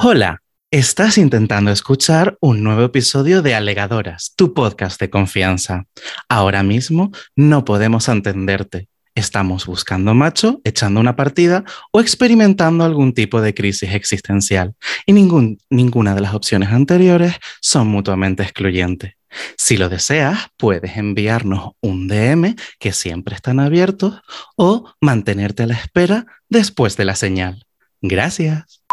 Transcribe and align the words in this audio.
Hola, 0.00 0.42
estás 0.70 1.18
intentando 1.18 1.72
escuchar 1.72 2.38
un 2.40 2.62
nuevo 2.62 2.84
episodio 2.84 3.42
de 3.42 3.56
Alegadoras, 3.56 4.32
tu 4.36 4.54
podcast 4.54 5.00
de 5.00 5.10
confianza. 5.10 5.86
Ahora 6.28 6.62
mismo 6.62 7.10
no 7.34 7.64
podemos 7.64 8.08
entenderte. 8.08 8.88
Estamos 9.16 9.66
buscando 9.66 10.14
macho, 10.14 10.60
echando 10.62 11.00
una 11.00 11.16
partida 11.16 11.64
o 11.90 12.00
experimentando 12.00 12.84
algún 12.84 13.12
tipo 13.12 13.40
de 13.40 13.54
crisis 13.54 13.92
existencial. 13.92 14.76
Y 15.04 15.14
ninguna 15.14 16.14
de 16.14 16.20
las 16.20 16.32
opciones 16.32 16.68
anteriores 16.68 17.34
son 17.60 17.88
mutuamente 17.88 18.44
excluyentes. 18.44 19.14
Si 19.56 19.76
lo 19.76 19.88
deseas, 19.88 20.46
puedes 20.56 20.96
enviarnos 20.96 21.72
un 21.80 22.06
DM 22.06 22.54
que 22.78 22.92
siempre 22.92 23.34
están 23.34 23.58
abiertos 23.58 24.20
o 24.54 24.92
mantenerte 25.00 25.64
a 25.64 25.66
la 25.66 25.74
espera 25.74 26.26
después 26.48 26.96
de 26.96 27.04
la 27.04 27.16
señal. 27.16 27.66
Gracias. 28.00 28.84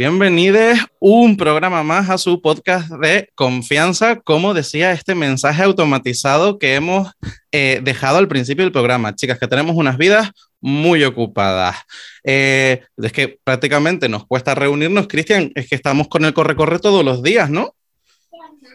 Bienvenidos 0.00 0.78
un 0.98 1.36
programa 1.36 1.82
más 1.82 2.08
a 2.08 2.16
su 2.16 2.40
podcast 2.40 2.88
de 2.88 3.28
confianza, 3.34 4.16
como 4.16 4.54
decía 4.54 4.92
este 4.92 5.14
mensaje 5.14 5.62
automatizado 5.62 6.58
que 6.58 6.74
hemos 6.74 7.12
eh, 7.52 7.82
dejado 7.84 8.16
al 8.16 8.26
principio 8.26 8.64
del 8.64 8.72
programa. 8.72 9.14
Chicas, 9.14 9.38
que 9.38 9.46
tenemos 9.46 9.76
unas 9.76 9.98
vidas 9.98 10.30
muy 10.58 11.04
ocupadas. 11.04 11.76
Eh, 12.24 12.80
es 12.96 13.12
que 13.12 13.40
prácticamente 13.44 14.08
nos 14.08 14.26
cuesta 14.26 14.54
reunirnos, 14.54 15.06
Cristian, 15.06 15.52
es 15.54 15.68
que 15.68 15.74
estamos 15.74 16.08
con 16.08 16.24
el 16.24 16.32
corre-corre 16.32 16.78
todos 16.78 17.04
los 17.04 17.22
días, 17.22 17.50
¿no? 17.50 17.74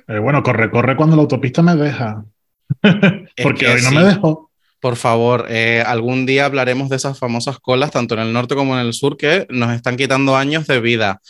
Eh, 0.08 0.20
bueno, 0.20 0.44
corre, 0.44 0.70
corre 0.70 0.95
cuando 0.95 1.16
la 1.16 1.23
autopista 1.23 1.64
me 1.64 1.76
deja. 1.76 2.23
Porque 3.42 3.66
que 3.66 3.72
hoy 3.72 3.82
no 3.82 3.89
sí. 3.89 3.95
me 3.95 4.04
dejó. 4.04 4.52
Por 4.86 4.97
favor, 4.97 5.47
eh, 5.50 5.83
algún 5.83 6.28
día 6.28 6.45
hablaremos 6.45 6.89
de 6.89 6.97
esas 6.97 7.17
famosas 7.17 7.58
colas, 7.58 7.89
tanto 7.89 8.14
en 8.14 8.19
el 8.19 8.31
norte 8.31 8.53
como 8.53 8.80
en 8.80 8.86
el 8.86 8.94
sur, 8.94 9.17
que 9.17 9.47
nos 9.50 9.73
están 9.73 9.97
quitando 9.97 10.38
años 10.38 10.67
de 10.67 10.80
vida. 10.80 11.22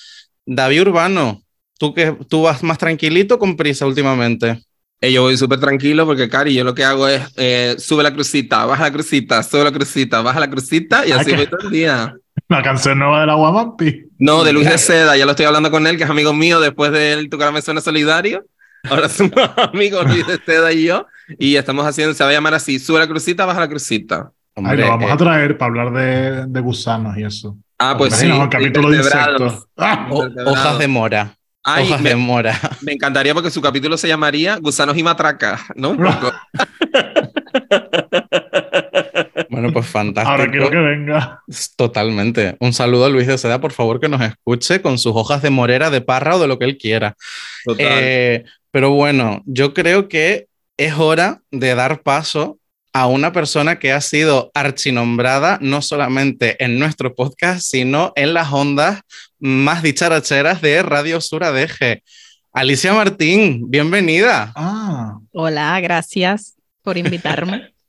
David 0.45 0.81
Urbano, 0.81 1.41
tú 1.79 1.93
que 1.93 2.17
tú 2.27 2.41
vas 2.41 2.63
más 2.63 2.77
tranquilito 2.77 3.39
con 3.39 3.55
prisa 3.55 3.85
últimamente. 3.85 4.59
Eh, 4.99 5.13
yo 5.13 5.21
voy 5.21 5.37
súper 5.37 5.61
tranquilo 5.61 6.05
porque, 6.05 6.27
Cari, 6.27 6.53
yo 6.53 6.65
lo 6.65 6.75
que 6.75 6.83
hago 6.83 7.07
es 7.07 7.21
eh, 7.37 7.77
sube 7.79 8.03
la 8.03 8.13
crucita, 8.13 8.65
baja 8.65 8.83
la 8.83 8.91
crucita, 8.91 9.41
sube 9.41 9.63
la 9.63 9.71
crucita, 9.71 10.19
baja 10.19 10.41
la 10.41 10.49
crucita 10.49 11.07
y 11.07 11.13
Ah, 11.13 11.21
así 11.21 11.31
voy 11.33 11.47
todo 11.47 11.61
el 11.61 11.71
día. 11.71 12.13
La 12.49 12.61
canción 12.61 12.99
nueva 12.99 13.21
de 13.21 13.27
la 13.27 13.35
Guamampi. 13.35 14.07
No, 14.19 14.43
de 14.43 14.51
Luis 14.51 14.69
de 14.69 14.77
Seda, 14.77 15.15
ya 15.15 15.23
lo 15.23 15.31
estoy 15.31 15.45
hablando 15.45 15.71
con 15.71 15.87
él, 15.87 15.95
que 15.95 16.03
es 16.03 16.09
amigo 16.09 16.33
mío 16.33 16.59
después 16.59 16.91
del 16.91 17.29
Tu 17.29 17.37
cara 17.37 17.53
me 17.53 17.61
suena 17.61 17.79
solidario. 17.79 18.45
Ahora 18.83 19.07
somos 19.07 19.33
amigos 19.55 20.05
Luis 20.07 20.27
de 20.27 20.39
Seda 20.45 20.73
y 20.73 20.83
yo 20.83 21.07
y 21.39 21.55
estamos 21.55 21.85
haciendo, 21.85 22.13
se 22.13 22.23
va 22.23 22.29
a 22.29 22.33
llamar 22.33 22.53
así, 22.53 22.79
sube 22.79 22.99
la 22.99 23.07
crucita, 23.07 23.45
baja 23.45 23.59
la 23.59 23.69
crucita. 23.69 24.31
Ay, 24.55 24.63
Hombre, 24.63 24.77
lo 24.77 24.87
vamos 24.89 25.09
eh, 25.09 25.13
a 25.13 25.17
traer 25.17 25.57
para 25.57 25.69
hablar 25.69 25.93
de, 25.93 26.45
de 26.47 26.59
gusanos 26.61 27.17
y 27.17 27.23
eso. 27.23 27.57
Ah, 27.77 27.95
pues 27.97 28.15
sí. 28.15 28.27
Un 28.31 28.47
capítulo 28.47 28.89
de 28.89 28.97
insectos. 28.97 29.67
¡Ah! 29.77 30.07
o- 30.09 30.29
hojas 30.45 30.79
de 30.79 30.87
mora. 30.87 31.35
Ay, 31.63 31.87
hojas 31.87 32.01
me, 32.01 32.09
de 32.09 32.15
mora. 32.15 32.57
me 32.81 32.93
encantaría 32.93 33.33
porque 33.33 33.49
su 33.49 33.59
capítulo 33.59 33.97
se 33.97 34.07
llamaría 34.07 34.57
Gusanos 34.57 34.95
y 34.97 35.03
Matracas, 35.03 35.61
¿no? 35.75 35.89
Un 35.91 35.97
poco. 35.97 36.31
Bueno, 39.49 39.71
pues 39.71 39.85
fantástico. 39.85 40.31
Ahora 40.31 40.51
quiero 40.51 40.69
que 40.69 40.77
venga. 40.77 41.41
Totalmente. 41.77 42.57
Un 42.59 42.73
saludo 42.73 43.05
a 43.05 43.09
Luis 43.09 43.27
de 43.27 43.37
Seda, 43.37 43.61
por 43.61 43.71
favor, 43.71 43.99
que 44.01 44.09
nos 44.09 44.21
escuche 44.21 44.81
con 44.81 44.97
sus 44.97 45.13
hojas 45.15 45.41
de 45.41 45.49
morera, 45.49 45.89
de 45.89 46.01
parra 46.01 46.35
o 46.35 46.39
de 46.39 46.47
lo 46.47 46.59
que 46.59 46.65
él 46.65 46.77
quiera. 46.77 47.15
Total. 47.63 47.85
Eh, 47.89 48.43
pero 48.71 48.91
bueno, 48.91 49.41
yo 49.45 49.73
creo 49.73 50.09
que 50.09 50.47
es 50.77 50.93
hora 50.95 51.41
de 51.51 51.75
dar 51.75 52.01
paso 52.01 52.59
a 52.93 53.07
una 53.07 53.33
persona 53.33 53.77
que 53.77 53.91
ha 53.91 53.99
sido 54.01 54.51
archinombrada 54.53 55.57
no 55.61 55.81
solamente 55.81 56.63
en 56.63 56.79
nuestro 56.79 57.13
podcast, 57.13 57.61
sino 57.61 58.13
en 58.15 58.33
las 58.33 58.51
ondas 58.53 59.01
más 59.39 59.83
dicharacheras 59.83 60.61
de 60.61 60.81
Radio 60.81 61.19
Sur 61.19 61.43
ADG. 61.43 62.01
Alicia 62.53 62.93
Martín, 62.93 63.69
bienvenida. 63.69 64.53
Ah, 64.55 65.17
Hola, 65.33 65.79
gracias 65.81 66.55
por 66.81 66.97
invitarme. 66.97 67.71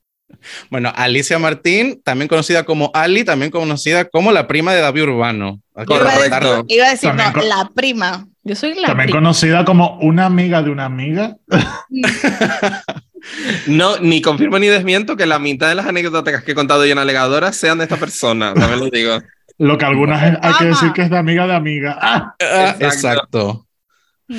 Bueno, 0.71 0.93
Alicia 0.95 1.39
Martín, 1.39 2.03
también 2.05 2.29
conocida 2.29 2.65
como 2.65 2.91
Ali, 2.95 3.25
también 3.25 3.51
conocida 3.51 4.05
como 4.05 4.33
la 4.33 4.47
prima 4.47 4.75
de 4.75 4.81
David 4.81 5.05
Urbano. 5.05 5.61
Iba 5.77 6.13
a 6.13 6.19
decir-. 6.19 6.65
Iba 6.69 6.87
a 6.87 6.91
decir, 6.91 7.15
no, 7.15 7.43
la 7.43 7.71
prima. 7.75 8.27
Yo 8.47 8.55
soy 8.55 8.75
la 8.75 8.87
también 8.89 9.09
prima. 9.09 9.19
conocida 9.19 9.65
como 9.65 9.99
una 10.01 10.27
amiga 10.27 10.63
de 10.63 10.71
una 10.71 10.85
amiga. 10.85 11.37
No, 13.67 13.99
ni 13.99 14.23
confirmo 14.23 14.57
ni 14.61 14.69
desmiento 14.69 15.17
que 15.17 15.27
la 15.27 15.41
mitad 15.41 15.69
de 15.69 15.75
las 15.75 15.87
anécdotas 15.87 16.45
que 16.45 16.53
he 16.53 16.55
contado 16.55 16.87
yo 16.87 16.93
en 16.93 16.99
Alegadora 16.99 17.53
sean 17.53 17.79
de 17.79 17.85
esta 17.85 17.97
persona, 17.97 18.55
también 18.55 18.79
lo 18.79 18.89
digo. 18.89 19.19
Lo 19.59 19.77
que 19.79 19.85
algunas 19.85 20.23
es- 20.23 20.39
hay 20.43 20.55
que 20.55 20.65
decir 20.67 20.93
que 20.93 21.03
es 21.03 21.11
de 21.11 21.17
amiga 21.19 21.45
de 21.49 21.55
amiga. 21.55 21.99
¡Ah! 22.01 22.35
Exacto. 22.39 22.85
Exacto. 22.85 23.67
Mm. 24.29 24.39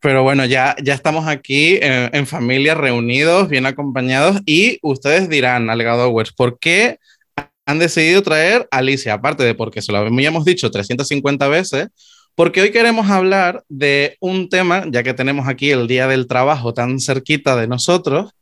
Pero 0.00 0.22
bueno, 0.24 0.44
ya, 0.44 0.76
ya 0.82 0.92
estamos 0.94 1.26
aquí 1.26 1.78
eh, 1.80 2.10
en 2.12 2.26
familia, 2.26 2.74
reunidos, 2.74 3.48
bien 3.48 3.64
acompañados, 3.64 4.40
y 4.44 4.78
ustedes 4.82 5.30
dirán, 5.30 5.70
Alegadores, 5.70 6.32
¿por 6.32 6.58
qué 6.58 6.98
han 7.64 7.78
decidido 7.78 8.22
traer 8.22 8.68
a 8.72 8.78
Alicia? 8.78 9.14
Aparte 9.14 9.42
de 9.44 9.54
porque 9.54 9.80
se 9.80 9.90
lo 9.92 9.98
habíamos 9.98 10.44
dicho 10.44 10.70
350 10.70 11.48
veces, 11.48 11.88
porque 12.34 12.62
hoy 12.62 12.70
queremos 12.72 13.10
hablar 13.10 13.64
de 13.68 14.16
un 14.20 14.48
tema, 14.48 14.84
ya 14.90 15.02
que 15.02 15.14
tenemos 15.14 15.48
aquí 15.48 15.70
el 15.70 15.86
Día 15.86 16.06
del 16.06 16.26
Trabajo 16.26 16.72
tan 16.74 16.98
cerquita 17.00 17.56
de 17.56 17.66
nosotros, 17.68 18.32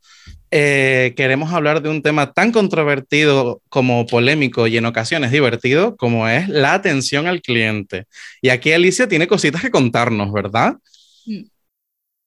eh, 0.53 1.13
queremos 1.15 1.53
hablar 1.53 1.81
de 1.81 1.89
un 1.89 2.01
tema 2.01 2.33
tan 2.33 2.51
controvertido 2.51 3.61
como 3.69 4.05
polémico 4.05 4.67
y 4.67 4.77
en 4.77 4.85
ocasiones 4.85 5.31
divertido, 5.31 5.95
como 5.95 6.27
es 6.27 6.49
la 6.49 6.73
atención 6.73 7.25
al 7.27 7.41
cliente. 7.41 8.05
Y 8.41 8.49
aquí 8.49 8.71
Alicia 8.73 9.07
tiene 9.07 9.27
cositas 9.27 9.61
que 9.61 9.71
contarnos, 9.71 10.31
¿verdad? 10.33 10.75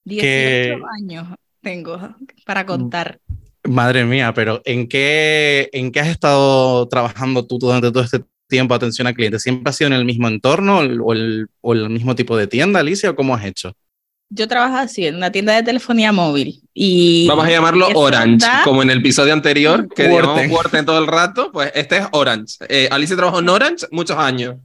18 0.04 0.20
que- 0.20 0.76
años 0.98 1.28
tengo 1.60 1.98
para 2.44 2.66
contar. 2.66 3.18
Madre 3.66 4.04
mía, 4.04 4.34
pero 4.34 4.60
¿en 4.66 4.86
qué, 4.88 5.70
¿en 5.72 5.90
qué 5.90 6.00
has 6.00 6.08
estado 6.08 6.86
trabajando 6.88 7.46
tú 7.46 7.58
durante 7.58 7.90
todo 7.90 8.02
este 8.04 8.20
tiempo 8.48 8.74
atención 8.74 9.06
al 9.06 9.14
cliente? 9.14 9.38
¿Siempre 9.38 9.70
has 9.70 9.76
sido 9.76 9.88
en 9.88 9.94
el 9.94 10.04
mismo 10.04 10.28
entorno 10.28 10.78
o 10.78 11.12
el, 11.12 11.48
o 11.60 11.74
mismo 11.74 12.14
tipo 12.14 12.36
de 12.36 12.46
tienda, 12.46 12.80
Alicia, 12.80 13.10
o 13.10 13.16
cómo 13.16 13.34
has 13.34 13.44
hecho? 13.44 13.76
Yo 14.30 14.48
trabajo 14.48 14.76
así 14.76 15.06
en 15.06 15.16
una 15.16 15.30
tienda 15.30 15.54
de 15.54 15.62
telefonía 15.62 16.10
móvil 16.10 16.60
y 16.72 17.26
Vamos 17.28 17.44
a 17.46 17.50
llamarlo 17.50 17.88
Orange, 17.94 18.46
como 18.64 18.82
en 18.82 18.90
el 18.90 18.98
episodio 18.98 19.32
anterior, 19.32 19.88
que 19.94 20.08
llamamos 20.08 20.48
Worten 20.50 20.84
todo 20.86 20.98
el 20.98 21.06
rato, 21.06 21.52
pues 21.52 21.70
este 21.74 21.98
es 21.98 22.06
Orange. 22.12 22.56
Eh, 22.68 22.88
Alicia 22.90 23.16
trabajó 23.16 23.40
en 23.40 23.48
Orange 23.48 23.86
muchos 23.92 24.16
años. 24.16 24.56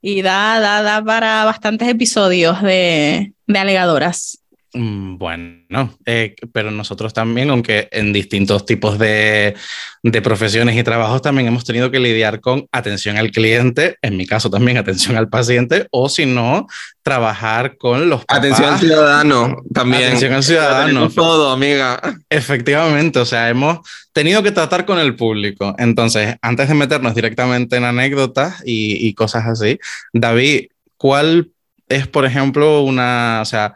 y 0.00 0.22
da, 0.22 0.60
da, 0.60 0.82
da 0.82 1.04
para 1.04 1.44
bastantes 1.44 1.88
episodios 1.88 2.62
de, 2.62 3.34
de 3.46 3.58
alegadoras. 3.58 4.39
Mm, 4.72 5.18
Bueno, 5.18 5.96
eh, 6.06 6.36
pero 6.52 6.70
nosotros 6.70 7.12
también, 7.12 7.50
aunque 7.50 7.88
en 7.90 8.12
distintos 8.12 8.64
tipos 8.64 8.98
de, 8.98 9.54
de 10.02 10.22
profesiones 10.22 10.76
y 10.76 10.84
trabajos, 10.84 11.22
también 11.22 11.48
hemos 11.48 11.64
tenido 11.64 11.90
que 11.90 11.98
lidiar 11.98 12.40
con 12.40 12.68
atención 12.70 13.16
al 13.18 13.32
cliente, 13.32 13.96
en 14.00 14.16
mi 14.16 14.26
caso 14.26 14.48
también 14.48 14.78
atención 14.78 15.16
al 15.16 15.28
paciente, 15.28 15.88
o 15.90 16.08
si 16.08 16.24
no, 16.24 16.68
trabajar 17.02 17.78
con 17.78 18.08
los 18.08 18.24
papás. 18.24 18.38
Atención 18.38 18.72
al 18.74 18.78
ciudadano 18.78 19.56
también. 19.74 20.04
Atención 20.04 20.32
al 20.34 20.44
ciudadano. 20.44 21.08
Todo, 21.10 21.50
amiga. 21.50 22.00
Efectivamente, 22.28 23.18
o 23.18 23.24
sea, 23.24 23.48
hemos 23.48 23.80
tenido 24.12 24.42
que 24.42 24.52
tratar 24.52 24.86
con 24.86 25.00
el 25.00 25.16
público. 25.16 25.74
Entonces, 25.78 26.36
antes 26.42 26.68
de 26.68 26.74
meternos 26.74 27.14
directamente 27.16 27.76
en 27.76 27.84
anécdotas 27.84 28.62
y, 28.64 29.04
y 29.06 29.14
cosas 29.14 29.46
así, 29.46 29.78
David, 30.12 30.68
¿cuál 30.96 31.50
es, 31.88 32.06
por 32.06 32.24
ejemplo, 32.24 32.82
una, 32.82 33.40
o 33.42 33.44
sea, 33.44 33.74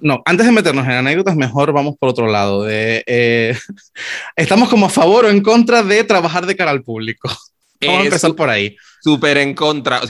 no, 0.00 0.22
antes 0.24 0.46
de 0.46 0.52
meternos 0.52 0.84
en 0.86 0.92
anécdotas, 0.92 1.36
mejor 1.36 1.72
vamos 1.72 1.96
por 1.98 2.08
otro 2.10 2.26
lado. 2.26 2.62
De, 2.64 3.02
eh, 3.06 3.56
¿Estamos 4.36 4.68
como 4.68 4.86
a 4.86 4.90
favor 4.90 5.24
o 5.24 5.30
en 5.30 5.40
contra 5.42 5.82
de 5.82 6.04
trabajar 6.04 6.46
de 6.46 6.56
cara 6.56 6.70
al 6.70 6.82
público? 6.82 7.28
Vamos 7.80 8.00
a 8.00 8.04
empezar 8.04 8.34
por 8.34 8.48
ahí. 8.48 8.74
Súper 9.02 9.36
en 9.38 9.52
contra. 9.54 10.00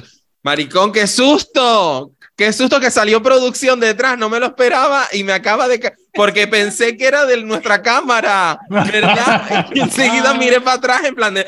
Maricón, 0.45 0.93
qué 0.93 1.07
susto. 1.09 2.13
qué 2.37 2.53
susto 2.53 2.79
que 2.79 2.91
salió 2.91 3.21
producción 3.23 3.81
detrás, 3.81 4.17
no 4.17 4.29
me 4.29 4.39
lo 4.39 4.47
esperaba 4.47 5.07
y 5.13 5.25
me 5.25 5.33
acaba 5.33 5.67
de... 5.67 5.93
Porque 6.13 6.47
pensé 6.47 6.97
que 6.97 7.07
era 7.07 7.25
de 7.27 7.43
nuestra 7.43 7.83
cámara, 7.83 8.61
¿verdad? 8.69 9.67
Y 9.75 9.81
enseguida 9.81 10.35
miré 10.35 10.61
para 10.61 10.77
atrás 10.77 11.05
en 11.05 11.15
plan 11.17 11.35
de... 11.35 11.47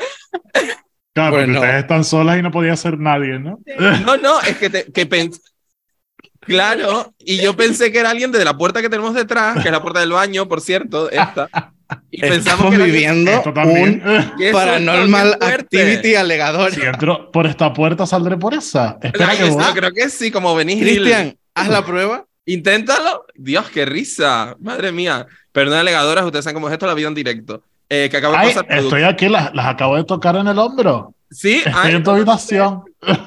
Claro, 1.13 1.31
porque 1.31 1.45
Bueno. 1.45 1.59
ustedes 1.61 1.81
están 1.83 2.03
solas 2.03 2.37
y 2.39 2.41
no 2.41 2.51
podía 2.51 2.75
ser 2.75 2.97
nadie, 2.99 3.39
¿no? 3.39 3.59
No, 4.05 4.17
no, 4.17 4.41
es 4.41 4.57
que, 4.57 4.69
te- 4.69 4.91
que 4.91 5.05
pensé... 5.05 5.39
Claro, 6.41 7.13
y 7.19 7.37
yo 7.37 7.55
pensé 7.55 7.91
que 7.91 7.99
era 7.99 8.09
alguien 8.11 8.31
de 8.31 8.43
la 8.45 8.57
puerta 8.57 8.81
que 8.81 8.89
tenemos 8.89 9.13
detrás, 9.13 9.55
que 9.61 9.67
es 9.67 9.71
la 9.71 9.81
puerta 9.81 9.99
del 9.99 10.11
baño, 10.11 10.47
por 10.47 10.61
cierto, 10.61 11.09
esta. 11.09 11.49
Y 12.11 12.19
pensamos 12.21 12.45
Estamos 12.45 12.69
que 12.69 12.75
era 12.75 12.83
alguien- 12.83 12.91
viviendo 13.25 13.31
Esto 13.31 13.53
también. 13.53 14.01
un 14.05 14.31
¡Qué 14.37 14.51
susto, 14.51 14.57
paranormal 14.57 15.37
activity 15.41 16.15
alegador. 16.15 16.71
Si 16.73 16.81
entro 16.81 17.31
por 17.31 17.47
esta 17.47 17.73
puerta, 17.73 18.05
saldré 18.05 18.37
por 18.37 18.53
esa. 18.53 18.97
Espera 19.01 19.35
que 19.37 19.45
voy. 19.49 19.63
yo 19.63 19.73
creo 19.73 19.91
que 19.91 20.09
sí, 20.09 20.29
como 20.31 20.53
venís. 20.55 20.81
Cristian, 20.81 21.37
haz 21.55 21.69
la 21.69 21.85
prueba. 21.85 22.25
Inténtalo. 22.45 23.25
Dios, 23.35 23.69
qué 23.69 23.85
risa. 23.85 24.55
Madre 24.59 24.91
mía. 24.91 25.25
Perdón, 25.51 25.79
alegadoras, 25.79 26.25
ustedes 26.25 26.43
saben 26.45 26.55
cómo 26.55 26.67
es 26.67 26.73
esto 26.73 26.87
la 26.87 26.93
vida 26.93 27.07
en 27.07 27.13
directo. 27.15 27.63
Eh, 27.89 28.09
que 28.11 28.17
acabo 28.17 28.33
de 28.33 28.39
Ay, 28.39 28.47
pasar. 28.53 28.65
estoy 28.69 29.03
aquí, 29.03 29.29
las, 29.29 29.53
las 29.53 29.65
acabo 29.67 29.95
de 29.95 30.03
tocar 30.03 30.35
en 30.35 30.47
el 30.47 30.59
hombro. 30.59 31.13
Sí, 31.31 31.57
Estoy 31.65 31.73
ay, 31.75 31.95
en 31.95 32.03
tu 32.03 32.11
habitación. 32.11 32.83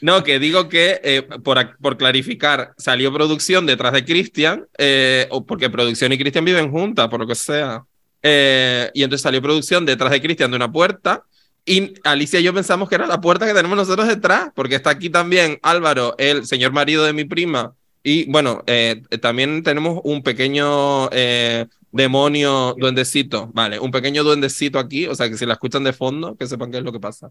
No, 0.00 0.22
que 0.22 0.38
digo 0.38 0.68
que, 0.68 1.00
eh, 1.02 1.22
por, 1.42 1.76
por 1.78 1.96
clarificar, 1.96 2.72
salió 2.76 3.12
producción 3.12 3.66
detrás 3.66 3.92
de 3.92 4.04
Cristian, 4.04 4.66
eh, 4.78 5.28
porque 5.46 5.70
producción 5.70 6.12
y 6.12 6.18
Cristian 6.18 6.44
viven 6.44 6.70
juntas, 6.70 7.08
por 7.08 7.20
lo 7.20 7.26
que 7.26 7.34
sea. 7.34 7.84
Eh, 8.22 8.90
y 8.94 9.02
entonces 9.02 9.22
salió 9.22 9.42
producción 9.42 9.84
detrás 9.84 10.10
de 10.10 10.20
Cristian 10.20 10.50
de 10.50 10.56
una 10.56 10.70
puerta. 10.70 11.24
Y 11.64 11.94
Alicia 12.04 12.40
y 12.40 12.42
yo 12.42 12.52
pensamos 12.52 12.88
que 12.88 12.96
era 12.96 13.06
la 13.06 13.20
puerta 13.20 13.46
que 13.46 13.54
tenemos 13.54 13.76
nosotros 13.76 14.08
detrás, 14.08 14.50
porque 14.54 14.74
está 14.74 14.90
aquí 14.90 15.10
también 15.10 15.58
Álvaro, 15.62 16.14
el 16.18 16.46
señor 16.46 16.72
marido 16.72 17.04
de 17.04 17.12
mi 17.12 17.24
prima. 17.24 17.74
Y 18.02 18.30
bueno, 18.30 18.64
eh, 18.66 19.02
también 19.20 19.62
tenemos 19.62 20.00
un 20.02 20.22
pequeño 20.24 21.08
eh, 21.12 21.66
demonio 21.92 22.74
duendecito, 22.76 23.50
vale, 23.54 23.78
un 23.78 23.92
pequeño 23.92 24.24
duendecito 24.24 24.80
aquí, 24.80 25.06
o 25.06 25.14
sea 25.14 25.28
que 25.28 25.36
si 25.36 25.46
la 25.46 25.52
escuchan 25.54 25.84
de 25.84 25.92
fondo, 25.92 26.36
que 26.36 26.48
sepan 26.48 26.72
qué 26.72 26.78
es 26.78 26.84
lo 26.84 26.92
que 26.92 26.98
pasa. 26.98 27.30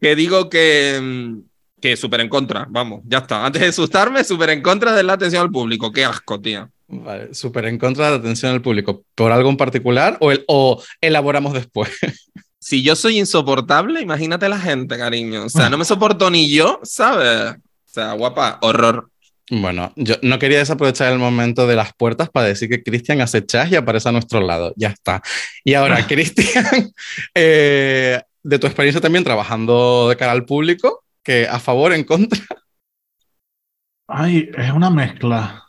Que 0.00 0.16
digo 0.16 0.48
que, 0.48 0.98
mm, 1.00 1.40
que 1.82 1.96
súper 1.96 2.20
en 2.20 2.28
contra, 2.28 2.66
vamos, 2.70 3.02
ya 3.04 3.18
está. 3.18 3.44
Antes 3.44 3.60
de 3.60 3.68
asustarme, 3.68 4.22
súper 4.24 4.50
en 4.50 4.62
contra 4.62 4.92
de 4.92 5.02
la 5.02 5.14
atención 5.14 5.42
al 5.42 5.50
público. 5.50 5.92
Qué 5.92 6.04
asco, 6.04 6.40
tía. 6.40 6.70
Vale, 6.86 7.34
súper 7.34 7.66
en 7.66 7.76
contra 7.76 8.06
de 8.06 8.10
la 8.12 8.16
atención 8.18 8.52
al 8.52 8.62
público. 8.62 9.04
¿Por 9.14 9.32
algo 9.32 9.50
en 9.50 9.56
particular 9.56 10.16
o, 10.20 10.30
el, 10.30 10.44
o 10.46 10.82
elaboramos 11.00 11.52
después? 11.52 11.90
Si 12.64 12.84
yo 12.84 12.94
soy 12.94 13.18
insoportable, 13.18 14.00
imagínate 14.00 14.48
la 14.48 14.56
gente, 14.56 14.96
cariño. 14.96 15.46
O 15.46 15.48
sea, 15.48 15.68
no 15.68 15.76
me 15.76 15.84
soporto 15.84 16.30
ni 16.30 16.48
yo, 16.48 16.78
¿sabes? 16.84 17.56
O 17.56 17.92
sea, 17.92 18.12
guapa, 18.12 18.60
horror. 18.62 19.10
Bueno, 19.50 19.92
yo 19.96 20.14
no 20.22 20.38
quería 20.38 20.58
desaprovechar 20.58 21.12
el 21.12 21.18
momento 21.18 21.66
de 21.66 21.74
las 21.74 21.92
puertas 21.92 22.30
para 22.30 22.46
decir 22.46 22.68
que 22.68 22.84
Cristian 22.84 23.20
hace 23.20 23.44
chas 23.44 23.72
y 23.72 23.74
aparece 23.74 24.08
a 24.08 24.12
nuestro 24.12 24.40
lado. 24.40 24.72
Ya 24.76 24.90
está. 24.90 25.20
Y 25.64 25.74
ahora, 25.74 26.06
Cristian, 26.06 26.92
eh, 27.34 28.20
de 28.44 28.58
tu 28.60 28.68
experiencia 28.68 29.00
también 29.00 29.24
trabajando 29.24 30.08
de 30.08 30.16
cara 30.16 30.30
al 30.30 30.44
público, 30.44 31.02
que 31.22 31.46
a 31.46 31.58
favor, 31.58 31.92
en 31.92 32.04
contra. 32.04 32.40
Ay, 34.06 34.50
es 34.56 34.72
una 34.72 34.90
mezcla. 34.90 35.64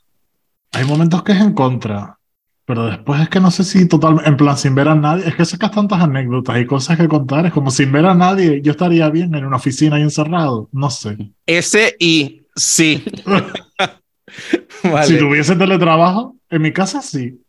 Hay 0.71 0.85
momentos 0.85 1.23
que 1.23 1.33
es 1.33 1.39
en 1.39 1.53
contra, 1.53 2.17
pero 2.65 2.85
después 2.85 3.21
es 3.21 3.29
que 3.29 3.39
no 3.39 3.51
sé 3.51 3.63
si 3.63 3.87
total, 3.87 4.21
en 4.25 4.35
plan 4.37 4.57
sin 4.57 4.73
ver 4.73 4.87
a 4.87 4.95
nadie, 4.95 5.27
es 5.27 5.35
que 5.35 5.45
sacas 5.45 5.71
tantas 5.71 6.01
anécdotas 6.01 6.59
y 6.59 6.65
cosas 6.65 6.97
que 6.97 7.07
contar, 7.07 7.45
es 7.45 7.53
como 7.53 7.69
sin 7.71 7.91
ver 7.91 8.05
a 8.05 8.15
nadie, 8.15 8.61
yo 8.61 8.71
estaría 8.71 9.09
bien 9.09 9.33
en 9.35 9.45
una 9.45 9.57
oficina 9.57 9.97
ahí 9.97 10.01
encerrado, 10.01 10.69
no 10.71 10.89
sé. 10.89 11.17
Ese 11.45 11.95
y 11.99 12.41
sí. 12.55 13.03
Vale. 14.83 15.07
Si 15.07 15.17
tuviese 15.17 15.55
teletrabajo, 15.55 16.35
en 16.49 16.61
mi 16.61 16.73
casa 16.73 17.01
sí. 17.01 17.39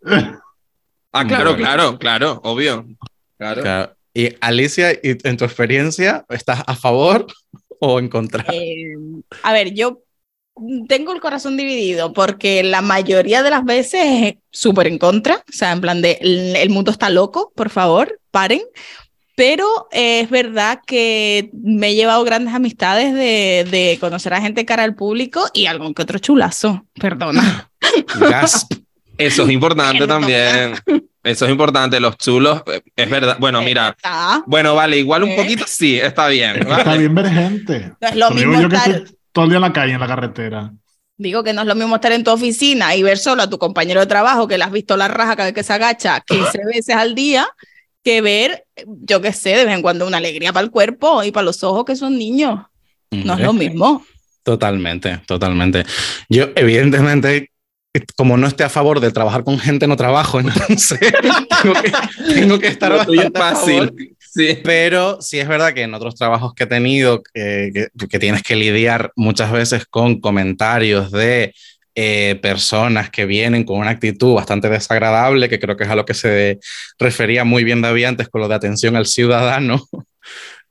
Ah, 1.13 1.25
claro, 1.25 1.57
claro, 1.57 1.99
claro, 1.99 2.41
obvio. 2.45 2.87
Claro. 3.39 3.63
Claro. 3.63 3.97
Y 4.13 4.29
Alicia, 4.41 4.93
y 4.93 5.17
en 5.25 5.37
tu 5.37 5.45
experiencia, 5.45 6.25
¿estás 6.29 6.63
a 6.67 6.77
favor 6.77 7.27
o 7.85 7.99
en 7.99 8.09
contra? 8.09 8.45
Eh, 8.53 8.95
a 9.43 9.53
ver, 9.53 9.75
yo 9.75 10.03
tengo 10.89 11.13
el 11.13 11.21
corazón 11.21 11.57
dividido 11.57 12.13
porque 12.13 12.63
la 12.63 12.81
mayoría 12.81 13.43
de 13.43 13.51
las 13.51 13.65
veces 13.65 14.03
es 14.05 14.35
súper 14.51 14.87
en 14.87 14.99
contra, 14.99 15.37
o 15.37 15.53
sea, 15.53 15.73
en 15.73 15.81
plan 15.81 16.01
de 16.01 16.19
el, 16.21 16.57
el 16.57 16.71
mundo 16.71 16.91
está 16.91 17.11
loco, 17.11 17.53
por 17.55 17.71
favor, 17.71 18.21
paren. 18.31 18.63
Pero 19.37 19.89
eh, 19.91 20.21
es 20.21 20.31
verdad 20.31 20.81
que 20.87 21.51
me 21.53 21.89
he 21.89 21.95
llevado 21.97 22.23
grandes 22.23 22.55
amistades 22.55 23.13
de, 23.13 23.67
de 23.69 23.99
conocer 23.99 24.33
a 24.33 24.41
gente 24.41 24.65
cara 24.65 24.85
al 24.85 24.95
público 24.95 25.45
y 25.53 25.67
algún 25.67 25.93
que 25.93 26.03
otro 26.03 26.21
chulazo, 26.21 26.87
perdona. 27.01 27.69
Gasp. 28.21 28.75
Eso 29.19 29.45
es 29.45 29.51
importante 29.51 30.07
también. 30.07 30.75
Eso 31.25 31.47
es 31.47 31.51
importante. 31.51 31.99
Los 31.99 32.17
chulos, 32.19 32.63
eh, 32.67 32.83
es 32.95 33.11
verdad. 33.11 33.39
Bueno, 33.41 33.61
mira. 33.63 33.89
Está. 33.97 34.45
Bueno, 34.47 34.75
vale, 34.75 34.99
igual 34.99 35.25
un 35.25 35.31
¿Eh? 35.31 35.37
poquito 35.37 35.65
sí, 35.67 35.99
está 35.99 36.29
bien. 36.29 36.53
Que 36.55 36.61
está 36.61 36.85
¿vale? 36.85 36.99
bien 36.99 37.15
ver 37.15 37.29
gente. 37.31 37.93
No 38.01 38.09
es 38.09 38.17
lo 38.17 38.29
Te 38.29 38.35
digo 38.35 38.51
mismo 38.53 38.69
que 38.69 38.77
estar, 38.77 38.91
estoy 38.91 39.17
todo 39.33 39.45
el 39.47 39.51
día 39.51 39.57
en 39.57 39.63
la 39.63 39.73
calle, 39.73 39.93
en 39.95 40.01
la 40.01 40.07
carretera. 40.07 40.73
digo 41.17 41.43
que 41.43 41.53
no 41.53 41.63
es 41.63 41.67
lo 41.67 41.75
mismo 41.75 41.95
estar 41.97 42.13
en 42.13 42.23
tu 42.23 42.31
oficina 42.31 42.95
y 42.95 43.03
ver 43.03 43.19
solo 43.19 43.43
a 43.43 43.51
tu 43.51 43.59
compañero 43.59 44.01
de 44.01 44.07
trabajo 44.07 44.47
que 44.47 44.59
le 44.59 44.65
has 44.65 44.71
visto 44.71 44.97
la 44.97 45.09
raja 45.09 45.35
cada 45.35 45.47
vez 45.47 45.55
que 45.55 45.63
se 45.63 45.73
agacha 45.73 46.21
15 46.21 46.59
veces 46.73 46.95
al 46.95 47.15
día 47.15 47.49
que 48.05 48.21
ver, 48.21 48.67
yo 48.87 49.23
qué 49.23 49.33
sé, 49.33 49.57
de 49.57 49.65
vez 49.65 49.75
en 49.75 49.81
cuando 49.83 50.07
una 50.07 50.19
alegría 50.19 50.53
para 50.53 50.65
el 50.65 50.71
cuerpo 50.71 51.25
y 51.25 51.33
para 51.33 51.45
los 51.45 51.65
ojos 51.65 51.87
que 51.87 51.97
son 51.97 52.19
niños. 52.19 52.61
No 53.11 53.35
es 53.35 53.41
lo 53.41 53.53
mismo. 53.55 54.05
Totalmente, 54.43 55.23
totalmente. 55.27 55.87
Yo, 56.29 56.49
evidentemente, 56.55 57.51
como 58.17 58.37
no 58.37 58.47
esté 58.47 58.65
a 58.65 58.69
favor 58.69 59.01
de 59.01 59.11
trabajar 59.11 59.45
con 59.45 59.59
gente, 59.59 59.87
no 59.87 59.97
trabajo, 59.97 60.41
entonces 60.41 60.99
tengo, 61.63 61.75
que, 61.81 61.93
tengo 62.35 62.59
que 62.59 62.69
estar 62.69 62.93
bastante 62.93 63.27
a 63.27 63.31
favor. 63.31 63.57
fácil. 63.57 64.17
Sí. 64.19 64.59
Pero 64.65 65.23
sí 65.23 65.39
es 65.39 65.47
verdad 65.47 65.73
que 65.73 65.83
en 65.83 65.95
otros 65.95 66.17
trabajos 66.17 66.55
que 66.55 66.65
he 66.65 66.67
tenido, 66.67 67.23
eh, 67.35 67.71
que, 67.73 68.09
que 68.09 68.19
tienes 68.19 68.43
que 68.43 68.57
lidiar 68.57 69.13
muchas 69.15 69.53
veces 69.53 69.87
con 69.87 70.21
comentarios 70.21 71.13
de 71.13 71.55
eh, 71.97 72.41
personas 72.43 73.09
que 73.11 73.25
vienen 73.25 73.63
con 73.63 73.79
una 73.79 73.91
actitud 73.91 74.35
bastante 74.35 74.69
desagradable, 74.69 75.49
que 75.49 75.61
creo 75.61 75.77
que 75.77 75.85
es 75.85 75.91
a 75.91 75.95
lo 75.95 76.05
que 76.05 76.15
se 76.15 76.59
refería 76.99 77.45
muy 77.45 77.63
bien 77.63 77.81
David 77.83 78.07
antes 78.07 78.29
con 78.29 78.41
lo 78.41 78.49
de 78.49 78.57
atención 78.57 78.97
al 78.97 79.07
ciudadano. 79.07 79.81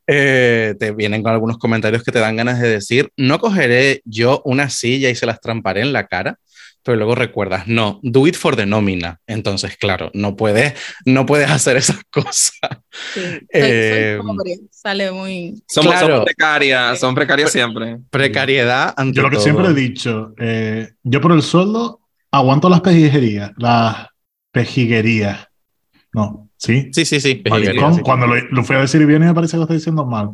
eh, 0.08 0.76
te 0.78 0.92
vienen 0.92 1.24
con 1.24 1.32
algunos 1.32 1.58
comentarios 1.58 2.04
que 2.04 2.12
te 2.12 2.20
dan 2.20 2.36
ganas 2.36 2.60
de 2.60 2.68
decir, 2.68 3.10
no 3.16 3.40
cogeré 3.40 4.02
yo 4.04 4.42
una 4.44 4.70
silla 4.70 5.10
y 5.10 5.16
se 5.16 5.26
las 5.26 5.40
tramparé 5.40 5.80
en 5.80 5.94
la 5.94 6.08
cara, 6.08 6.40
pero 6.84 6.98
luego 6.98 7.16
recuerdas, 7.16 7.66
no, 7.68 8.00
do 8.04 8.28
it 8.28 8.36
for 8.36 8.56
the 8.56 8.66
nómina. 8.66 9.20
Entonces, 9.26 9.78
claro, 9.78 10.12
no 10.14 10.36
puedes, 10.36 10.74
no 11.06 11.26
puedes 11.26 11.50
hacer 11.50 11.78
esas 11.78 12.02
cosas. 12.12 12.52
Sí, 13.14 13.22
soy- 13.22 13.40
soy 13.40 13.40
Eh, 13.52 14.20
pobre, 14.22 14.60
sale 14.70 15.12
muy... 15.12 15.64
Somos, 15.68 15.94
Claro. 15.94 16.08
somos 16.08 16.26
precarias, 16.26 17.00
son 17.00 17.16
precarias 17.16 17.52
siempre. 17.52 18.00
Precariedad 18.10 18.94
ante 18.98 19.16
Yo 19.18 19.24
lo 19.24 19.30
que 19.30 19.36
todo. 19.38 19.44
siempre 19.44 19.68
he 19.68 19.74
dicho, 19.74 20.34
eh, 20.38 20.90
yo 21.04 21.22
por 21.22 21.32
el 21.32 21.42
sueldo 21.42 22.02
aguanto 22.32 22.70
las 22.70 22.82
pejiguerías, 22.82 23.52
las 23.58 24.08
pejiguerías. 24.52 25.48
No, 26.14 26.50
¿sí? 26.58 26.90
Sí, 26.94 27.06
sí, 27.06 27.20
sí. 27.20 27.42
Sí. 27.44 28.02
cuando 28.04 28.28
lo, 28.28 28.36
lo 28.36 28.64
fui 28.64 28.76
a 28.76 28.80
decir 28.82 29.06
bien 29.06 29.24
y 29.24 29.26
me 29.26 29.34
parece 29.34 29.52
que 29.54 29.58
lo 29.58 29.64
estoy 29.64 29.78
diciendo 29.78 30.06
mal. 30.06 30.32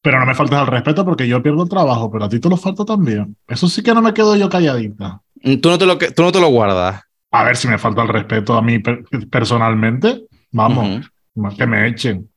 Pero 0.00 0.20
no 0.20 0.26
me 0.26 0.34
faltes 0.34 0.56
al 0.56 0.66
respeto 0.68 1.04
porque 1.04 1.26
yo 1.26 1.42
pierdo 1.42 1.64
el 1.64 1.68
trabajo, 1.68 2.10
pero 2.10 2.24
a 2.24 2.28
ti 2.28 2.38
te 2.38 2.48
lo 2.48 2.56
falta 2.56 2.84
también. 2.84 3.36
Eso 3.48 3.68
sí 3.68 3.82
que 3.82 3.92
no 3.92 4.00
me 4.00 4.14
quedo 4.14 4.36
yo 4.36 4.48
calladita. 4.48 5.20
Tú 5.60 5.68
no 5.70 5.78
te 5.78 5.86
lo, 5.86 5.98
tú 5.98 6.22
no 6.22 6.32
te 6.32 6.40
lo 6.40 6.48
guardas. 6.48 7.02
A 7.30 7.44
ver 7.44 7.56
si 7.56 7.68
me 7.68 7.78
falta 7.78 8.02
el 8.02 8.08
respeto 8.08 8.54
a 8.54 8.62
mí 8.62 8.78
per- 8.78 9.04
personalmente. 9.30 10.22
Vamos, 10.50 11.10
que 11.56 11.66
me 11.66 11.86
echen. 11.88 12.28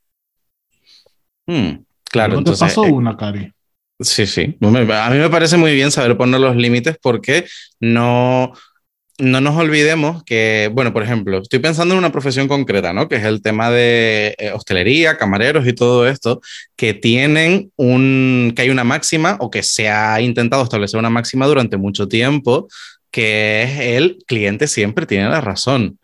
Ujú. 1.48 1.58
Mm, 1.58 1.86
Claro, 2.04 2.30
no 2.34 2.36
te 2.36 2.40
entonces. 2.52 2.68
paso 2.68 2.86
eh, 2.86 2.92
una, 2.92 3.16
Cari. 3.16 3.52
Sí, 4.00 4.26
sí. 4.26 4.58
A 4.62 5.10
mí 5.10 5.18
me 5.18 5.30
parece 5.30 5.58
muy 5.58 5.74
bien 5.74 5.92
saber 5.92 6.18
poner 6.18 6.42
los 6.42 6.56
límites 6.56 6.98
porque 7.02 7.46
no, 7.80 8.52
no 9.22 9.40
nos 9.40 9.56
olvidemos 9.56 10.24
que, 10.24 10.70
bueno, 10.74 10.92
por 10.92 11.04
ejemplo, 11.04 11.38
estoy 11.38 11.60
pensando 11.60 11.94
en 11.94 12.00
una 12.00 12.12
profesión 12.12 12.48
concreta, 12.48 12.92
¿no? 12.92 13.08
Que 13.08 13.18
es 13.18 13.24
el 13.24 13.42
tema 13.42 13.70
de 13.70 14.36
eh, 14.38 14.52
hostelería, 14.52 15.18
camareros 15.18 15.68
y 15.68 15.74
todo 15.74 16.08
esto, 16.08 16.42
que 16.76 16.96
tienen 16.96 17.72
un, 17.76 18.52
que 18.56 18.64
hay 18.64 18.70
una 18.72 18.84
máxima 18.84 19.38
o 19.40 19.52
que 19.52 19.62
se 19.62 19.90
ha 19.90 20.20
intentado 20.22 20.64
establecer 20.64 21.00
una 21.00 21.12
máxima 21.12 21.46
durante 21.46 21.78
mucho 21.78 22.08
tiempo, 22.08 22.68
que 23.12 23.64
es 23.64 23.80
el 23.80 24.18
cliente 24.26 24.68
siempre 24.68 25.06
tiene 25.06 25.30
la 25.30 25.40
razón. 25.40 26.00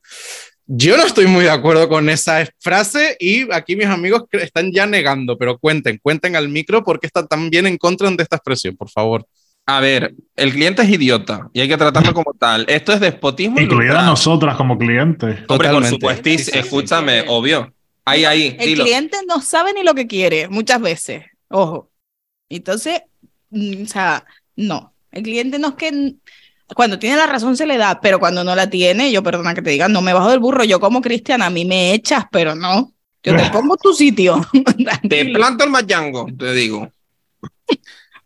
Yo 0.67 0.95
no 0.95 1.05
estoy 1.05 1.25
muy 1.25 1.45
de 1.45 1.49
acuerdo 1.49 1.89
con 1.89 2.09
esa 2.09 2.47
frase 2.59 3.15
y 3.19 3.51
aquí 3.51 3.75
mis 3.75 3.87
amigos 3.87 4.25
están 4.33 4.71
ya 4.71 4.85
negando, 4.85 5.37
pero 5.37 5.57
cuenten, 5.57 5.97
cuenten 6.03 6.35
al 6.35 6.49
micro 6.49 6.83
porque 6.83 7.07
están 7.07 7.27
tan 7.27 7.49
bien 7.49 7.65
en 7.65 7.77
contra 7.77 8.11
de 8.11 8.21
esta 8.21 8.35
expresión, 8.35 8.75
por 8.75 8.89
favor. 8.89 9.25
A 9.69 9.81
ver, 9.81 10.15
el 10.37 10.51
cliente 10.53 10.81
es 10.81 10.89
idiota 10.89 11.49
y 11.51 11.59
hay 11.59 11.67
que 11.67 11.75
tratarlo 11.75 12.13
como 12.13 12.33
tal. 12.33 12.65
Esto 12.69 12.93
es 12.93 13.01
despotismo. 13.01 13.59
Incluida 13.59 13.83
ilustrado. 13.83 14.11
nosotras 14.11 14.55
como 14.55 14.77
clientes. 14.77 15.39
Hombre, 15.49 15.69
por 15.69 16.15
Sí, 16.23 16.37
sí, 16.37 16.51
sí. 16.51 16.57
escúchame, 16.57 17.25
obvio. 17.27 17.73
Ahí, 18.05 18.23
ahí, 18.23 18.55
El 18.57 18.65
dilo. 18.69 18.85
cliente 18.85 19.17
no 19.27 19.41
sabe 19.41 19.73
ni 19.73 19.83
lo 19.83 19.93
que 19.93 20.07
quiere 20.07 20.47
muchas 20.47 20.79
veces, 20.79 21.25
ojo. 21.49 21.91
Entonces, 22.47 23.01
mm, 23.49 23.83
o 23.83 23.87
sea, 23.87 24.23
no. 24.55 24.93
El 25.11 25.23
cliente 25.23 25.59
no 25.59 25.67
es 25.69 25.73
que 25.75 26.15
cuando 26.73 26.97
tiene 26.97 27.17
la 27.17 27.27
razón 27.27 27.57
se 27.57 27.65
le 27.65 27.77
da, 27.77 27.99
pero 27.99 28.19
cuando 28.19 28.45
no 28.45 28.55
la 28.55 28.69
tiene, 28.69 29.11
yo 29.11 29.21
perdona 29.21 29.53
que 29.53 29.61
te 29.61 29.71
diga, 29.71 29.89
no 29.89 30.01
me 30.01 30.13
bajo 30.13 30.29
del 30.29 30.39
burro, 30.39 30.63
yo 30.63 30.79
como 30.79 31.01
cristiana, 31.01 31.47
a 31.47 31.49
mí 31.49 31.65
me 31.65 31.93
echas, 31.93 32.23
pero 32.31 32.55
no. 32.55 32.93
Yo 33.21 33.35
te 33.35 33.49
pongo 33.51 33.75
tu 33.75 33.93
sitio. 33.93 34.39
te 35.09 35.25
planto 35.25 35.65
el 35.65 35.71
mayango, 35.71 36.27
te 36.37 36.53
digo. 36.53 36.89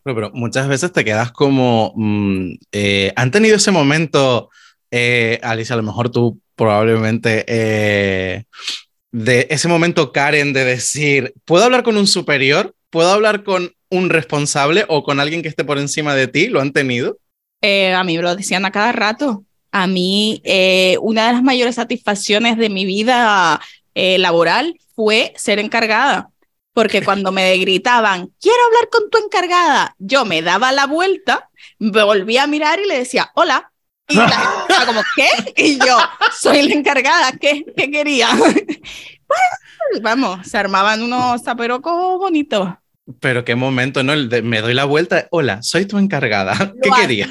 Pero, 0.03 0.31
muchas 0.34 0.67
veces 0.67 0.91
te 0.91 1.05
quedas 1.05 1.31
como, 1.31 1.93
mm, 1.96 2.53
eh, 2.72 3.13
¿han 3.15 3.31
tenido 3.31 3.58
ese 3.58 3.72
momento, 3.72 4.50
eh, 4.89 5.39
Alicia, 5.43 5.74
a 5.74 5.77
lo 5.77 5.84
mejor 5.84 6.10
tú 6.10 6.39
probablemente, 6.55 7.46
eh, 7.48 8.43
de 9.12 9.48
ese 9.50 9.67
momento 9.67 10.12
Karen 10.12 10.53
de 10.53 10.65
decir, 10.65 11.34
¿puedo 11.46 11.65
hablar 11.65 11.84
con 11.84 11.98
un 11.98 12.08
superior? 12.08 12.74
¿Puedo 12.89 13.12
hablar 13.12 13.43
con 13.43 13.74
un 13.89 14.10
responsable 14.10 14.86
o 14.88 15.03
con 15.03 15.20
alguien 15.20 15.41
que 15.41 15.50
esté 15.50 15.63
por 15.63 15.77
encima 15.77 16.15
de 16.15 16.27
ti? 16.27 16.48
¿Lo 16.48 16.62
han 16.62 16.72
tenido? 16.72 17.17
a 17.63 18.03
mí 18.03 18.17
me 18.17 18.24
lo 18.24 18.36
decían 18.36 18.65
a 18.65 18.72
cada 18.72 18.91
rato. 18.91 19.43
A 19.72 19.86
mí, 19.86 20.41
una 21.00 21.27
de 21.27 21.34
las 21.34 21.43
mayores 21.43 21.75
satisfacciones 21.75 22.58
de 22.58 22.70
mi 22.70 22.86
vida 22.86 23.62
laboral 23.93 24.79
fue 24.96 25.31
ser 25.36 25.60
encargada 25.60 26.31
porque 26.73 27.01
cuando 27.05 27.31
me 27.31 27.55
gritaban, 27.57 28.31
quiero 28.39 28.63
hablar 28.65 28.89
con 28.89 29.09
tu 29.09 29.17
encargada, 29.17 29.95
yo 29.99 30.25
me 30.25 30.41
daba 30.41 30.71
la 30.71 30.87
vuelta, 30.87 31.49
me 31.79 32.03
volvía 32.03 32.43
a 32.43 32.47
mirar 32.47 32.79
y 32.79 32.87
le 32.87 32.99
decía, 32.99 33.31
hola. 33.35 33.71
Y 34.07 34.15
la 34.15 34.27
gente 34.27 34.73
como, 34.85 35.01
¿qué? 35.15 35.29
Y 35.55 35.79
yo, 35.79 35.97
soy 36.37 36.67
la 36.67 36.73
encargada, 36.73 37.31
¿qué, 37.39 37.63
¿Qué 37.77 37.89
quería? 37.89 38.27
vamos, 40.01 40.45
se 40.47 40.57
armaban 40.57 41.01
unos 41.01 41.41
zaperocos 41.43 42.17
bonitos. 42.17 42.69
Pero 43.20 43.43
qué 43.43 43.55
momento, 43.55 44.03
¿no? 44.03 44.13
me 44.43 44.62
doy 44.62 44.74
la 44.74 44.86
vuelta. 44.86 45.27
Hola, 45.31 45.63
soy 45.63 45.86
tu 45.86 45.98
encargada. 45.98 46.74
¿Qué 46.81 46.89
quería? 47.01 47.29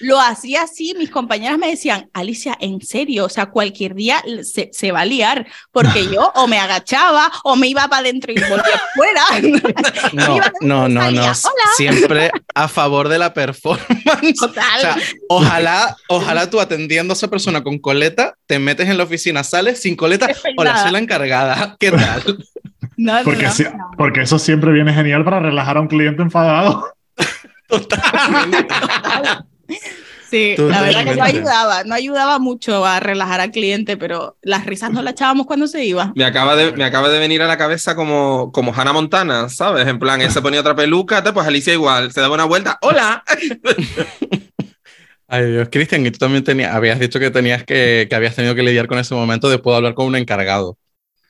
Lo 0.00 0.20
hacía 0.20 0.62
así. 0.62 0.94
Mis 0.98 1.08
compañeras 1.08 1.56
me 1.56 1.68
decían, 1.68 2.10
Alicia, 2.12 2.56
en 2.60 2.80
serio, 2.80 3.26
o 3.26 3.28
sea, 3.28 3.46
cualquier 3.46 3.94
día 3.94 4.22
se, 4.42 4.70
se 4.72 4.90
va 4.90 5.02
a 5.02 5.04
liar, 5.04 5.46
porque 5.70 6.06
yo 6.12 6.32
o 6.34 6.48
me 6.48 6.58
agachaba 6.58 7.30
o 7.44 7.54
me 7.54 7.68
iba 7.68 7.86
para 7.88 8.00
adentro 8.00 8.32
y 8.32 8.40
volvía 8.40 8.82
fuera. 8.94 9.22
No, 10.12 10.40
no, 10.60 10.88
no, 10.88 11.10
no. 11.10 11.32
Siempre 11.76 12.30
a 12.54 12.66
favor 12.66 13.08
de 13.08 13.18
la 13.18 13.32
performance. 13.32 14.34
Total. 14.38 15.00
ojalá, 15.28 15.96
ojalá 16.08 16.50
tú 16.50 16.60
atendiendo 16.60 17.12
a 17.12 17.16
esa 17.16 17.28
persona 17.28 17.62
con 17.62 17.78
coleta, 17.78 18.34
te 18.46 18.58
metes 18.58 18.88
en 18.88 18.98
la 18.98 19.04
oficina, 19.04 19.44
sales 19.44 19.80
sin 19.80 19.94
coleta. 19.94 20.28
Hola, 20.56 20.82
soy 20.82 20.90
la 20.90 20.98
encargada. 20.98 21.76
¿Qué 21.78 21.92
tal? 21.92 22.36
porque, 23.24 23.48
porque 23.96 24.20
eso 24.22 24.38
siempre 24.38 24.72
viene 24.72 24.92
genial 25.04 25.24
para 25.24 25.40
relajar 25.40 25.76
a 25.76 25.80
un 25.80 25.88
cliente 25.88 26.22
enfadado. 26.22 26.86
Sí, 30.30 30.56
la 30.58 30.82
verdad 30.82 31.04
que 31.04 31.14
no 31.14 31.22
ayudaba, 31.22 31.84
no 31.84 31.94
ayudaba 31.94 32.40
mucho 32.40 32.84
a 32.84 32.98
relajar 32.98 33.40
al 33.40 33.52
cliente, 33.52 33.96
pero 33.96 34.36
las 34.42 34.66
risas 34.66 34.90
no 34.90 35.00
las 35.00 35.12
echábamos 35.12 35.46
cuando 35.46 35.68
se 35.68 35.84
iba. 35.84 36.12
Me 36.16 36.24
acaba 36.24 36.56
de, 36.56 36.72
me 36.72 36.82
acaba 36.82 37.08
de 37.08 37.20
venir 37.20 37.40
a 37.42 37.46
la 37.46 37.56
cabeza 37.56 37.94
como, 37.94 38.50
como 38.50 38.74
Hannah 38.74 38.92
Montana, 38.92 39.48
¿sabes? 39.48 39.86
En 39.86 40.00
plan, 40.00 40.20
él 40.20 40.32
se 40.32 40.42
ponía 40.42 40.58
otra 40.58 40.74
peluca, 40.74 41.22
pues 41.22 41.46
Alicia 41.46 41.72
igual, 41.72 42.10
se 42.10 42.20
daba 42.20 42.34
una 42.34 42.46
vuelta, 42.46 42.78
¡hola! 42.80 43.22
Ay 45.28 45.52
Dios, 45.52 45.68
Cristian, 45.70 46.04
y 46.04 46.10
tú 46.10 46.18
también 46.18 46.42
tenías, 46.42 46.74
habías 46.74 46.98
dicho 46.98 47.20
que 47.20 47.30
tenías 47.30 47.62
que, 47.62 48.08
que 48.10 48.16
habías 48.16 48.34
tenido 48.34 48.56
que 48.56 48.64
lidiar 48.64 48.88
con 48.88 48.98
ese 48.98 49.14
momento 49.14 49.48
de 49.48 49.60
poder 49.60 49.76
hablar 49.76 49.94
con 49.94 50.06
un 50.06 50.16
encargado. 50.16 50.76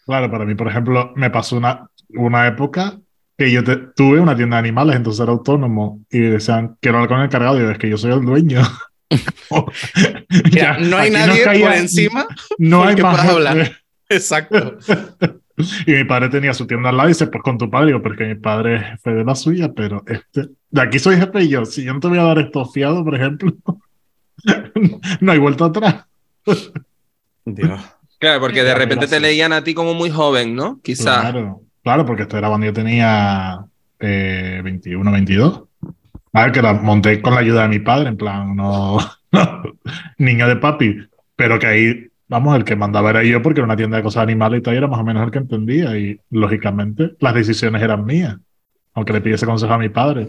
Claro, 0.06 0.30
para 0.30 0.46
mí, 0.46 0.54
por 0.54 0.68
ejemplo, 0.68 1.12
me 1.14 1.28
pasó 1.28 1.56
una, 1.56 1.90
una 2.08 2.46
época 2.46 3.00
que 3.36 3.50
yo 3.50 3.62
tuve 3.94 4.20
una 4.20 4.36
tienda 4.36 4.56
de 4.56 4.60
animales, 4.60 4.96
entonces 4.96 5.20
era 5.20 5.32
autónomo 5.32 6.00
y 6.10 6.20
decían, 6.20 6.76
quiero 6.80 6.98
hablar 6.98 7.08
con 7.08 7.18
el 7.18 7.24
encargado, 7.26 7.58
y 7.58 7.62
yo, 7.62 7.70
es 7.70 7.78
que 7.78 7.88
yo 7.88 7.98
soy 7.98 8.12
el 8.12 8.24
dueño. 8.24 8.62
ya, 10.50 10.78
no 10.78 10.96
hay 10.96 11.10
nadie 11.10 11.44
por 11.44 11.72
encima 11.72 12.26
no 12.58 12.84
hay 12.84 12.96
que 12.96 13.02
más 13.02 13.28
hablar. 13.28 13.72
Exacto. 14.08 14.78
y 15.86 15.92
mi 15.92 16.04
padre 16.04 16.28
tenía 16.28 16.52
su 16.52 16.66
tienda 16.66 16.88
al 16.90 16.96
lado 16.96 17.08
y 17.08 17.12
dice, 17.12 17.26
pues 17.26 17.42
con 17.42 17.58
tu 17.58 17.70
padre, 17.70 17.98
porque 18.00 18.24
mi 18.24 18.34
padre 18.34 18.76
es 18.76 18.82
jefe 18.82 19.10
de 19.14 19.24
la 19.24 19.34
suya, 19.34 19.72
pero 19.72 20.02
este, 20.06 20.48
de 20.70 20.80
aquí 20.80 20.98
soy 20.98 21.16
jefe 21.16 21.44
y 21.44 21.48
yo, 21.48 21.64
si 21.64 21.84
yo 21.84 21.94
no 21.94 22.00
te 22.00 22.08
voy 22.08 22.18
a 22.18 22.24
dar 22.24 22.38
esto 22.38 22.64
fiado, 22.66 23.04
por 23.04 23.14
ejemplo, 23.14 23.52
no 25.20 25.32
hay 25.32 25.38
vuelta 25.38 25.66
atrás. 25.66 26.04
Dios. 27.44 27.80
Claro, 28.18 28.40
porque 28.40 28.62
de 28.62 28.74
repente 28.74 29.06
te 29.06 29.20
leían 29.20 29.52
a 29.52 29.62
ti 29.64 29.74
como 29.74 29.94
muy 29.94 30.10
joven, 30.10 30.54
¿no? 30.54 30.80
Quizás. 30.82 31.20
Claro, 31.20 31.63
claro, 31.84 32.04
porque 32.04 32.22
esto 32.22 32.36
era 32.36 32.48
cuando 32.48 32.66
yo 32.66 32.72
tenía 32.72 33.64
21, 34.00 35.12
22. 35.12 35.62
A 36.32 36.42
ver, 36.42 36.52
que 36.52 36.62
la 36.62 36.74
monté 36.74 37.22
con 37.22 37.34
la 37.34 37.40
ayuda 37.40 37.62
de 37.62 37.68
mi 37.68 37.78
padre, 37.78 38.08
en 38.08 38.16
plan, 38.16 38.56
no, 38.56 38.98
niño 40.18 40.48
de 40.48 40.56
papi, 40.56 40.96
pero 41.36 41.58
que 41.58 41.66
ahí, 41.66 42.06
vamos, 42.26 42.56
el 42.56 42.64
que 42.64 42.74
mandaba 42.74 43.10
era 43.10 43.22
yo 43.22 43.40
porque 43.40 43.60
era 43.60 43.66
una 43.66 43.76
tienda 43.76 43.98
de 43.98 44.02
cosas 44.02 44.24
animales 44.24 44.58
y 44.58 44.62
tal, 44.62 44.74
y 44.74 44.78
era 44.78 44.88
más 44.88 44.98
o 44.98 45.04
menos 45.04 45.22
el 45.24 45.30
que 45.30 45.38
entendía 45.38 45.96
y 45.96 46.18
lógicamente 46.30 47.12
las 47.20 47.34
decisiones 47.34 47.82
eran 47.82 48.04
mías, 48.04 48.36
aunque 48.94 49.12
le 49.12 49.20
pidiese 49.20 49.46
consejo 49.46 49.72
a 49.72 49.78
mi 49.78 49.90
padre. 49.90 50.28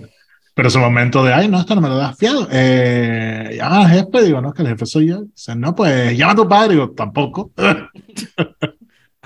Pero 0.53 0.69
ese 0.69 0.79
momento 0.79 1.21
de, 1.21 1.33
ay, 1.33 1.49
no, 1.49 1.59
esto 1.59 1.75
no 1.75 1.81
me 1.81 1.89
lo 1.89 1.97
das 1.97 2.17
fiado. 2.17 2.47
Eh, 2.49 3.55
llama 3.57 3.89
jefe, 3.89 4.23
digo, 4.23 4.39
no, 4.39 4.49
es 4.49 4.53
que 4.53 4.61
el 4.61 4.69
jefe 4.69 4.85
soy 4.85 5.07
yo. 5.07 5.23
Dice, 5.23 5.53
no, 5.53 5.75
pues 5.75 6.17
llama 6.17 6.31
a 6.31 6.35
tu 6.35 6.47
padre, 6.47 6.75
digo, 6.75 6.91
tampoco. 6.91 7.51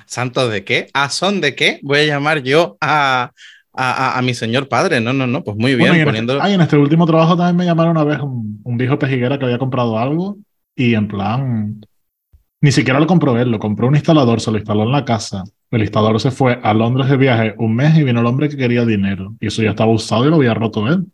¿Santo 0.09 0.49
de 0.49 0.63
qué? 0.63 0.87
¿A 0.93 1.09
son 1.09 1.39
de 1.39 1.55
qué? 1.55 1.79
Voy 1.83 1.99
a 1.99 2.05
llamar 2.05 2.41
yo 2.41 2.77
a, 2.81 3.31
a, 3.73 4.17
a, 4.17 4.21
mi 4.21 4.33
señor 4.33 4.67
padre. 4.67 4.99
No, 4.99 5.13
no, 5.13 5.27
no, 5.27 5.43
pues 5.43 5.55
muy 5.55 5.75
bien. 5.75 5.89
Bueno, 6.03 6.09
en, 6.17 6.29
este, 6.29 6.53
en 6.53 6.61
este 6.61 6.77
último 6.77 7.05
trabajo 7.05 7.37
también 7.37 7.55
me 7.57 7.65
llamaron 7.65 7.91
una 7.91 8.03
vez 8.03 8.19
un, 8.19 8.59
un, 8.63 8.77
viejo 8.77 8.97
pejiguera 8.97 9.37
que 9.37 9.45
había 9.45 9.59
comprado 9.59 9.99
algo 9.99 10.37
y 10.75 10.95
en 10.95 11.07
plan, 11.07 11.81
ni 12.61 12.71
siquiera 12.71 12.99
lo 12.99 13.05
compró 13.05 13.37
él, 13.37 13.51
lo 13.51 13.59
compró 13.59 13.87
un 13.87 13.95
instalador, 13.95 14.41
se 14.41 14.51
lo 14.51 14.57
instaló 14.57 14.83
en 14.83 14.91
la 14.91 15.05
casa. 15.05 15.43
El 15.69 15.81
instalador 15.81 16.19
se 16.19 16.31
fue 16.31 16.59
a 16.63 16.73
Londres 16.73 17.07
de 17.07 17.17
viaje 17.17 17.53
un 17.59 17.75
mes 17.75 17.95
y 17.95 18.03
vino 18.03 18.21
el 18.21 18.25
hombre 18.25 18.49
que 18.49 18.57
quería 18.57 18.85
dinero. 18.85 19.35
Y 19.39 19.47
eso 19.47 19.61
ya 19.61 19.69
estaba 19.69 19.91
usado 19.91 20.25
y 20.25 20.29
lo 20.29 20.37
había 20.37 20.55
roto 20.55 20.87
él 20.87 21.05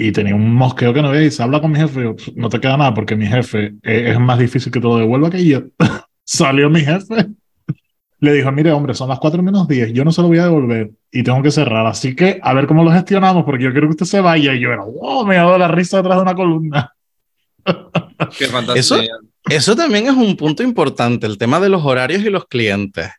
y 0.00 0.12
tenía 0.12 0.34
un 0.34 0.54
mosqueo 0.54 0.94
que 0.94 1.02
no 1.02 1.10
veía 1.10 1.26
y 1.26 1.30
se 1.30 1.42
habla 1.42 1.60
con 1.60 1.72
mi 1.72 1.78
jefe, 1.78 2.14
no 2.34 2.48
te 2.48 2.60
queda 2.60 2.76
nada 2.76 2.94
porque 2.94 3.16
mi 3.16 3.26
jefe 3.26 3.74
es, 3.82 4.18
más 4.18 4.38
difícil 4.38 4.72
que 4.72 4.80
te 4.80 4.86
lo 4.86 4.96
devuelva 4.96 5.30
que 5.30 5.44
yo. 5.44 5.62
Salió 6.24 6.70
mi 6.70 6.80
jefe, 6.80 7.26
le 8.20 8.32
dijo, 8.34 8.52
mire 8.52 8.70
hombre, 8.72 8.94
son 8.94 9.08
las 9.08 9.18
4 9.18 9.42
menos 9.42 9.66
10, 9.66 9.92
yo 9.92 10.04
no 10.04 10.12
se 10.12 10.22
lo 10.22 10.28
voy 10.28 10.38
a 10.38 10.44
devolver 10.44 10.90
y 11.10 11.22
tengo 11.22 11.42
que 11.42 11.50
cerrar, 11.50 11.86
así 11.86 12.14
que 12.14 12.38
a 12.42 12.54
ver 12.54 12.66
cómo 12.66 12.84
lo 12.84 12.92
gestionamos 12.92 13.44
porque 13.44 13.64
yo 13.64 13.72
quiero 13.72 13.88
que 13.88 13.92
usted 13.92 14.06
se 14.06 14.20
vaya 14.20 14.54
y 14.54 14.60
yo 14.60 14.70
era, 14.70 14.84
wow, 14.84 15.26
me 15.26 15.38
ha 15.38 15.42
dado 15.42 15.58
la 15.58 15.68
risa 15.68 15.98
detrás 15.98 16.16
de 16.16 16.22
una 16.22 16.34
columna. 16.34 16.94
Qué 18.38 18.46
fantasía. 18.46 18.80
Eso, 18.80 19.00
eso 19.48 19.76
también 19.76 20.06
es 20.06 20.12
un 20.12 20.36
punto 20.36 20.62
importante, 20.62 21.26
el 21.26 21.38
tema 21.38 21.60
de 21.60 21.70
los 21.70 21.84
horarios 21.84 22.22
y 22.22 22.30
los 22.30 22.46
clientes, 22.46 23.10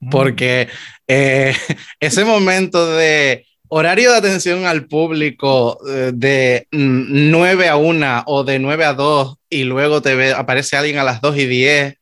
mm. 0.00 0.10
porque 0.10 0.68
eh, 1.08 1.54
ese 2.00 2.24
momento 2.24 2.94
de 2.94 3.44
horario 3.68 4.12
de 4.12 4.18
atención 4.18 4.66
al 4.66 4.86
público 4.86 5.80
eh, 5.88 6.12
de 6.14 6.68
9 6.70 7.68
a 7.68 7.76
1 7.76 8.22
o 8.26 8.44
de 8.44 8.60
9 8.60 8.84
a 8.84 8.94
2 8.94 9.36
y 9.50 9.64
luego 9.64 10.00
te 10.00 10.14
ve, 10.14 10.32
aparece 10.32 10.76
alguien 10.76 10.98
a 10.98 11.04
las 11.04 11.20
2 11.20 11.38
y 11.38 11.46
10 11.46 11.96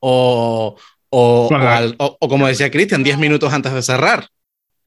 o, 0.00 0.76
o, 1.10 1.48
o, 1.98 2.28
como 2.28 2.46
decía 2.46 2.70
Cristian, 2.70 3.02
10 3.02 3.18
minutos 3.18 3.52
antes 3.52 3.72
de 3.72 3.82
cerrar. 3.82 4.26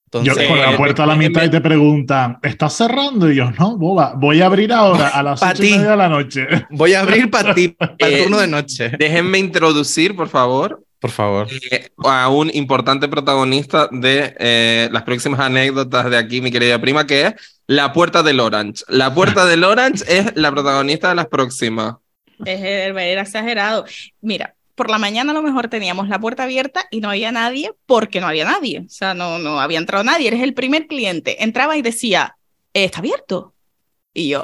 Entonces, 0.05 0.43
yo 0.43 0.49
con 0.49 0.59
la 0.59 0.77
puerta 0.77 1.03
a 1.03 1.07
la 1.07 1.15
mitad 1.15 1.43
y 1.43 1.49
te 1.49 1.59
preguntan, 1.59 2.37
¿estás 2.43 2.73
cerrando? 2.73 3.31
Y 3.31 3.35
yo, 3.35 3.49
no, 3.51 3.77
boba, 3.77 4.13
voy 4.15 4.41
a 4.41 4.45
abrir 4.45 4.71
ahora 4.71 5.07
a 5.07 5.23
las 5.23 5.41
8 5.41 5.63
y 5.63 5.71
media 5.71 5.89
de 5.91 5.97
la 5.97 6.09
noche. 6.09 6.47
Voy 6.69 6.93
a 6.93 7.01
abrir 7.01 7.31
para 7.31 7.55
ti, 7.55 7.69
para 7.69 7.95
el 7.99 8.23
turno 8.23 8.39
de 8.39 8.47
noche. 8.47 8.91
Déjenme 8.99 9.39
introducir, 9.39 10.15
por 10.15 10.29
favor, 10.29 10.83
por 11.03 11.11
favor. 11.11 11.47
Eh, 11.69 11.89
a 12.05 12.29
un 12.29 12.49
importante 12.53 13.09
protagonista 13.09 13.89
de 13.91 14.35
eh, 14.39 14.87
las 14.91 15.03
próximas 15.03 15.39
anécdotas 15.41 16.09
de 16.09 16.15
aquí, 16.15 16.39
mi 16.39 16.49
querida 16.49 16.79
prima, 16.79 17.05
que 17.05 17.27
es 17.27 17.33
la 17.67 17.91
puerta 17.91 18.23
del 18.23 18.39
Orange. 18.39 18.85
La 18.87 19.13
puerta 19.13 19.45
del 19.45 19.65
Orange 19.65 20.05
es 20.07 20.31
la 20.35 20.49
protagonista 20.51 21.09
de 21.09 21.15
las 21.15 21.27
próximas. 21.27 21.95
Es, 22.45 22.61
era 22.61 23.21
exagerado. 23.21 23.83
Mira, 24.21 24.55
por 24.75 24.89
la 24.89 24.97
mañana 24.97 25.31
a 25.31 25.33
lo 25.33 25.41
mejor 25.41 25.67
teníamos 25.67 26.09
la 26.09 26.19
puerta 26.19 26.43
abierta 26.43 26.85
y 26.91 27.01
no 27.01 27.09
había 27.09 27.31
nadie 27.31 27.73
porque 27.85 28.19
no 28.19 28.27
había 28.27 28.45
nadie. 28.45 28.81
O 28.85 28.89
sea, 28.89 29.13
no, 29.13 29.39
no 29.39 29.59
había 29.59 29.79
entrado 29.79 30.03
nadie. 30.03 30.27
Eres 30.27 30.41
el 30.41 30.53
primer 30.53 30.87
cliente. 30.87 31.43
Entraba 31.43 31.77
y 31.77 31.81
decía, 31.81 32.37
¿está 32.73 32.99
abierto? 32.99 33.53
Y 34.13 34.29
yo, 34.29 34.41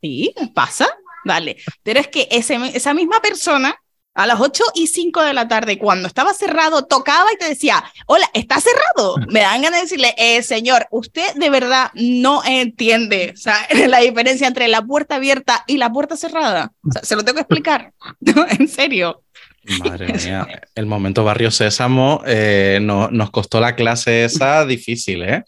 sí, 0.00 0.34
pasa. 0.54 0.88
Vale. 1.24 1.56
Pero 1.82 2.00
es 2.00 2.08
que 2.08 2.28
ese, 2.30 2.56
esa 2.74 2.94
misma 2.94 3.20
persona 3.20 3.76
a 4.16 4.26
las 4.26 4.40
8 4.40 4.64
y 4.74 4.86
5 4.86 5.22
de 5.22 5.34
la 5.34 5.46
tarde, 5.46 5.78
cuando 5.78 6.08
estaba 6.08 6.32
cerrado, 6.32 6.86
tocaba 6.86 7.32
y 7.32 7.36
te 7.36 7.48
decía, 7.48 7.84
hola, 8.06 8.28
¿está 8.32 8.60
cerrado? 8.60 9.16
Me 9.28 9.40
dan 9.40 9.60
ganas 9.60 9.80
de 9.80 9.84
decirle, 9.84 10.14
eh, 10.16 10.42
señor, 10.42 10.86
usted 10.90 11.34
de 11.34 11.50
verdad 11.50 11.90
no 11.94 12.42
entiende 12.44 13.32
o 13.34 13.36
sea, 13.36 13.56
la 13.88 14.00
diferencia 14.00 14.48
entre 14.48 14.68
la 14.68 14.82
puerta 14.82 15.16
abierta 15.16 15.64
y 15.66 15.76
la 15.76 15.92
puerta 15.92 16.16
cerrada. 16.16 16.72
O 16.88 16.92
sea, 16.92 17.02
se 17.02 17.14
lo 17.14 17.24
tengo 17.24 17.36
que 17.36 17.42
explicar, 17.42 17.92
en 18.58 18.68
serio. 18.68 19.22
Madre 19.78 20.12
mía, 20.24 20.46
el 20.74 20.86
momento 20.86 21.24
Barrio 21.24 21.50
Sésamo 21.50 22.22
eh, 22.26 22.78
no, 22.82 23.10
nos 23.10 23.30
costó 23.30 23.60
la 23.60 23.74
clase 23.74 24.24
esa 24.24 24.64
difícil, 24.66 25.22
¿eh? 25.22 25.44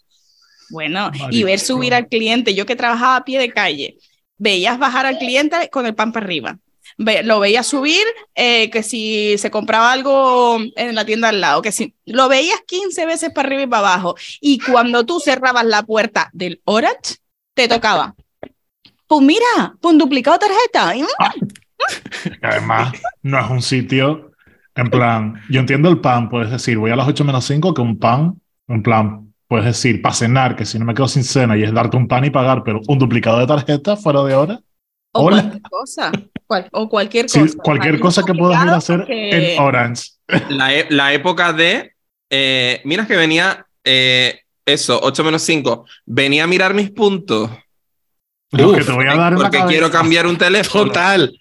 Bueno, 0.69 1.11
y 1.31 1.43
ver 1.43 1.59
subir 1.59 1.93
al 1.95 2.07
cliente, 2.07 2.53
yo 2.53 2.65
que 2.65 2.75
trabajaba 2.75 3.15
a 3.15 3.25
pie 3.25 3.39
de 3.39 3.51
calle, 3.51 3.97
veías 4.37 4.77
bajar 4.77 5.05
al 5.07 5.17
cliente 5.17 5.69
con 5.71 5.85
el 5.85 5.95
pan 5.95 6.11
para 6.11 6.25
arriba. 6.25 6.59
Ve- 6.97 7.23
lo 7.23 7.39
veías 7.39 7.65
subir, 7.65 8.03
eh, 8.35 8.69
que 8.69 8.83
si 8.83 9.37
se 9.37 9.49
compraba 9.49 9.91
algo 9.91 10.59
en 10.75 10.93
la 10.95 11.05
tienda 11.05 11.29
al 11.29 11.41
lado, 11.41 11.61
que 11.61 11.71
si 11.71 11.95
lo 12.05 12.27
veías 12.29 12.59
15 12.67 13.05
veces 13.05 13.31
para 13.33 13.47
arriba 13.47 13.63
y 13.63 13.67
para 13.67 13.93
abajo. 13.93 14.15
Y 14.41 14.59
cuando 14.59 15.05
tú 15.05 15.19
cerrabas 15.19 15.65
la 15.65 15.81
puerta 15.83 16.29
del 16.33 16.61
Orange, 16.65 17.15
te 17.55 17.67
tocaba. 17.67 18.15
Pues 19.07 19.21
mira, 19.21 19.75
pues 19.81 19.93
un 19.93 19.97
duplicado 19.97 20.37
tarjeta. 20.37 20.93
Mm, 20.93 21.47
Que 22.23 22.47
Además, 22.47 22.93
no 23.23 23.39
es 23.39 23.49
un 23.49 23.61
sitio, 23.61 24.31
en 24.75 24.89
plan, 24.89 25.41
yo 25.49 25.59
entiendo 25.59 25.89
el 25.89 25.99
pan, 25.99 26.29
puedes 26.29 26.51
decir, 26.51 26.77
voy 26.77 26.91
a 26.91 26.95
las 26.95 27.07
8 27.07 27.23
menos 27.25 27.45
5, 27.45 27.73
que 27.73 27.81
un 27.81 27.97
pan, 27.99 28.35
en 28.67 28.83
plan, 28.83 29.33
puedes 29.47 29.65
decir, 29.65 30.01
para 30.01 30.13
cenar, 30.15 30.55
que 30.55 30.65
si 30.65 30.77
no 30.79 30.85
me 30.85 30.93
quedo 30.93 31.07
sin 31.07 31.23
cena 31.23 31.57
y 31.57 31.63
es 31.63 31.73
darte 31.73 31.97
un 31.97 32.07
pan 32.07 32.25
y 32.25 32.29
pagar, 32.29 32.63
pero 32.63 32.79
un 32.87 32.99
duplicado 32.99 33.39
de 33.39 33.47
tarjeta 33.47 33.95
fuera 33.97 34.23
de 34.23 34.35
hora, 34.35 34.59
O 35.11 35.23
Hola. 35.23 35.41
cualquier 35.41 35.61
cosa. 35.63 36.11
cual- 36.45 36.69
o 36.71 36.87
cualquier 36.89 37.29
sí, 37.29 37.39
cosa. 37.41 37.57
cualquier 37.63 37.95
Ahí 37.95 37.99
cosa 37.99 38.23
que 38.23 38.33
puedas 38.35 38.63
ir 38.63 38.69
a 38.69 38.75
hacer 38.75 38.99
porque- 38.99 39.55
en 39.55 39.59
Orange. 39.61 40.03
La, 40.49 40.73
e- 40.73 40.85
la 40.91 41.13
época 41.13 41.51
de. 41.51 41.93
eh, 42.29 42.79
mira 42.85 43.07
que 43.07 43.15
venía. 43.17 43.65
eh, 43.83 44.41
eso, 44.67 44.99
8 45.01 45.23
menos 45.23 45.41
5. 45.41 45.85
Venía 46.05 46.43
a 46.43 46.47
mirar 46.47 46.75
mis 46.75 46.91
puntos. 46.91 47.49
Lo 48.51 48.69
Uf, 48.69 48.77
que 48.77 48.83
te 48.83 48.91
voy 48.91 49.07
a 49.07 49.15
dar 49.15 49.33
Porque 49.35 49.63
quiero 49.67 49.89
cambiar 49.89 50.27
un 50.27 50.37
teléfono. 50.37 50.85
Total. 50.85 51.38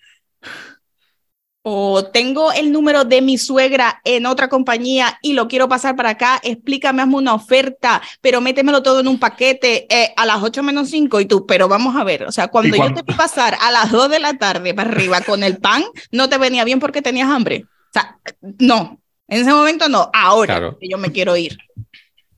O 1.62 2.04
tengo 2.04 2.52
el 2.52 2.72
número 2.72 3.04
de 3.04 3.20
mi 3.20 3.36
suegra 3.36 4.00
en 4.04 4.26
otra 4.26 4.48
compañía 4.48 5.18
y 5.22 5.32
lo 5.32 5.48
quiero 5.48 5.68
pasar 5.68 5.96
para 5.96 6.10
acá, 6.10 6.40
explícame, 6.42 7.02
hazme 7.02 7.16
una 7.16 7.34
oferta, 7.34 8.00
pero 8.20 8.40
métemelo 8.40 8.82
todo 8.82 9.00
en 9.00 9.08
un 9.08 9.18
paquete 9.18 9.86
eh, 9.94 10.14
a 10.16 10.24
las 10.24 10.42
8 10.42 10.62
menos 10.62 10.88
5 10.88 11.20
y 11.20 11.26
tú, 11.26 11.44
pero 11.46 11.68
vamos 11.68 11.96
a 11.96 12.04
ver, 12.04 12.22
o 12.24 12.32
sea, 12.32 12.48
cuando, 12.48 12.76
yo 12.76 12.94
te 12.94 13.02
vi 13.02 13.14
pasar 13.14 13.56
a 13.60 13.70
las 13.70 13.90
2 13.90 14.08
de 14.08 14.20
la 14.20 14.34
tarde 14.34 14.72
para 14.72 14.90
arriba 14.90 15.20
con 15.20 15.42
el 15.42 15.58
pan, 15.58 15.82
no 16.12 16.28
te 16.28 16.38
venía 16.38 16.64
bien 16.64 16.78
porque 16.78 17.02
tenías 17.02 17.28
hambre. 17.28 17.64
O 17.66 17.92
sea, 17.92 18.18
no, 18.58 19.00
en 19.26 19.40
ese 19.42 19.52
momento 19.52 19.88
no, 19.88 20.10
ahora 20.14 20.54
Claro. 20.58 20.78
que 20.80 20.88
yo 20.88 20.96
me 20.96 21.10
quiero 21.10 21.36
ir. 21.36 21.58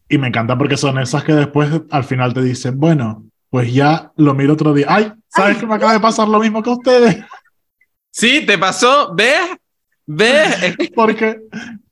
Y 0.08 0.18
me 0.18 0.28
encanta 0.28 0.58
porque 0.58 0.76
son 0.76 0.98
esas 0.98 1.22
que 1.22 1.34
después 1.34 1.70
al 1.90 2.04
final 2.04 2.34
te 2.34 2.42
dicen, 2.42 2.80
bueno, 2.80 3.24
pues 3.48 3.72
ya 3.72 4.10
lo 4.16 4.34
miro 4.34 4.54
otro 4.54 4.72
día. 4.72 4.86
¡Ay! 4.88 5.12
¿Sabes 5.28 5.54
Ay. 5.54 5.60
que 5.60 5.66
me 5.66 5.74
acaba 5.74 5.92
de 5.92 6.00
pasar 6.00 6.26
lo 6.26 6.40
mismo 6.40 6.62
que 6.62 6.70
a 6.70 6.72
ustedes? 6.72 7.18
Sí, 8.11 8.45
te 8.47 8.59
pasó. 8.59 9.14
¿Ves? 9.14 9.57
¿Ves? 10.07 10.62
Es- 10.62 10.90
Porque, 10.95 11.40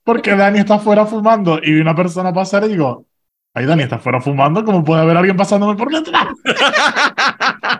porque 0.05 0.35
Dani 0.37 0.59
está 0.61 0.77
afuera 0.77 1.07
fumando 1.07 1.59
y 1.63 1.73
vi 1.75 1.81
una 1.81 1.95
persona 1.95 2.33
pasar 2.33 2.65
y 2.65 2.69
digo, 2.69 3.07
ay, 3.55 3.67
Dani 3.67 3.83
está 3.85 3.97
afuera 3.97 4.21
fumando, 4.21 4.65
¿cómo 4.65 4.85
puede 4.85 5.03
haber 5.03 5.17
alguien 5.17 5.37
pasándome 5.37 5.77
por 5.77 5.91
detrás? 5.93 6.29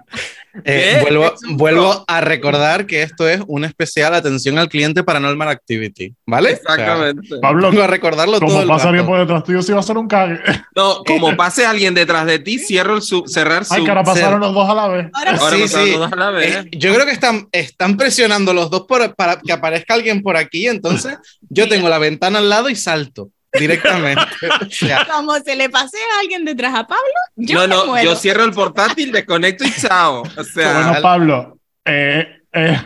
Eh, 0.65 0.99
vuelvo, 1.03 1.33
un 1.49 1.57
vuelvo 1.57 2.05
a 2.07 2.21
recordar 2.21 2.87
que 2.87 3.03
esto 3.03 3.29
es 3.29 3.41
una 3.47 3.67
especial 3.67 4.15
atención 4.15 4.59
al 4.59 4.69
cliente 4.69 5.03
Paranormal 5.05 5.49
Activity, 5.49 6.15
¿vale? 6.27 6.53
Exactamente. 6.53 7.35
O 7.37 7.41
Pablo, 7.41 7.61
sea, 7.63 7.71
vengo 7.71 7.83
a 7.83 7.87
recordarlo 7.87 8.39
todo 8.41 8.49
como 8.49 8.63
el 8.63 8.69
pasa 8.69 8.89
alguien 8.89 9.07
por 9.07 9.19
detrás 9.19 9.45
tuyo, 9.45 9.63
sí 9.63 9.73
va 9.73 9.81
a 9.81 9.83
ser 9.83 9.99
un 9.99 10.09
cague. 10.09 10.39
No, 10.75 11.03
como 11.05 11.37
pase 11.37 11.67
alguien 11.67 11.95
detrás 11.95 12.27
de 12.27 12.39
ti, 12.39 12.59
cierro 12.59 12.95
el 12.97 13.03
sub, 13.03 13.29
cerrar 13.29 13.65
su. 13.65 13.75
Ay, 13.75 13.85
que 13.85 13.89
ahora 13.91 14.05
pasaron 14.05 14.41
los 14.41 14.55
dos 14.55 14.69
a 14.69 14.75
la 14.75 14.89
vez. 14.89 15.07
Ahora 15.13 15.31
Ahora 15.33 15.57
Sí, 15.57 15.63
pasaron 15.63 15.87
sí. 15.87 15.93
todos 15.95 16.13
a 16.13 16.17
la 16.17 16.31
vez. 16.31 16.57
Eh, 16.57 16.69
yo 16.73 16.95
creo 16.95 17.07
que 17.07 17.13
están, 17.13 17.49
están 17.53 17.97
presionando 17.97 18.53
los 18.55 18.71
dos 18.71 18.83
por- 18.89 19.15
para 19.15 19.39
que 19.41 19.53
aparezca 19.53 19.95
alguien 19.95 20.23
por 20.23 20.37
aquí, 20.37 20.67
entonces 20.69 21.17
yo 21.49 21.69
tengo 21.69 21.89
la 21.89 21.99
ventana 21.99 22.39
al 22.39 22.49
lado 22.49 22.69
y 22.69 22.77
salto 22.77 23.31
directamente. 23.53 24.23
O 24.67 24.71
sea, 24.71 25.07
como 25.07 25.35
se 25.41 25.57
le 25.57 25.71
pase 25.71 25.97
a 25.97 26.21
alguien 26.21 26.45
detrás 26.45 26.75
a 26.75 26.87
Pablo, 26.87 27.15
yo 27.37 27.67
no, 27.67 27.69
me 27.69 27.75
no, 27.75 27.87
muero. 27.87 28.11
yo 28.11 28.17
cierro 28.17 28.45
el 28.45 28.53
portátil, 28.53 29.13
desconecto 29.13 29.65
y 29.65 29.73
chao. 29.73 30.23
O 30.37 30.45
sea, 30.45 30.73
Bueno, 30.73 31.03
Pablo, 31.03 31.59
eh, 31.85 32.43
eh, 32.53 32.81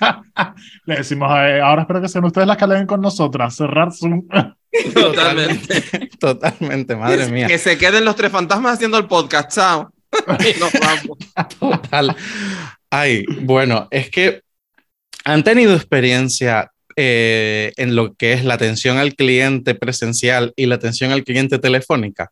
le 0.86 0.96
decimos, 0.96 1.30
eh, 1.32 1.60
ahora 1.60 1.82
espero 1.82 2.00
que 2.00 2.08
sean 2.08 2.24
ustedes 2.24 2.46
las 2.46 2.56
que 2.56 2.66
leen 2.66 2.86
con 2.86 3.00
nosotras, 3.00 3.54
cerrar 3.54 3.92
Zoom. 3.92 4.26
totalmente. 4.94 6.08
totalmente, 6.18 6.96
madre 6.96 7.26
mía. 7.28 7.46
Que 7.46 7.58
se 7.58 7.76
queden 7.78 8.04
los 8.04 8.16
tres 8.16 8.30
fantasmas 8.30 8.74
haciendo 8.74 8.98
el 8.98 9.06
podcast, 9.06 9.52
chao. 9.52 9.92
Y 10.40 10.58
nos 10.60 10.72
vamos. 10.72 11.18
Total. 11.58 12.16
Ay, 12.90 13.24
bueno, 13.42 13.88
es 13.90 14.10
que 14.10 14.42
han 15.24 15.44
tenido 15.44 15.74
experiencia 15.74 16.70
eh, 17.02 17.72
en 17.76 17.94
lo 17.96 18.14
que 18.14 18.32
es 18.34 18.44
la 18.44 18.54
atención 18.54 18.98
al 18.98 19.14
cliente 19.14 19.74
presencial 19.74 20.52
y 20.56 20.66
la 20.66 20.74
atención 20.74 21.10
al 21.12 21.24
cliente 21.24 21.58
telefónica. 21.58 22.30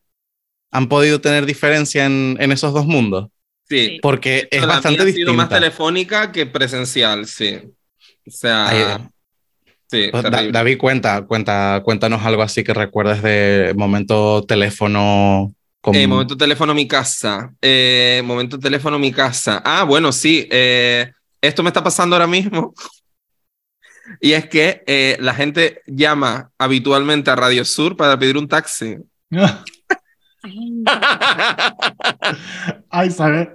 ¿Han 0.70 0.88
podido 0.88 1.20
tener 1.20 1.46
diferencia 1.46 2.04
en, 2.04 2.36
en 2.38 2.52
esos 2.52 2.74
dos 2.74 2.84
mundos? 2.86 3.28
Sí. 3.68 3.98
Porque 4.02 4.46
es 4.50 4.60
La 4.60 4.66
bastante 4.66 5.02
mía 5.04 5.10
ha 5.12 5.14
sido 5.14 5.32
más 5.34 5.48
distinta. 5.48 5.60
telefónica 5.60 6.32
que 6.32 6.44
presencial, 6.46 7.26
sí. 7.26 7.58
O 8.26 8.30
sea, 8.30 8.68
Ay, 8.68 9.08
sí, 9.90 10.08
pues, 10.10 10.22
Da-. 10.24 10.50
David, 10.50 10.76
cuenta, 10.78 11.22
cuenta, 11.26 11.80
cuéntanos 11.84 12.22
algo 12.24 12.42
así 12.42 12.62
que 12.64 12.74
recuerdes 12.74 13.22
de 13.22 13.72
momento 13.76 14.42
teléfono. 14.44 15.54
con- 15.80 15.94
Eh, 15.94 16.06
momento 16.06 16.36
teléfono 16.36 16.74
mi 16.74 16.86
casa. 16.86 17.54
Eh, 17.62 18.20
momento 18.24 18.58
teléfono 18.58 18.98
mi 18.98 19.12
casa. 19.12 19.62
Ah, 19.64 19.84
bueno, 19.84 20.12
sí. 20.12 20.46
eh, 20.50 21.10
esto 21.40 21.62
me 21.62 21.68
está 21.70 21.82
pasando 21.82 22.16
ahora 22.16 22.26
mismo. 22.26 22.74
Y 24.20 24.32
es 24.32 24.48
que 24.48 24.82
eh, 24.86 25.16
la 25.20 25.34
gente 25.34 25.82
llama 25.86 26.50
habitualmente 26.58 27.30
a 27.30 27.36
Radio 27.36 27.64
Sur 27.64 27.96
para 27.96 28.18
pedir 28.18 28.36
un 28.36 28.48
taxi. 28.48 28.96
Ay, 32.90 33.10
¿sabes? 33.10 33.48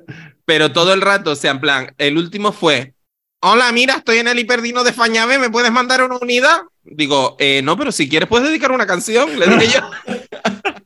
Pero 0.45 0.71
todo 0.71 0.93
el 0.93 1.01
rato, 1.01 1.31
o 1.31 1.35
sea, 1.35 1.51
en 1.51 1.59
plan, 1.61 1.93
el 1.97 2.17
último 2.17 2.51
fue, 2.51 2.93
hola, 3.39 3.71
mira, 3.71 3.95
estoy 3.95 4.17
en 4.17 4.27
el 4.27 4.39
hiperdino 4.39 4.83
de 4.83 4.93
Fañave, 4.93 5.39
¿me 5.39 5.49
puedes 5.49 5.71
mandar 5.71 6.03
una 6.03 6.17
unidad? 6.17 6.61
Digo, 6.83 7.35
"Eh, 7.39 7.61
no, 7.63 7.77
pero 7.77 7.91
si 7.91 8.09
quieres 8.09 8.27
puedes 8.27 8.47
dedicar 8.47 8.71
una 8.71 8.85
canción, 8.85 9.39
le 9.39 9.47
dije 9.47 9.79
yo. 9.79 9.89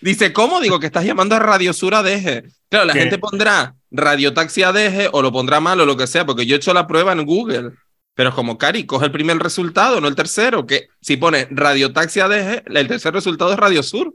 Dice, 0.00 0.32
¿cómo? 0.32 0.60
Digo 0.60 0.80
que 0.80 0.86
estás 0.86 1.04
llamando 1.04 1.34
a 1.34 1.40
Radio 1.40 1.74
Sur 1.74 1.94
ADG. 1.94 2.44
Claro, 2.70 2.86
la 2.86 2.94
¿Qué? 2.94 3.00
gente 3.00 3.18
pondrá 3.18 3.74
Radio 3.90 4.32
Taxi 4.32 4.62
ADG 4.62 5.10
o 5.12 5.20
lo 5.20 5.30
pondrá 5.30 5.60
mal 5.60 5.78
o 5.80 5.84
lo 5.84 5.96
que 5.96 6.06
sea, 6.06 6.24
porque 6.24 6.46
yo 6.46 6.54
he 6.54 6.58
hecho 6.58 6.72
la 6.72 6.86
prueba 6.86 7.12
en 7.12 7.26
Google. 7.26 7.72
Pero 8.14 8.30
es 8.30 8.34
como, 8.34 8.58
Cari, 8.58 8.84
coge 8.84 9.06
el 9.06 9.12
primer 9.12 9.38
resultado, 9.38 10.00
no 10.00 10.08
el 10.08 10.14
tercero, 10.14 10.66
que 10.66 10.88
si 11.00 11.16
pone 11.16 11.48
Radio 11.50 11.92
Taxi 11.92 12.20
ADG, 12.20 12.64
el 12.66 12.88
tercer 12.88 13.14
resultado 13.14 13.52
es 13.52 13.58
Radio 13.58 13.82
Sur. 13.82 14.14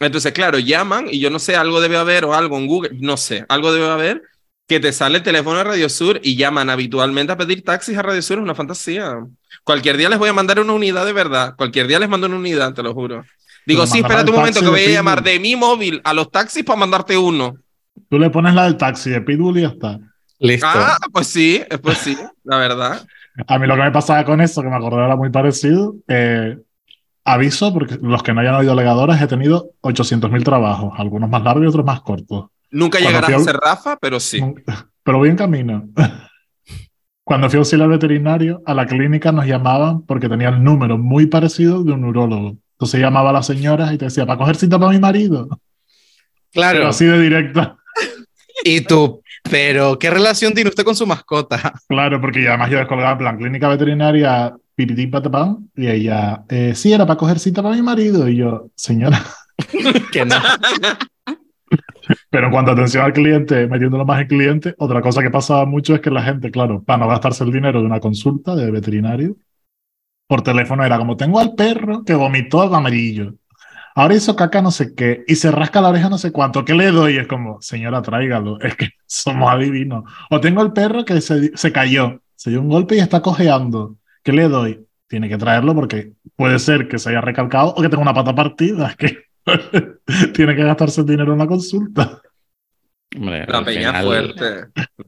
Entonces, 0.00 0.32
claro, 0.32 0.58
llaman 0.58 1.06
y 1.10 1.20
yo 1.20 1.30
no 1.30 1.38
sé, 1.38 1.56
algo 1.56 1.80
debe 1.80 1.96
haber 1.96 2.24
o 2.24 2.34
algo 2.34 2.58
en 2.58 2.66
Google, 2.66 2.90
no 3.00 3.16
sé, 3.16 3.44
algo 3.48 3.72
debe 3.72 3.88
haber 3.88 4.22
que 4.66 4.80
te 4.80 4.92
sale 4.92 5.18
el 5.18 5.22
teléfono 5.22 5.58
de 5.58 5.64
Radio 5.64 5.88
Sur 5.88 6.20
y 6.22 6.36
llaman 6.36 6.70
habitualmente 6.70 7.32
a 7.32 7.36
pedir 7.36 7.62
taxis 7.62 7.96
a 7.96 8.02
Radio 8.02 8.22
Sur, 8.22 8.38
es 8.38 8.42
una 8.42 8.54
fantasía. 8.54 9.16
Cualquier 9.64 9.96
día 9.96 10.08
les 10.08 10.18
voy 10.18 10.30
a 10.30 10.32
mandar 10.32 10.60
una 10.60 10.72
unidad 10.72 11.04
de 11.04 11.12
verdad, 11.12 11.54
cualquier 11.56 11.86
día 11.86 11.98
les 11.98 12.08
mando 12.08 12.26
una 12.26 12.36
unidad, 12.36 12.72
te 12.72 12.82
lo 12.82 12.94
juro. 12.94 13.24
Digo, 13.66 13.86
sí, 13.86 13.98
espérate 13.98 14.30
un 14.30 14.36
momento 14.36 14.60
que 14.60 14.68
voy 14.68 14.84
a 14.84 14.90
llamar 14.90 15.22
de 15.22 15.38
mi 15.38 15.56
móvil 15.56 16.00
a 16.04 16.12
los 16.12 16.30
taxis 16.30 16.64
para 16.64 16.78
mandarte 16.78 17.16
uno. 17.16 17.56
Tú 18.08 18.18
le 18.18 18.30
pones 18.30 18.54
la 18.54 18.64
del 18.64 18.76
taxi 18.76 19.10
de 19.10 19.20
Pitbull 19.20 19.58
y 19.58 19.62
ya 19.62 19.68
está. 19.68 19.98
Listo. 20.42 20.66
Ah, 20.68 20.98
pues 21.12 21.28
sí, 21.28 21.62
eh, 21.70 21.78
pues 21.78 21.98
sí, 21.98 22.18
la 22.42 22.58
verdad. 22.58 23.06
A 23.46 23.58
mí 23.58 23.66
lo 23.66 23.76
que 23.76 23.82
me 23.82 23.92
pasaba 23.92 24.24
con 24.24 24.40
eso, 24.40 24.60
que 24.60 24.68
me 24.68 24.74
acordé 24.74 25.04
era 25.04 25.14
muy 25.14 25.30
parecido, 25.30 25.94
eh, 26.08 26.58
aviso, 27.24 27.72
porque 27.72 27.96
los 28.02 28.24
que 28.24 28.34
no 28.34 28.40
hayan 28.40 28.56
oído 28.56 28.74
legadoras, 28.74 29.22
he 29.22 29.28
tenido 29.28 29.70
800.000 29.82 30.42
trabajos, 30.42 30.94
algunos 30.98 31.30
más 31.30 31.44
largos 31.44 31.62
y 31.64 31.68
otros 31.68 31.86
más 31.86 32.00
cortos. 32.00 32.46
Nunca 32.72 32.98
Cuando 32.98 33.20
llegarás 33.20 33.40
a 33.40 33.44
ser 33.44 33.56
Rafa, 33.56 33.96
pero 34.00 34.18
sí. 34.18 34.40
Pero 35.04 35.18
voy 35.18 35.30
en 35.30 35.36
camino. 35.36 35.88
Cuando 37.24 37.48
fui 37.48 37.56
a 37.56 37.60
auxiliar 37.60 37.88
veterinario, 37.88 38.62
a 38.66 38.74
la 38.74 38.86
clínica 38.86 39.32
nos 39.32 39.46
llamaban 39.46 40.02
porque 40.02 40.28
tenía 40.28 40.48
el 40.48 40.62
número 40.62 40.96
muy 40.96 41.26
parecido 41.26 41.82
de 41.82 41.92
un 41.92 42.02
neurólogo. 42.02 42.56
Entonces 42.72 43.00
llamaba 43.00 43.30
a 43.30 43.32
las 43.32 43.46
señoras 43.46 43.92
y 43.92 43.98
te 43.98 44.04
decía, 44.04 44.26
para 44.26 44.38
coger 44.38 44.56
cita 44.56 44.78
para 44.78 44.92
mi 44.92 45.00
marido. 45.00 45.48
claro. 46.52 46.78
Pero 46.78 46.88
así 46.88 47.04
de 47.04 47.20
directa. 47.20 47.76
Y 48.64 48.82
tú, 48.82 49.21
pero 49.42 49.98
¿qué 49.98 50.10
relación 50.10 50.54
tiene 50.54 50.70
usted 50.70 50.84
con 50.84 50.96
su 50.96 51.06
mascota? 51.06 51.72
Claro, 51.88 52.20
porque 52.20 52.48
además 52.48 52.70
yo 52.70 52.78
descolgaba 52.78 53.12
en 53.12 53.18
plan 53.18 53.36
clínica 53.36 53.68
veterinaria, 53.68 54.54
pipití 54.74 55.06
patapam, 55.08 55.68
y 55.76 55.88
ella, 55.88 56.44
eh, 56.48 56.74
sí, 56.74 56.92
era 56.92 57.06
para 57.06 57.18
coger 57.18 57.38
cita 57.38 57.62
para 57.62 57.74
mi 57.74 57.82
marido. 57.82 58.28
Y 58.28 58.36
yo, 58.36 58.70
señora. 58.74 59.22
que 60.12 60.24
no. 60.24 60.36
Pero 62.30 62.46
en 62.46 62.52
cuanto 62.52 62.70
a 62.70 62.74
atención 62.74 63.04
al 63.04 63.12
cliente, 63.12 63.66
metiéndolo 63.66 64.04
más 64.04 64.20
en 64.20 64.28
cliente, 64.28 64.74
otra 64.78 65.00
cosa 65.00 65.22
que 65.22 65.30
pasaba 65.30 65.64
mucho 65.66 65.94
es 65.94 66.00
que 66.00 66.10
la 66.10 66.22
gente, 66.22 66.50
claro, 66.50 66.82
para 66.82 66.98
no 66.98 67.08
gastarse 67.08 67.44
el 67.44 67.52
dinero 67.52 67.80
de 67.80 67.86
una 67.86 68.00
consulta 68.00 68.54
de 68.54 68.70
veterinario, 68.70 69.36
por 70.26 70.42
teléfono 70.42 70.84
era 70.84 70.98
como, 70.98 71.16
tengo 71.16 71.38
al 71.38 71.54
perro 71.54 72.04
que 72.04 72.14
vomitó 72.14 72.62
amarillo. 72.62 73.34
Ahora 73.94 74.14
hizo 74.14 74.36
caca 74.36 74.62
no 74.62 74.70
sé 74.70 74.94
qué 74.94 75.24
y 75.26 75.36
se 75.36 75.50
rasca 75.50 75.80
la 75.80 75.90
oreja 75.90 76.08
no 76.08 76.18
sé 76.18 76.32
cuánto. 76.32 76.64
¿Qué 76.64 76.74
le 76.74 76.90
doy? 76.90 77.18
Es 77.18 77.26
como, 77.26 77.60
señora, 77.60 78.02
tráigalo. 78.02 78.58
Es 78.62 78.76
que 78.76 78.90
somos 79.06 79.50
adivinos. 79.50 80.04
O 80.30 80.40
tengo 80.40 80.62
el 80.62 80.72
perro 80.72 81.04
que 81.04 81.20
se, 81.20 81.56
se 81.56 81.72
cayó, 81.72 82.22
se 82.34 82.50
dio 82.50 82.60
un 82.60 82.68
golpe 82.68 82.96
y 82.96 83.00
está 83.00 83.20
cojeando. 83.20 83.96
¿Qué 84.22 84.32
le 84.32 84.48
doy? 84.48 84.86
Tiene 85.06 85.28
que 85.28 85.36
traerlo 85.36 85.74
porque 85.74 86.12
puede 86.36 86.58
ser 86.58 86.88
que 86.88 86.98
se 86.98 87.10
haya 87.10 87.20
recalcado 87.20 87.74
o 87.76 87.82
que 87.82 87.88
tenga 87.88 88.02
una 88.02 88.14
pata 88.14 88.34
partida. 88.34 88.94
Que 88.96 89.18
Tiene 90.34 90.54
que 90.54 90.64
gastarse 90.64 91.02
dinero 91.04 91.32
en 91.32 91.38
la 91.38 91.46
consulta. 91.46 92.20
Hombre, 93.16 93.44
La 93.46 93.64
peña 93.64 93.88
final, 93.92 94.04
fuerte. 94.04 94.44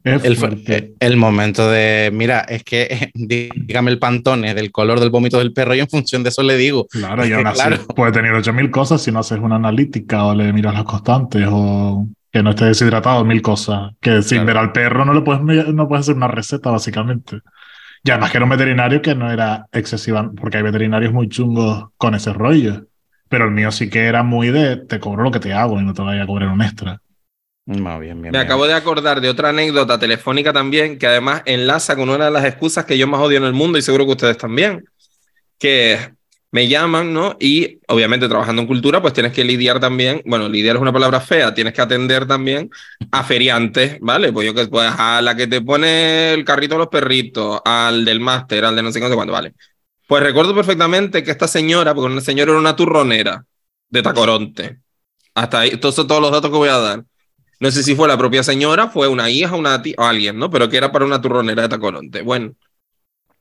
El, 0.05 0.37
fuerte. 0.37 0.93
el 1.01 1.17
momento 1.17 1.71
de, 1.71 2.11
mira, 2.12 2.40
es 2.40 2.62
que 2.64 3.11
dígame 3.14 3.90
el 3.90 3.99
pantone 3.99 4.55
del 4.55 4.71
color 4.71 5.01
del 5.01 5.11
vómito 5.11 5.38
del 5.38 5.53
perro 5.53 5.75
y 5.75 5.81
en 5.81 5.88
función 5.88 6.23
de 6.23 6.29
eso 6.29 6.43
le 6.43 6.57
digo. 6.57 6.87
Claro, 6.90 7.27
y 7.27 7.33
así 7.33 7.55
claro. 7.55 7.79
puede 7.97 8.12
tener 8.12 8.33
8000 8.35 8.71
cosas 8.71 9.03
si 9.03 9.11
no 9.11 9.21
haces 9.21 9.38
una 9.38 9.57
analítica 9.57 10.25
o 10.27 10.35
le 10.35 10.53
miras 10.53 10.75
las 10.75 10.85
constantes 10.85 11.47
o 11.51 12.07
que 12.31 12.43
no 12.43 12.51
esté 12.51 12.64
deshidratado, 12.67 13.25
mil 13.25 13.40
cosas. 13.40 13.93
Que 14.01 14.21
sin 14.23 14.38
Claro. 14.38 14.47
ver 14.47 14.57
al 14.59 14.73
perro 14.73 15.05
no 15.05 15.14
le 15.14 15.21
puedes, 15.23 15.69
no 15.73 15.88
puedes 15.88 16.03
hacer 16.05 16.17
una 16.17 16.29
receta, 16.29 16.71
básicamente. 16.71 17.38
Y 18.03 18.11
además 18.11 18.31
que 18.33 18.37
era 18.37 18.45
un 18.45 18.51
veterinario 18.51 19.01
que 19.01 19.14
no 19.14 19.31
era 19.31 19.67
excesiva, 19.73 20.31
porque 20.38 20.59
hay 20.59 20.62
veterinarios 20.62 21.12
muy 21.12 21.29
chungos 21.29 21.87
con 21.97 22.14
ese 22.14 22.33
rollo. 22.35 22.87
Pero 23.29 23.47
el 23.47 23.53
mío 23.53 23.71
sí 23.73 23.88
que 23.88 24.05
era 24.05 24.23
muy 24.23 24.51
de 24.51 24.77
te 24.77 25.01
cobro 25.01 25.23
lo 25.23 25.31
que 25.31 25.40
te 25.40 25.55
hago 25.55 25.81
y 25.81 25.85
no 25.85 25.95
te 25.95 26.03
vaya 26.03 26.25
a 26.25 26.27
cobrar 26.27 26.51
un 26.51 26.61
extra. 26.61 27.01
No, 27.66 27.98
bien, 27.98 28.20
bien, 28.20 28.33
Me 28.33 28.38
bien. 28.38 28.46
acabo 28.46 28.66
de 28.66 28.74
acordar 28.74 29.20
de 29.20 29.29
otra 29.31 29.48
anécdota 29.48 29.98
telefónica 29.98 30.53
también, 30.53 30.98
que 30.98 31.07
además 31.07 31.42
enlaza 31.46 31.96
con 31.96 32.11
una 32.11 32.27
de 32.27 32.31
las 32.31 32.44
excusas 32.44 32.85
que 32.85 32.98
yo 32.98 33.07
más 33.07 33.20
odio 33.20 33.38
en 33.38 33.44
el 33.44 33.55
mundo 33.55 33.79
y 33.79 33.83
seguro 33.83 34.05
que 34.05 34.12
ustedes 34.12 34.37
también, 34.37 34.85
que 35.59 35.98
me 36.50 36.68
llaman, 36.68 37.12
¿no? 37.12 37.37
Y 37.40 37.81
obviamente 37.88 38.29
trabajando 38.29 38.62
en 38.62 38.68
cultura, 38.68 39.03
pues 39.03 39.12
tienes 39.12 39.33
que 39.33 39.42
lidiar 39.44 39.81
también, 39.81 40.22
bueno, 40.24 40.48
lidiar 40.48 40.77
es 40.77 40.83
una 40.83 40.92
palabra 40.92 41.20
fea, 41.20 41.53
tienes 41.55 41.72
que 41.72 41.81
atender 41.81 42.27
también 42.27 42.70
a 43.11 43.24
feriantes, 43.24 43.98
¿vale? 44.00 44.33
Pues 44.33 44.46
yo 44.46 44.55
que 44.55 44.66
pues 44.68 44.92
a 44.96 45.20
la 45.20 45.35
que 45.35 45.48
te 45.48 45.62
pone 45.62 46.33
el 46.33 46.44
carrito 46.44 46.74
de 46.77 46.79
los 46.81 46.88
perritos, 46.88 47.61
al 47.64 48.05
del 48.05 48.20
máster, 48.20 48.64
al 48.66 48.77
de 48.77 48.83
no 48.83 48.92
sé 48.92 49.00
no 49.00 49.09
sé 49.09 49.14
cuánto, 49.14 49.33
¿vale? 49.33 49.55
Pues 50.07 50.22
recuerdo 50.22 50.55
perfectamente 50.55 51.24
que 51.24 51.31
esta 51.31 51.48
señora, 51.48 51.94
porque 51.94 52.12
una 52.12 52.20
señora 52.20 52.53
era 52.53 52.61
una 52.61 52.77
turronera 52.77 53.44
de 53.88 54.03
Tacoronte. 54.03 54.79
Hasta 55.35 55.61
ahí, 55.61 55.77
todos 55.79 55.98
los 56.20 56.31
datos 56.31 56.50
que 56.50 56.57
voy 56.57 56.68
a 56.68 56.79
dar. 56.79 57.05
No 57.61 57.71
sé 57.71 57.83
si 57.83 57.95
fue 57.95 58.09
la 58.09 58.19
propia 58.19 58.43
señora, 58.43 58.88
fue 58.88 59.09
una 59.09 59.31
hija, 59.31 59.55
una 59.57 59.81
tía, 59.83 59.95
o 59.99 60.05
alguien, 60.05 60.38
¿no? 60.38 60.51
Pero 60.51 60.69
que 60.69 60.77
era 60.77 60.90
para 60.93 61.05
una 61.05 61.21
turronera 61.21 61.62
de 61.62 61.69
Tacoronte. 61.69 62.23
Bueno, 62.23 62.55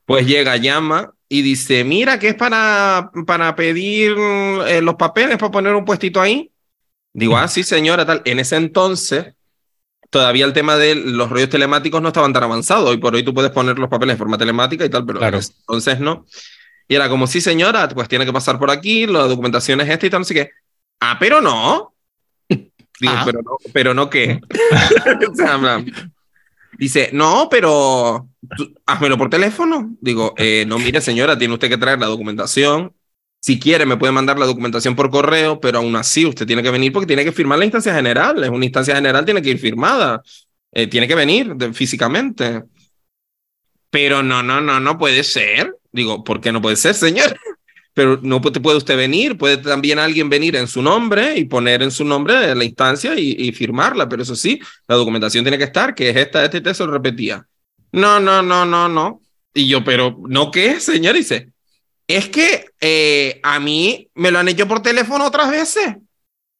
pues 0.06 0.26
llega, 0.26 0.56
llama 0.56 1.12
y 1.28 1.42
dice, 1.42 1.84
mira, 1.84 2.18
que 2.18 2.28
es 2.28 2.34
para, 2.34 3.10
para 3.26 3.54
pedir 3.56 4.14
eh, 4.66 4.80
los 4.82 4.94
papeles, 4.96 5.38
para 5.38 5.50
poner 5.50 5.74
un 5.74 5.84
puestito 5.84 6.20
ahí. 6.20 6.50
Digo, 7.12 7.36
ah, 7.36 7.48
sí, 7.48 7.62
señora, 7.62 8.04
tal. 8.04 8.22
En 8.24 8.38
ese 8.38 8.56
entonces, 8.56 9.34
todavía 10.10 10.44
el 10.44 10.52
tema 10.52 10.76
de 10.76 10.94
los 10.94 11.30
rollos 11.30 11.48
telemáticos 11.48 12.02
no 12.02 12.08
estaban 12.08 12.32
tan 12.32 12.42
avanzados. 12.44 12.90
Hoy 12.90 12.98
por 12.98 13.14
hoy 13.14 13.24
tú 13.24 13.32
puedes 13.34 13.50
poner 13.50 13.78
los 13.78 13.88
papeles 13.88 14.14
de 14.14 14.18
forma 14.18 14.38
telemática 14.38 14.84
y 14.84 14.90
tal, 14.90 15.06
pero 15.06 15.18
Claro. 15.18 15.36
en 15.36 15.40
ese 15.40 15.52
entonces 15.60 16.00
no. 16.00 16.26
Y 16.86 16.94
era 16.96 17.08
como, 17.08 17.26
sí, 17.26 17.40
señora, 17.40 17.88
pues 17.88 18.08
tiene 18.08 18.26
que 18.26 18.32
pasar 18.32 18.58
por 18.58 18.70
aquí, 18.70 19.06
la 19.06 19.20
documentación 19.20 19.80
es 19.80 19.88
esta 19.88 20.06
y 20.06 20.10
tal, 20.10 20.20
no 20.20 20.24
sé 20.24 20.34
qué. 20.34 20.50
Ah, 21.00 21.16
pero 21.18 21.40
no. 21.40 21.93
Digo, 23.00 23.12
pero 23.24 23.42
no, 23.42 23.56
pero 23.72 23.94
no 23.94 24.08
qué. 24.10 24.40
Dice, 26.78 27.10
no, 27.12 27.48
pero 27.50 28.28
tú- 28.56 28.74
házmelo 28.86 29.16
por 29.16 29.30
teléfono. 29.30 29.96
Digo, 30.00 30.34
eh, 30.36 30.64
no, 30.66 30.78
mire, 30.78 31.00
señora, 31.00 31.38
tiene 31.38 31.54
usted 31.54 31.68
que 31.68 31.78
traer 31.78 31.98
la 32.00 32.06
documentación. 32.06 32.92
Si 33.40 33.60
quiere, 33.60 33.84
me 33.86 33.96
puede 33.96 34.12
mandar 34.12 34.38
la 34.38 34.46
documentación 34.46 34.96
por 34.96 35.10
correo, 35.10 35.60
pero 35.60 35.78
aún 35.78 35.94
así 35.96 36.24
usted 36.26 36.46
tiene 36.46 36.62
que 36.62 36.70
venir 36.70 36.92
porque 36.92 37.06
tiene 37.06 37.24
que 37.24 37.32
firmar 37.32 37.58
la 37.58 37.66
instancia 37.66 37.94
general. 37.94 38.42
Es 38.42 38.50
una 38.50 38.64
instancia 38.64 38.94
general, 38.96 39.24
tiene 39.24 39.42
que 39.42 39.50
ir 39.50 39.58
firmada. 39.58 40.22
Eh, 40.72 40.86
tiene 40.86 41.06
que 41.06 41.14
venir 41.14 41.54
de- 41.54 41.72
físicamente. 41.72 42.64
Pero 43.90 44.22
no, 44.22 44.42
no, 44.42 44.60
no, 44.60 44.80
no 44.80 44.98
puede 44.98 45.22
ser. 45.22 45.76
Digo, 45.92 46.24
¿por 46.24 46.40
qué 46.40 46.50
no 46.50 46.60
puede 46.60 46.76
ser, 46.76 46.94
señor? 46.94 47.36
Pero 47.94 48.18
no 48.22 48.40
puede, 48.40 48.60
puede 48.60 48.76
usted 48.76 48.96
venir, 48.96 49.38
puede 49.38 49.56
también 49.56 49.98
alguien 49.98 50.28
venir 50.28 50.56
en 50.56 50.66
su 50.66 50.82
nombre 50.82 51.38
y 51.38 51.44
poner 51.44 51.82
en 51.82 51.90
su 51.90 52.04
nombre 52.04 52.54
la 52.54 52.64
instancia 52.64 53.18
y, 53.18 53.36
y 53.38 53.52
firmarla, 53.52 54.08
pero 54.08 54.22
eso 54.22 54.34
sí, 54.34 54.60
la 54.88 54.96
documentación 54.96 55.44
tiene 55.44 55.58
que 55.58 55.64
estar, 55.64 55.94
que 55.94 56.10
es 56.10 56.16
esta, 56.16 56.44
esta 56.44 56.56
y 56.56 56.58
esta, 56.58 56.74
se 56.74 56.84
lo 56.84 56.92
repetía. 56.92 57.46
No, 57.92 58.18
no, 58.18 58.42
no, 58.42 58.66
no, 58.66 58.88
no. 58.88 59.22
Y 59.54 59.68
yo, 59.68 59.84
pero, 59.84 60.18
¿no 60.28 60.50
qué, 60.50 60.80
señor? 60.80 61.14
Dice, 61.14 61.52
es 62.08 62.28
que 62.28 62.66
eh, 62.80 63.40
a 63.42 63.60
mí 63.60 64.08
me 64.14 64.30
lo 64.30 64.40
han 64.40 64.48
hecho 64.48 64.66
por 64.66 64.82
teléfono 64.82 65.24
otras 65.24 65.50
veces, 65.50 65.94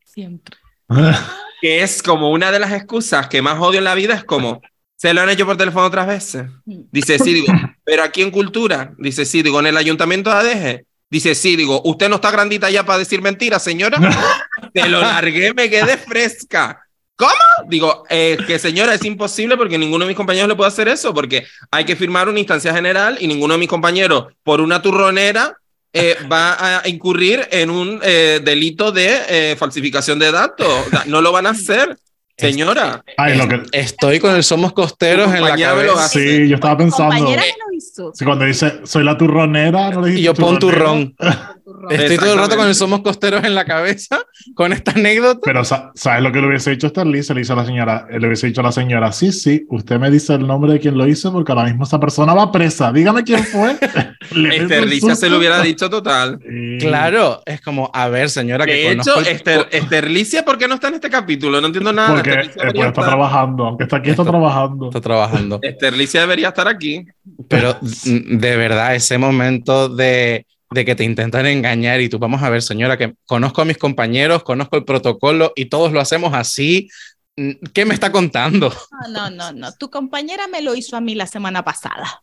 Siempre. 0.05 0.57
que 1.61 1.83
es 1.83 2.03
como 2.03 2.31
una 2.31 2.53
de 2.53 2.61
las 2.61 2.73
excusas 2.73 3.29
que 3.29 3.43
más 3.43 3.59
odio 3.61 3.79
en 3.79 3.85
la 3.85 3.95
vida, 3.95 4.15
es 4.15 4.25
como, 4.25 4.63
se 4.95 5.13
lo 5.13 5.23
han 5.23 5.31
hecho 5.31 5.45
por 5.45 5.57
teléfono 5.57 5.87
otras 5.87 6.07
veces. 6.07 6.47
Dice, 6.65 7.19
sí, 7.19 7.35
digo, 7.35 7.53
pero 7.85 8.05
aquí 8.05 8.23
en 8.23 8.31
Cultura, 8.31 8.95
dice, 8.99 9.25
sí, 9.25 9.43
digo, 9.43 9.59
en 9.61 9.67
el 9.67 9.77
ayuntamiento 9.77 10.31
de 10.31 10.37
Adeje. 10.37 10.87
Dice, 11.15 11.37
sí, 11.37 11.55
digo, 11.55 11.81
¿usted 11.85 12.09
no 12.09 12.17
está 12.17 12.33
grandita 12.33 12.69
ya 12.71 12.85
para 12.85 12.99
decir 12.99 13.23
mentiras, 13.23 13.63
señora? 13.63 14.01
Te 14.75 14.89
lo 14.89 15.01
largué, 15.01 15.55
me 15.55 15.71
quedé 15.71 15.97
fresca. 15.97 16.85
¿Cómo? 17.15 17.31
Digo, 17.69 18.03
eh, 18.11 18.37
que 18.49 18.59
señora, 18.59 18.95
es 18.95 19.05
imposible 19.05 19.57
porque 19.57 19.79
ninguno 19.79 20.05
de 20.05 20.09
mis 20.09 20.17
compañeros 20.17 20.49
le 20.49 20.57
puede 20.57 20.67
hacer 20.67 20.89
eso, 20.89 21.15
porque 21.15 21.47
hay 21.71 21.85
que 21.85 21.95
firmar 21.95 22.29
una 22.29 22.41
instancia 22.41 22.75
general 22.75 23.17
y 23.21 23.29
ninguno 23.29 23.55
de 23.55 23.61
mis 23.61 23.69
compañeros, 23.69 24.25
por 24.43 24.61
una 24.61 24.83
turronera, 24.83 25.57
eh, 25.93 26.17
va 26.27 26.81
a 26.81 26.89
incurrir 26.89 27.47
en 27.53 27.71
un 27.71 28.01
eh, 28.03 28.41
delito 28.43 28.91
de 28.91 29.21
eh, 29.29 29.57
falsificación 29.57 30.19
de 30.19 30.33
datos. 30.33 30.67
O 30.67 30.91
sea, 30.91 31.05
no 31.07 31.23
lo 31.23 31.31
van 31.31 31.47
a 31.47 31.51
hacer, 31.51 31.97
señora. 32.37 33.05
Ay, 33.17 33.39
lo 33.39 33.47
que... 33.47 33.63
Estoy 33.71 34.19
con 34.19 34.35
el 34.35 34.43
Somos 34.43 34.73
Costeros 34.73 35.33
en 35.33 35.45
la 35.45 35.57
cabeza. 35.57 36.09
Sí, 36.09 36.49
yo 36.49 36.57
estaba 36.57 36.77
pensando... 36.79 37.15
Compañera 37.15 37.45
hizo. 37.89 38.13
Sí, 38.15 38.25
cuando 38.25 38.45
dice, 38.45 38.81
soy 38.85 39.05
la 39.05 39.17
turronera, 39.17 39.91
no 39.91 40.03
le 40.03 40.19
Y 40.19 40.23
yo 40.23 40.35
pon 40.35 40.59
turrón. 40.59 41.15
Estoy 41.91 42.19
todo 42.19 42.33
el 42.35 42.39
rato 42.39 42.57
con 42.57 42.67
el. 42.69 42.75
Somos 42.75 43.01
Costeros 43.01 43.43
en 43.45 43.55
la 43.55 43.65
cabeza, 43.65 44.19
con 44.55 44.73
esta 44.73 44.91
anécdota. 44.93 45.41
Pero 45.45 45.65
sa- 45.65 45.93
¿sabes 45.95 46.23
lo 46.23 46.31
que 46.33 46.41
le 46.41 46.49
hubiese 46.49 46.71
dicho 46.73 46.89
Sterling? 46.89 47.23
Se 47.23 47.33
le 47.35 47.41
hizo 47.41 47.53
a 47.55 47.57
la 47.57 47.65
señora, 47.65 48.07
le 48.11 48.27
hubiese 48.27 48.47
dicho 48.49 48.61
a 48.61 48.65
la 48.65 48.73
señora, 48.73 49.13
sí, 49.13 49.33
sí, 49.33 49.65
usted 49.71 49.99
me 49.99 50.11
dice 50.11 50.35
el 50.35 50.47
nombre 50.47 50.73
de 50.75 50.81
quien 50.81 50.99
lo 50.99 51.07
hizo 51.09 51.33
porque 51.33 51.53
ahora 51.53 51.65
mismo 51.65 51.85
esa 51.85 51.99
persona 51.99 52.35
va 52.35 52.53
presa. 52.53 52.93
Dígame 52.93 53.25
quién 53.25 53.43
fue. 53.45 53.77
El 54.35 54.89
Licia 54.91 55.15
se 55.15 55.29
lo 55.29 55.39
hubiera 55.39 55.61
dicho 55.63 55.89
total. 55.91 56.39
Sí. 56.43 56.79
Claro, 56.81 57.43
es 57.47 57.61
como, 57.61 57.91
a 57.95 58.09
ver, 58.09 58.29
señora, 58.31 58.65
que 58.67 58.73
De 58.73 58.91
hecho, 58.93 59.13
conozco 59.15 59.21
el- 59.21 59.27
Esther, 59.37 59.69
Esther 59.71 60.11
Licia, 60.11 60.45
¿por 60.45 60.59
qué 60.59 60.67
no 60.69 60.75
está 60.75 60.89
en 60.89 60.95
este 60.95 61.11
capítulo? 61.11 61.61
No 61.61 61.67
entiendo 61.67 61.93
nada. 61.93 62.15
Porque 62.15 62.31
eh, 62.31 62.41
está 62.55 62.69
estar- 62.69 62.93
trabajando, 63.07 63.65
aunque 63.67 63.85
está 63.85 63.97
aquí, 63.99 64.11
está 64.11 64.23
Está- 64.23 64.31
trabajando. 64.33 64.87
está 64.89 65.01
trabajando. 65.01 65.59
Esther 65.63 65.93
Licia 65.95 66.21
debería 66.21 66.49
estar 66.49 66.69
aquí. 66.69 67.07
Pero 67.49 67.77
de 67.81 68.57
verdad, 68.57 68.95
ese 68.95 69.19
momento 69.19 69.89
de, 69.89 70.47
de 70.75 70.85
que 70.85 70.95
te 70.95 71.05
intentan 71.05 71.47
engañar 71.47 72.01
y 72.01 72.09
tú, 72.09 72.19
vamos 72.19 72.43
a 72.43 72.51
ver, 72.51 72.63
señora, 72.63 72.99
que 72.99 73.15
conozco 73.27 73.63
a 73.63 73.65
mis 73.65 73.79
compañeros, 73.79 74.43
conozco 74.45 74.77
el 74.77 74.85
protocolo 74.85 75.53
y 75.57 75.67
todos 75.67 75.93
lo 75.93 76.01
hacemos 76.01 76.35
así. 76.35 76.89
mm, 77.37 77.53
¿Qué 77.73 77.85
me 77.85 77.95
está 77.95 78.13
contando? 78.13 78.73
No, 78.91 79.09
no, 79.09 79.31
no, 79.31 79.53
no. 79.53 79.73
Tu 79.73 79.91
compañera 79.91 80.47
me 80.49 80.63
lo 80.63 80.75
hizo 80.75 80.97
a 80.97 81.01
mí 81.01 81.15
la 81.15 81.27
semana 81.27 81.65
pasada. 81.65 82.23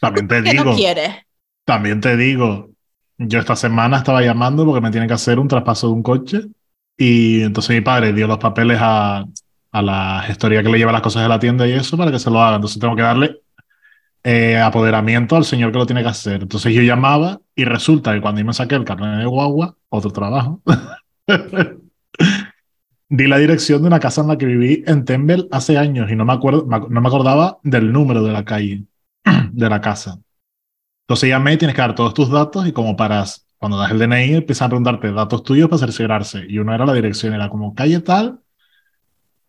También 0.00 0.28
te 0.28 0.42
¿Qué 0.42 0.50
digo, 0.52 0.64
no 0.64 0.76
también 1.64 2.00
te 2.00 2.16
digo, 2.16 2.70
yo 3.18 3.38
esta 3.40 3.56
semana 3.56 3.98
estaba 3.98 4.22
llamando 4.22 4.64
porque 4.64 4.80
me 4.80 4.90
tienen 4.90 5.08
que 5.08 5.14
hacer 5.14 5.38
un 5.38 5.48
traspaso 5.48 5.86
de 5.88 5.92
un 5.92 6.02
coche 6.02 6.40
y 6.96 7.42
entonces 7.42 7.76
mi 7.76 7.80
padre 7.82 8.12
dio 8.12 8.26
los 8.26 8.38
papeles 8.38 8.78
a, 8.80 9.24
a 9.72 9.82
la 9.82 10.22
gestoría 10.26 10.62
que 10.62 10.68
le 10.70 10.78
lleva 10.78 10.92
las 10.92 11.02
cosas 11.02 11.22
de 11.22 11.28
la 11.28 11.38
tienda 11.38 11.66
y 11.66 11.72
eso 11.72 11.96
para 11.96 12.10
que 12.10 12.18
se 12.18 12.30
lo 12.30 12.42
haga. 12.42 12.56
Entonces 12.56 12.80
tengo 12.80 12.96
que 12.96 13.02
darle 13.02 13.41
eh, 14.24 14.58
apoderamiento 14.58 15.36
al 15.36 15.44
señor 15.44 15.72
que 15.72 15.78
lo 15.78 15.86
tiene 15.86 16.02
que 16.02 16.08
hacer. 16.08 16.42
Entonces 16.42 16.74
yo 16.74 16.82
llamaba 16.82 17.40
y 17.54 17.64
resulta 17.64 18.14
que 18.14 18.20
cuando 18.20 18.40
yo 18.40 18.46
me 18.46 18.52
saqué 18.52 18.74
el 18.74 18.84
carnet 18.84 19.18
de 19.18 19.26
guagua, 19.26 19.76
otro 19.88 20.10
trabajo, 20.10 20.62
di 23.08 23.26
la 23.26 23.38
dirección 23.38 23.82
de 23.82 23.88
una 23.88 24.00
casa 24.00 24.22
en 24.22 24.28
la 24.28 24.38
que 24.38 24.46
viví 24.46 24.84
en 24.86 25.04
Tembel 25.04 25.48
hace 25.50 25.76
años 25.76 26.10
y 26.10 26.16
no 26.16 26.24
me 26.24 26.32
acuerdo, 26.32 26.66
no 26.66 27.00
me 27.00 27.08
acordaba 27.08 27.58
del 27.62 27.92
número 27.92 28.22
de 28.22 28.32
la 28.32 28.44
calle, 28.44 28.84
de 29.52 29.68
la 29.68 29.80
casa. 29.80 30.18
Entonces 31.02 31.28
llamé 31.28 31.56
tienes 31.56 31.74
que 31.74 31.82
dar 31.82 31.94
todos 31.94 32.14
tus 32.14 32.30
datos 32.30 32.66
y 32.66 32.72
como 32.72 32.96
para, 32.96 33.24
cuando 33.58 33.76
das 33.76 33.90
el 33.90 33.98
DNI 33.98 34.34
empiezan 34.36 34.66
a 34.66 34.68
preguntarte 34.70 35.12
datos 35.12 35.42
tuyos 35.42 35.68
para 35.68 35.80
cerciorarse. 35.80 36.44
Y 36.48 36.58
uno 36.58 36.74
era 36.74 36.86
la 36.86 36.94
dirección, 36.94 37.34
era 37.34 37.48
como 37.48 37.74
calle 37.74 38.00
tal. 38.00 38.40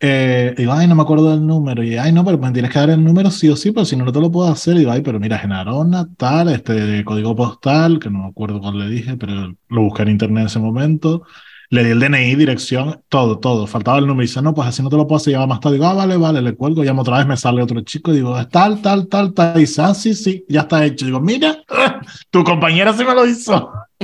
Eh, 0.06 0.54
y 0.58 0.64
digo, 0.64 0.74
ay, 0.74 0.86
no 0.86 0.96
me 0.96 1.04
acuerdo 1.04 1.32
del 1.32 1.48
número. 1.48 1.82
Y 1.82 1.98
ay, 1.98 2.12
no, 2.12 2.26
pero 2.26 2.38
me 2.38 2.52
tienes 2.52 2.72
que 2.72 2.78
dar 2.78 2.90
el 2.90 3.02
número 3.02 3.32
sí 3.32 3.48
o 3.48 3.56
sí, 3.56 3.72
pero 3.72 3.86
si 3.86 3.96
no, 3.96 4.04
no 4.04 4.12
te 4.12 4.20
lo 4.20 4.30
puedo 4.30 4.52
hacer. 4.52 4.76
Y 4.76 4.80
digo, 4.80 4.92
ay, 4.92 5.02
pero 5.02 5.18
mira, 5.18 5.40
Genarona, 5.40 6.10
tal, 6.18 6.50
este 6.50 7.06
código 7.06 7.34
postal, 7.38 8.00
que 8.00 8.10
no 8.10 8.20
me 8.20 8.28
acuerdo 8.28 8.60
cuál 8.60 8.80
le 8.80 8.90
dije, 8.90 9.16
pero 9.16 9.56
lo 9.70 9.82
busqué 9.82 10.02
en 10.02 10.10
internet 10.10 10.42
en 10.42 10.48
ese 10.48 10.60
momento. 10.60 11.24
Le 11.70 11.86
di 11.86 11.92
el 11.92 12.02
DNI, 12.02 12.36
dirección, 12.36 13.02
todo, 13.08 13.40
todo. 13.40 13.66
Faltaba 13.66 13.98
el 13.98 14.06
número. 14.06 14.26
Y 14.26 14.28
dice, 14.28 14.42
no, 14.42 14.54
pues 14.54 14.68
así 14.68 14.84
no 14.84 14.90
te 14.90 14.98
lo 14.98 15.08
puedo 15.08 15.18
hacer. 15.18 15.32
Llama 15.32 15.48
más 15.48 15.62
tarde. 15.62 15.76
Digo, 15.76 15.88
ah, 15.88 15.94
vale, 15.94 16.18
vale, 16.18 16.42
le 16.42 16.54
cuelgo. 16.54 16.84
Llamo 16.84 17.04
otra 17.04 17.20
vez, 17.20 17.26
me 17.26 17.38
sale 17.38 17.62
otro 17.62 17.80
chico. 17.80 18.12
Digo, 18.12 18.38
es 18.38 18.50
tal, 18.50 18.82
tal, 18.82 19.08
tal, 19.08 19.34
tal. 19.34 19.56
Y 19.56 19.62
dice, 19.62 19.84
ah, 19.84 19.94
sí, 19.94 20.14
sí, 20.14 20.44
ya 20.50 20.62
está 20.62 20.84
hecho. 20.84 21.06
Digo, 21.06 21.22
mira, 21.22 21.64
tu 22.30 22.44
compañera 22.44 22.92
sí 22.92 23.06
me 23.06 23.16
lo 23.16 23.26
hizo. 23.26 23.72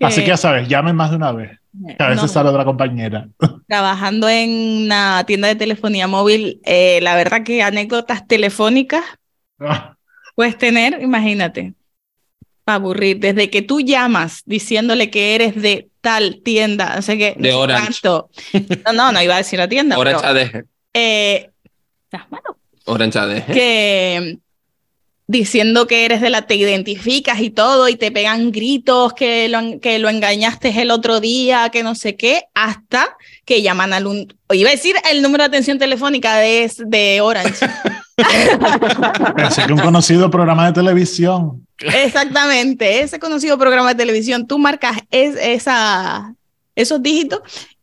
Así 0.00 0.20
que 0.20 0.28
ya 0.28 0.36
sabes, 0.36 0.68
llamen 0.68 0.94
más 0.94 1.10
de 1.10 1.16
una 1.16 1.32
vez. 1.32 1.58
Que 1.98 2.02
a 2.02 2.08
veces 2.08 2.22
No, 2.22 2.28
sale 2.28 2.48
otra 2.50 2.64
compañera. 2.64 3.28
trabajando 3.68 4.28
en 4.28 4.84
una 4.86 5.24
tienda 5.26 5.48
de 5.48 5.56
telefonía 5.56 6.06
móvil, 6.06 6.60
eh, 6.64 7.00
la 7.02 7.16
verdad 7.16 7.42
que 7.42 7.62
anécdotas 7.62 8.26
telefónicas 8.26 9.04
puedes 10.34 10.56
tener, 10.58 11.00
imagínate. 11.02 11.74
para 12.64 12.76
aburrir. 12.76 13.18
Desde 13.20 13.50
que 13.50 13.62
tú 13.62 13.80
llamas 13.80 14.42
diciéndole 14.46 15.10
que 15.10 15.34
eres 15.34 15.60
de 15.60 15.88
tal 16.00 16.40
tienda, 16.44 16.96
no 16.96 17.02
sé 17.02 17.18
qué. 17.18 17.34
De 17.38 17.50
no 17.50 17.60
Orange. 17.60 18.00
No, 18.04 18.28
no, 18.94 19.12
no 19.12 19.22
iba 19.22 19.34
a 19.34 19.38
decir 19.38 19.58
la 19.58 19.68
tienda. 19.68 19.98
Orange 19.98 20.20
pero, 20.22 20.40
ADG. 20.60 20.66
eh, 20.94 21.50
ah, 22.12 22.26
bueno, 22.30 22.56
Orange 22.86 23.18
ADG. 23.18 23.46
que 23.52 24.38
diciendo 25.26 25.86
que 25.86 26.04
eres 26.04 26.20
de 26.20 26.28
la, 26.28 26.42
te 26.42 26.54
identificas 26.54 27.40
y 27.40 27.48
todo, 27.50 27.88
y 27.88 27.96
te 27.96 28.10
pegan 28.12 28.52
gritos 28.52 29.14
que 29.14 29.48
lo, 29.48 29.80
que 29.80 29.98
lo 29.98 30.08
engañaste 30.10 30.68
el 30.82 30.90
otro 30.90 31.20
día, 31.20 31.70
que 31.70 31.82
no 31.82 31.94
sé 31.94 32.14
qué, 32.16 32.42
hasta 32.54 33.16
que 33.46 33.62
llaman 33.62 33.92
al 33.94 34.06
un, 34.06 34.34
iba 34.52 34.68
a 34.68 34.72
decir 34.72 34.96
el 35.10 35.22
número 35.22 35.42
de 35.44 35.48
atención 35.48 35.78
telefónica 35.78 36.36
de, 36.36 36.70
de 36.86 37.20
Orange. 37.22 37.66
Pensé 39.36 39.66
que 39.66 39.72
un 39.72 39.80
conocido 39.80 40.30
programa 40.30 40.66
de 40.66 40.72
televisión. 40.72 41.66
Exactamente, 41.78 43.00
ese 43.00 43.18
conocido 43.18 43.58
programa 43.58 43.90
de 43.90 43.94
televisión, 43.96 44.46
tú 44.46 44.58
marcas 44.58 44.98
es, 45.10 45.36
esa, 45.40 46.34
esos 46.76 47.02
dígitos 47.02 47.40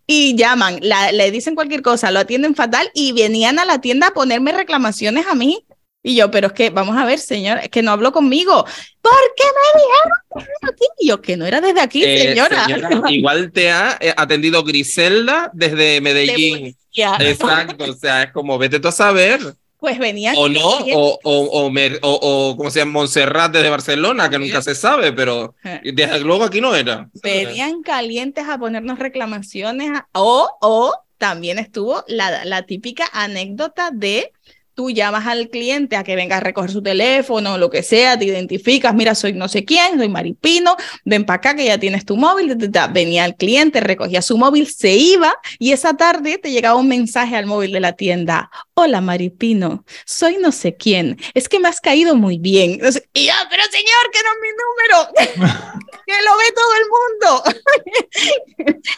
y 0.08 0.36
llaman, 0.36 0.80
la- 0.82 1.12
le 1.12 1.32
dicen 1.32 1.56
cualquier 1.56 1.82
cosa, 1.82 2.12
lo 2.12 2.20
atienden 2.20 2.56
fatal 2.56 2.90
y 2.94 3.12
venían 3.14 3.60
a 3.60 3.66
la 3.66 3.82
tienda 3.82 4.08
a 4.08 4.12
ponerme 4.14 4.52
reclamaciones 4.52 5.26
a 5.28 5.36
mí. 5.36 5.64
Y 6.04 6.16
yo, 6.16 6.32
pero 6.32 6.48
es 6.48 6.54
que, 6.54 6.72
vamos 6.72 6.98
a 6.98 7.06
ver, 7.06 7.20
señor, 7.20 7.60
es 7.60 7.70
que 7.70 7.84
no 7.84 7.92
habló 7.92 8.12
conmigo. 8.12 8.66
¿Por 9.02 9.14
qué 9.38 9.44
me 9.46 9.82
dijeron 9.82 10.12
que 10.34 10.40
era 10.62 10.74
aquí? 10.74 10.86
Y 11.00 11.08
yo, 11.10 11.22
que 11.22 11.38
no 11.38 11.46
era 11.46 11.62
desde 11.62 11.82
aquí, 11.82 12.04
Eh, 12.04 12.30
señora. 12.30 12.66
señora, 12.66 12.90
igual 13.12 13.52
te 13.52 13.70
ha 13.72 13.98
eh, 14.02 14.14
atendido 14.18 14.64
Griselda 14.64 15.52
desde 15.54 16.02
Medellín. 16.02 16.76
Exacto, 17.20 17.86
o 17.86 17.94
sea, 17.94 18.24
es 18.24 18.32
como 18.32 18.58
vete 18.58 18.80
tú 18.80 18.88
a 18.88 18.92
saber. 18.92 19.40
Pues 19.78 19.98
venían. 19.98 20.36
O 20.38 20.48
no, 20.48 20.60
o, 20.94 21.20
o, 21.24 21.40
o, 21.64 21.70
Mer- 21.72 22.00
o, 22.04 22.20
o 22.52 22.58
¿cómo 22.58 22.70
se 22.70 22.80
llama? 22.80 22.92
Montserrat 22.94 23.52
desde 23.52 23.70
Barcelona, 23.70 24.30
que 24.30 24.38
nunca 24.38 24.62
se 24.62 24.76
sabe, 24.76 25.12
pero 25.12 25.56
desde 25.84 26.20
luego 26.20 26.44
aquí 26.44 26.62
no 26.62 26.76
era. 26.76 27.10
Venían 27.24 27.82
calientes 27.82 28.48
a 28.48 28.58
ponernos 28.60 29.00
reclamaciones 29.00 29.90
a- 29.92 30.08
o, 30.14 30.50
o 30.62 30.94
también 31.18 31.58
estuvo 31.60 32.04
la, 32.08 32.46
la 32.46 32.64
típica 32.64 33.08
anécdota 33.12 33.90
de 33.92 34.32
tú 34.74 34.90
llamas 34.90 35.28
al 35.28 35.50
cliente 35.50 35.96
a 35.96 36.04
que 36.04 36.16
venga 36.16 36.38
a 36.38 36.40
recoger 36.40 36.72
su 36.72 36.82
teléfono 36.82 37.58
lo 37.58 37.70
que 37.70 37.84
sea, 37.84 38.18
te 38.18 38.26
identificas, 38.26 38.94
mira, 38.94 39.16
soy 39.16 39.34
no 39.34 39.48
sé 39.48 39.66
quién, 39.66 39.98
soy 39.98 40.10
Maripino, 40.10 40.76
ven 41.06 41.26
para 41.26 41.38
acá 41.38 41.56
que 41.56 41.66
ya 41.66 41.78
tienes 41.78 42.06
tu 42.06 42.18
móvil, 42.18 42.56
venía 42.92 43.26
el 43.26 43.36
cliente, 43.36 43.80
recogía 43.80 44.22
su 44.22 44.38
móvil, 44.38 44.68
se 44.68 44.94
iba 44.94 45.36
y 45.60 45.72
esa 45.72 45.96
tarde 45.96 46.38
te 46.38 46.52
llegaba 46.52 46.80
un 46.80 46.88
mensaje 46.88 47.36
al 47.36 47.46
móvil 47.46 47.72
de 47.72 47.80
la 47.80 47.94
tienda, 47.94 48.50
hola 48.74 49.02
Maripino, 49.02 49.86
soy 50.06 50.38
no 50.38 50.52
sé 50.52 50.76
quién, 50.76 51.18
es 51.34 51.50
que 51.50 51.60
me 51.60 51.68
has 51.68 51.82
caído 51.82 52.16
muy 52.16 52.38
bien. 52.38 52.72
Y 53.14 53.26
yo, 53.28 53.34
pero 53.50 53.64
señor, 53.72 54.12
que 54.12 54.20
no 54.24 54.32
es 54.32 54.40
mi 54.42 54.50
número 54.62 55.82
que 56.06 56.14
lo 56.24 56.38
ve 56.38 56.44
todo 56.56 56.74
el 56.76 56.86
mundo, 56.90 57.44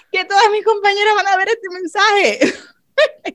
que 0.12 0.25
todas 0.25 0.51
mis 0.51 0.63
compañeras 0.63 1.15
van 1.15 1.27
a 1.27 1.38
ver 1.38 1.49
este 1.49 1.69
mensaje. 1.69 2.53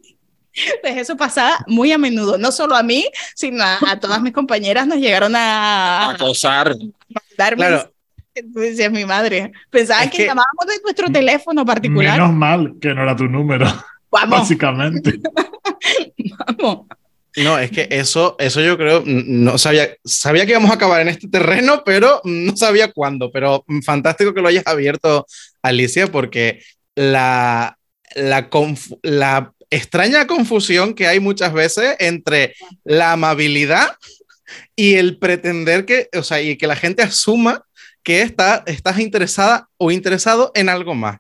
Pues 0.83 0.97
eso 0.97 1.17
pasaba 1.17 1.59
muy 1.67 1.93
a 1.93 1.99
menudo, 1.99 2.39
no 2.39 2.51
solo 2.53 2.75
a 2.77 2.83
mí, 2.83 3.07
sino 3.35 3.63
a, 3.63 3.79
a 3.89 4.01
todas 4.01 4.21
mis 4.23 4.33
compañeras 4.33 4.87
nos 4.87 4.99
llegaron 4.99 5.35
a 5.37 6.11
Acosar. 6.11 6.75
darme. 7.37 7.67
Claro, 7.67 7.93
Decía 8.41 8.89
mi 8.89 9.05
madre. 9.05 9.51
Pensaban 9.69 10.05
Es 10.05 10.11
que, 10.13 10.19
que- 10.19 10.27
llamábamos 10.27 10.67
de 10.69 10.81
nuestro 10.83 11.11
teléfono 11.11 11.65
particular. 11.65 12.19
Menos 12.21 12.33
mal 12.35 12.75
que 12.81 12.95
no 12.95 13.03
era 13.03 13.17
tu 13.17 13.25
número, 13.25 13.67
Vamos, 14.11 14.39
básicamente. 14.41 15.19
vamos. 16.59 16.87
no, 17.37 17.59
es 17.59 17.71
que 17.71 17.89
eso, 17.91 18.37
eso 18.39 18.61
yo 18.61 18.77
creo, 18.77 19.03
no 19.05 19.59
sabía, 19.59 19.89
sabía 20.05 20.45
que 20.47 20.53
íbamos 20.53 20.71
a 20.71 20.75
acabar 20.75 21.01
en 21.03 21.09
este 21.09 21.29
terreno, 21.29 21.83
pero 21.85 22.21
no 22.25 22.57
sabía 22.57 22.93
cuándo. 22.93 23.31
Pero 23.33 23.65
fantástico 23.85 24.33
que 24.33 24.41
lo 24.41 24.49
hayas 24.49 24.67
abierto, 24.67 25.27
Alicia, 25.63 26.07
porque 26.07 26.63
la, 26.95 27.77
la, 28.15 28.49
la 29.03 29.53
extraña 29.71 30.27
confusión 30.27 30.95
que 30.95 31.07
hay 31.07 31.21
muchas 31.21 31.53
veces 31.53 31.97
entre 31.99 32.55
la 32.85 33.13
amabilidad 33.13 33.97
y 34.75 34.95
el 34.95 35.19
pretender 35.19 35.85
que, 35.85 36.09
o 36.15 36.23
sea, 36.23 36.41
y 36.41 36.57
que 36.57 36.67
la 36.67 36.77
gente 36.77 37.03
asuma 37.03 37.65
que 38.03 38.23
está, 38.23 38.63
estás 38.67 38.99
interesada 38.99 39.69
o 39.77 39.91
interesado 39.91 40.51
en 40.55 40.69
algo 40.69 40.95
más. 40.95 41.19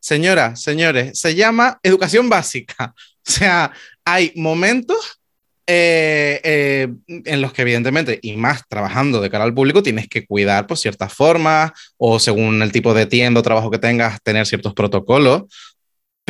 Señora, 0.00 0.56
señores, 0.56 1.18
se 1.18 1.34
llama 1.34 1.78
educación 1.82 2.28
básica. 2.28 2.94
O 3.28 3.32
sea, 3.32 3.70
hay 4.02 4.32
momentos 4.34 5.20
eh, 5.66 6.40
eh, 6.42 6.88
en 7.06 7.40
los 7.40 7.52
que 7.52 7.62
evidentemente, 7.62 8.18
y 8.22 8.36
más 8.36 8.66
trabajando 8.66 9.20
de 9.20 9.30
cara 9.30 9.44
al 9.44 9.54
público, 9.54 9.84
tienes 9.84 10.08
que 10.08 10.26
cuidar 10.26 10.66
por 10.66 10.78
ciertas 10.78 11.12
formas 11.12 11.70
o 11.96 12.18
según 12.18 12.60
el 12.60 12.72
tipo 12.72 12.92
de 12.92 13.06
tienda 13.06 13.38
o 13.38 13.44
trabajo 13.44 13.70
que 13.70 13.78
tengas, 13.78 14.20
tener 14.22 14.46
ciertos 14.46 14.74
protocolos, 14.74 15.42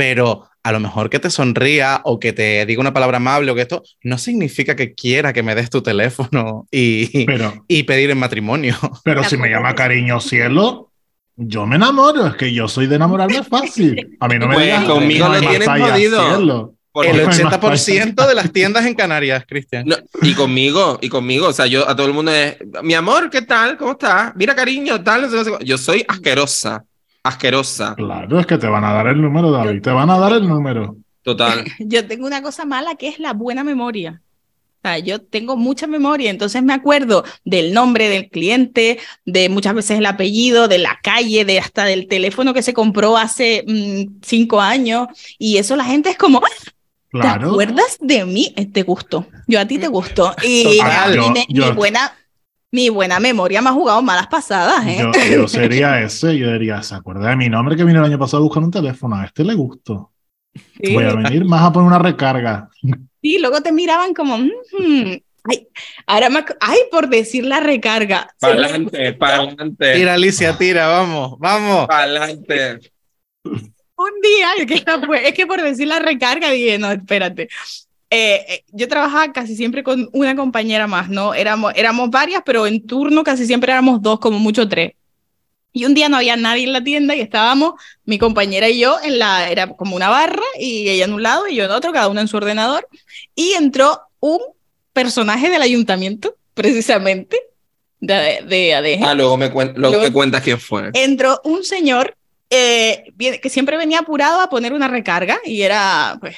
pero 0.01 0.49
a 0.63 0.73
lo 0.73 0.81
mejor 0.81 1.11
que 1.11 1.19
te 1.19 1.29
sonría 1.29 2.01
o 2.05 2.19
que 2.19 2.33
te 2.33 2.65
diga 2.65 2.81
una 2.81 2.95
palabra 2.95 3.19
amable 3.19 3.51
o 3.51 3.55
que 3.55 3.61
esto 3.61 3.83
no 4.03 4.17
significa 4.17 4.75
que 4.75 4.95
quiera 4.95 5.35
que 5.35 5.43
me 5.43 5.55
des 5.55 5.69
tu 5.69 5.83
teléfono 5.83 6.67
y, 6.73 7.27
Pero, 7.27 7.67
y 7.69 7.83
pedir 7.83 8.09
en 8.11 8.19
matrimonio. 8.19 8.77
pero 9.05 9.23
si 9.25 9.37
me 9.37 9.51
llama 9.51 9.75
cariño 9.75 10.19
cielo, 10.19 10.91
yo 11.37 11.67
me 11.67 11.77
enamoro. 11.77 12.29
Es 12.29 12.35
que 12.37 12.51
yo 12.51 12.67
soy 12.67 12.87
de 12.87 12.97
enamorarme 12.97 13.45
fácil. 13.51 14.17
A 14.21 14.27
mí 14.29 14.39
no 14.39 14.49
me 14.49 14.55
Pues 14.55 14.67
digas 14.67 14.85
conmigo 14.85 15.29
no 15.29 15.35
lo 15.35 15.41
tienes 15.41 15.69
jodido. 15.69 16.73
El 17.03 17.17
no 17.19 17.19
hay 17.19 17.27
más 17.27 17.41
80% 17.41 18.27
de 18.27 18.35
las 18.35 18.51
tiendas 18.53 18.87
en 18.87 18.95
Canarias, 18.95 19.45
Cristian. 19.47 19.85
No, 19.87 19.97
y 20.23 20.35
conmigo, 20.35 20.99
y 21.03 21.11
conmigo, 21.11 21.47
o 21.49 21.53
sea, 21.53 21.67
yo 21.67 21.89
a 21.89 21.95
todo 21.95 22.07
el 22.07 22.15
mundo 22.15 22.33
es, 22.33 22.57
mi 22.83 22.95
amor, 22.95 23.29
¿qué 23.31 23.43
tal? 23.43 23.77
¿Cómo 23.77 23.93
estás? 23.93 24.33
Mira, 24.35 24.57
cariño, 24.57 25.01
tal, 25.05 25.23
no 25.23 25.31
sé, 25.31 25.37
no 25.37 25.45
sé 25.45 25.51
cu- 25.51 25.65
yo 25.65 25.79
soy 25.79 26.05
asquerosa, 26.09 26.85
asquerosa, 27.23 27.95
Claro, 27.97 28.39
es 28.41 28.47
que 28.47 28.59
te 28.59 28.67
van 28.67 28.85
a 28.85 28.93
dar 28.93 29.07
el 29.09 29.21
número, 29.21 29.51
David. 29.51 29.83
Te 29.83 29.91
van 29.91 30.11
a 30.11 30.19
dar 30.19 30.33
el 30.33 30.47
número. 30.49 30.97
total. 31.23 31.65
Yo 31.79 32.07
tengo 32.07 32.27
una 32.27 32.43
cosa 32.43 32.65
mala 32.65 32.95
que 32.97 33.09
es 33.09 33.19
la 33.19 33.33
buena 33.33 33.65
memoria. 33.65 34.23
O 34.83 34.89
sea, 34.89 34.99
yo 34.99 35.21
tengo 35.21 35.59
mucha 35.59 35.87
memoria, 35.87 36.31
entonces 36.31 36.63
me 36.63 36.73
acuerdo 36.73 37.23
del 37.45 37.75
nombre 37.75 38.09
del 38.09 38.31
cliente, 38.31 38.99
de 39.27 39.51
muchas 39.51 39.75
veces 39.75 39.99
el 39.99 40.07
apellido, 40.07 40.69
de 40.69 40.79
la 40.79 40.99
calle, 41.03 41.45
de 41.45 41.59
hasta 41.59 41.85
del 41.85 42.09
teléfono 42.09 42.55
que 42.55 42.63
se 42.63 42.73
compró 42.73 43.19
hace 43.19 43.63
mm, 43.69 44.21
cinco 44.23 44.59
años. 44.59 45.09
Y 45.39 45.59
eso 45.59 45.77
la 45.77 45.85
gente 45.85 46.09
es 46.09 46.17
como, 46.17 46.41
"¿Te 46.41 46.47
Claro. 47.11 47.51
acuerdas 47.51 47.99
de 48.01 48.25
mí? 48.25 48.55
Eh, 48.57 48.65
Te 48.65 48.83
gustó. 48.83 49.27
Yo 49.47 49.61
a 49.61 49.67
ti 49.67 49.79
te 49.79 49.89
gustó. 49.89 50.35
Y 50.43 50.79
Total. 50.79 50.91
a 50.91 51.09
mí 51.09 51.17
Yo- 51.27 51.31
me- 51.33 51.47
yo- 51.51 51.67
mi, 51.67 51.73
buena, 51.73 52.13
mi 52.73 52.89
buena 52.89 53.19
memoria 53.21 53.61
me 53.63 53.71
ha 53.71 53.73
jugado 53.73 54.01
malas 54.03 54.27
pasadas. 54.29 54.87
¿eh? 54.87 54.99
Yo, 55.01 55.13
yo 55.31 55.49
sería 55.49 56.01
ese, 56.03 56.37
yo 56.39 56.53
diría, 56.53 56.83
¿se 56.83 56.95
acuerda 56.95 57.31
de 57.31 57.37
mi 57.37 57.49
nombre 57.49 57.77
que 57.77 57.85
vino 57.85 57.99
el 58.01 58.07
año 58.07 58.19
pasado 58.19 58.43
a 58.43 58.47
buscar 58.47 58.63
un 58.63 58.71
teléfono? 58.71 59.17
A 59.17 59.25
este 59.25 59.45
le 59.45 59.55
gustó. 59.55 60.13
Sí. 60.83 60.95
Voy 60.95 61.05
a 61.05 61.15
venir 61.15 61.45
más 61.45 61.63
a 61.63 61.73
poner 61.73 61.89
una 61.89 61.99
recarga. 61.99 62.69
Sí, 63.23 63.39
luego 63.39 63.61
te 63.61 63.71
miraban 63.73 64.15
como, 64.15 64.39
"Mm, 64.39 64.51
ay, 65.45 65.69
ahora 66.07 66.31
me, 66.31 66.41
ac- 66.41 66.57
ay, 66.61 66.79
por 66.91 67.09
decir 67.09 67.45
la 67.45 67.61
recarga. 67.61 68.29
Para 68.41 68.55
adelante, 68.55 69.13
para 69.15 69.37
adelante, 69.37 69.95
Tira, 69.95 70.15
Alicia, 70.15 70.57
tira, 70.57 70.87
vamos, 70.89 71.39
vamos. 71.39 71.87
para 71.87 72.03
adelante. 72.05 72.81
un 73.45 74.21
día, 74.23 74.49
es 74.59 74.67
que, 74.67 74.75
esta 74.75 74.99
fue- 75.05 75.29
es 75.29 75.35
que 75.35 75.47
por 75.47 75.61
decir 75.61 75.87
la 75.87 75.99
recarga 75.99 76.51
dije, 76.51 76.79
no, 76.79 76.91
espérate. 76.91 77.49
Eh, 78.13 78.45
eh, 78.49 78.65
yo 78.73 78.89
trabajaba 78.89 79.33
casi 79.33 79.55
siempre 79.55 79.85
con 79.85 80.09
una 80.13 80.35
compañera 80.35 80.87
más, 80.89 81.09
¿no? 81.09 81.33
Éramos, 81.33 81.73
éramos 81.77 82.11
varias, 82.11 82.43
pero 82.45 82.67
en 82.67 82.85
turno 82.87 83.23
casi 83.23 83.47
siempre 83.47 83.71
éramos 83.73 84.03
dos, 84.03 84.19
como 84.19 84.39
mucho 84.41 84.69
tres. 84.69 84.93
Y 85.73 85.85
un 85.85 85.95
día 85.95 86.09
no 86.09 86.17
había 86.17 86.35
nadie 86.37 86.65
en 86.65 86.73
la 86.73 86.83
tienda 86.83 87.15
y 87.15 87.21
estábamos 87.21 87.75
mi 88.05 88.19
compañera 88.19 88.69
y 88.69 88.81
yo 88.81 88.97
en 89.05 89.21
la, 89.21 89.49
era 89.51 89.69
como 89.69 89.95
una 89.95 90.09
barra 90.09 90.43
y 90.59 90.89
ella 90.89 91.05
en 91.05 91.13
un 91.13 91.23
lado 91.23 91.47
y 91.47 91.55
yo 91.55 91.65
en 91.65 91.71
otro, 91.71 91.93
cada 91.93 92.09
uno 92.09 92.21
en 92.21 92.27
su 92.27 92.37
ordenador. 92.37 92.89
Y 93.37 93.53
entró 93.53 94.01
un 94.19 94.41
personaje 94.93 95.49
del 95.49 95.63
ayuntamiento, 95.63 96.35
precisamente, 96.55 97.39
de, 98.01 98.41
de 98.49 98.75
ADG. 98.75 99.05
Ah, 99.07 99.15
luego 99.15 99.37
me, 99.37 99.53
cuen- 99.53 99.75
luego 99.77 99.95
Luego- 99.95 100.03
me 100.03 100.13
cuentas 100.13 100.43
quién 100.43 100.59
fue. 100.59 100.91
entró 100.95 101.41
un 101.45 101.63
señor 101.63 102.17
eh, 102.53 103.05
que 103.41 103.49
siempre 103.49 103.77
venía 103.77 104.01
apurado 104.01 104.41
a 104.41 104.51
poner 104.51 104.73
una 104.73 104.89
recarga 104.89 105.39
y 105.45 105.63
era, 105.63 106.17
pues, 106.21 106.35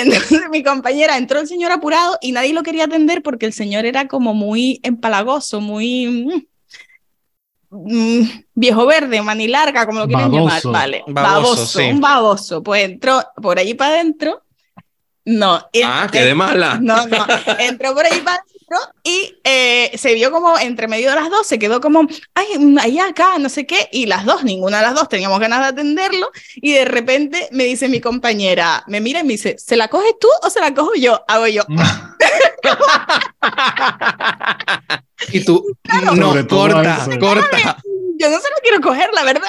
entonces 0.00 0.42
mi 0.50 0.62
compañera 0.62 1.16
entró 1.16 1.40
el 1.40 1.46
señor 1.48 1.72
apurado 1.72 2.18
y 2.20 2.32
nadie 2.32 2.52
lo 2.52 2.62
quería 2.62 2.84
atender 2.84 3.22
porque 3.22 3.46
el 3.46 3.52
señor 3.52 3.84
era 3.86 4.08
como 4.08 4.34
muy 4.34 4.80
empalagoso, 4.82 5.60
muy 5.60 6.46
mm, 7.70 8.18
mm, 8.20 8.28
viejo 8.54 8.86
verde, 8.86 9.22
manilarga, 9.22 9.86
como 9.86 10.00
lo 10.00 10.06
quieren 10.08 10.30
llamar, 10.32 10.62
vale, 10.64 11.04
Baboso, 11.06 11.42
baboso, 11.50 11.78
sí. 11.78 11.84
un 11.84 12.00
baboso, 12.00 12.62
pues 12.62 12.84
entró 12.84 13.22
por 13.42 13.58
allí 13.58 13.74
para 13.74 13.94
adentro, 13.94 14.42
no, 15.24 15.60
Ah, 15.84 16.06
qué 16.10 16.20
de 16.22 16.34
mala. 16.34 16.78
no, 16.80 17.06
no, 17.06 17.26
entró 17.58 17.94
por 17.94 18.06
ahí 18.06 18.20
para 18.20 18.36
adentro 18.36 18.55
y 19.04 19.38
eh, 19.44 19.92
se 19.96 20.14
vio 20.14 20.30
como 20.30 20.58
entre 20.58 20.88
medio 20.88 21.10
de 21.10 21.16
las 21.16 21.30
dos, 21.30 21.46
se 21.46 21.58
quedó 21.58 21.80
como, 21.80 22.06
ay, 22.34 22.46
ahí 22.80 22.98
acá, 22.98 23.38
no 23.38 23.48
sé 23.48 23.66
qué, 23.66 23.88
y 23.92 24.06
las 24.06 24.24
dos, 24.24 24.44
ninguna 24.44 24.78
de 24.78 24.84
las 24.84 24.94
dos 24.94 25.08
teníamos 25.08 25.38
ganas 25.40 25.60
de 25.60 25.66
atenderlo, 25.66 26.30
y 26.56 26.72
de 26.72 26.84
repente 26.84 27.48
me 27.52 27.64
dice 27.64 27.88
mi 27.88 28.00
compañera, 28.00 28.82
me 28.86 29.00
mira 29.00 29.20
y 29.20 29.24
me 29.24 29.34
dice, 29.34 29.56
¿se 29.58 29.76
la 29.76 29.88
coges 29.88 30.14
tú 30.20 30.28
o 30.42 30.50
se 30.50 30.60
la 30.60 30.74
cojo 30.74 30.94
yo? 30.94 31.22
Hago 31.28 31.46
yo. 31.46 31.62
Y 35.32 35.44
tú, 35.44 35.64
no, 36.14 36.46
corta, 36.46 37.06
corta. 37.18 37.76
Yo 38.18 38.30
no 38.30 38.40
se 38.40 38.48
lo 38.50 38.56
quiero 38.62 38.80
coger, 38.80 39.10
la 39.12 39.24
verdad. 39.24 39.48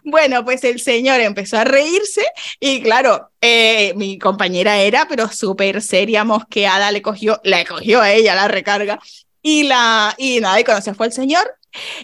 bueno, 0.04 0.44
pues 0.44 0.64
el 0.64 0.80
señor 0.80 1.20
empezó 1.20 1.58
a 1.58 1.64
reírse 1.64 2.24
y 2.60 2.82
claro, 2.82 3.30
eh, 3.40 3.92
mi 3.96 4.18
compañera 4.18 4.78
era, 4.78 5.06
pero 5.08 5.28
súper 5.28 5.82
seria, 5.82 6.24
mosqueada, 6.24 6.90
le 6.92 7.02
cogió, 7.02 7.40
le 7.44 7.64
cogió 7.64 8.00
a 8.00 8.12
ella 8.12 8.34
la 8.34 8.48
recarga 8.48 8.98
y 9.42 9.62
la, 9.62 10.14
y 10.18 10.40
nada, 10.40 10.58
y 10.58 10.64
cuando 10.64 10.82
se 10.82 10.94
fue 10.94 11.06
el 11.06 11.12
señor, 11.12 11.56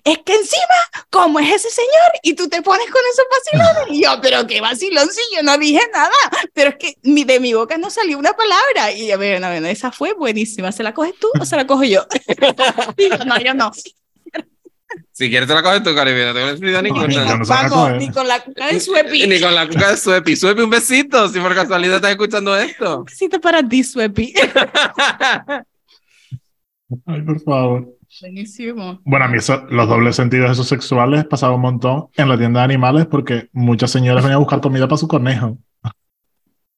es 0.04 0.18
que 0.18 0.34
encima, 0.34 1.06
como 1.10 1.38
es 1.40 1.50
ese 1.54 1.70
señor? 1.70 2.12
Y 2.22 2.34
tú 2.34 2.48
te 2.48 2.62
pones 2.62 2.88
con 2.90 3.00
esos 3.10 3.24
vacilones. 3.30 3.96
Y 3.96 4.02
yo, 4.04 4.20
pero 4.20 4.46
qué 4.46 4.60
vacilón, 4.60 5.10
si 5.10 5.20
yo 5.34 5.42
no 5.42 5.56
dije 5.58 5.80
nada. 5.92 6.12
Pero 6.52 6.70
es 6.70 6.76
que 6.76 6.96
mi, 7.02 7.24
de 7.24 7.40
mi 7.40 7.54
boca 7.54 7.78
no 7.78 7.90
salió 7.90 8.18
una 8.18 8.32
palabra. 8.32 8.92
Y 8.92 9.08
yo, 9.08 9.16
bueno, 9.16 9.48
bueno, 9.48 9.66
esa 9.68 9.90
fue 9.92 10.12
buenísima. 10.12 10.72
¿Se 10.72 10.82
la 10.82 10.94
coges 10.94 11.14
tú 11.18 11.28
o 11.40 11.44
se 11.44 11.56
la 11.56 11.66
cojo 11.66 11.84
yo? 11.84 12.06
Y 12.96 13.08
yo, 13.08 13.24
no, 13.24 13.38
yo 13.38 13.54
no. 13.54 13.72
Si 15.12 15.28
quieres 15.30 15.48
te 15.48 15.54
la 15.54 15.62
coges 15.62 15.82
tú, 15.82 15.94
Caribe, 15.94 16.26
no 16.26 16.56
se 16.56 16.70
la 16.70 17.36
Vamos, 17.38 17.70
coge. 17.72 17.98
ni 17.98 18.10
con 18.10 18.26
la 18.28 18.40
cuca 18.40 18.66
de 18.68 18.80
Suepi. 18.80 19.26
Ni 19.28 19.40
con 19.40 19.54
la 19.54 19.66
cuca 19.68 19.90
de 19.90 19.96
Suepi. 19.96 20.36
Suepi, 20.36 20.62
un 20.62 20.70
besito, 20.70 21.28
si 21.28 21.38
por 21.40 21.54
casualidad 21.54 21.96
estás 21.96 22.10
escuchando 22.12 22.56
esto. 22.56 22.98
Un 22.98 23.04
besito 23.04 23.40
para 23.40 23.66
ti, 23.66 23.82
Suepi. 23.84 24.32
Ay, 27.06 27.22
por 27.22 27.40
favor. 27.40 27.88
Buenísimo. 28.20 29.00
Bueno, 29.04 29.24
a 29.24 29.28
mí 29.28 29.38
eso- 29.38 29.64
los 29.70 29.88
dobles 29.88 30.16
sentidos 30.16 30.50
esos 30.50 30.68
sexuales 30.68 31.24
pasaban 31.24 31.56
un 31.56 31.62
montón 31.62 32.08
en 32.16 32.28
la 32.28 32.36
tienda 32.36 32.60
de 32.60 32.64
animales 32.64 33.06
porque 33.06 33.48
muchas 33.52 33.90
señoras 33.90 34.22
venían 34.22 34.36
a 34.36 34.40
buscar 34.40 34.60
comida 34.60 34.86
para 34.86 34.98
su 34.98 35.08
conejo. 35.08 35.56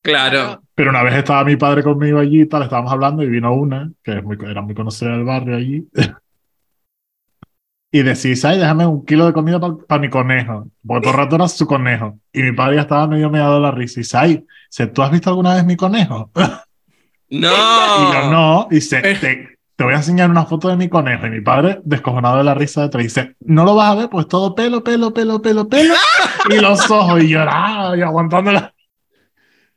Claro. 0.03 0.62
Pero 0.74 0.90
una 0.90 1.03
vez 1.03 1.14
estaba 1.14 1.44
mi 1.44 1.57
padre 1.57 1.83
conmigo 1.83 2.18
allí 2.18 2.42
y 2.42 2.46
tal, 2.46 2.62
estábamos 2.62 2.92
hablando 2.92 3.22
y 3.22 3.27
vino 3.29 3.53
una, 3.55 3.90
que 4.03 4.18
es 4.18 4.22
muy, 4.22 4.37
era 4.48 4.61
muy 4.61 4.74
conocida 4.74 5.11
del 5.12 5.24
barrio 5.24 5.57
allí, 5.57 5.88
y 7.94 8.02
decía, 8.02 8.35
ay, 8.50 8.59
déjame 8.59 8.85
un 8.87 9.07
kilo 9.07 9.24
de 9.24 9.33
comida 9.33 9.61
para 9.61 10.00
mi 10.00 10.11
conejo, 10.11 10.66
porque 10.85 11.02
todo 11.02 11.12
el 11.12 11.16
rato 11.20 11.37
era 11.37 11.46
su 11.46 11.64
conejo. 11.64 12.18
Y 12.33 12.42
mi 12.42 12.50
padre 12.50 12.74
ya 12.74 12.83
estaba 12.83 13.07
medio 13.07 13.30
meado 13.30 13.54
de 13.54 13.61
la 13.61 13.70
risa 13.70 14.00
y 14.00 14.02
dice, 14.02 14.16
ay, 14.16 14.44
¿tú 14.92 15.00
has 15.00 15.12
visto 15.12 15.30
alguna 15.30 15.54
vez 15.54 15.64
mi 15.64 15.76
conejo? 15.76 16.28
Y 17.28 17.40
yo 17.40 17.50
No. 17.50 18.30
no, 18.30 18.68
y 18.70 18.76
dice, 18.76 19.00
te, 19.00 19.59
te 19.76 19.85
voy 19.85 19.94
a 19.94 19.96
enseñar 19.96 20.28
una 20.28 20.44
foto 20.44 20.68
de 20.68 20.76
mi 20.76 20.88
conejo. 20.88 21.26
Y 21.26 21.30
mi 21.30 21.40
padre, 21.40 21.80
descojonado 21.85 22.38
de 22.38 22.44
la 22.44 22.54
risa 22.54 22.83
detrás, 22.83 23.02
dice, 23.04 23.37
no 23.40 23.64
lo 23.64 23.76
vas 23.76 23.92
a 23.92 23.94
ver, 23.94 24.09
pues 24.11 24.26
todo 24.28 24.54
pelo, 24.57 24.83
pelo, 24.85 25.12
pelo, 25.14 25.40
pelo, 25.40 25.68
pelo. 25.68 25.94
y 26.50 26.61
los 26.61 26.90
ojos, 26.90 27.22
y 27.22 27.28
lloraba, 27.28 27.96
y 27.96 28.02
aguantándola. 28.02 28.74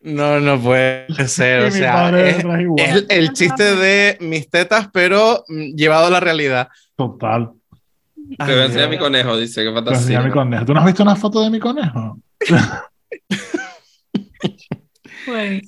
No, 0.02 0.40
no 0.40 0.60
puede 0.60 1.08
ser. 1.28 1.64
O 1.68 1.72
sea, 1.72 2.10
es, 2.20 2.44
es 2.78 2.96
el, 2.96 3.06
el 3.10 3.34
chiste 3.34 3.76
de 3.76 4.18
mis 4.22 4.50
tetas, 4.50 4.90
pero 4.92 5.44
mm, 5.48 5.76
llevado 5.76 6.08
a 6.08 6.12
la 6.12 6.20
realidad. 6.20 6.68
Total. 6.96 7.52
Te 8.38 8.52
voy 8.52 8.62
a 8.62 8.66
enseñar 8.66 8.90
mi 8.90 8.98
conejo, 8.98 9.38
dice, 9.38 9.64
qué 9.64 9.68
Te 9.70 9.72
voy 9.72 9.94
a 9.94 9.98
enseñar 9.98 10.24
mi 10.24 10.32
fantasía. 10.32 10.32
conejo. 10.32 10.66
¿Tú 10.66 10.74
no 10.74 10.80
has 10.80 10.86
visto 10.86 11.04
una 11.04 11.16
foto 11.16 11.42
de 11.44 11.50
mi 11.50 11.60
conejo? 11.60 12.20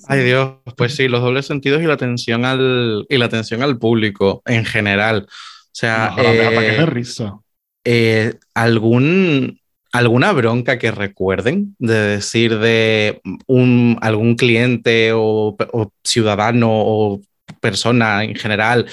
Ay 0.08 0.24
Dios, 0.24 0.54
pues 0.78 0.96
sí, 0.96 1.08
los 1.08 1.22
dobles 1.22 1.46
sentidos 1.46 1.82
y 1.82 1.86
la 1.86 1.94
atención 1.94 2.46
al, 2.46 3.06
y 3.10 3.18
la 3.18 3.26
atención 3.26 3.62
al 3.62 3.78
público 3.78 4.42
en 4.46 4.66
general. 4.66 5.28
O 5.28 5.70
sea, 5.74 6.14
eh, 6.18 6.78
de 6.78 6.86
risa. 6.86 7.40
eh, 7.84 8.34
algún, 8.54 9.60
alguna 9.92 10.32
bronca 10.32 10.78
que 10.80 10.92
recuerden 10.92 11.76
de 11.80 11.94
decir 11.94 12.58
de 12.60 13.22
un, 13.48 13.98
algún 14.02 14.36
cliente 14.36 15.12
o, 15.14 15.56
o 15.74 15.94
ciudadano 16.04 16.70
o 16.72 17.22
persona 17.60 18.24
en 18.24 18.36
general 18.36 18.86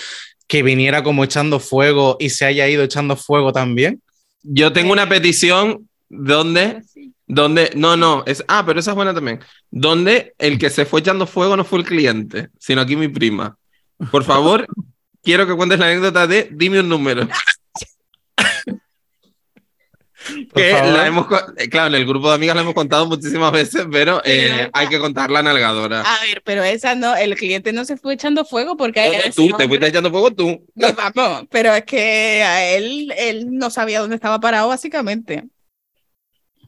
que 0.47 0.63
viniera 0.63 1.03
como 1.03 1.25
echando 1.25 1.61
fuego 1.61 2.17
y 2.21 2.31
se 2.31 2.45
haya 2.45 2.69
ido 2.69 2.83
echando 2.83 3.17
fuego 3.17 3.53
también. 3.53 4.03
Yo 4.43 4.73
tengo 4.73 4.93
una 4.93 5.09
petición 5.09 5.89
donde, 6.09 6.83
donde, 7.27 7.73
no, 7.75 7.97
no, 7.97 8.23
es, 8.27 8.45
ah, 8.49 8.65
pero 8.65 8.79
esa 8.79 8.93
es 8.93 8.95
buena 8.95 9.15
también. 9.15 9.41
Donde 9.71 10.35
el 10.39 10.59
que 10.59 10.71
se 10.71 10.87
fue 10.87 11.01
echando 11.01 11.27
fuego 11.27 11.57
no 11.57 11.65
fue 11.65 11.81
el 11.81 11.85
cliente, 11.85 12.49
sino 12.59 12.81
aquí 12.81 12.97
mi 12.97 13.09
prima. 13.09 13.57
Por 14.11 14.25
favor, 14.25 14.67
quiero 15.23 15.47
que 15.47 15.57
cuentes 15.57 15.79
la 15.79 15.87
anécdota 15.87 16.27
de 16.27 16.49
dime 16.53 16.81
un 16.81 16.89
número. 16.89 17.29
Que 20.55 20.73
la 20.73 21.07
hemos, 21.07 21.27
eh, 21.57 21.69
claro, 21.69 21.89
en 21.89 21.95
el 21.95 22.07
grupo 22.07 22.29
de 22.29 22.35
amigas 22.35 22.57
la 22.57 22.63
hemos 22.63 22.75
contado 22.75 23.07
muchísimas 23.07 23.53
veces, 23.53 23.87
pero 23.91 24.21
eh, 24.25 24.69
hay 24.73 24.89
que 24.89 24.99
contar 24.99 25.31
la 25.31 25.43
nalgadora. 25.43 26.01
A 26.03 26.25
ver, 26.25 26.43
pero 26.45 26.63
esa 26.63 26.95
no, 26.95 27.15
el 27.17 27.35
cliente 27.37 27.73
no 27.73 27.85
se 27.85 27.97
fue 27.97 28.15
echando 28.15 28.45
fuego 28.45 28.77
porque 28.77 29.01
a 29.01 29.07
Eh, 29.07 29.33
tú, 29.35 29.49
te 29.57 29.69
fuiste 29.69 29.89
echando 29.89 30.11
fuego 30.11 30.31
tú. 30.33 30.65
No, 30.75 30.89
vamos, 31.15 31.47
pero 31.51 31.75
es 31.75 31.85
que 31.85 32.43
a 32.43 32.71
él, 32.71 33.13
él 33.17 33.47
no 33.51 33.71
sabía 33.71 34.01
dónde 34.01 34.17
estaba 34.17 34.41
parado, 34.41 34.69
básicamente. 34.69 35.45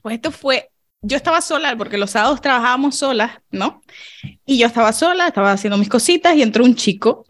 Pues 0.02 0.14
esto 0.14 0.30
fue, 0.30 0.70
yo 1.02 1.16
estaba 1.16 1.40
sola, 1.40 1.76
porque 1.76 1.98
los 1.98 2.10
sábados 2.10 2.40
trabajábamos 2.40 2.96
solas, 2.96 3.32
¿no? 3.50 3.82
Y 4.44 4.58
yo 4.58 4.66
estaba 4.66 4.92
sola, 4.92 5.28
estaba 5.28 5.52
haciendo 5.52 5.76
mis 5.78 5.88
cositas 5.88 6.34
y 6.36 6.42
entró 6.42 6.64
un 6.64 6.74
chico. 6.74 7.24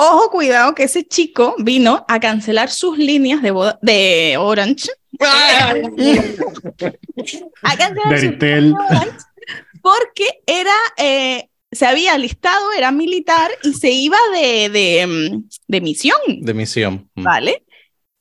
Ojo, 0.00 0.30
cuidado, 0.30 0.74
que 0.74 0.84
ese 0.84 1.06
chico 1.06 1.54
vino 1.58 2.04
a 2.08 2.20
cancelar 2.20 2.70
sus 2.70 2.96
líneas 2.98 3.42
de, 3.42 3.50
boda- 3.50 3.78
de 3.82 4.36
Orange. 4.38 4.88
a 7.62 7.76
cancelar 7.76 8.18
sus 8.20 8.30
líneas 8.30 8.38
de 8.40 8.72
Orange 8.72 9.18
porque 9.82 10.40
era, 10.46 10.74
eh, 10.98 11.48
se 11.72 11.86
había 11.86 12.14
alistado, 12.14 12.72
era 12.76 12.90
militar 12.92 13.50
y 13.62 13.72
se 13.74 13.90
iba 13.90 14.18
de, 14.34 14.68
de, 14.68 15.06
mm, 15.06 15.48
de 15.68 15.80
misión. 15.80 16.18
De 16.40 16.52
misión. 16.54 17.08
Mm. 17.14 17.22
¿Vale? 17.22 17.64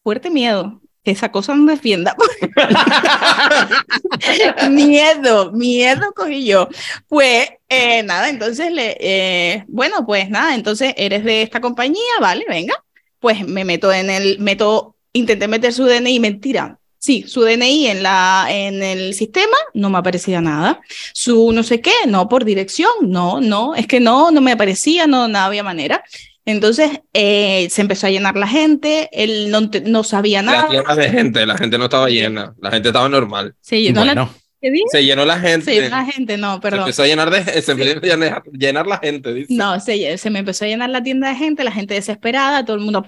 Fuerte 0.04 0.30
miedo. 0.30 0.82
Que 1.08 1.12
esa 1.12 1.32
cosa 1.32 1.56
no 1.56 1.72
defienda. 1.72 2.18
miedo, 4.70 5.54
miedo 5.54 6.12
cogí 6.14 6.46
yo. 6.46 6.68
Pues 7.08 7.48
eh, 7.70 8.04
nada, 8.04 8.28
entonces 8.28 8.74
le, 8.74 8.98
eh, 9.00 9.64
bueno, 9.70 10.06
pues 10.06 10.30
nada, 10.30 10.54
entonces 10.54 10.94
eres 10.98 11.24
de 11.24 11.44
esta 11.44 11.62
compañía, 11.62 12.02
vale, 12.20 12.44
venga. 12.50 12.74
Pues 13.20 13.48
me 13.48 13.64
meto 13.64 13.94
en 13.94 14.10
el, 14.10 14.40
meto, 14.40 14.98
intenté 15.14 15.48
meter 15.48 15.72
su 15.72 15.86
DNI, 15.86 16.20
mentira. 16.20 16.78
Sí, 16.98 17.24
su 17.26 17.42
DNI 17.42 17.88
en, 17.88 18.04
la, 18.04 18.48
en 18.50 18.84
el 18.84 19.14
sistema 19.14 19.56
no 19.74 19.90
me 19.90 20.00
aparecía 20.00 20.42
nada. 20.42 20.82
Su 21.14 21.54
no 21.54 21.64
sé 21.64 21.80
qué, 21.80 21.94
no 22.06 22.28
por 22.28 22.44
dirección, 22.44 22.92
no, 23.04 23.40
no, 23.40 23.76
es 23.76 23.88
que 23.88 24.02
no, 24.02 24.30
no 24.32 24.42
me 24.42 24.52
aparecía, 24.52 25.08
no, 25.08 25.30
no 25.30 25.40
había 25.40 25.64
manera. 25.64 26.04
Entonces 26.48 27.02
eh, 27.12 27.68
se 27.70 27.82
empezó 27.82 28.08
a 28.08 28.10
llenar 28.10 28.38
la 28.38 28.48
gente, 28.48 29.10
él 29.12 29.52
no, 29.52 30.04
sabía 30.06 30.42
La 30.42 30.52
nada. 30.54 30.70
tierra 30.70 30.96
de 30.96 31.10
gente, 31.10 31.46
la 31.46 31.58
gente 31.58 31.78
no 31.78 31.84
estaba 31.84 32.08
llena, 32.08 32.56
la 32.62 32.72
gente 32.72 32.88
estaba 32.88 33.10
normal. 33.10 33.54
Se 33.60 33.82
llenó 33.82 34.06
la 34.06 34.14
Bueno, 34.14 34.34
¿qué 34.62 34.72
dije? 34.72 34.86
Se 34.90 35.04
llenó 35.04 35.26
la 35.26 35.40
gente. 35.40 35.66
Se 35.66 35.74
llenó 35.74 35.98
la 35.98 36.06
gente, 36.06 36.38
no, 36.38 36.56
Se 36.56 36.62
perdón. 36.62 36.80
empezó 36.80 37.04
a 37.04 37.08
llenar 37.08 37.30
de 37.32 37.62
se 37.62 37.72
empezó 37.74 37.98
a 37.98 38.02
llenar, 38.02 38.44
llenar 38.54 38.88
la 38.88 38.98
gente, 38.98 39.34
dice. 39.34 39.54
No, 39.54 39.78
se, 39.82 40.18
se 40.18 40.30
me 40.30 40.40
empezó 40.40 40.64
a 40.64 40.70
llenar 40.70 40.90
la 40.90 41.04
tienda 41.04 41.28
de 41.28 41.36
gente, 41.36 41.66
la 41.66 41.72
gente 41.74 41.96
desesperada, 41.96 42.64
todo 42.64 42.78
el 42.78 42.82
mundo. 42.84 43.06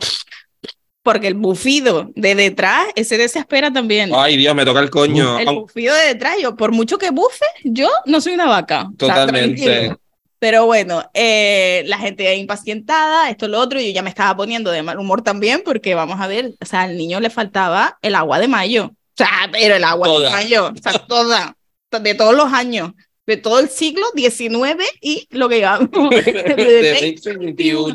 Porque 1.02 1.28
el 1.28 1.36
bufido 1.36 2.12
de 2.16 2.36
detrás, 2.36 2.88
ese 2.96 3.18
desespera 3.18 3.72
también. 3.72 4.12
Ay, 4.14 4.36
Dios, 4.36 4.54
me 4.54 4.66
toca 4.66 4.82
el 4.82 4.90
coño. 4.90 5.40
el 5.40 5.46
bufido 5.46 5.96
de 5.96 6.08
detrás, 6.08 6.36
yo, 6.42 6.58
por 6.58 6.74
mucho 6.74 6.98
que 6.98 7.10
bufe, 7.12 7.46
yo 7.64 7.88
no 8.06 8.20
soy 8.20 8.34
una 8.34 8.48
vaca. 8.48 8.82
O 8.82 9.06
sea, 9.06 9.16
Totalmente. 9.16 9.96
Pero 10.40 10.66
bueno, 10.66 11.04
eh, 11.14 11.84
la 11.88 11.98
gente 11.98 12.34
impacientada, 12.36 13.30
esto, 13.30 13.50
lo 13.50 13.60
otro, 13.60 13.80
yo 13.80 13.90
ya 13.90 14.02
me 14.02 14.10
estaba 14.10 14.36
poniendo 14.38 14.72
de 14.72 14.84
mal 14.84 14.98
humor 14.98 15.22
también, 15.22 15.62
porque 15.66 15.96
vamos 15.96 16.20
a 16.22 16.28
ver, 16.28 16.54
o 16.60 16.66
sea, 16.66 16.84
al 16.84 16.98
niño 16.98 17.20
le 17.20 17.30
faltaba 17.30 17.98
el 18.02 18.16
agua 18.16 18.40
de 18.40 18.48
mayo. 18.48 18.86
O 18.86 19.18
sea, 19.18 19.50
pero 19.52 19.76
el 19.76 19.84
agua 19.84 20.08
Toda. 20.08 20.30
de 20.30 20.36
mayo, 20.36 20.72
o 20.74 20.82
sea, 20.82 20.94
toda, 21.00 21.58
de 21.92 22.16
todos 22.16 22.34
los 22.34 22.54
años, 22.54 22.94
de 23.26 23.36
todo 23.36 23.60
el 23.60 23.70
siglo 23.70 24.06
XIX 24.16 24.82
y 25.02 25.28
lo 25.32 25.50
que 25.50 25.58
llevamos. 25.58 25.90
de 26.10 27.20
2021. 27.22 27.94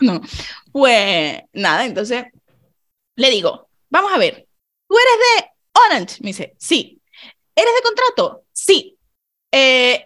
No. 0.00 0.20
Pues 0.72 1.40
nada, 1.52 1.86
entonces 1.86 2.24
le 3.14 3.30
digo, 3.30 3.68
vamos 3.88 4.12
a 4.12 4.18
ver, 4.18 4.46
¿tú 4.88 4.96
eres 4.96 5.46
de 5.46 5.50
Orange? 5.86 6.16
Me 6.20 6.30
dice, 6.30 6.54
sí. 6.58 7.00
¿Eres 7.54 7.74
de 7.76 7.82
contrato? 7.82 8.42
Sí. 8.52 8.98
Eh, 9.52 10.04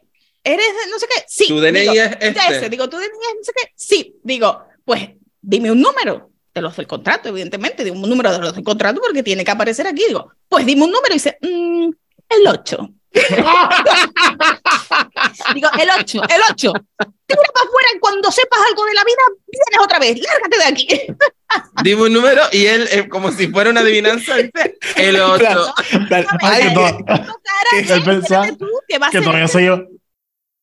¿Eres 0.52 0.66
de 0.66 0.90
no 0.90 0.98
sé 0.98 1.06
qué? 1.14 1.24
Sí. 1.28 1.48
Tu 1.48 1.60
DNI 1.60 1.80
Digo, 1.80 1.92
es 1.92 2.10
este. 2.20 2.40
ese. 2.56 2.68
Digo, 2.70 2.88
¿tu 2.88 2.96
DNI 2.96 3.06
es 3.06 3.12
no 3.36 3.44
sé 3.44 3.52
qué? 3.54 3.72
Sí. 3.76 4.14
Digo, 4.22 4.64
pues 4.84 5.10
dime 5.40 5.70
un 5.70 5.80
número 5.80 6.30
de 6.54 6.62
los 6.62 6.76
del 6.76 6.86
contrato, 6.86 7.28
evidentemente. 7.28 7.84
Digo, 7.84 7.96
un 7.96 8.08
número 8.08 8.32
de 8.32 8.38
los 8.38 8.54
del 8.54 8.64
contrato 8.64 9.00
porque 9.00 9.22
tiene 9.22 9.44
que 9.44 9.50
aparecer 9.50 9.86
aquí. 9.86 10.04
Digo, 10.06 10.32
pues 10.48 10.64
dime 10.66 10.84
un 10.84 10.90
número 10.90 11.12
y 11.14 11.18
dice, 11.18 11.38
"Mm, 11.42 11.90
el 12.30 12.46
8. 12.46 12.88
Digo, 15.54 15.68
el 15.80 15.88
8, 15.98 16.22
el 16.28 16.40
8. 16.50 16.72
Tira 17.26 17.42
para 17.52 17.66
afuera 17.66 17.88
y 17.94 17.98
cuando 17.98 18.30
sepas 18.30 18.60
algo 18.68 18.84
de 18.86 18.94
la 18.94 19.04
vida, 19.04 19.22
vienes 19.46 19.84
otra 19.84 19.98
vez. 19.98 20.18
Lárgate 20.20 20.56
de 20.58 20.64
aquí. 20.64 20.88
Dime 21.82 22.02
un 22.02 22.12
número 22.12 22.42
y 22.52 22.66
él, 22.66 22.86
eh, 22.90 23.08
como 23.08 23.32
si 23.32 23.48
fuera 23.48 23.70
una 23.70 23.80
adivinanza, 23.80 24.36
dice 24.36 24.78
el 24.96 25.18
8. 25.20 25.74
Ay, 26.40 26.74
Cara, 26.74 26.98
que 29.10 29.20
todavía 29.20 29.48
se, 29.48 29.60
llevó- 29.60 29.88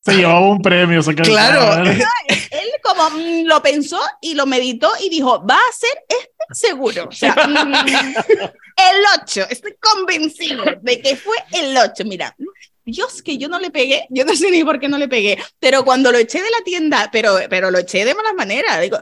se 0.05 0.13
llevaba 0.13 0.47
un 0.47 0.61
premio. 0.61 1.01
se 1.01 1.15
Claro. 1.15 1.83
Él 1.83 2.69
como 2.83 3.09
mm, 3.09 3.45
lo 3.45 3.61
pensó 3.61 3.99
y 4.21 4.35
lo 4.35 4.45
meditó 4.45 4.91
y 5.01 5.09
dijo, 5.09 5.43
va 5.45 5.55
a 5.55 5.73
ser 5.73 6.03
este 6.07 6.29
seguro. 6.51 7.07
O 7.09 7.11
sea, 7.11 7.33
mm, 7.33 7.73
el 7.95 9.21
8. 9.23 9.47
Estoy 9.49 9.75
convencido 9.79 10.63
de 10.81 11.01
que 11.01 11.15
fue 11.15 11.35
el 11.53 11.75
8. 11.75 12.03
Mira, 12.05 12.35
Dios, 12.85 13.23
que 13.23 13.37
yo 13.37 13.49
no 13.49 13.59
le 13.59 13.71
pegué. 13.71 14.05
Yo 14.09 14.25
no 14.25 14.35
sé 14.35 14.51
ni 14.51 14.63
por 14.63 14.79
qué 14.79 14.87
no 14.87 14.99
le 14.99 15.07
pegué. 15.07 15.39
Pero 15.59 15.83
cuando 15.83 16.11
lo 16.11 16.19
eché 16.19 16.41
de 16.41 16.51
la 16.51 16.63
tienda, 16.63 17.09
pero, 17.11 17.37
pero 17.49 17.71
lo 17.71 17.79
eché 17.79 18.05
de 18.05 18.13
malas 18.13 18.35
maneras. 18.35 18.79
Digo, 18.81 18.97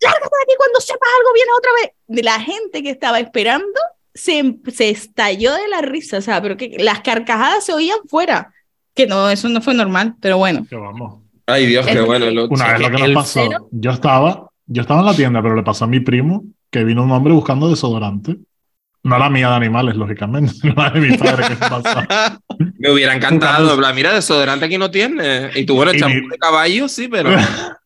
lárgate 0.00 0.36
de 0.36 0.42
aquí 0.42 0.54
cuando 0.56 0.80
sepas 0.80 1.08
algo, 1.18 1.32
vienes 1.32 1.54
otra 1.56 1.72
vez. 1.80 1.90
De 2.08 2.22
la 2.24 2.40
gente 2.40 2.82
que 2.82 2.90
estaba 2.90 3.20
esperando 3.20 3.80
se, 4.12 4.56
se 4.74 4.90
estalló 4.90 5.54
de 5.54 5.68
la 5.68 5.80
risa. 5.80 6.18
O 6.18 6.22
sea, 6.22 6.42
pero 6.42 6.56
que 6.56 6.76
las 6.80 7.02
carcajadas 7.02 7.64
se 7.64 7.72
oían 7.72 8.00
fuera. 8.08 8.52
Que 8.94 9.06
no, 9.06 9.28
eso 9.30 9.48
no 9.48 9.60
fue 9.60 9.74
normal, 9.74 10.14
pero 10.20 10.38
bueno. 10.38 10.66
Que 10.68 10.76
vamos. 10.76 11.20
Ay, 11.46 11.66
Dios, 11.66 11.86
qué 11.86 12.00
bueno 12.00 12.26
el 12.26 12.38
8. 12.38 12.48
Una 12.54 12.72
vez 12.72 12.80
lo 12.80 12.90
que 12.96 13.02
el 13.04 13.12
nos 13.14 13.22
pasó, 13.24 13.40
cero- 13.48 13.68
yo 13.72 13.90
estaba, 13.90 14.48
yo 14.66 14.80
estaba 14.82 15.00
en 15.00 15.06
la 15.06 15.14
tienda, 15.14 15.42
pero 15.42 15.54
le 15.56 15.62
pasó 15.62 15.84
a 15.84 15.88
mi 15.88 16.00
primo 16.00 16.44
que 16.70 16.84
vino 16.84 17.02
un 17.02 17.10
hombre 17.10 17.32
buscando 17.34 17.68
desodorante. 17.68 18.36
No 19.02 19.18
la 19.18 19.28
mía 19.28 19.50
de 19.50 19.56
animales, 19.56 19.96
lógicamente, 19.96 20.52
la 20.76 20.88
de 20.90 21.00
mi 21.00 21.16
padre 21.18 21.48
que 21.48 21.56
pasó. 21.56 22.00
Me 22.78 22.90
hubiera 22.90 23.14
encantado. 23.14 23.76
Mira, 23.94 24.14
desodorante 24.14 24.64
aquí 24.64 24.78
no 24.78 24.90
tiene. 24.90 25.50
Y 25.54 25.66
tú, 25.66 25.74
bueno, 25.76 25.92
Y 25.92 25.98
champú 25.98 26.16
mi- 26.22 26.28
de 26.28 26.38
caballo, 26.38 26.88
sí, 26.88 27.08
pero. 27.08 27.30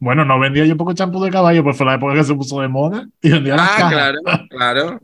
Bueno, 0.00 0.24
no 0.24 0.38
vendía 0.38 0.64
yo 0.64 0.76
poco 0.76 0.92
champú 0.92 1.20
de 1.24 1.28
caballo, 1.30 1.64
pues 1.64 1.76
fue 1.76 1.84
la 1.84 1.94
época 1.94 2.14
que 2.14 2.22
se 2.22 2.32
puso 2.34 2.60
de 2.60 2.68
moda 2.68 3.08
y 3.20 3.30
vendía 3.30 3.56
las 3.56 3.68
Ah, 3.68 3.74
cajas. 3.76 3.92
claro, 3.92 4.18
claro. 4.48 5.00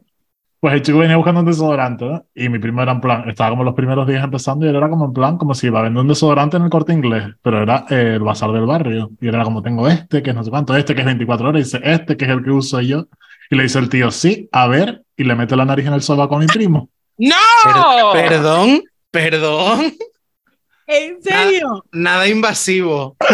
Pues 0.64 0.72
el 0.76 0.80
chico 0.80 0.96
venía 0.96 1.16
buscando 1.18 1.40
un 1.40 1.46
desodorante, 1.46 2.06
¿no? 2.06 2.24
Y 2.34 2.48
mi 2.48 2.58
primo 2.58 2.80
era 2.80 2.92
en 2.92 3.00
plan, 3.02 3.28
estaba 3.28 3.50
como 3.50 3.64
los 3.64 3.74
primeros 3.74 4.06
días 4.08 4.24
empezando 4.24 4.64
y 4.64 4.70
él 4.70 4.76
era 4.76 4.88
como 4.88 5.04
en 5.04 5.12
plan, 5.12 5.36
como 5.36 5.52
si 5.54 5.66
iba 5.66 5.80
a 5.80 5.82
vender 5.82 6.00
un 6.00 6.08
desodorante 6.08 6.56
en 6.56 6.62
el 6.62 6.70
corte 6.70 6.94
inglés, 6.94 7.34
pero 7.42 7.62
era 7.62 7.84
eh, 7.90 8.14
el 8.14 8.20
bazar 8.20 8.50
del 8.50 8.64
barrio. 8.64 9.10
Y 9.20 9.28
él 9.28 9.34
era 9.34 9.44
como, 9.44 9.60
tengo 9.60 9.86
este, 9.88 10.22
que 10.22 10.30
es 10.30 10.34
no 10.36 10.42
sé 10.42 10.48
cuánto, 10.48 10.74
este 10.74 10.94
que 10.94 11.02
es 11.02 11.04
24 11.06 11.48
horas, 11.50 11.60
y 11.60 11.64
dice, 11.64 11.80
este 11.84 12.16
que 12.16 12.24
es 12.24 12.30
el 12.30 12.42
que 12.42 12.50
uso 12.50 12.80
yo. 12.80 13.08
Y 13.50 13.56
le 13.56 13.64
dice 13.64 13.78
el 13.78 13.90
tío, 13.90 14.10
sí, 14.10 14.48
a 14.52 14.66
ver, 14.66 15.02
y 15.18 15.24
le 15.24 15.34
mete 15.34 15.54
la 15.54 15.66
nariz 15.66 15.86
en 15.86 15.92
el 15.92 16.00
sobaco 16.00 16.34
a 16.36 16.38
mi 16.38 16.46
primo. 16.46 16.88
¡No! 17.18 17.36
Per- 18.14 18.26
perdón, 18.30 18.80
perdón. 19.10 19.92
¿En 20.86 21.22
serio? 21.22 21.84
Nada 21.92 22.26
invasivo. 22.26 23.18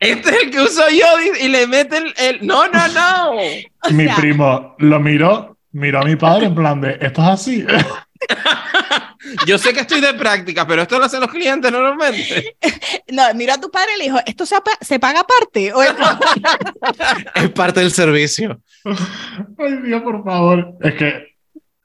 Este 0.00 0.30
es 0.30 0.42
el 0.42 0.50
que 0.50 0.60
uso 0.60 0.82
yo 0.90 1.06
y, 1.40 1.44
y 1.44 1.48
le 1.48 1.64
mete 1.68 1.96
el, 1.98 2.12
el- 2.18 2.44
No, 2.44 2.66
no, 2.66 2.88
no. 2.88 3.30
O 3.88 3.90
mi 3.92 4.04
sea, 4.06 4.16
primo 4.16 4.74
lo 4.78 4.98
miró, 4.98 5.51
miró 5.72 6.00
a 6.00 6.04
mi 6.04 6.16
padre 6.16 6.46
en 6.46 6.54
plan 6.54 6.80
de, 6.80 6.98
esto 7.00 7.22
es 7.22 7.28
así. 7.28 7.66
Yo 9.46 9.56
sé 9.58 9.72
que 9.72 9.80
estoy 9.80 10.00
de 10.00 10.14
práctica, 10.14 10.66
pero 10.66 10.82
esto 10.82 10.98
lo 10.98 11.04
hacen 11.04 11.20
los 11.20 11.30
clientes 11.30 11.70
normalmente. 11.72 12.56
No, 13.12 13.22
mira 13.34 13.54
a 13.54 13.60
tu 13.60 13.70
padre 13.70 13.90
y 13.94 13.98
le 13.98 14.04
dijo, 14.04 14.18
¿esto 14.24 14.46
se, 14.46 14.56
se 14.80 14.98
paga 14.98 15.20
aparte? 15.20 15.72
O- 15.74 15.82
Es 17.34 17.50
parte 17.50 17.80
del 17.80 17.90
servicio. 17.90 18.60
Ay, 18.84 19.76
Dios, 19.84 20.00
por 20.02 20.24
favor. 20.24 20.74
Es 20.80 20.94
que 20.94 21.34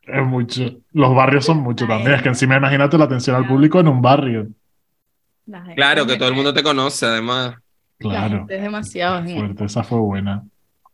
es 0.04 0.26
mucho. 0.26 0.64
Los 0.94 1.14
barrios 1.16 1.44
son 1.46 1.58
mucho 1.58 1.86
también. 1.86 2.14
Es 2.14 2.22
que 2.22 2.30
encima 2.30 2.56
imagínate 2.56 2.98
la 2.98 3.06
atención 3.06 3.36
al 3.36 3.46
público 3.48 3.80
en 3.80 3.88
un 3.90 4.02
barrio. 4.02 4.48
Claro, 5.76 6.06
que 6.08 6.16
todo 6.16 6.30
el 6.30 6.36
mundo 6.36 6.54
te 6.54 6.64
conoce, 6.64 7.06
además. 7.06 7.56
La 8.00 8.10
Claro. 8.10 8.38
gente 8.40 8.56
es 8.56 8.62
demasiado. 8.62 9.18
gente. 9.24 9.40
Fuerte, 9.40 9.66
esa 9.66 9.84
fue 9.84 10.00
buena. 10.00 10.44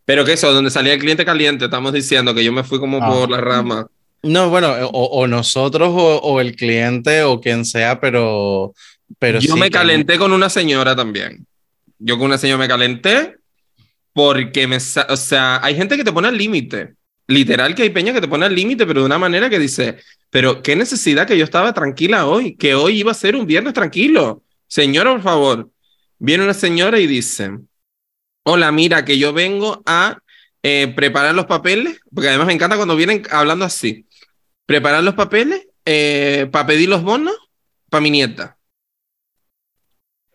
Pero 0.05 0.25
que 0.25 0.33
eso, 0.33 0.51
donde 0.53 0.69
salía 0.71 0.93
el 0.93 0.99
cliente 0.99 1.23
caliente, 1.25 1.65
estamos 1.65 1.93
diciendo 1.93 2.33
que 2.33 2.43
yo 2.43 2.51
me 2.51 2.63
fui 2.63 2.79
como 2.79 2.99
Ah. 3.01 3.09
por 3.09 3.29
la 3.29 3.39
rama. 3.39 3.87
No, 4.21 4.49
bueno, 4.49 4.71
o, 4.91 5.03
o 5.21 5.27
nosotros 5.27 5.89
o, 5.93 6.17
o 6.19 6.39
el 6.41 6.55
cliente 6.55 7.23
o 7.23 7.39
quien 7.41 7.65
sea, 7.65 7.99
pero, 7.99 8.73
pero 9.19 9.39
yo 9.39 9.53
sí 9.53 9.59
me 9.59 9.67
que- 9.67 9.71
calenté 9.71 10.17
con 10.17 10.31
una 10.33 10.49
señora 10.49 10.95
también. 10.95 11.45
Yo 11.99 12.17
con 12.17 12.25
una 12.27 12.37
señora 12.37 12.57
me 12.59 12.67
calenté 12.67 13.35
porque 14.13 14.67
me, 14.67 14.77
o 14.77 15.17
sea, 15.17 15.59
hay 15.63 15.75
gente 15.75 15.97
que 15.97 16.03
te 16.03 16.11
pone 16.13 16.27
al 16.27 16.37
límite. 16.37 16.93
Literal 17.27 17.73
que 17.73 17.83
hay 17.83 17.89
peña 17.89 18.11
que 18.13 18.19
te 18.21 18.27
pone 18.27 18.45
al 18.45 18.53
límite, 18.55 18.85
pero 18.85 18.99
de 19.01 19.05
una 19.05 19.17
manera 19.17 19.49
que 19.49 19.57
dice, 19.57 19.97
pero 20.29 20.61
qué 20.61 20.75
necesidad 20.75 21.25
que 21.25 21.37
yo 21.37 21.45
estaba 21.45 21.73
tranquila 21.73 22.25
hoy, 22.27 22.55
que 22.55 22.75
hoy 22.75 22.99
iba 22.99 23.11
a 23.11 23.15
ser 23.15 23.35
un 23.35 23.45
viernes 23.45 23.73
tranquilo. 23.73 24.43
Señora, 24.67 25.11
por 25.13 25.21
favor. 25.21 25.69
Viene 26.19 26.43
una 26.43 26.53
señora 26.53 26.99
y 26.99 27.07
dice, 27.07 27.51
hola, 28.43 28.71
mira, 28.71 29.05
que 29.05 29.17
yo 29.17 29.33
vengo 29.33 29.81
a 29.85 30.19
eh, 30.61 30.93
preparar 30.95 31.35
los 31.35 31.45
papeles, 31.45 31.99
porque 32.13 32.29
además 32.29 32.47
me 32.47 32.53
encanta 32.53 32.75
cuando 32.77 32.95
vienen 32.95 33.23
hablando 33.31 33.65
así. 33.65 34.05
Preparar 34.65 35.03
los 35.03 35.15
papeles 35.15 35.67
para 36.51 36.65
pedir 36.67 36.87
los 36.89 37.03
bonos 37.03 37.35
para 37.89 38.01
mi 38.01 38.09
nieta. 38.11 38.57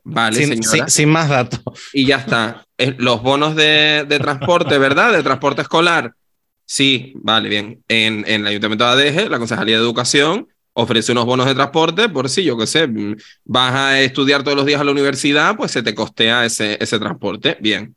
Vale, 0.04 0.36
sin, 0.38 0.48
señora. 0.62 0.68
sin- 0.86 0.88
sin 0.88 1.08
más 1.10 1.28
datos. 1.28 1.60
Y 1.92 2.06
ya 2.06 2.16
está. 2.16 2.66
Eh, 2.78 2.94
Los 2.98 3.22
bonos 3.22 3.54
de, 3.56 4.04
de 4.08 4.18
transporte, 4.18 4.78
¿verdad? 4.78 5.12
De 5.12 5.22
transporte 5.22 5.62
escolar. 5.62 6.14
Sí, 6.64 7.12
vale, 7.16 7.48
bien. 7.48 7.82
En, 7.88 8.24
en 8.26 8.42
el 8.42 8.46
Ayuntamiento 8.46 8.84
de 8.84 8.90
Adeje, 8.90 9.28
la 9.28 9.38
Concejalía 9.38 9.76
de 9.76 9.82
Educación 9.82 10.48
ofrece 10.72 11.12
unos 11.12 11.24
bonos 11.24 11.46
de 11.46 11.54
transporte 11.54 12.08
por 12.08 12.28
si, 12.28 12.44
yo 12.44 12.56
qué 12.56 12.66
sé, 12.66 12.88
vas 13.44 13.74
a 13.74 14.00
estudiar 14.00 14.44
todos 14.44 14.56
los 14.56 14.64
días 14.66 14.80
a 14.80 14.84
la 14.84 14.92
universidad, 14.92 15.56
pues 15.56 15.72
se 15.72 15.82
te 15.82 15.94
costea 15.94 16.44
ese, 16.44 16.76
ese 16.80 16.98
transporte. 16.98 17.56
Bien. 17.60 17.94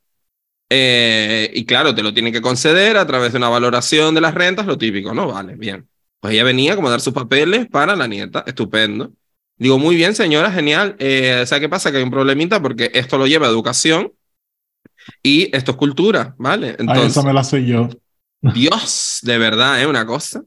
Eh, 0.74 1.52
y 1.54 1.66
claro, 1.66 1.94
te 1.94 2.02
lo 2.02 2.14
tienen 2.14 2.32
que 2.32 2.40
conceder 2.40 2.96
a 2.96 3.06
través 3.06 3.34
de 3.34 3.38
una 3.40 3.50
valoración 3.50 4.16
de 4.16 4.22
las 4.22 4.34
rentas, 4.34 4.66
lo 4.66 4.78
típico, 4.78 5.14
¿no? 5.14 5.28
Vale, 5.28 5.56
bien. 5.58 5.86
Pues 6.22 6.34
ella 6.34 6.46
venía 6.46 6.78
como 6.78 6.88
a 6.88 6.92
dar 6.92 7.02
sus 7.02 7.14
papeles 7.14 7.68
para 7.68 7.94
la 7.94 8.08
nieta, 8.08 8.46
estupendo. 8.48 9.12
Digo, 9.58 9.78
muy 9.78 9.98
bien, 9.98 10.16
señora, 10.16 10.50
genial. 10.50 10.96
Eh, 10.98 11.44
¿Sabe 11.46 11.60
qué 11.60 11.70
pasa? 11.70 11.92
Que 11.92 11.98
hay 11.98 12.04
un 12.04 12.10
problemita 12.10 12.62
porque 12.62 12.90
esto 12.94 13.18
lo 13.18 13.28
lleva 13.28 13.48
a 13.48 13.50
educación 13.50 14.14
y 15.22 15.54
esto 15.54 15.72
es 15.72 15.78
cultura, 15.78 16.36
¿vale? 16.38 16.68
Ay, 16.68 16.76
Entonces, 16.80 17.08
esa 17.12 17.24
me 17.24 17.34
la 17.34 17.44
sé 17.44 17.66
yo. 17.66 17.90
Dios, 18.42 19.20
de 19.24 19.38
verdad, 19.38 19.82
es 19.82 19.88
una 19.88 20.06
cosa. 20.06 20.42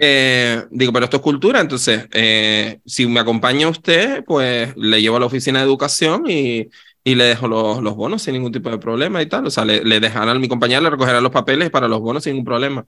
Eh, 0.00 0.64
digo, 0.72 0.92
pero 0.92 1.04
esto 1.04 1.18
es 1.18 1.22
cultura, 1.22 1.60
entonces, 1.60 2.08
eh, 2.12 2.80
si 2.84 3.06
me 3.06 3.20
acompaña 3.20 3.68
usted, 3.68 4.24
pues 4.24 4.76
le 4.76 5.00
llevo 5.00 5.18
a 5.18 5.20
la 5.20 5.26
oficina 5.26 5.60
de 5.60 5.66
educación 5.66 6.24
y, 6.28 6.68
y 7.06 7.14
le 7.14 7.22
dejo 7.22 7.46
los, 7.46 7.80
los 7.84 7.94
bonos 7.94 8.20
sin 8.20 8.32
ningún 8.34 8.50
tipo 8.50 8.68
de 8.68 8.78
problema 8.78 9.22
y 9.22 9.26
tal. 9.26 9.46
O 9.46 9.50
sea, 9.50 9.64
le, 9.64 9.84
le 9.84 10.00
dejarán 10.00 10.36
a 10.36 10.40
mi 10.40 10.48
compañera, 10.48 10.80
le 10.80 10.90
recogerán 10.90 11.22
los 11.22 11.30
papeles 11.30 11.70
para 11.70 11.86
los 11.86 12.00
bonos 12.00 12.24
sin 12.24 12.32
ningún 12.32 12.46
problema. 12.46 12.84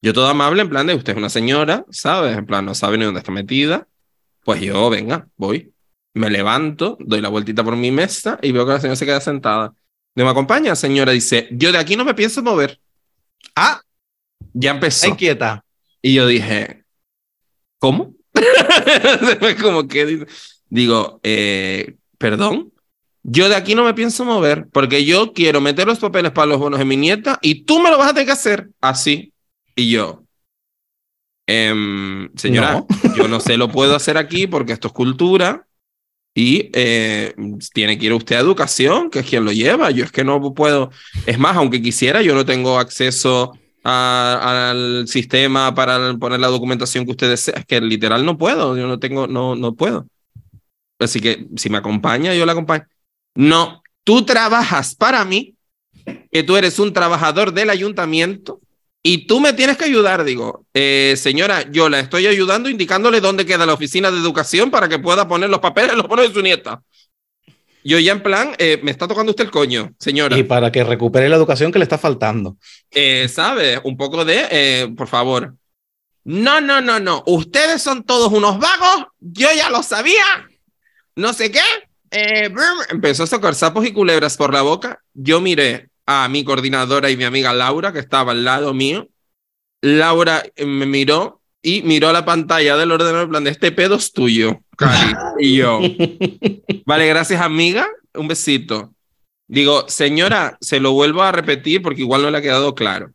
Yo 0.00 0.14
todo 0.14 0.26
amable, 0.28 0.62
en 0.62 0.70
plan 0.70 0.86
de 0.86 0.94
usted 0.94 1.12
es 1.12 1.18
una 1.18 1.28
señora, 1.28 1.84
¿sabes? 1.90 2.38
En 2.38 2.46
plan, 2.46 2.64
no 2.64 2.74
sabe 2.74 2.96
ni 2.96 3.04
dónde 3.04 3.18
está 3.20 3.32
metida. 3.32 3.86
Pues 4.46 4.62
yo, 4.62 4.88
venga, 4.88 5.28
voy. 5.36 5.74
Me 6.14 6.30
levanto, 6.30 6.96
doy 7.00 7.20
la 7.20 7.28
vueltita 7.28 7.62
por 7.62 7.76
mi 7.76 7.90
mesa 7.90 8.38
y 8.40 8.50
veo 8.50 8.64
que 8.64 8.72
la 8.72 8.80
señora 8.80 8.96
se 8.96 9.04
queda 9.04 9.20
sentada. 9.20 9.74
¿No 10.14 10.24
me 10.24 10.30
acompaña, 10.30 10.74
señora? 10.74 11.12
Dice, 11.12 11.46
yo 11.50 11.70
de 11.70 11.76
aquí 11.76 11.96
no 11.96 12.06
me 12.06 12.14
pienso 12.14 12.42
mover. 12.42 12.80
Ah, 13.54 13.82
Ya 14.54 14.70
empezó. 14.70 15.04
ahí 15.06 15.12
quieta. 15.16 15.62
Y 16.00 16.14
yo 16.14 16.26
dije, 16.26 16.84
¿cómo? 17.78 18.14
como 19.62 19.86
que 19.86 20.26
digo, 20.70 21.20
eh, 21.22 21.96
perdón, 22.16 22.72
yo 23.24 23.48
de 23.48 23.56
aquí 23.56 23.74
no 23.74 23.84
me 23.84 23.94
pienso 23.94 24.24
mover 24.24 24.66
porque 24.72 25.04
yo 25.04 25.32
quiero 25.32 25.60
meter 25.60 25.86
los 25.86 25.98
papeles 25.98 26.30
para 26.30 26.46
los 26.46 26.58
bonos 26.58 26.78
de 26.78 26.84
mi 26.84 26.96
nieta 26.96 27.38
y 27.42 27.64
tú 27.64 27.80
me 27.80 27.90
lo 27.90 27.98
vas 27.98 28.10
a 28.10 28.12
tener 28.14 28.26
que 28.26 28.32
hacer 28.32 28.68
así. 28.80 29.32
Y 29.74 29.90
yo, 29.90 30.22
"Em, 31.46 32.30
señora, 32.36 32.84
yo 33.16 33.28
no 33.28 33.40
se 33.40 33.56
lo 33.56 33.68
puedo 33.68 33.94
hacer 33.96 34.16
aquí 34.16 34.46
porque 34.46 34.72
esto 34.72 34.88
es 34.88 34.94
cultura 34.94 35.66
y 36.34 36.70
eh, 36.74 37.34
tiene 37.72 37.98
que 37.98 38.06
ir 38.06 38.12
usted 38.12 38.36
a 38.36 38.40
educación, 38.40 39.08
que 39.10 39.20
es 39.20 39.26
quien 39.28 39.44
lo 39.44 39.52
lleva. 39.52 39.90
Yo 39.90 40.04
es 40.04 40.12
que 40.12 40.24
no 40.24 40.40
puedo. 40.54 40.90
Es 41.26 41.38
más, 41.38 41.56
aunque 41.56 41.80
quisiera, 41.80 42.22
yo 42.22 42.34
no 42.34 42.44
tengo 42.44 42.78
acceso 42.78 43.52
a- 43.84 44.70
al 44.70 45.06
sistema 45.06 45.74
para 45.74 46.14
poner 46.16 46.40
la 46.40 46.48
documentación 46.48 47.04
que 47.04 47.12
usted 47.12 47.28
desea. 47.30 47.54
Es 47.58 47.66
que 47.66 47.80
literal 47.80 48.24
no 48.24 48.36
puedo. 48.38 48.76
Yo 48.76 48.86
no 48.86 48.98
tengo, 48.98 49.26
no, 49.26 49.54
no 49.54 49.74
puedo. 49.74 50.06
Así 50.98 51.20
que 51.20 51.46
si 51.56 51.68
me 51.70 51.78
acompaña, 51.78 52.34
yo 52.34 52.46
la 52.46 52.52
acompaño. 52.52 52.84
No, 53.34 53.82
tú 54.04 54.24
trabajas 54.24 54.94
para 54.94 55.24
mí, 55.24 55.54
que 56.30 56.42
tú 56.42 56.56
eres 56.56 56.78
un 56.78 56.92
trabajador 56.92 57.52
del 57.52 57.70
ayuntamiento 57.70 58.60
y 59.02 59.26
tú 59.26 59.40
me 59.40 59.52
tienes 59.52 59.76
que 59.76 59.84
ayudar. 59.84 60.24
Digo, 60.24 60.66
"Eh, 60.74 61.14
señora, 61.16 61.70
yo 61.70 61.88
la 61.88 62.00
estoy 62.00 62.26
ayudando 62.26 62.68
indicándole 62.68 63.20
dónde 63.20 63.46
queda 63.46 63.66
la 63.66 63.74
oficina 63.74 64.10
de 64.10 64.18
educación 64.18 64.70
para 64.70 64.88
que 64.88 64.98
pueda 64.98 65.26
poner 65.26 65.50
los 65.50 65.60
papeles 65.60 65.94
los 65.94 66.06
bonos 66.06 66.28
de 66.28 66.34
su 66.34 66.42
nieta. 66.42 66.82
Yo 67.86 67.98
ya 67.98 68.12
en 68.12 68.22
plan, 68.22 68.54
eh, 68.58 68.80
me 68.82 68.90
está 68.90 69.06
tocando 69.06 69.30
usted 69.30 69.44
el 69.44 69.50
coño, 69.50 69.92
señora. 69.98 70.38
Y 70.38 70.42
para 70.42 70.72
que 70.72 70.82
recupere 70.84 71.28
la 71.28 71.36
educación 71.36 71.70
que 71.70 71.78
le 71.78 71.82
está 71.82 71.98
faltando. 71.98 72.56
Eh, 72.90 73.28
¿Sabe? 73.28 73.78
Un 73.84 73.96
poco 73.96 74.24
de, 74.24 74.46
eh, 74.50 74.88
por 74.96 75.06
favor. 75.06 75.54
no, 76.26 76.62
no, 76.62 76.80
no, 76.80 76.98
no, 76.98 77.22
ustedes 77.26 77.82
son 77.82 78.02
todos 78.02 78.32
unos 78.32 78.58
vagos, 78.58 79.06
yo 79.20 79.48
ya 79.54 79.68
lo 79.68 79.82
sabía, 79.82 80.24
no 81.14 81.34
sé 81.34 81.50
qué. 81.50 81.60
Eh, 82.16 82.48
empezó 82.90 83.24
a 83.24 83.26
sacar 83.26 83.56
sapos 83.56 83.84
y 83.84 83.92
culebras 83.92 84.36
por 84.36 84.52
la 84.52 84.62
boca. 84.62 85.02
Yo 85.14 85.40
miré 85.40 85.88
a 86.06 86.28
mi 86.28 86.44
coordinadora 86.44 87.10
y 87.10 87.16
mi 87.16 87.24
amiga 87.24 87.52
Laura, 87.52 87.92
que 87.92 87.98
estaba 87.98 88.30
al 88.32 88.44
lado 88.44 88.72
mío. 88.72 89.08
Laura 89.82 90.44
eh, 90.54 90.64
me 90.64 90.86
miró 90.86 91.40
y 91.60 91.82
miró 91.82 92.12
la 92.12 92.24
pantalla 92.24 92.76
del 92.76 92.92
ordenador 92.92 93.24
en 93.24 93.30
plan 93.30 93.44
de 93.44 93.50
este 93.50 93.72
pedo 93.72 93.96
es 93.96 94.12
tuyo, 94.12 94.60
Cari. 94.76 95.14
Y 95.40 95.56
yo, 95.56 95.80
vale, 96.86 97.08
gracias 97.08 97.40
amiga, 97.40 97.88
un 98.14 98.28
besito. 98.28 98.94
Digo, 99.48 99.88
señora, 99.88 100.56
se 100.60 100.78
lo 100.78 100.92
vuelvo 100.92 101.22
a 101.22 101.32
repetir 101.32 101.82
porque 101.82 102.02
igual 102.02 102.22
no 102.22 102.30
le 102.30 102.38
ha 102.38 102.42
quedado 102.42 102.74
claro. 102.74 103.10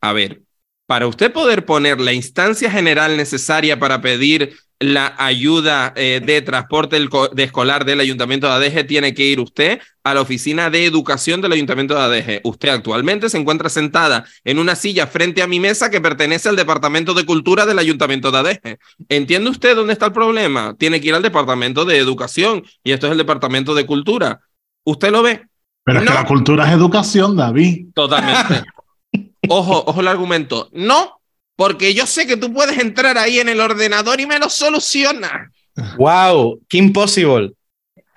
A 0.00 0.12
ver, 0.12 0.42
para 0.86 1.08
usted 1.08 1.32
poder 1.32 1.64
poner 1.64 2.00
la 2.00 2.12
instancia 2.12 2.70
general 2.70 3.16
necesaria 3.16 3.78
para 3.78 4.00
pedir 4.00 4.56
la 4.78 5.14
ayuda 5.18 5.92
eh, 5.96 6.20
de 6.24 6.42
transporte 6.42 6.98
de 7.32 7.42
escolar 7.42 7.84
del 7.86 8.00
Ayuntamiento 8.00 8.46
de 8.46 8.52
Adeje, 8.52 8.84
tiene 8.84 9.14
que 9.14 9.24
ir 9.24 9.40
usted 9.40 9.80
a 10.04 10.12
la 10.12 10.20
oficina 10.20 10.68
de 10.68 10.84
educación 10.84 11.40
del 11.40 11.52
Ayuntamiento 11.52 11.94
de 11.94 12.00
Adeje. 12.00 12.40
Usted 12.44 12.68
actualmente 12.68 13.30
se 13.30 13.38
encuentra 13.38 13.70
sentada 13.70 14.26
en 14.44 14.58
una 14.58 14.74
silla 14.76 15.06
frente 15.06 15.40
a 15.42 15.46
mi 15.46 15.60
mesa 15.60 15.90
que 15.90 16.00
pertenece 16.00 16.48
al 16.50 16.56
Departamento 16.56 17.14
de 17.14 17.24
Cultura 17.24 17.64
del 17.64 17.78
Ayuntamiento 17.78 18.30
de 18.30 18.38
Adeje. 18.38 18.78
¿Entiende 19.08 19.48
usted 19.50 19.74
dónde 19.74 19.94
está 19.94 20.06
el 20.06 20.12
problema? 20.12 20.74
Tiene 20.78 21.00
que 21.00 21.08
ir 21.08 21.14
al 21.14 21.22
Departamento 21.22 21.84
de 21.86 21.96
Educación 21.96 22.62
y 22.84 22.92
esto 22.92 23.06
es 23.06 23.12
el 23.12 23.18
Departamento 23.18 23.74
de 23.74 23.86
Cultura. 23.86 24.40
¿Usted 24.84 25.10
lo 25.10 25.22
ve? 25.22 25.46
Pero 25.84 26.00
es 26.00 26.04
No. 26.04 26.10
que 26.10 26.18
la 26.18 26.26
cultura 26.26 26.66
es 26.66 26.72
educación, 26.72 27.34
David. 27.36 27.86
Totalmente. 27.94 28.62
Ojo, 29.48 29.84
ojo 29.86 30.00
el 30.00 30.08
argumento. 30.08 30.68
No, 30.72 31.20
porque 31.56 31.94
yo 31.94 32.06
sé 32.06 32.26
que 32.26 32.36
tú 32.36 32.52
puedes 32.52 32.78
entrar 32.78 33.18
ahí 33.18 33.38
en 33.40 33.48
el 33.48 33.60
ordenador 33.60 34.20
y 34.20 34.26
me 34.26 34.38
lo 34.38 34.48
soluciona. 34.50 35.50
¡Wow! 35.98 36.60
¡Qué 36.68 36.78
impossible! 36.78 37.52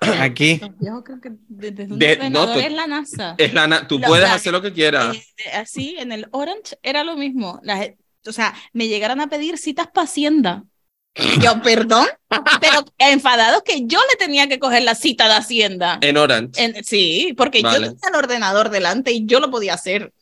Aquí. 0.00 0.60
Yo 0.80 1.02
creo 1.04 1.20
que 1.20 1.30
desde 1.48 1.84
un 1.84 1.98
De- 1.98 2.12
ordenador 2.12 2.48
no, 2.48 2.54
to- 2.54 2.60
es 2.60 2.72
la 2.72 2.86
NASA. 2.86 3.34
Es 3.36 3.52
la 3.52 3.86
tú 3.86 3.98
Lo- 3.98 4.06
puedes 4.08 4.28
la- 4.28 4.34
hacer 4.34 4.52
lo 4.52 4.62
que 4.62 4.72
quieras. 4.72 5.14
Eh, 5.16 5.50
así, 5.54 5.96
en 5.98 6.12
el 6.12 6.26
Orange 6.30 6.78
era 6.82 7.04
lo 7.04 7.16
mismo. 7.16 7.60
O 8.26 8.32
sea, 8.32 8.54
me 8.72 8.88
llegaron 8.88 9.20
a 9.20 9.28
pedir 9.28 9.58
citas 9.58 9.88
para 9.92 10.04
Hacienda. 10.06 10.64
Yo, 11.42 11.60
perdón, 11.62 12.06
pero 12.60 12.84
enfadados 12.98 13.62
que 13.64 13.84
yo 13.84 13.98
le 14.10 14.16
tenía 14.16 14.46
que 14.48 14.58
coger 14.60 14.84
la 14.84 14.94
cita 14.94 15.26
de 15.28 15.34
Hacienda. 15.34 15.98
En 16.02 16.16
Orange. 16.16 16.62
En- 16.62 16.84
sí, 16.84 17.34
porque 17.36 17.60
Vale. 17.62 17.78
yo 17.86 17.92
tenía 17.92 18.08
el 18.10 18.14
ordenador 18.14 18.70
delante 18.70 19.10
y 19.12 19.26
yo 19.26 19.40
lo 19.40 19.50
podía 19.50 19.74
hacer. 19.74 20.12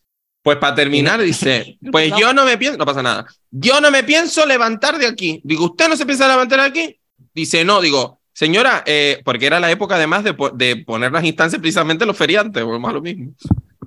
Pues 0.42 0.56
para 0.58 0.74
terminar, 0.74 1.20
dice, 1.20 1.78
pues 1.92 2.12
yo 2.18 2.32
no 2.32 2.44
me 2.44 2.56
pienso, 2.56 2.78
no 2.78 2.86
pasa 2.86 3.02
nada. 3.02 3.26
Yo 3.50 3.80
no 3.80 3.90
me 3.90 4.04
pienso 4.04 4.46
levantar 4.46 4.98
de 4.98 5.06
aquí. 5.06 5.40
Digo, 5.44 5.66
¿usted 5.66 5.88
no 5.88 5.96
se 5.96 6.06
piensa 6.06 6.28
levantar 6.28 6.60
de 6.60 6.66
aquí? 6.66 7.00
Dice, 7.34 7.64
no, 7.64 7.80
digo, 7.80 8.20
señora, 8.32 8.82
eh, 8.86 9.20
porque 9.24 9.46
era 9.46 9.60
la 9.60 9.70
época 9.70 9.96
además 9.96 10.24
de, 10.24 10.34
po- 10.34 10.50
de 10.50 10.76
poner 10.76 11.12
las 11.12 11.24
instancias 11.24 11.60
precisamente 11.60 12.06
los 12.06 12.16
feriantes, 12.16 12.62
o 12.62 12.78
más 12.78 12.94
lo 12.94 13.02
mismo. 13.02 13.32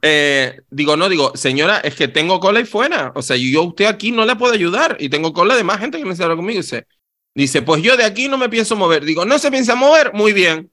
Eh, 0.04 0.62
digo, 0.70 0.98
no, 0.98 1.10
digo, 1.10 1.32
señora, 1.36 1.78
es 1.80 1.96
que 1.96 2.08
tengo 2.08 2.40
cola 2.40 2.60
y 2.60 2.66
fuera. 2.66 3.12
O 3.16 3.22
sea, 3.22 3.38
yo 3.38 3.62
a 3.62 3.66
usted 3.68 3.86
aquí 3.86 4.12
no 4.12 4.26
le 4.26 4.36
puedo 4.36 4.54
ayudar 4.54 4.98
y 5.00 5.10
tengo 5.10 5.34
cola 5.34 5.56
de 5.56 5.64
más 5.64 5.80
gente 5.80 5.98
que 5.98 6.04
necesita 6.04 6.26
hablar 6.26 6.38
conmigo. 6.38 6.60
Dice, 6.62 6.86
dice, 7.36 7.62
pues 7.62 7.82
yo 7.84 7.96
de 7.98 8.04
aquí 8.04 8.28
no 8.28 8.38
me 8.38 8.50
pienso 8.50 8.76
mover. 8.76 9.06
Digo, 9.06 9.26
¿no 9.26 9.38
se 9.40 9.52
piensa 9.52 9.76
mover? 9.76 10.14
Muy 10.14 10.34
bien. 10.34 10.72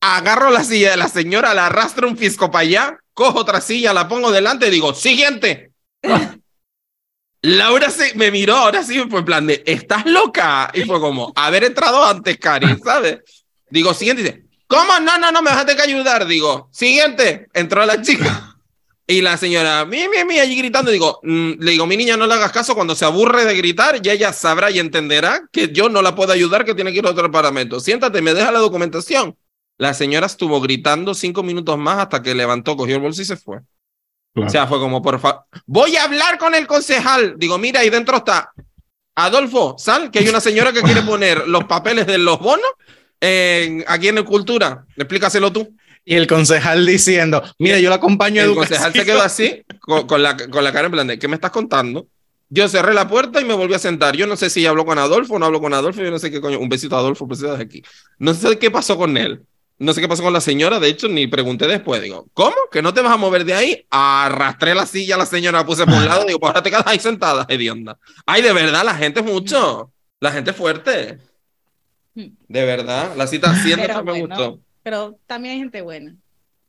Agarro 0.00 0.50
la 0.50 0.62
silla 0.62 0.90
de 0.90 0.96
la 0.96 1.08
señora, 1.08 1.54
la 1.54 1.66
arrastro 1.66 2.08
un 2.08 2.16
fisco 2.16 2.50
para 2.50 2.62
allá, 2.62 2.98
cojo 3.14 3.40
otra 3.40 3.60
silla, 3.60 3.92
la 3.92 4.08
pongo 4.08 4.30
delante 4.30 4.68
y 4.68 4.70
digo, 4.70 4.94
siguiente. 4.94 5.72
Laura 7.42 7.90
se, 7.90 8.14
me 8.14 8.30
miró, 8.30 8.56
ahora 8.56 8.82
sí, 8.82 8.98
fue 9.08 9.20
en 9.20 9.24
plan 9.24 9.46
de, 9.46 9.62
¿estás 9.66 10.04
loca? 10.06 10.70
Y 10.74 10.82
fue 10.82 11.00
como, 11.00 11.32
haber 11.36 11.64
entrado 11.64 12.04
antes, 12.04 12.38
Cari, 12.38 12.76
¿sabes? 12.82 13.20
Digo, 13.70 13.94
siguiente, 13.94 14.22
dice, 14.22 14.44
¿cómo? 14.66 14.98
No, 15.00 15.18
no, 15.18 15.30
no, 15.30 15.42
me 15.42 15.50
dejaste 15.50 15.76
que 15.76 15.82
ayudar. 15.82 16.26
Digo, 16.26 16.68
siguiente, 16.72 17.46
entró 17.52 17.84
la 17.86 18.02
chica. 18.02 18.52
Y 19.08 19.22
la 19.22 19.36
señora, 19.36 19.84
mi, 19.84 20.08
mi, 20.08 20.24
mi, 20.24 20.40
allí 20.40 20.56
gritando, 20.56 20.90
digo, 20.90 21.20
mm, 21.22 21.60
le 21.60 21.70
digo, 21.70 21.86
mi 21.86 21.96
niña, 21.96 22.16
no 22.16 22.26
le 22.26 22.34
hagas 22.34 22.50
caso, 22.50 22.74
cuando 22.74 22.96
se 22.96 23.04
aburre 23.04 23.44
de 23.44 23.54
gritar, 23.54 24.02
ya 24.02 24.12
ella 24.12 24.32
sabrá 24.32 24.68
y 24.72 24.80
entenderá 24.80 25.42
que 25.52 25.68
yo 25.68 25.88
no 25.88 26.02
la 26.02 26.16
puedo 26.16 26.32
ayudar, 26.32 26.64
que 26.64 26.74
tiene 26.74 26.90
que 26.90 26.98
ir 26.98 27.06
a 27.06 27.10
otro 27.10 27.22
departamento. 27.22 27.78
Siéntate, 27.78 28.20
me 28.20 28.34
deja 28.34 28.50
la 28.50 28.58
documentación. 28.58 29.36
La 29.78 29.92
señora 29.94 30.26
estuvo 30.26 30.60
gritando 30.60 31.14
cinco 31.14 31.42
minutos 31.42 31.76
más 31.78 31.98
hasta 31.98 32.22
que 32.22 32.34
levantó, 32.34 32.76
cogió 32.76 32.96
el 32.96 33.02
bolso 33.02 33.22
y 33.22 33.24
se 33.26 33.36
fue. 33.36 33.58
Claro. 34.34 34.48
O 34.48 34.50
sea, 34.50 34.66
fue 34.66 34.78
como, 34.78 35.00
por 35.02 35.18
favor, 35.18 35.44
voy 35.66 35.96
a 35.96 36.04
hablar 36.04 36.38
con 36.38 36.54
el 36.54 36.66
concejal. 36.66 37.34
Digo, 37.38 37.58
mira, 37.58 37.80
ahí 37.80 37.90
dentro 37.90 38.18
está 38.18 38.52
Adolfo, 39.14 39.76
sal, 39.78 40.10
que 40.10 40.18
hay 40.18 40.28
una 40.28 40.40
señora 40.40 40.72
que 40.72 40.82
quiere 40.82 41.00
poner 41.02 41.48
los 41.48 41.64
papeles 41.64 42.06
de 42.06 42.18
los 42.18 42.38
bonos 42.38 42.66
en- 43.20 43.84
aquí 43.88 44.08
en 44.08 44.18
el 44.18 44.24
Cultura. 44.24 44.84
Explícaselo 44.96 45.50
tú. 45.52 45.74
Y 46.04 46.14
el 46.14 46.26
concejal 46.26 46.84
diciendo, 46.86 47.42
mira, 47.58 47.78
yo 47.80 47.88
lo 47.88 47.94
acompaño 47.96 48.40
a 48.40 48.44
El 48.44 48.50
educación. 48.50 48.78
concejal 48.78 48.92
se 48.92 49.04
quedó 49.06 49.22
así, 49.22 49.64
con, 49.80 50.06
con 50.06 50.22
la, 50.22 50.36
con 50.36 50.62
la 50.62 50.72
cara 50.72 50.86
en 50.86 50.92
plan 50.92 51.06
de, 51.06 51.18
¿qué 51.18 51.28
me 51.28 51.34
estás 51.34 51.50
contando? 51.50 52.06
Yo 52.48 52.68
cerré 52.68 52.94
la 52.94 53.08
puerta 53.08 53.40
y 53.40 53.44
me 53.44 53.54
volví 53.54 53.74
a 53.74 53.78
sentar. 53.80 54.14
Yo 54.16 54.26
no 54.26 54.36
sé 54.36 54.50
si 54.50 54.64
habló 54.66 54.84
con 54.84 54.98
Adolfo 54.98 55.34
o 55.34 55.38
no 55.38 55.46
habló 55.46 55.60
con 55.60 55.74
Adolfo. 55.74 56.00
Yo 56.02 56.10
no 56.12 56.18
sé 56.20 56.30
qué 56.30 56.40
coño. 56.40 56.60
Un 56.60 56.68
besito 56.68 56.94
a 56.94 57.00
Adolfo, 57.00 57.26
pues 57.26 57.40
desde 57.40 57.60
aquí. 57.60 57.82
No 58.18 58.34
sé 58.34 58.56
qué 58.58 58.70
pasó 58.70 58.96
con 58.96 59.16
él. 59.16 59.42
No 59.78 59.92
sé 59.92 60.00
qué 60.00 60.08
pasó 60.08 60.22
con 60.22 60.32
la 60.32 60.40
señora. 60.40 60.80
De 60.80 60.88
hecho, 60.88 61.08
ni 61.08 61.26
pregunté 61.26 61.66
después. 61.66 62.00
Digo, 62.02 62.26
¿cómo? 62.32 62.56
¿Que 62.70 62.80
no 62.80 62.94
te 62.94 63.02
vas 63.02 63.12
a 63.12 63.16
mover 63.16 63.44
de 63.44 63.54
ahí? 63.54 63.86
Arrastré 63.90 64.74
la 64.74 64.86
silla 64.86 65.16
la 65.16 65.26
señora, 65.26 65.58
la 65.58 65.66
puse 65.66 65.84
por 65.84 65.94
un 65.94 66.06
lado. 66.06 66.24
Digo, 66.24 66.38
pues 66.40 66.48
ahora 66.50 66.62
te 66.62 66.70
quedas 66.70 66.86
ahí 66.86 66.98
sentada, 66.98 67.44
hedionda. 67.48 67.98
Ay, 68.24 68.42
de 68.42 68.52
verdad, 68.52 68.84
la 68.84 68.94
gente 68.94 69.20
es 69.20 69.26
mucho. 69.26 69.92
La 70.20 70.32
gente 70.32 70.50
es 70.52 70.56
fuerte. 70.56 71.18
De 72.14 72.64
verdad. 72.64 73.14
La 73.16 73.26
cita 73.26 73.50
haciendo 73.50 73.86
Pero 73.86 74.02
me 74.04 74.12
bueno. 74.12 74.26
gustó. 74.36 74.60
Pero 74.82 75.18
también 75.26 75.54
hay 75.54 75.58
gente 75.60 75.82
buena. 75.82 76.16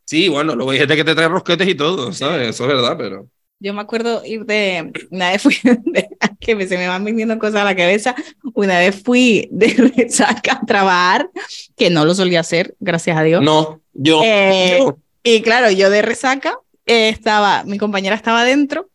Sí, 0.03 0.27
bueno, 0.29 0.55
luego 0.55 0.71
hay 0.71 0.79
gente 0.79 0.95
que 0.95 1.03
te 1.03 1.15
trae 1.15 1.27
rosquetes 1.27 1.67
y 1.67 1.75
todo, 1.75 2.11
¿sabes? 2.13 2.49
Eso 2.49 2.63
es 2.63 2.69
verdad, 2.69 2.95
pero. 2.97 3.27
Yo 3.59 3.73
me 3.73 3.81
acuerdo 3.81 4.23
ir 4.23 4.45
de, 4.45 4.91
una 5.09 5.31
vez 5.31 5.41
fui, 5.41 5.57
de- 5.63 6.09
que 6.39 6.67
se 6.67 6.77
me 6.77 6.87
van 6.87 7.03
viniendo 7.03 7.39
cosas 7.39 7.61
a 7.61 7.65
la 7.65 7.75
cabeza, 7.75 8.15
una 8.53 8.77
vez 8.79 9.01
fui 9.03 9.47
de 9.51 9.91
resaca 9.95 10.59
a 10.61 10.65
trabajar, 10.65 11.29
que 11.75 11.89
no 11.89 12.05
lo 12.05 12.13
solía 12.13 12.41
hacer, 12.41 12.75
gracias 12.79 13.17
a 13.17 13.23
Dios. 13.23 13.41
No, 13.41 13.81
yo. 13.93 14.21
Eh, 14.23 14.77
yo. 14.79 14.97
Y 15.23 15.41
claro, 15.41 15.71
yo 15.71 15.89
de 15.89 16.01
resaca 16.03 16.57
eh, 16.85 17.09
estaba, 17.09 17.63
mi 17.63 17.77
compañera 17.77 18.15
estaba 18.15 18.41
adentro, 18.41 18.89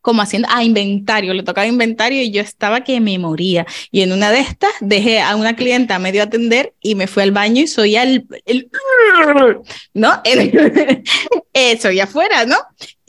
como 0.00 0.22
haciendo, 0.22 0.48
ah, 0.50 0.62
inventario, 0.62 1.34
le 1.34 1.42
tocaba 1.42 1.66
inventario 1.66 2.22
y 2.22 2.30
yo 2.30 2.40
estaba 2.40 2.84
que 2.84 3.00
me 3.00 3.18
moría. 3.18 3.66
Y 3.90 4.02
en 4.02 4.12
una 4.12 4.30
de 4.30 4.38
estas 4.38 4.70
dejé 4.80 5.20
a 5.20 5.34
una 5.36 5.56
clienta 5.56 5.96
a 5.96 5.98
medio 5.98 6.22
atender 6.22 6.72
y 6.80 6.94
me 6.94 7.08
fui 7.08 7.24
al 7.24 7.32
baño 7.32 7.62
y 7.62 7.66
soy 7.66 7.96
el, 7.96 8.26
el 8.46 8.70
¿no? 9.94 10.20
El, 10.24 11.02
eh, 11.52 11.78
soy 11.78 12.00
afuera, 12.00 12.46
¿no? 12.46 12.56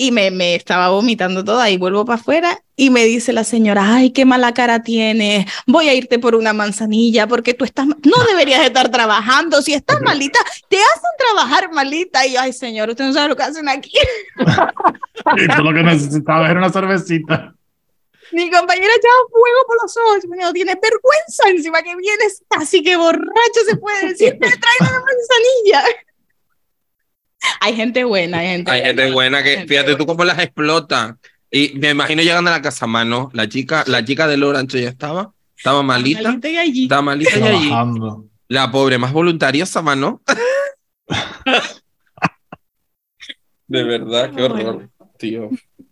Y 0.02 0.14
me, 0.14 0.32
me 0.32 0.56
estaba 0.56 0.88
vomitando 0.88 1.44
toda 1.44 1.70
y 1.70 1.76
vuelvo 1.76 2.06
para 2.06 2.18
afuera 2.18 2.64
y 2.78 2.90
me 2.90 3.04
dice 3.04 3.34
la 3.34 3.44
señora, 3.44 3.96
ay, 3.96 4.12
qué 4.12 4.24
mala 4.24 4.54
cara 4.54 4.82
tienes, 4.82 5.46
voy 5.68 5.90
a 5.90 5.94
irte 5.94 6.20
por 6.20 6.36
una 6.36 6.54
manzanilla 6.54 7.28
porque 7.28 7.54
tú 7.54 7.66
estás, 7.66 7.86
no 7.86 8.24
deberías 8.30 8.66
estar 8.66 8.90
trabajando, 8.90 9.62
si 9.62 9.74
estás 9.74 10.00
malita, 10.00 10.40
te 10.70 10.78
hacen 10.78 11.12
trabajar 11.18 11.74
malita. 11.74 12.26
Y 12.26 12.36
yo, 12.36 12.40
ay, 12.40 12.54
señor, 12.54 12.88
usted 12.88 13.08
no 13.08 13.12
sabe 13.12 13.28
lo 13.28 13.36
que 13.36 13.44
hacen 13.44 13.68
aquí. 13.68 13.92
Y 15.36 15.48
tú 15.54 15.64
lo 15.64 15.74
que 15.74 15.84
necesitabas 15.84 16.50
era 16.50 16.60
una 16.60 16.72
cervecita. 16.72 17.54
Mi 18.32 18.50
compañera 18.50 18.94
echaba 18.96 19.28
fuego 19.30 19.66
por 19.68 19.78
los 19.82 19.98
ojos. 19.98 20.22
Dijo, 20.22 20.54
tienes 20.54 20.78
vergüenza 20.82 21.50
encima 21.50 21.82
que 21.82 21.94
vienes 21.98 22.42
casi 22.48 22.82
que 22.82 22.96
borracho, 22.96 23.60
se 23.68 23.76
puede 23.76 24.08
decir, 24.08 24.38
me 24.40 24.48
trae 24.48 24.78
una 24.80 25.04
manzanilla. 25.04 25.84
Hay 27.62 27.76
gente 27.76 28.04
buena, 28.04 28.40
hay 28.40 28.48
gente 28.48 28.72
Hay 28.72 28.82
gente 28.82 29.12
buena 29.12 29.44
que, 29.44 29.52
Gente 29.52 29.68
fíjate 29.68 29.96
tú 29.96 30.06
cómo 30.06 30.24
las 30.24 30.40
explota. 30.40 31.18
Y 31.52 31.74
me 31.80 31.90
imagino 31.92 32.22
llegando 32.22 32.50
a 32.50 32.54
la 32.54 32.62
casa, 32.62 32.86
mano, 32.88 33.30
la 33.34 33.50
chica, 33.50 33.84
la 33.88 34.06
chica 34.06 34.28
del 34.28 34.44
Orange 34.44 34.82
ya 34.82 34.90
estaba, 34.90 35.34
estaba 35.58 35.82
malita, 35.82 36.22
Malita 36.22 36.50
y 36.50 36.58
allí. 36.58 36.84
estaba 36.84 37.02
malita 37.02 37.40
y 37.40 37.44
allí. 37.44 37.68
Trabajando. 37.68 38.26
La 38.48 38.72
pobre 38.72 38.98
más 38.98 39.12
voluntariosa, 39.14 39.82
mano. 39.82 40.22
De 43.68 43.84
verdad, 43.84 44.32
qué 44.36 44.44
horror, 44.44 44.90
tío. 45.18 45.50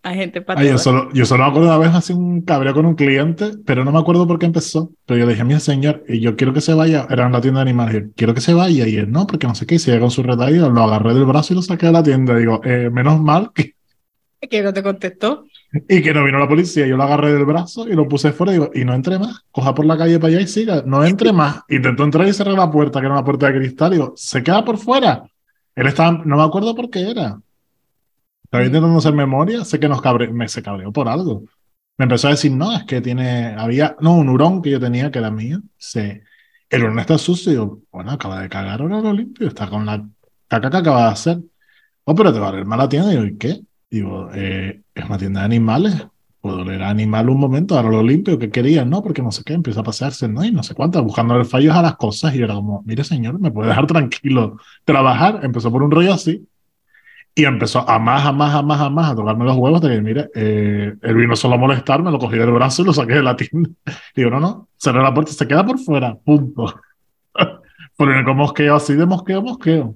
Hay 0.07 0.15
gente 0.17 0.41
para 0.41 0.61
Ay, 0.61 0.69
yo 0.69 0.73
todo. 0.73 0.79
solo, 0.79 1.09
yo 1.13 1.25
solo 1.25 1.43
me 1.43 1.49
acuerdo 1.49 1.67
una 1.69 1.77
vez 1.77 1.93
así 1.93 2.13
un 2.13 2.41
cabreo 2.41 2.73
con 2.73 2.85
un 2.85 2.95
cliente, 2.95 3.51
pero 3.65 3.83
no 3.85 3.91
me 3.91 3.99
acuerdo 3.99 4.25
por 4.27 4.39
qué 4.39 4.45
empezó. 4.47 4.91
Pero 5.05 5.19
yo 5.19 5.25
le 5.25 5.33
dije, 5.33 5.43
mira, 5.43 5.59
señor, 5.59 6.03
y 6.07 6.19
yo 6.21 6.35
quiero 6.35 6.53
que 6.53 6.61
se 6.61 6.73
vaya. 6.73 7.05
Era 7.09 7.25
en 7.27 7.31
la 7.33 7.41
tienda 7.41 7.59
de 7.59 7.63
animales. 7.69 7.93
yo, 7.95 8.09
quiero 8.15 8.33
que 8.33 8.41
se 8.41 8.53
vaya. 8.53 8.87
Y 8.87 8.95
él, 8.95 9.11
no, 9.11 9.27
porque 9.27 9.47
no 9.47 9.53
sé 9.55 9.65
qué. 9.65 9.75
Y 9.75 9.79
se 9.79 9.91
llega 9.91 10.01
con 10.01 10.11
su 10.11 10.23
retallo, 10.23 10.69
lo 10.69 10.83
agarré 10.83 11.13
del 11.13 11.25
brazo 11.25 11.53
y 11.53 11.55
lo 11.57 11.61
saqué 11.61 11.87
de 11.87 11.91
la 11.91 12.03
tienda. 12.03 12.35
Digo, 12.37 12.61
eh, 12.63 12.89
menos 12.91 13.19
mal 13.21 13.51
que, 13.53 13.75
Que 14.49 14.61
no 14.61 14.73
te 14.73 14.83
contestó. 14.83 15.45
y 15.89 16.01
que 16.01 16.13
no 16.13 16.23
vino 16.23 16.39
la 16.39 16.47
policía. 16.47 16.87
Yo 16.87 16.97
lo 16.97 17.03
agarré 17.03 17.33
del 17.33 17.45
brazo 17.45 17.87
y 17.87 17.93
lo 17.93 18.07
puse 18.07 18.31
fuera. 18.31 18.53
Digo, 18.53 18.69
y 18.73 18.85
no 18.85 18.93
entre 18.93 19.19
más. 19.19 19.41
Coja 19.51 19.75
por 19.75 19.85
la 19.85 19.97
calle 19.97 20.19
para 20.19 20.33
allá 20.33 20.41
y 20.41 20.47
siga. 20.47 20.83
No 20.85 21.03
entre 21.03 21.33
más. 21.33 21.61
Intentó 21.69 22.03
entrar 22.03 22.27
y 22.27 22.33
cerrar 22.33 22.55
la 22.55 22.71
puerta, 22.71 22.99
que 22.99 23.05
era 23.07 23.15
una 23.15 23.23
puerta 23.25 23.47
de 23.51 23.59
cristal. 23.59 23.91
Digo, 23.91 24.13
se 24.15 24.41
queda 24.43 24.63
por 24.63 24.77
fuera. 24.77 25.23
Él 25.75 25.87
estaba, 25.87 26.11
no 26.25 26.37
me 26.37 26.43
acuerdo 26.43 26.73
por 26.75 26.89
qué 26.89 27.09
era. 27.11 27.39
Estaba 28.47 28.63
intentando 28.63 28.97
hacer 28.97 29.13
memoria. 29.13 29.65
Sé 29.65 29.77
que 29.79 29.89
nos 29.89 30.01
cabre, 30.01 30.29
me 30.31 30.47
se 30.47 30.63
cabreó 30.63 30.91
por 30.93 31.09
algo. 31.09 31.43
me 31.97 32.05
empezó 32.05 32.27
a 32.29 32.31
decir, 32.31 32.51
no, 32.51 32.73
es 32.75 32.85
que 32.85 33.01
tiene, 33.01 33.53
había, 33.57 33.97
no, 33.99 34.15
un 34.15 34.29
hurón 34.29 34.61
que 34.61 34.71
yo 34.71 34.79
tenía 34.79 35.11
que 35.11 35.19
era 35.19 35.31
mío. 35.31 35.59
Se, 35.77 36.23
el 36.69 36.83
hurón 36.83 36.99
está 36.99 37.17
sucio. 37.17 37.51
Y 37.51 37.55
yo, 37.55 37.79
bueno, 37.91 38.11
acaba 38.11 38.41
de 38.41 38.47
cagar, 38.49 38.81
ahora 38.81 39.01
lo 39.01 39.11
limpio. 39.11 39.47
Está 39.47 39.69
con 39.69 39.85
la 39.85 40.07
caca 40.47 40.71
que 40.71 40.77
acaba 40.77 41.05
de 41.07 41.11
hacer. 41.11 41.39
Oh, 42.05 42.15
pero 42.15 42.33
te 42.33 42.39
va 42.39 42.49
a 42.49 42.51
leer 42.53 42.65
mala 42.65 42.87
tienda. 42.87 43.11
Y 43.11 43.15
yo, 43.17 43.25
¿y 43.25 43.37
qué? 43.37 43.61
Digo, 43.89 44.29
eh, 44.33 44.81
es 44.95 45.05
una 45.05 45.17
tienda 45.17 45.41
de 45.41 45.45
animales. 45.47 46.07
Puedo 46.39 46.63
leer 46.63 46.83
animal 46.83 47.29
un 47.29 47.39
momento, 47.41 47.75
ahora 47.75 47.89
lo 47.89 48.01
limpio. 48.01 48.39
¿Qué 48.39 48.49
quería? 48.49 48.85
No, 48.85 49.03
porque 49.03 49.21
no 49.21 49.31
sé 49.33 49.43
qué. 49.43 49.53
Empieza 49.53 49.81
a 49.81 49.83
pasearse, 49.83 50.29
¿no? 50.29 50.45
Y 50.45 50.51
no 50.53 50.63
sé 50.63 50.73
cuánto, 50.73 51.03
buscando 51.03 51.43
fallos 51.43 51.75
a 51.75 51.81
las 51.81 51.97
cosas. 51.97 52.33
Y 52.33 52.37
yo 52.37 52.45
era 52.45 52.53
como, 52.53 52.81
mire, 52.85 53.03
señor, 53.03 53.39
¿me 53.41 53.51
puede 53.51 53.67
dejar 53.69 53.87
tranquilo 53.87 54.57
trabajar? 54.85 55.41
Empezó 55.43 55.69
por 55.69 55.83
un 55.83 55.91
rollo 55.91 56.13
así. 56.13 56.47
Y 57.37 57.45
empezó 57.45 57.87
a 57.87 57.99
más, 57.99 58.25
a 58.25 58.31
más, 58.31 58.55
a 58.55 58.63
más, 58.63 58.81
a 58.81 58.89
más 58.89 59.11
a 59.11 59.15
tocarme 59.15 59.45
los 59.45 59.55
huevos 59.57 59.79
de 59.79 59.89
que, 59.89 60.01
mire, 60.01 60.27
eh, 60.33 60.91
él 60.99 61.15
vino 61.15 61.35
solo 61.35 61.53
a 61.53 61.57
molestarme, 61.59 62.09
lo 62.09 62.17
cogí 62.17 62.35
del 62.35 62.49
brazo 62.49 62.81
y 62.81 62.85
lo 62.85 62.93
saqué 62.93 63.13
de 63.13 63.21
la 63.21 63.35
tienda. 63.35 63.69
Digo, 64.15 64.31
no, 64.31 64.39
no, 64.39 64.69
cerré 64.75 65.03
la 65.03 65.13
puerta, 65.13 65.31
se 65.33 65.47
queda 65.47 65.63
por 65.63 65.77
fuera, 65.77 66.15
punto. 66.15 66.81
Por 67.95 68.11
el 68.11 68.23
mosqueo, 68.25 68.75
así 68.75 68.95
de 68.95 69.05
mosqueo, 69.05 69.41
mosqueo. 69.43 69.95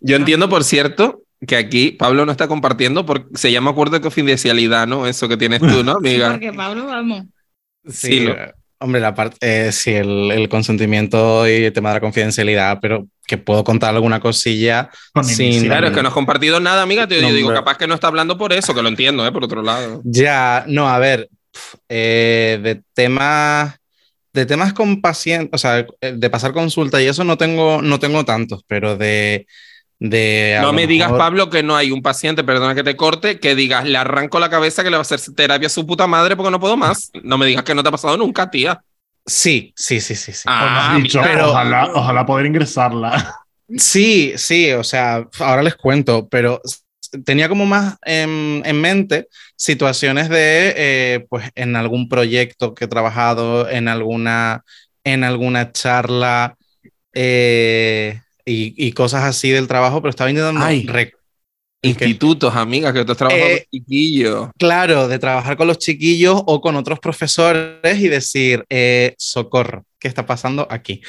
Yo 0.00 0.16
entiendo, 0.16 0.48
por 0.48 0.62
cierto, 0.64 1.22
que 1.46 1.56
aquí 1.56 1.90
Pablo 1.92 2.24
no 2.24 2.30
está 2.32 2.46
compartiendo 2.48 3.04
porque 3.04 3.26
se 3.34 3.50
llama 3.50 3.70
acuerdo 3.72 3.94
de 3.96 4.00
confidencialidad, 4.00 4.86
¿no? 4.86 5.06
Eso 5.06 5.28
que 5.28 5.36
tienes 5.36 5.60
tú, 5.60 5.82
¿no, 5.84 5.92
amiga? 5.98 6.30
Porque 6.32 6.52
Pablo, 6.52 6.86
vamos. 6.86 7.24
Sí, 7.86 8.06
Sí, 8.08 8.20
lo- 8.20 8.36
hombre, 8.78 9.00
la 9.00 9.14
parte, 9.14 9.36
eh, 9.40 9.72
sí, 9.72 9.92
el, 9.92 10.30
el 10.32 10.48
consentimiento 10.48 11.48
y 11.48 11.64
el 11.64 11.72
tema 11.72 11.90
de 11.90 11.94
la 11.96 12.00
confidencialidad, 12.00 12.78
pero 12.80 13.06
que 13.32 13.38
puedo 13.38 13.64
contar 13.64 13.94
alguna 13.94 14.20
cosilla 14.20 14.90
Con 15.14 15.24
sin. 15.24 15.64
Claro, 15.64 15.86
es 15.86 15.94
que 15.94 16.02
no 16.02 16.08
has 16.08 16.14
compartido 16.14 16.60
nada, 16.60 16.82
amiga. 16.82 17.06
Te 17.06 17.22
No, 17.22 17.32
digo, 17.32 17.50
capaz 17.54 17.78
que 17.78 17.86
no 17.86 17.94
está 17.94 18.08
hablando 18.08 18.36
por 18.36 18.52
eso, 18.52 18.74
que 18.74 18.82
lo 18.82 18.90
entiendo, 18.90 19.26
¿eh? 19.26 19.32
Por 19.32 19.42
otro 19.42 19.62
lado. 19.62 20.02
Ya, 20.04 20.64
no, 20.68 20.86
a 20.86 20.98
ver, 20.98 21.30
pf, 21.50 21.78
eh, 21.88 22.60
de 22.62 22.82
temas, 22.92 23.74
de 24.34 24.44
temas 24.44 24.74
con 24.74 25.00
pacientes, 25.00 25.48
o 25.54 25.56
sea, 25.56 25.86
eh, 26.02 26.12
de 26.14 26.28
pasar 26.28 26.52
consulta 26.52 27.00
y 27.00 27.06
eso 27.06 27.24
no 27.24 27.38
tengo, 27.38 27.80
no 27.80 27.98
tengo 27.98 28.22
tantos, 28.26 28.64
pero 28.66 28.98
de, 28.98 29.46
No 29.98 30.74
me 30.74 30.86
digas, 30.86 31.10
Pablo, 31.12 31.48
que 31.48 31.62
no 31.62 31.74
hay 31.74 31.90
un 31.90 32.02
paciente, 32.02 32.44
perdona 32.44 32.74
que 32.74 32.84
te 32.84 32.96
corte, 32.96 33.40
que 33.40 33.54
digas, 33.54 33.86
le 33.86 33.96
arranco 33.96 34.40
la 34.40 34.50
cabeza 34.50 34.84
que 34.84 34.90
le 34.90 34.96
va 34.96 35.00
a 35.00 35.08
hacer 35.08 35.20
terapia 35.34 35.68
a 35.68 35.70
su 35.70 35.86
puta 35.86 36.06
madre 36.06 36.36
porque 36.36 36.50
no 36.50 36.60
puedo 36.60 36.76
más. 36.76 37.10
No 37.22 37.38
me 37.38 37.46
digas 37.46 37.64
que 37.64 37.74
no 37.74 37.82
te 37.82 37.88
ha 37.88 37.92
pasado 37.92 38.18
nunca, 38.18 38.50
tía. 38.50 38.82
Sí, 39.24 39.72
sí, 39.76 40.00
sí, 40.00 40.14
sí, 40.14 40.32
sí. 40.32 40.42
Ah, 40.46 40.98
dicho, 41.00 41.20
pero- 41.22 41.50
ojalá, 41.50 41.90
ojalá 41.94 42.26
poder 42.26 42.46
ingresarla. 42.46 43.36
Sí, 43.76 44.32
sí, 44.36 44.72
o 44.72 44.84
sea, 44.84 45.26
ahora 45.38 45.62
les 45.62 45.76
cuento, 45.76 46.28
pero 46.28 46.60
tenía 47.24 47.48
como 47.48 47.64
más 47.64 47.96
en, 48.04 48.62
en 48.64 48.80
mente 48.80 49.28
situaciones 49.56 50.28
de, 50.28 50.74
eh, 50.76 51.26
pues, 51.28 51.50
en 51.54 51.76
algún 51.76 52.08
proyecto 52.08 52.74
que 52.74 52.84
he 52.84 52.88
trabajado, 52.88 53.68
en 53.70 53.88
alguna, 53.88 54.64
en 55.04 55.24
alguna 55.24 55.72
charla 55.72 56.56
eh, 57.14 58.20
y, 58.44 58.74
y 58.76 58.92
cosas 58.92 59.24
así 59.24 59.50
del 59.50 59.68
trabajo, 59.68 60.00
pero 60.02 60.10
estaba 60.10 60.30
intentando, 60.30 60.64
Ay. 60.64 60.86
Institutos, 61.84 62.54
amiga, 62.54 62.92
que 62.92 63.04
tú 63.04 63.12
has 63.12 63.18
trabajado 63.18 63.44
Eh, 63.44 63.66
con 63.70 63.80
chiquillos. 63.80 64.50
claro, 64.56 65.08
de 65.08 65.18
trabajar 65.18 65.56
con 65.56 65.66
los 65.66 65.78
chiquillos 65.78 66.40
o 66.46 66.60
con 66.60 66.76
otros 66.76 67.00
profesores 67.00 67.98
y 67.98 68.08
decir, 68.08 68.64
eh, 68.70 69.14
socorro, 69.18 69.84
¿qué 69.98 70.06
está 70.06 70.24
pasando 70.24 70.66
aquí? 70.70 71.00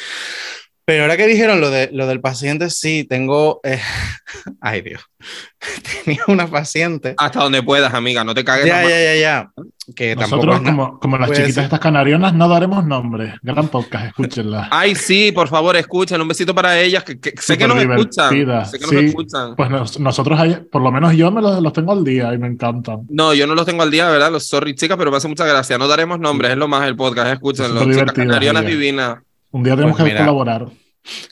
Pero 0.85 1.03
ahora 1.03 1.15
que 1.15 1.27
dijeron 1.27 1.61
lo, 1.61 1.69
de, 1.69 1.89
lo 1.93 2.07
del 2.07 2.19
paciente, 2.19 2.69
sí, 2.69 3.05
tengo, 3.05 3.61
eh, 3.63 3.79
ay 4.61 4.81
Dios, 4.81 5.01
tenía 6.03 6.21
una 6.27 6.47
paciente, 6.47 7.15
Hasta 7.17 7.39
donde 7.41 7.63
puedas, 7.63 7.93
amiga, 7.93 8.23
no 8.25 8.33
te 8.33 8.43
cagues. 8.43 8.65
ya, 8.65 8.83
ya, 8.83 8.89
ya, 8.89 9.15
ya, 9.15 9.51
que 9.95 10.15
Nosotros, 10.15 10.61
como, 10.61 10.99
como 10.99 11.17
las 11.17 11.29
chiquitas 11.31 11.55
ser. 11.55 11.63
estas 11.65 11.79
canarionas, 11.79 12.33
no 12.33 12.47
daremos 12.49 12.85
nombres. 12.85 13.33
Gran 13.41 13.67
podcast, 13.69 14.07
escúchenla. 14.07 14.67
Ay, 14.71 14.95
sí, 14.95 15.31
por 15.33 15.47
favor, 15.49 15.75
escuchen. 15.75 16.19
Un 16.21 16.27
besito 16.27 16.53
para 16.55 16.79
ellas, 16.79 17.03
que, 17.03 17.19
que 17.19 17.33
sé 17.41 17.57
que 17.57 17.67
nos 17.67 17.77
escuchan. 17.77 18.29
Sé 18.65 18.79
que 18.79 18.81
nos 18.85 18.89
sí. 18.89 19.05
escuchan. 19.07 19.55
Pues 19.55 19.69
nos- 19.69 19.99
nosotros, 19.99 20.39
ahí- 20.39 20.57
por 20.71 20.81
lo 20.81 20.91
menos 20.91 21.13
yo 21.15 21.31
me 21.31 21.41
los, 21.41 21.61
los 21.61 21.73
tengo 21.73 21.91
al 21.93 22.03
día 22.03 22.33
y 22.33 22.37
me 22.37 22.47
encantan. 22.47 23.01
No, 23.09 23.33
yo 23.33 23.45
no 23.47 23.55
los 23.55 23.65
tengo 23.65 23.83
al 23.83 23.91
día, 23.91 24.09
¿verdad? 24.09 24.31
Los 24.31 24.47
sorry, 24.47 24.73
chicas, 24.75 24.97
pero 24.97 25.11
me 25.11 25.17
hace 25.17 25.27
mucha 25.27 25.45
gracia. 25.45 25.77
No 25.77 25.87
daremos 25.87 26.19
nombres, 26.19 26.51
es 26.51 26.57
lo 26.57 26.67
más 26.69 26.85
el 26.87 26.95
podcast, 26.95 27.31
escúchenlo. 27.33 27.83
Chicas 27.85 28.11
canarionas 28.13 28.65
divinas. 28.65 29.17
Un 29.53 29.63
día 29.63 29.75
tenemos 29.75 29.95
Pues 29.95 30.03
que 30.05 30.13
mira. 30.13 30.19
colaborar. 30.25 30.65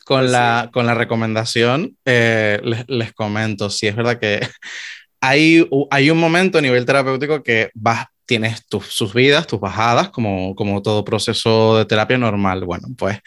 con, 0.06 0.20
Pues 0.22 0.32
la, 0.32 0.70
con 0.74 0.86
la 0.86 0.94
recomendación, 0.94 1.98
eh, 2.06 2.60
les, 2.64 2.88
les 2.88 3.14
comento, 3.14 3.70
sí 3.70 3.88
es 3.88 3.96
verdad 3.96 4.20
que 4.20 4.40
hay, 5.22 5.68
hay 5.90 6.10
un 6.10 6.18
momento 6.20 6.58
a 6.58 6.62
nivel 6.62 6.86
terapéutico 6.86 7.42
que 7.44 7.70
vas, 7.74 8.06
tienes 8.26 8.66
tus, 8.68 8.86
sus 8.86 9.14
vidas, 9.14 9.48
tus 9.48 9.60
bajadas, 9.60 10.10
como, 10.10 10.56
como 10.56 10.82
todo 10.82 11.04
proceso 11.04 11.78
de 11.78 11.86
terapia 11.86 12.18
normal. 12.18 12.64
Bueno, 12.66 12.88
pues 12.98 13.20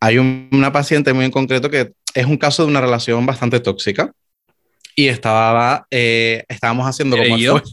hay 0.00 0.18
un- 0.18 0.48
una 0.52 0.72
paciente 0.72 1.12
muy 1.12 1.24
en 1.26 1.30
concreto 1.30 1.70
que 1.70 1.92
es 2.14 2.26
un 2.26 2.36
caso 2.36 2.64
de 2.64 2.70
una 2.70 2.80
relación 2.80 3.24
bastante 3.26 3.60
tóxica 3.60 4.10
y 4.96 5.06
estaba, 5.08 5.86
eh, 5.90 6.44
estábamos 6.48 6.86
haciendo 6.86 7.16
¿Era 7.16 7.24
como... 7.26 7.38
yo? 7.38 7.52
fue- 7.58 7.70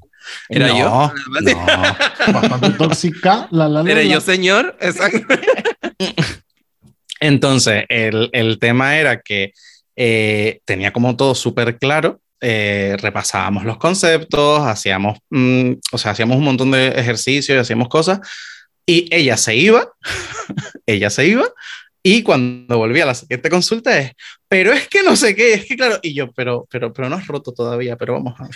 ¿Era 0.50 0.68
no, 0.68 0.78
yo? 0.78 1.14
no. 1.42 2.34
Bastante 2.34 2.70
tóxica. 2.72 3.48
La, 3.52 3.68
la, 3.70 3.82
la, 3.84 3.90
¿Era 3.92 4.04
la. 4.04 4.14
yo, 4.14 4.22
señor? 4.22 4.78
Exacto. 4.82 5.20
Entonces, 7.20 7.86
el, 7.90 8.30
el 8.34 8.60
tema 8.60 8.98
era 8.98 9.22
que 9.22 9.54
eh, 9.96 10.62
tenía 10.66 10.94
como 10.94 11.16
todo 11.16 11.34
súper 11.34 11.78
claro, 11.80 12.22
eh, 12.40 12.96
repasábamos 13.00 13.66
los 13.66 13.78
conceptos, 13.78 14.62
hacíamos, 14.62 15.18
mm, 15.32 15.72
o 15.92 15.98
sea, 15.98 16.12
hacíamos 16.12 16.38
un 16.38 16.44
montón 16.44 16.70
de 16.70 16.90
ejercicios 16.90 17.58
y 17.58 17.60
hacíamos 17.60 17.90
cosas, 17.90 18.20
y 18.86 19.08
ella 19.12 19.38
se 19.38 19.56
iba, 19.56 19.92
ella 20.86 21.10
se 21.10 21.26
iba, 21.26 21.46
y 22.04 22.22
cuando 22.22 22.78
volvía 22.78 23.04
a 23.04 23.08
la 23.08 23.16
siguiente 23.16 23.50
consulta 23.50 23.98
es, 23.98 24.12
pero 24.48 24.72
es 24.72 24.88
que 24.88 25.02
no 25.02 25.16
sé 25.16 25.36
qué, 25.36 25.54
es 25.54 25.66
que 25.66 25.76
claro, 25.76 26.00
y 26.04 26.14
yo, 26.14 26.32
pero, 26.32 26.68
pero, 26.70 26.94
pero 26.94 27.10
no 27.10 27.16
has 27.16 27.26
roto 27.26 27.52
todavía, 27.54 27.98
pero 27.98 28.14
vamos 28.14 28.40
a 28.40 28.44
ver. 28.44 28.56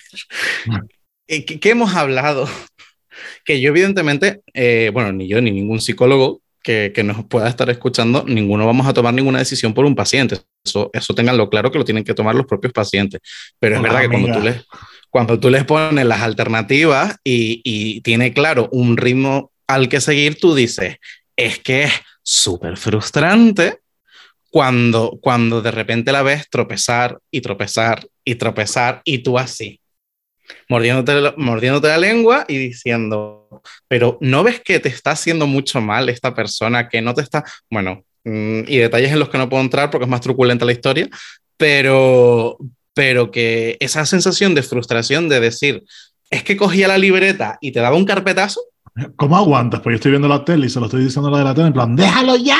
Eh, 1.27 1.45
¿Qué, 1.45 1.61
qué 1.61 1.69
hemos 1.69 1.95
hablado? 1.95 2.47
Que 3.45 3.61
yo 3.61 3.69
evidentemente, 3.69 4.41
eh, 4.53 4.89
bueno, 4.93 5.11
ni 5.11 5.27
yo 5.27 5.41
ni 5.41 5.51
ningún 5.51 5.79
psicólogo 5.79 6.41
que, 6.63 6.91
que 6.93 7.03
nos 7.03 7.25
pueda 7.25 7.47
estar 7.47 7.69
escuchando, 7.69 8.23
ninguno 8.27 8.65
vamos 8.65 8.87
a 8.87 8.93
tomar 8.93 9.13
ninguna 9.13 9.39
decisión 9.39 9.73
por 9.73 9.85
un 9.85 9.95
paciente. 9.95 10.39
Eso, 10.63 10.89
eso 10.93 11.13
tenganlo 11.13 11.49
claro 11.49 11.71
que 11.71 11.79
lo 11.79 11.85
tienen 11.85 12.03
que 12.03 12.13
tomar 12.13 12.35
los 12.35 12.45
propios 12.45 12.73
pacientes. 12.73 13.21
Pero 13.59 13.77
es 13.77 13.81
verdad 13.81 14.01
que 14.01 14.09
cuando 14.09 14.33
tú, 14.33 14.41
les, 14.41 14.65
cuando 15.09 15.39
tú 15.39 15.49
les 15.49 15.65
pones 15.65 16.05
las 16.05 16.21
alternativas 16.21 17.17
y, 17.23 17.61
y 17.63 18.01
tiene 18.01 18.33
claro 18.33 18.69
un 18.71 18.97
ritmo 18.97 19.51
al 19.67 19.89
que 19.89 20.01
seguir, 20.01 20.39
tú 20.39 20.53
dices, 20.53 20.97
es 21.35 21.59
que 21.59 21.83
es 21.83 21.93
súper 22.23 22.77
frustrante 22.77 23.79
cuando, 24.51 25.17
cuando 25.21 25.61
de 25.61 25.71
repente 25.71 26.11
la 26.11 26.21
ves 26.21 26.49
tropezar 26.49 27.17
y 27.31 27.41
tropezar 27.41 28.05
y 28.23 28.35
tropezar 28.35 29.01
y 29.05 29.19
tú 29.19 29.39
así, 29.39 29.80
mordiéndote, 30.69 31.21
la- 31.21 31.33
mordiéndote 31.37 31.87
la 31.87 31.97
lengua 31.97 32.45
y 32.47 32.57
diciendo, 32.57 33.61
pero 33.87 34.17
¿no 34.21 34.43
ves 34.43 34.61
que 34.61 34.79
te 34.79 34.89
está 34.89 35.11
haciendo 35.11 35.47
mucho 35.47 35.81
mal 35.81 36.09
esta 36.09 36.33
persona, 36.33 36.89
que 36.89 37.01
no 37.01 37.13
te 37.13 37.21
está, 37.21 37.43
bueno, 37.69 38.03
mm, 38.23 38.61
y 38.67 38.77
detalles 38.77 39.11
en 39.11 39.19
los 39.19 39.29
que 39.29 39.37
no 39.37 39.49
puedo 39.49 39.63
entrar 39.63 39.89
porque 39.89 40.05
es 40.05 40.09
más 40.09 40.21
truculenta 40.21 40.65
la 40.65 40.71
historia, 40.71 41.09
pero, 41.57 42.57
pero 42.93 43.31
que 43.31 43.77
esa 43.79 44.05
sensación 44.05 44.55
de 44.55 44.63
frustración 44.63 45.29
de 45.29 45.39
decir, 45.39 45.83
es 46.29 46.43
que 46.43 46.57
cogía 46.57 46.87
la 46.87 46.97
libreta 46.97 47.57
y 47.61 47.71
te 47.71 47.79
daba 47.79 47.95
un 47.95 48.05
carpetazo, 48.05 48.61
¿Cómo 49.15 49.37
aguantas? 49.37 49.79
Pues 49.79 49.93
yo 49.93 49.95
estoy 49.95 50.11
viendo 50.11 50.27
la 50.27 50.43
tele 50.43 50.67
y 50.67 50.69
se 50.69 50.79
lo 50.79 50.87
estoy 50.87 51.05
diciendo 51.05 51.29
a 51.29 51.31
la 51.31 51.37
de 51.37 51.43
la 51.45 51.55
tele 51.55 51.67
en 51.67 51.73
plan, 51.73 51.95
déjalo 51.95 52.35
ya. 52.35 52.57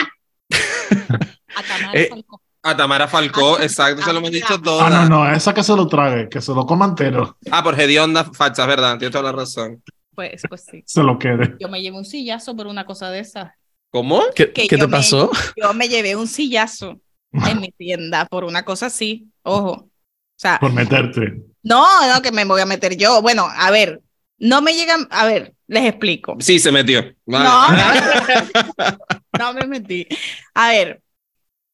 A. 1.55 2.50
A 2.63 2.77
Tamara 2.77 3.07
Falcó, 3.07 3.57
Ah, 3.57 3.63
exacto, 3.63 4.03
se 4.03 4.11
lo 4.13 4.19
hemos 4.19 4.31
dicho 4.31 4.45
ah, 4.55 4.61
todas. 4.63 4.91
Ah, 4.91 5.05
no, 5.07 5.25
no, 5.25 5.33
esa 5.33 5.53
que 5.53 5.63
se 5.63 5.75
lo 5.75 5.87
trague, 5.87 6.29
que 6.29 6.41
se 6.41 6.53
lo 6.53 6.65
coma 6.65 6.85
entero, 6.85 7.37
Ah, 7.49 7.63
por 7.63 7.79
hedionda 7.79 8.23
facha, 8.25 8.61
es 8.63 8.67
verdad, 8.67 8.97
tienes 8.99 9.11
toda 9.11 9.31
la 9.31 9.37
razón. 9.37 9.81
Pues, 10.13 10.43
pues 10.47 10.65
sí. 10.69 10.83
se 10.85 11.01
lo 11.01 11.17
quede. 11.17 11.55
Yo 11.59 11.69
me 11.69 11.81
llevé 11.81 11.97
un 11.97 12.05
sillazo 12.05 12.55
por 12.55 12.67
una 12.67 12.85
cosa 12.85 13.09
de 13.09 13.19
esas. 13.19 13.51
¿Cómo? 13.89 14.21
¿qué, 14.35 14.51
Que 14.53 14.67
¿qué 14.67 14.77
te 14.77 14.85
me- 14.87 14.91
pasó? 14.91 15.31
Yo 15.57 15.73
me 15.73 15.87
llevé 15.89 16.15
un 16.15 16.27
sillazo 16.27 16.99
en 17.33 17.59
mi 17.61 17.71
tienda 17.71 18.25
por 18.25 18.43
una 18.43 18.63
cosa 18.63 18.87
así. 18.87 19.27
Ojo. 19.43 19.71
O 19.71 19.89
sea, 20.35 20.59
Por 20.59 20.73
meterte. 20.73 21.41
no, 21.63 22.13
no, 22.13 22.21
que 22.21 22.31
me 22.31 22.45
voy 22.45 22.61
a 22.61 22.65
meter 22.65 22.97
yo. 22.97 23.21
Bueno, 23.21 23.47
a 23.49 23.69
ver, 23.71 24.01
no 24.39 24.61
me 24.61 24.73
llegan. 24.73 25.07
A 25.11 25.25
ver, 25.25 25.53
les 25.67 25.85
explico. 25.85 26.35
Sí, 26.39 26.57
se 26.59 26.71
metió. 26.71 27.03
Vale. 27.25 27.45
No, 27.45 27.67
no, 27.71 28.97
no 29.39 29.53
me 29.53 29.67
metí. 29.67 30.07
A 30.55 30.69
ver, 30.69 31.01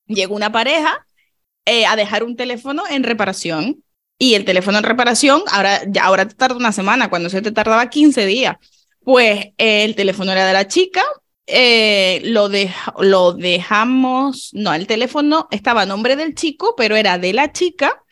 llegó 0.07 0.35
una 0.35 0.51
pareja 0.51 1.05
eh, 1.65 1.85
a 1.85 1.95
dejar 1.95 2.23
un 2.23 2.35
teléfono 2.35 2.83
en 2.89 3.03
reparación 3.03 3.83
y 4.19 4.33
el 4.35 4.45
teléfono 4.45 4.77
en 4.79 4.83
reparación 4.83 5.43
ahora, 5.51 5.81
ya, 5.87 6.05
ahora 6.05 6.27
te 6.27 6.35
tarda 6.35 6.55
una 6.57 6.71
semana, 6.71 7.09
cuando 7.09 7.29
se 7.29 7.41
te 7.41 7.51
tardaba 7.51 7.89
15 7.89 8.25
días. 8.25 8.57
Pues 9.03 9.47
el 9.57 9.95
teléfono 9.95 10.31
era 10.31 10.45
de 10.47 10.53
la 10.53 10.67
chica, 10.67 11.03
eh, 11.45 12.21
lo, 12.25 12.49
dej- 12.49 12.73
lo 13.01 13.33
dejamos, 13.33 14.49
no, 14.53 14.73
el 14.73 14.87
teléfono 14.87 15.47
estaba 15.51 15.85
nombre 15.85 16.15
del 16.15 16.35
chico, 16.35 16.73
pero 16.75 16.95
era 16.97 17.17
de 17.17 17.33
la 17.33 17.51
chica 17.53 18.03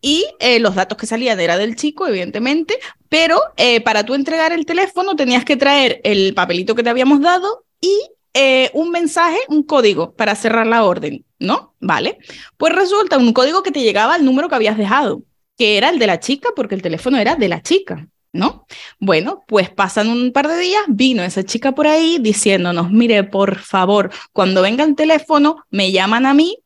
y 0.00 0.24
eh, 0.40 0.58
los 0.60 0.74
datos 0.74 0.96
que 0.98 1.06
salían 1.06 1.38
era 1.40 1.58
del 1.58 1.76
chico, 1.76 2.06
evidentemente, 2.06 2.78
pero 3.08 3.40
eh, 3.56 3.80
para 3.82 4.04
tú 4.04 4.14
entregar 4.14 4.52
el 4.52 4.66
teléfono 4.66 5.14
tenías 5.16 5.44
que 5.44 5.56
traer 5.56 6.00
el 6.04 6.34
papelito 6.34 6.74
que 6.74 6.82
te 6.82 6.90
habíamos 6.90 7.20
dado 7.20 7.64
y 7.80 7.92
eh, 8.34 8.70
un 8.74 8.90
mensaje, 8.90 9.38
un 9.48 9.62
código 9.62 10.14
para 10.14 10.34
cerrar 10.34 10.66
la 10.66 10.84
orden, 10.84 11.24
¿no? 11.38 11.74
Vale. 11.80 12.18
Pues 12.56 12.74
resulta 12.74 13.18
un 13.18 13.32
código 13.32 13.62
que 13.62 13.72
te 13.72 13.82
llegaba 13.82 14.14
al 14.14 14.24
número 14.24 14.48
que 14.48 14.54
habías 14.54 14.78
dejado, 14.78 15.22
que 15.56 15.76
era 15.76 15.88
el 15.90 15.98
de 15.98 16.06
la 16.06 16.20
chica, 16.20 16.50
porque 16.54 16.74
el 16.74 16.82
teléfono 16.82 17.18
era 17.18 17.36
de 17.36 17.48
la 17.48 17.62
chica. 17.62 18.08
¿No? 18.32 18.64
Bueno, 19.00 19.42
pues 19.48 19.70
pasan 19.70 20.08
un 20.08 20.30
par 20.32 20.46
de 20.46 20.56
días, 20.56 20.84
vino 20.86 21.24
esa 21.24 21.42
chica 21.42 21.72
por 21.72 21.88
ahí 21.88 22.18
diciéndonos, 22.20 22.92
mire, 22.92 23.24
por 23.24 23.58
favor, 23.58 24.12
cuando 24.32 24.62
venga 24.62 24.84
el 24.84 24.94
teléfono, 24.94 25.64
me 25.68 25.90
llaman 25.90 26.26
a 26.26 26.32
mí 26.32 26.62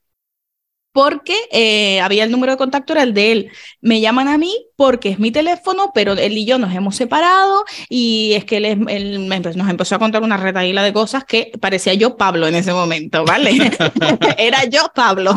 porque 0.95 1.34
eh, 1.51 2.01
había 2.01 2.22
el 2.22 2.30
número 2.30 2.53
de 2.53 2.57
contacto, 2.57 2.92
era 2.92 3.03
el 3.03 3.14
de 3.14 3.32
él. 3.32 3.51
Me 3.80 4.01
llaman 4.01 4.28
a 4.28 4.38
mí 4.38 4.55
porque 4.76 5.09
es 5.09 5.18
mi 5.18 5.32
teléfono, 5.32 5.90
pero 5.92 6.12
él 6.12 6.38
y 6.38 6.47
yo 6.47 6.57
nos 6.57 6.72
hemos 6.72 6.95
separado 6.95 7.64
y 7.88 8.34
es 8.34 8.45
que 8.45 8.59
él, 8.59 9.28
nos 9.57 9.68
empezó 9.68 9.97
a 9.97 9.99
contar 9.99 10.22
una 10.22 10.36
retaíla 10.36 10.84
de 10.84 10.92
cosas 10.92 11.24
que 11.24 11.51
parecía 11.61 11.95
yo 11.95 12.16
Pablo 12.16 12.47
en 12.47 12.55
ese 12.55 12.72
momento, 12.72 13.24
¿vale? 13.24 13.72
era 14.38 14.66
yo 14.66 14.82
Pablo. 14.95 15.34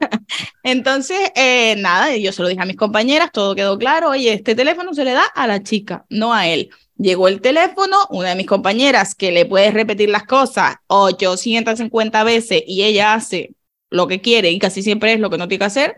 Entonces, 0.64 1.30
eh, 1.36 1.76
nada, 1.78 2.16
yo 2.16 2.32
se 2.32 2.42
lo 2.42 2.48
dije 2.48 2.60
a 2.60 2.66
mis 2.66 2.76
compañeras, 2.76 3.30
todo 3.32 3.54
quedó 3.54 3.78
claro, 3.78 4.10
oye, 4.10 4.32
este 4.32 4.56
teléfono 4.56 4.92
se 4.92 5.04
le 5.04 5.12
da 5.12 5.22
a 5.36 5.46
la 5.46 5.62
chica, 5.62 6.04
no 6.08 6.34
a 6.34 6.48
él. 6.48 6.68
Llegó 6.96 7.28
el 7.28 7.40
teléfono, 7.40 7.96
una 8.10 8.30
de 8.30 8.34
mis 8.34 8.48
compañeras 8.48 9.14
que 9.14 9.30
le 9.30 9.46
puedes 9.46 9.72
repetir 9.72 10.08
las 10.08 10.24
cosas 10.24 10.78
850 10.88 12.24
veces 12.24 12.64
y 12.66 12.82
ella 12.82 13.14
hace 13.14 13.54
lo 13.90 14.06
que 14.06 14.20
quiere 14.20 14.50
y 14.50 14.58
casi 14.58 14.82
siempre 14.82 15.12
es 15.12 15.20
lo 15.20 15.30
que 15.30 15.38
no 15.38 15.48
tiene 15.48 15.60
que 15.60 15.64
hacer. 15.66 15.94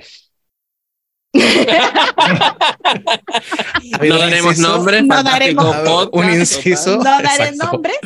no 4.02 4.18
daremos 4.18 4.58
nombres, 4.58 5.04
no 5.04 5.22
daremos 5.22 5.76
un 6.12 6.30
inciso. 6.30 6.96
No 6.98 7.22
daré 7.22 7.52
nombres. 7.52 7.96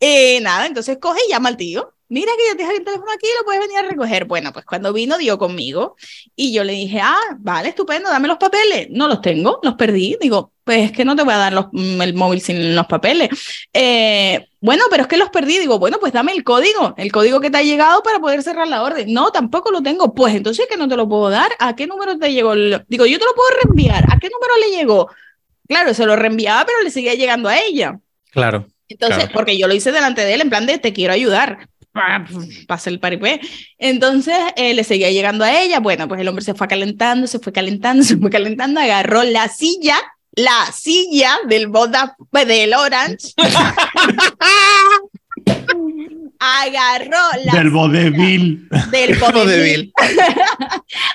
Eh, 0.00 0.40
nada, 0.40 0.66
entonces 0.66 0.98
coge 1.00 1.20
y 1.26 1.30
llama 1.30 1.48
al 1.48 1.56
tío 1.56 1.91
mira 2.12 2.30
que 2.36 2.44
ya 2.50 2.56
tienes 2.56 2.78
el 2.78 2.84
teléfono 2.84 3.10
aquí, 3.10 3.26
lo 3.38 3.44
puedes 3.44 3.60
venir 3.62 3.78
a 3.78 3.88
recoger. 3.88 4.26
Bueno, 4.26 4.52
pues 4.52 4.66
cuando 4.66 4.92
vino 4.92 5.16
dio 5.16 5.38
conmigo 5.38 5.96
y 6.36 6.52
yo 6.52 6.62
le 6.62 6.74
dije, 6.74 7.00
ah, 7.00 7.18
vale, 7.38 7.70
estupendo, 7.70 8.10
dame 8.10 8.28
los 8.28 8.36
papeles. 8.36 8.88
No 8.90 9.08
los 9.08 9.22
tengo, 9.22 9.60
los 9.62 9.74
perdí. 9.74 10.18
Digo, 10.20 10.52
pues 10.62 10.90
es 10.90 10.92
que 10.92 11.06
no 11.06 11.16
te 11.16 11.22
voy 11.22 11.32
a 11.32 11.38
dar 11.38 11.54
los, 11.54 11.66
mm, 11.72 12.02
el 12.02 12.12
móvil 12.12 12.42
sin 12.42 12.76
los 12.76 12.86
papeles. 12.86 13.30
Eh, 13.72 14.46
bueno, 14.60 14.84
pero 14.90 15.04
es 15.04 15.08
que 15.08 15.16
los 15.16 15.30
perdí. 15.30 15.58
Digo, 15.58 15.78
bueno, 15.78 15.96
pues 15.98 16.12
dame 16.12 16.32
el 16.32 16.44
código, 16.44 16.94
el 16.98 17.10
código 17.10 17.40
que 17.40 17.50
te 17.50 17.56
ha 17.56 17.62
llegado 17.62 18.02
para 18.02 18.20
poder 18.20 18.42
cerrar 18.42 18.68
la 18.68 18.82
orden. 18.82 19.10
No, 19.10 19.30
tampoco 19.30 19.70
lo 19.70 19.82
tengo. 19.82 20.12
Pues 20.12 20.34
entonces 20.34 20.66
que 20.68 20.76
no 20.76 20.88
te 20.88 20.96
lo 20.96 21.08
puedo 21.08 21.30
dar. 21.30 21.50
¿A 21.60 21.74
qué 21.74 21.86
número 21.86 22.18
te 22.18 22.30
llegó? 22.30 22.54
Digo, 22.54 23.06
yo 23.06 23.18
te 23.18 23.24
lo 23.24 23.34
puedo 23.34 23.48
reenviar. 23.62 24.04
¿A 24.12 24.18
qué 24.18 24.28
número 24.28 24.54
le 24.60 24.76
llegó? 24.76 25.08
Claro, 25.66 25.94
se 25.94 26.04
lo 26.04 26.14
reenviaba, 26.14 26.66
pero 26.66 26.82
le 26.82 26.90
seguía 26.90 27.14
llegando 27.14 27.48
a 27.48 27.58
ella. 27.58 27.98
Claro. 28.32 28.66
Entonces, 28.86 29.30
porque 29.32 29.56
yo 29.56 29.66
lo 29.66 29.72
hice 29.72 29.90
delante 29.92 30.22
de 30.22 30.34
él 30.34 30.42
en 30.42 30.50
plan 30.50 30.66
de 30.66 30.76
te 30.76 30.92
quiero 30.92 31.14
ayudar 31.14 31.70
pasa 32.66 32.90
el 32.90 33.00
paripé. 33.00 33.40
Entonces 33.78 34.36
eh, 34.56 34.74
le 34.74 34.84
seguía 34.84 35.10
llegando 35.10 35.44
a 35.44 35.60
ella. 35.60 35.80
Bueno, 35.80 36.08
pues 36.08 36.20
el 36.20 36.28
hombre 36.28 36.44
se 36.44 36.54
fue 36.54 36.68
calentando, 36.68 37.26
se 37.26 37.38
fue 37.38 37.52
calentando, 37.52 38.02
se 38.08 38.16
fue 38.16 38.30
calentando, 38.30 38.80
agarró 38.80 39.22
la 39.22 39.48
silla, 39.48 39.96
la 40.32 40.70
silla 40.72 41.36
del 41.48 41.68
boda, 41.68 42.16
pues, 42.30 42.46
del 42.46 42.74
Orange. 42.74 43.32
agarró 46.38 47.18
la 47.44 47.52
del 47.52 47.70
vodevil 47.70 48.68
del 48.90 49.16
vodevil 49.20 49.92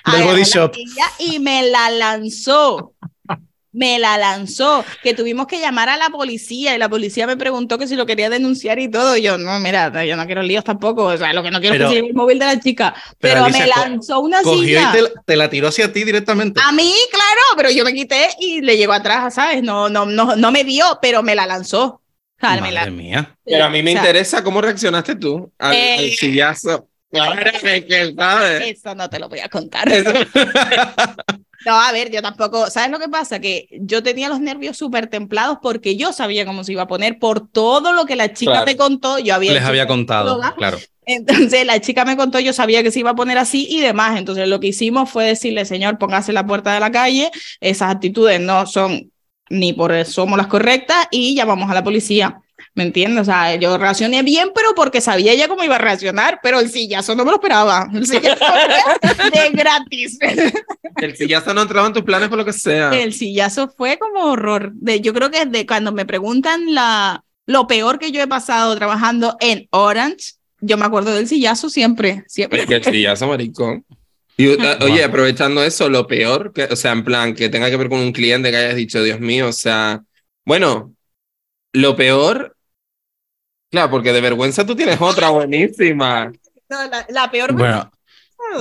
del 0.06 0.24
body 0.24 0.44
shop 0.44 0.74
y 1.20 1.40
me 1.40 1.70
la 1.70 1.90
lanzó 1.90 2.94
me 3.72 4.00
la 4.00 4.18
lanzó, 4.18 4.84
que 5.04 5.14
tuvimos 5.14 5.48
que 5.48 5.60
llamar 5.60 5.90
a 5.90 5.98
la 5.98 6.10
policía 6.10 6.76
y 6.76 6.78
la 6.78 6.90
policía 6.90 7.28
me 7.28 7.38
preguntó 7.38 7.78
que 7.78 7.88
si 7.88 7.96
lo 7.96 8.06
quería 8.06 8.30
denunciar 8.30 8.80
y 8.80 8.90
todo. 8.90 9.18
Y 9.18 9.24
yo, 9.24 9.38
no, 9.38 9.60
mira, 9.60 10.04
yo 10.06 10.16
no 10.16 10.26
quiero 10.26 10.42
líos 10.42 10.64
tampoco, 10.64 11.06
o 11.06 11.18
sea, 11.18 11.34
lo 11.34 11.44
que 11.44 11.52
no 11.52 11.60
quiero 11.60 11.86
es 11.86 11.92
que 11.92 12.00
el 12.00 12.14
móvil 12.14 12.40
de 12.40 12.46
la 12.46 12.60
chica, 12.60 12.96
pero, 13.20 13.48
me 13.50 13.68
lanzó 13.68 14.20
una 14.20 14.42
silla. 14.42 14.94
Y 14.98 15.04
te, 15.26 15.36
la 15.36 15.50
tiró 15.50 15.68
hacia 15.68 15.92
ti 15.92 16.04
directamente. 16.04 16.60
A 16.64 16.72
mí, 16.72 16.94
claro, 17.12 17.42
pero 17.56 17.70
yo 17.70 17.84
me 17.84 17.94
quité 17.94 18.30
y 18.40 18.62
le 18.62 18.78
llegó 18.78 18.94
atrás, 18.94 19.36
¿sabes? 19.36 19.62
No, 19.62 19.90
no, 19.90 20.06
no, 20.06 20.36
no 20.36 20.52
me 20.52 20.64
vio, 20.64 21.00
pero 21.02 21.24
me 21.24 21.36
la 21.36 21.46
lanzó. 21.46 22.02
Madre 22.42 22.92
mía. 22.92 23.36
Pero 23.44 23.66
a 23.66 23.70
mí 23.70 23.82
me 23.82 23.92
interesa 23.92 24.44
cómo 24.44 24.62
reaccionaste 24.62 25.16
tú 25.16 25.52
al, 25.58 25.74
eh, 25.74 26.16
sillazo. 26.16 26.88
Eso 27.12 28.96
no 28.96 29.10
te 29.10 29.20
lo 29.20 29.30
voy 29.30 29.40
a 29.40 29.50
contar. 29.50 29.88
No, 31.68 31.78
a 31.78 31.92
ver, 31.92 32.10
yo 32.10 32.22
tampoco, 32.22 32.70
¿sabes 32.70 32.90
lo 32.90 32.98
que 32.98 33.10
pasa? 33.10 33.42
Que 33.42 33.68
yo 33.82 34.02
tenía 34.02 34.30
los 34.30 34.40
nervios 34.40 34.78
súper 34.78 35.08
templados 35.08 35.58
porque 35.62 35.98
yo 35.98 36.14
sabía 36.14 36.46
cómo 36.46 36.64
se 36.64 36.72
iba 36.72 36.84
a 36.84 36.88
poner 36.88 37.20
por 37.20 37.46
todo 37.46 37.92
lo 37.92 38.06
que 38.06 38.16
la 38.16 38.32
chica 38.32 38.64
me 38.66 38.78
contó, 38.78 39.20
yo 39.20 39.36
había... 39.36 39.52
Les 39.52 39.66
había 39.66 39.86
contado, 39.86 40.40
claro. 40.56 40.78
Entonces 41.06 41.66
la 41.66 41.82
chica 41.82 42.06
me 42.06 42.16
contó, 42.16 42.40
yo 42.40 42.54
sabía 42.54 42.84
que 42.84 42.92
se 42.92 43.00
iba 43.00 43.10
a 43.10 43.16
poner 43.16 43.38
así 43.38 43.68
y 43.70 43.82
demás. 43.82 44.18
Entonces 44.18 44.48
lo 44.48 44.62
que 44.62 44.68
hicimos 44.68 45.10
fue 45.10 45.26
decirle, 45.26 45.66
señor, 45.66 45.98
póngase 45.98 46.32
la 46.32 46.46
puerta 46.46 46.74
de 46.74 46.80
la 46.80 46.90
calle, 46.90 47.32
esas 47.60 47.94
actitudes 47.94 48.40
no 48.40 48.66
son 48.66 49.12
ni 49.50 49.74
por 49.74 50.06
somos 50.06 50.38
las 50.38 50.48
correctas 50.48 51.08
y 51.12 51.36
llamamos 51.36 51.70
a 51.70 51.74
la 51.74 51.84
policía. 51.84 52.40
¿Me 52.78 52.84
entiendes? 52.84 53.24
O 53.24 53.26
sea, 53.26 53.56
yo 53.56 53.76
reaccioné 53.80 54.22
bien, 54.22 54.52
pero 54.54 54.76
porque 54.76 55.02
sabía 55.02 55.34
ya 55.34 55.48
cómo 55.48 55.64
iba 55.64 55.78
a 55.78 55.80
reaccionar, 55.80 56.40
pero 56.44 56.60
el 56.60 56.70
sillazo 56.70 57.16
no 57.16 57.26
me 57.26 57.32
lo 57.32 57.38
esperaba. 57.38 57.90
El 57.92 58.06
sillazo 58.06 58.46
fue 59.16 59.32
de 59.32 59.50
gratis. 59.50 60.20
El 60.98 61.18
sillazo 61.18 61.56
no 61.56 61.64
entraba 61.64 61.88
en 61.88 61.94
tus 61.94 62.04
planes 62.04 62.30
por 62.30 62.38
lo 62.38 62.46
que 62.46 62.54
sea. 62.54 62.92
El 62.92 63.14
sillazo 63.14 63.68
fue 63.68 63.98
como 63.98 64.26
horror. 64.26 64.74
De, 64.76 65.02
yo 65.02 65.12
creo 65.12 65.32
que 65.32 65.48
de 65.48 65.66
cuando 65.66 65.92
me 65.92 66.06
preguntan 66.06 66.76
la, 66.76 67.24
lo 67.48 67.66
peor 67.66 67.98
que 67.98 68.12
yo 68.12 68.22
he 68.22 68.28
pasado 68.28 68.76
trabajando 68.76 69.38
en 69.40 69.68
Orange, 69.72 70.34
yo 70.60 70.78
me 70.78 70.86
acuerdo 70.86 71.16
del 71.16 71.28
sillazo 71.28 71.72
siempre. 71.72 72.26
siempre. 72.28 72.60
Es 72.60 72.68
que 72.68 72.76
el 72.76 72.84
sillazo, 72.84 73.26
maricón. 73.26 73.84
Y, 74.38 74.50
oye, 74.50 75.04
aprovechando 75.04 75.64
eso, 75.64 75.90
lo 75.90 76.06
peor, 76.06 76.54
que, 76.54 76.66
o 76.66 76.76
sea, 76.76 76.92
en 76.92 77.04
plan, 77.04 77.34
que 77.34 77.50
tenga 77.50 77.72
que 77.72 77.78
ver 77.78 77.90
con 77.90 78.02
un 78.02 78.12
cliente 78.12 78.52
que 78.52 78.58
hayas 78.58 78.76
dicho, 78.76 79.02
Dios 79.02 79.20
mío, 79.20 79.48
o 79.48 79.54
sea, 79.54 80.04
bueno, 80.46 80.94
lo 81.74 81.96
peor 81.96 82.57
Claro, 83.70 83.92
porque 83.92 84.14
de 84.14 84.22
vergüenza 84.22 84.66
tú 84.66 84.76
tienes 84.76 85.00
otra 85.02 85.30
buenísima. 85.32 86.32
No, 86.70 86.78
la, 87.10 87.32
peor. 87.32 87.54
Bueno. 87.54 87.92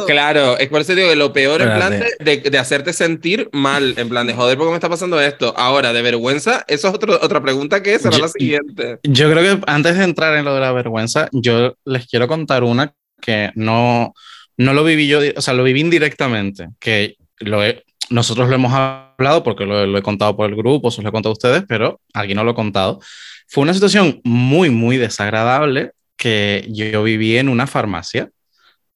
Claro, 0.07 0.59
es 0.59 0.69
por 0.69 0.81
eso 0.81 0.95
digo 0.95 1.09
que 1.09 1.17
lo 1.17 1.33
peor 1.33 1.63
en 1.63 1.75
plan 1.75 2.01
de, 2.19 2.41
de, 2.41 2.59
hacerte 2.59 2.93
sentir 2.93 3.49
mal, 3.53 3.95
en 3.97 4.09
plan 4.09 4.27
de 4.27 4.35
joder, 4.35 4.57
¿por 4.57 4.67
qué 4.67 4.71
me 4.71 4.77
está 4.77 4.89
pasando 4.89 5.21
esto? 5.21 5.55
Ahora, 5.57 5.93
de 5.93 6.03
vergüenza, 6.03 6.65
eso 6.67 6.89
es 6.89 6.95
otro, 6.95 7.19
otra 7.23 7.41
pregunta 7.41 7.83
que 7.83 7.99
será 7.99 8.19
la 8.19 8.29
siguiente. 8.29 8.99
Yo 9.05 9.31
creo 9.31 9.43
que 9.43 9.63
antes 9.67 9.97
de 9.97 10.05
entrar 10.05 10.37
en 10.37 10.45
lo 10.45 10.55
de 10.55 10.61
la 10.61 10.73
vergüenza, 10.73 11.29
yo 11.31 11.77
les 11.85 12.07
quiero 12.07 12.27
contar 12.27 12.65
una 12.65 12.95
que 13.21 13.53
no, 13.55 14.13
no 14.57 14.75
lo 14.75 14.83
viví 14.83 15.07
yo, 15.07 15.21
o 15.37 15.41
sea, 15.41 15.55
lo 15.55 15.63
viví 15.63 15.81
indirectamente, 15.81 16.69
que 16.81 17.17
lo 17.39 17.61
nosotros 18.09 18.49
lo 18.49 18.55
hemos 18.55 18.73
hablado 18.73 19.43
porque 19.43 19.67
lo, 19.67 19.87
lo, 19.87 19.99
he 19.99 20.03
contado 20.03 20.37
por 20.37 20.49
el 20.49 20.57
grupo, 20.57 20.91
se 20.91 21.03
lo 21.03 21.09
he 21.09 21.13
contado 21.13 21.31
a 21.31 21.35
ustedes, 21.35 21.65
pero 21.69 22.01
alguien 22.13 22.37
no 22.37 22.45
lo 22.45 22.53
he 22.53 22.55
contado. 22.55 23.01
Fue 23.47 23.63
una 23.63 23.75
situación 23.75 24.21
muy, 24.25 24.71
muy 24.71 24.97
desagradable 24.97 25.93
que 26.17 26.67
yo 26.71 27.03
viví 27.03 27.37
en 27.37 27.49
una 27.49 27.67
farmacia. 27.67 28.31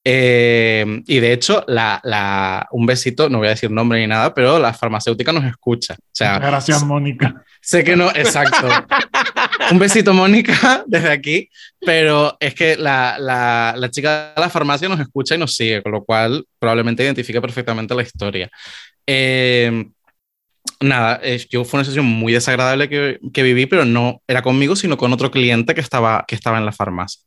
Eh, 0.02 1.02
y 1.06 1.20
de 1.20 1.32
hecho, 1.32 1.62
la, 1.68 2.00
la, 2.04 2.66
un 2.72 2.86
besito, 2.86 3.28
no 3.28 3.38
voy 3.38 3.48
a 3.48 3.50
decir 3.50 3.70
nombre 3.70 4.00
ni 4.00 4.06
nada, 4.06 4.32
pero 4.32 4.58
la 4.58 4.72
farmacéutica 4.72 5.32
nos 5.32 5.44
escucha. 5.44 5.94
O 5.94 6.10
sea, 6.12 6.38
Gracias, 6.38 6.82
Mónica. 6.84 7.44
Sé 7.60 7.84
que 7.84 7.96
no, 7.96 8.08
exacto. 8.08 8.66
un 9.70 9.78
besito, 9.78 10.14
Mónica, 10.14 10.82
desde 10.86 11.10
aquí, 11.10 11.50
pero 11.80 12.36
es 12.40 12.54
que 12.54 12.76
la, 12.76 13.16
la, 13.18 13.74
la, 13.76 13.90
chica 13.90 14.32
de 14.34 14.40
la 14.40 14.48
farmacia 14.48 14.88
nos 14.88 15.00
escucha 15.00 15.34
y 15.34 15.38
nos 15.38 15.54
sigue, 15.54 15.82
con 15.82 15.92
lo 15.92 16.02
cual 16.02 16.44
probablemente 16.58 17.04
identifique 17.04 17.40
perfectamente 17.40 17.94
la 17.94 18.02
historia. 18.02 18.50
Eh, 19.06 19.84
nada, 20.80 21.20
yo 21.50 21.64
fue 21.64 21.78
una 21.78 21.84
situación 21.84 22.06
muy 22.06 22.32
desagradable 22.32 22.88
que, 22.88 23.18
que, 23.32 23.42
viví, 23.42 23.66
pero 23.66 23.84
no 23.84 24.22
era 24.26 24.42
conmigo, 24.42 24.74
sino 24.76 24.96
con 24.96 25.12
otro 25.12 25.30
cliente 25.30 25.74
que 25.74 25.80
estaba, 25.80 26.24
que 26.26 26.34
estaba 26.34 26.58
en 26.58 26.64
la 26.64 26.72
farmacia. 26.72 27.22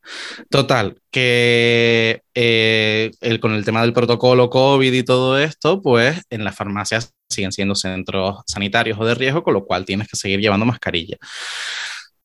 Total, 0.49 0.97
que 1.12 2.22
eh, 2.34 3.12
el, 3.22 3.39
con 3.39 3.54
el 3.54 3.64
tema 3.64 3.82
del 3.82 3.93
protocolo 3.93 4.49
COVID 4.49 4.91
y 4.91 5.04
todo 5.04 5.39
esto, 5.39 5.82
pues 5.82 6.22
en 6.30 6.43
las 6.43 6.56
farmacias 6.56 7.14
siguen 7.30 7.51
siendo 7.51 7.76
centros 7.76 8.41
sanitarios 8.47 8.99
o 8.99 9.06
de 9.06 9.16
riesgo, 9.16 9.43
con 9.43 9.54
lo 9.54 9.66
cual 9.66 9.86
tienes 9.86 10.08
que 10.08 10.18
seguir 10.18 10.39
llevando 10.39 10.66
mascarilla. 10.66 11.18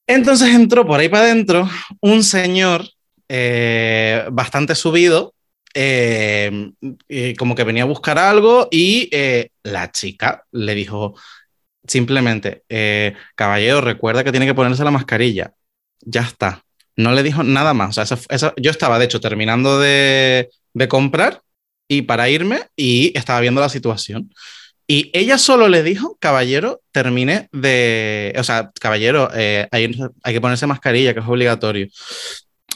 Entonces 0.07 0.55
entró 0.55 0.87
por 0.87 1.01
ahí 1.01 1.09
para 1.09 1.25
adentro 1.25 1.69
un 2.01 2.25
señor 2.25 2.89
eh, 3.29 4.25
bastante 4.33 4.75
subido, 4.75 5.35
eh, 5.75 6.73
como 7.39 7.55
que 7.55 7.65
venía 7.65 7.83
a 7.83 7.87
buscar 7.87 8.19
algo 8.19 8.69
y 8.71 9.09
eh, 9.13 9.51
la 9.63 9.91
chica 9.93 10.45
le 10.53 10.75
dijo 10.75 11.15
simplemente, 11.87 12.65
eh, 12.69 13.15
caballero, 13.35 13.81
recuerda 13.81 14.25
que 14.25 14.31
tiene 14.31 14.47
que 14.47 14.55
ponerse 14.55 14.85
la 14.85 14.91
mascarilla. 14.91 15.55
Ya 16.01 16.23
está. 16.23 16.65
No 16.97 17.13
le 17.13 17.23
dijo 17.23 17.43
nada 17.43 17.75
más. 17.75 17.97
O 17.99 18.07
sea, 18.07 18.55
yo 18.57 18.71
estaba, 18.71 18.99
de 18.99 19.07
hecho, 19.07 19.21
terminando 19.21 19.79
de, 19.79 20.51
de 20.75 20.89
comprar 20.89 21.43
y 21.89 22.03
para 22.03 22.29
irme 22.29 22.63
y 22.77 23.17
estaba 23.17 23.41
viendo 23.41 23.61
la 23.61 23.69
situación. 23.69 24.31
Y 24.91 25.11
ella 25.13 25.37
solo 25.37 25.69
le 25.69 25.83
dijo, 25.83 26.17
caballero, 26.19 26.81
termine 26.93 27.49
de, 27.53 28.35
o 28.39 28.43
sea, 28.43 28.71
caballero, 28.81 29.29
eh, 29.35 29.69
hay, 29.71 29.95
hay 30.23 30.33
que 30.33 30.41
ponerse 30.41 30.67
mascarilla, 30.67 31.13
que 31.13 31.21
es 31.21 31.27
obligatorio. 31.27 31.89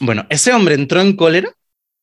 Bueno, 0.01 0.26
ese 0.28 0.53
hombre 0.53 0.74
entró 0.74 1.01
en 1.01 1.16
cólera 1.16 1.51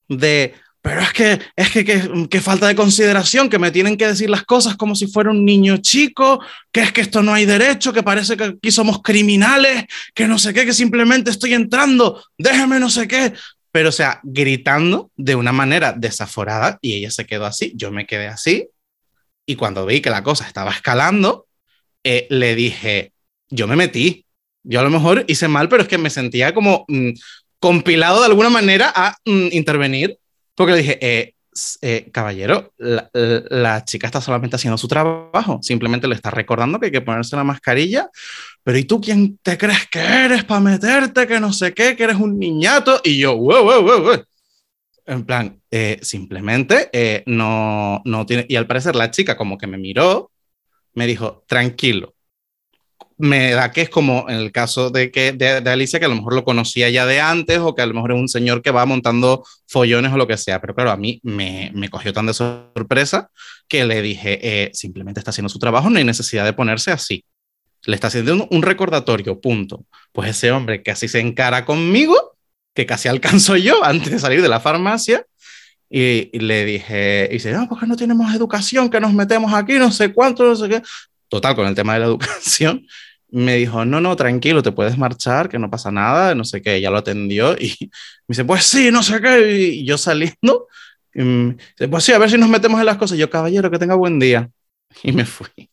de, 0.08 0.56
pero 0.82 1.02
es 1.02 1.12
que, 1.12 1.40
es 1.58 1.72
que, 1.72 2.28
que, 2.30 2.42
falta 2.42 2.68
de 2.68 2.76
consideración, 2.76 3.50
que 3.50 3.60
me 3.60 3.72
tienen 3.72 3.98
que 3.98 4.08
decir 4.08 4.30
las 4.30 4.44
cosas 4.44 4.78
como 4.78 4.96
si 4.96 5.08
fuera 5.08 5.30
un 5.30 5.44
niño 5.44 5.78
chico, 5.78 6.40
que 6.72 6.82
es 6.82 6.94
que 6.94 7.02
esto 7.02 7.22
no 7.22 7.34
hay 7.34 7.46
derecho, 7.46 7.92
que 7.92 8.02
parece 8.02 8.38
que 8.38 8.44
aquí 8.46 8.72
somos 8.72 9.02
criminales, 9.02 9.86
que 10.14 10.26
no 10.26 10.40
sé 10.40 10.54
qué, 10.54 10.66
que 10.66 10.74
simplemente 10.74 11.32
estoy 11.32 11.54
entrando, 11.54 12.24
déjeme 12.38 12.80
no 12.80 12.90
sé 12.90 13.08
qué. 13.08 13.34
Pero, 13.72 13.90
o 13.90 13.92
sea, 13.92 14.20
gritando 14.24 15.12
de 15.18 15.36
una 15.36 15.52
manera 15.52 15.94
desaforada 15.94 16.80
y 16.82 16.94
ella 16.94 17.12
se 17.12 17.26
quedó 17.26 17.46
así, 17.46 17.74
yo 17.76 17.92
me 17.92 18.08
quedé 18.08 18.28
así. 18.28 18.70
Y 19.46 19.56
cuando 19.56 19.86
vi 19.86 20.00
que 20.00 20.10
la 20.10 20.24
cosa 20.24 20.48
estaba 20.48 20.72
escalando, 20.72 21.48
eh, 22.04 22.26
le 22.30 22.56
dije, 22.56 23.14
yo 23.50 23.68
me 23.68 23.76
metí. 23.76 24.26
Yo 24.64 24.80
a 24.80 24.84
lo 24.84 24.90
mejor 24.90 25.26
hice 25.28 25.48
mal, 25.48 25.70
pero 25.70 25.84
es 25.84 25.90
que 25.90 25.98
me 25.98 26.10
sentía 26.10 26.54
como 26.54 26.86
mmm, 26.88 27.12
compilado 27.60 28.20
de 28.20 28.28
alguna 28.28 28.50
manera 28.50 28.94
a 28.96 29.18
mmm, 29.26 29.48
intervenir 29.52 30.19
porque 30.60 30.74
le 30.74 30.80
dije, 30.80 31.00
eh, 31.02 31.36
eh, 31.82 32.10
caballero, 32.12 32.74
la, 32.78 33.86
chica 33.86 34.08
está 34.08 34.20
solamente 34.20 34.58
haciendo 34.58 34.78
su 34.78 34.90
trabajo, 34.90 35.60
simplemente 35.62 36.06
le 36.06 36.16
está 36.16 36.32
recordando 36.32 36.78
que 36.78 36.88
hay 36.88 36.92
que 36.92 37.00
ponerse 37.00 37.38
la 37.38 37.46
mascarilla, 37.46 38.10
pero 38.62 38.78
¿y 38.78 38.84
tú 38.84 39.00
quién 39.00 39.38
te 39.42 39.58
crees 39.58 39.88
que 39.88 40.00
eres 40.00 40.44
para 40.44 40.60
meterte, 40.60 41.28
que 41.28 41.40
no 41.40 41.54
sé 41.54 41.74
qué, 41.74 41.96
que 41.96 42.04
eres 42.04 42.18
un 42.18 42.38
niñato? 42.38 43.00
Y 43.06 43.20
yo, 43.20 43.38
wow, 43.38 43.64
wow, 43.64 43.82
wow, 43.82 44.02
wow. 44.02 44.24
En 45.06 45.24
plan, 45.24 45.62
eh, 45.72 45.98
simplemente 46.02 46.90
eh, 46.92 47.24
no, 47.26 48.02
no 48.04 48.26
tiene, 48.26 48.46
y 48.50 48.58
al 48.58 48.68
parecer 48.68 48.98
la 48.98 49.12
chica 49.12 49.38
como 49.38 49.58
que 49.58 49.66
me 49.66 49.78
miró, 49.78 50.34
me 50.94 51.08
dijo, 51.08 51.46
tranquilo, 51.48 52.16
me 53.20 53.52
da 53.52 53.72
que 53.74 53.82
es 53.82 53.90
como 53.90 54.28
en 54.30 54.38
el 54.38 54.54
caso 54.54 54.92
de, 54.92 55.12
que, 55.12 55.34
de, 55.34 55.60
de, 55.60 55.70
Alicia, 55.70 56.00
que 56.00 56.06
a 56.06 56.10
lo 56.10 56.16
mejor 56.16 56.34
lo 56.34 56.46
conocía 56.46 56.90
ya 56.90 57.06
de 57.06 57.20
antes 57.20 57.60
o 57.60 57.76
que 57.76 57.82
a 57.82 57.86
lo 57.86 57.94
mejor 57.94 58.14
es 58.14 58.18
un 58.18 58.30
señor 58.30 58.62
que 58.62 58.72
va 58.72 58.86
montando 58.86 59.46
follones 59.68 60.14
o 60.14 60.18
lo 60.18 60.26
que 60.26 60.38
sea. 60.38 60.62
Pero 60.62 60.74
claro, 60.74 60.90
a 60.90 60.96
mí 60.96 61.20
me, 61.22 61.70
me 61.76 61.90
cogió 61.90 62.14
tan 62.14 62.28
de 62.28 62.34
sorpresa 62.34 63.30
que 63.68 63.84
le 63.84 64.02
dije, 64.02 64.40
eh, 64.42 64.72
simplemente 64.74 65.20
está 65.20 65.32
haciendo 65.32 65.50
su 65.50 65.60
trabajo, 65.60 65.90
no 65.90 65.98
hay 65.98 66.06
necesidad 66.06 66.46
de 66.46 66.54
ponerse 66.54 66.92
así. 66.92 67.26
Le 67.84 67.96
está 67.96 68.08
haciendo 68.08 68.48
un, 68.50 68.62
recordatorio, 68.62 69.42
punto. 69.42 69.86
Pues 70.14 70.30
ese 70.30 70.52
hombre 70.54 70.82
que 70.82 70.92
así 70.92 71.10
se 71.10 71.20
encara 71.20 71.66
conmigo, 71.66 72.38
que 72.74 72.86
casi 72.86 73.10
alcanzo 73.10 73.58
yo 73.58 73.84
antes 73.84 74.12
de 74.12 74.20
salir 74.20 74.42
de 74.42 74.48
la 74.50 74.62
farmacia, 74.62 75.26
y, 75.90 76.30
y 76.32 76.40
le 76.40 76.64
dije, 76.64 77.28
y 77.30 77.34
dice, 77.34 77.52
no, 77.52 77.68
porque 77.68 77.86
no 77.86 77.98
tenemos 77.98 78.34
educación, 78.34 78.90
que 78.90 79.02
nos 79.02 79.14
metemos 79.14 79.54
aquí, 79.54 79.74
no 79.74 79.92
sé 79.92 80.14
cuánto, 80.14 80.46
no 80.46 80.56
sé 80.56 80.70
qué. 80.70 80.82
Total, 81.28 81.56
con 81.56 81.68
el 81.68 81.76
tema 81.76 81.94
de 81.94 82.00
la 82.00 82.06
educación, 82.06 82.88
me 83.32 83.56
dijo, 83.58 83.86
no, 83.86 84.02
no, 84.02 84.16
tranquilo, 84.16 84.64
te 84.64 84.72
puedes 84.72 84.98
marchar, 84.98 85.50
que 85.50 85.60
no 85.60 85.70
pasa 85.70 85.92
nada, 85.92 86.36
no 86.36 86.44
sé 86.44 86.62
qué, 86.62 86.82
ya 86.82 86.90
lo 86.92 86.98
atendió 86.98 87.54
y 87.54 87.76
me 88.28 88.34
dice, 88.34 88.46
pues 88.46 88.66
sí, 88.66 88.92
no 88.92 89.04
sé 89.04 89.22
qué, 89.22 89.52
y 89.52 89.86
yo 89.86 89.98
saliendo, 89.98 90.68
y 91.14 91.24
dice, 91.24 91.88
pues 91.90 92.04
sí, 92.04 92.12
a 92.14 92.18
ver 92.18 92.30
si 92.30 92.38
nos 92.38 92.50
metemos 92.50 92.80
en 92.80 92.86
las 92.86 92.98
cosas, 92.98 93.18
yo, 93.18 93.30
caballero, 93.30 93.70
que 93.72 93.80
tenga 93.80 93.96
buen 93.96 94.20
día, 94.20 94.50
y 95.04 95.12
me 95.12 95.26
fui. 95.26 95.70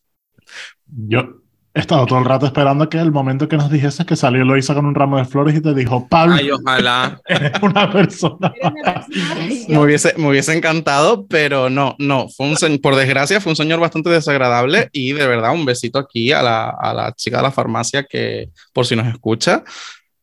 Yo 0.85 1.41
he 1.77 1.81
estado 1.81 2.07
todo 2.07 2.17
el 2.17 2.25
rato 2.25 2.47
esperando 2.47 2.89
que 2.89 2.97
el 2.97 3.11
momento 3.11 3.47
que 3.47 3.55
nos 3.55 3.69
dijese 3.69 4.03
que 4.03 4.15
salió 4.15 4.43
lo 4.43 4.57
hizo 4.57 4.73
con 4.73 4.87
un 4.87 4.95
ramo 4.95 5.17
de 5.17 5.25
flores 5.25 5.55
y 5.55 5.61
te 5.61 5.75
dijo, 5.75 6.07
Pablo, 6.07 6.33
Ay, 6.33 6.49
ojalá. 6.49 7.21
eres 7.27 7.51
una 7.61 7.91
persona. 7.91 8.51
me, 9.67 9.77
hubiese, 9.77 10.15
me 10.17 10.29
hubiese 10.29 10.57
encantado, 10.57 11.27
pero 11.27 11.69
no, 11.69 11.95
no, 11.99 12.29
fue 12.29 12.47
un 12.47 12.79
por 12.79 12.95
desgracia 12.95 13.39
fue 13.39 13.51
un 13.51 13.55
señor 13.55 13.79
bastante 13.79 14.09
desagradable 14.09 14.89
y 14.91 15.13
de 15.13 15.27
verdad 15.27 15.53
un 15.53 15.65
besito 15.65 15.99
aquí 15.99 16.31
a 16.31 16.41
la, 16.41 16.69
a 16.69 16.95
la 16.95 17.13
chica 17.13 17.37
de 17.37 17.43
la 17.43 17.51
farmacia 17.51 18.03
que 18.03 18.49
por 18.73 18.87
si 18.87 18.95
nos 18.95 19.07
escucha. 19.07 19.63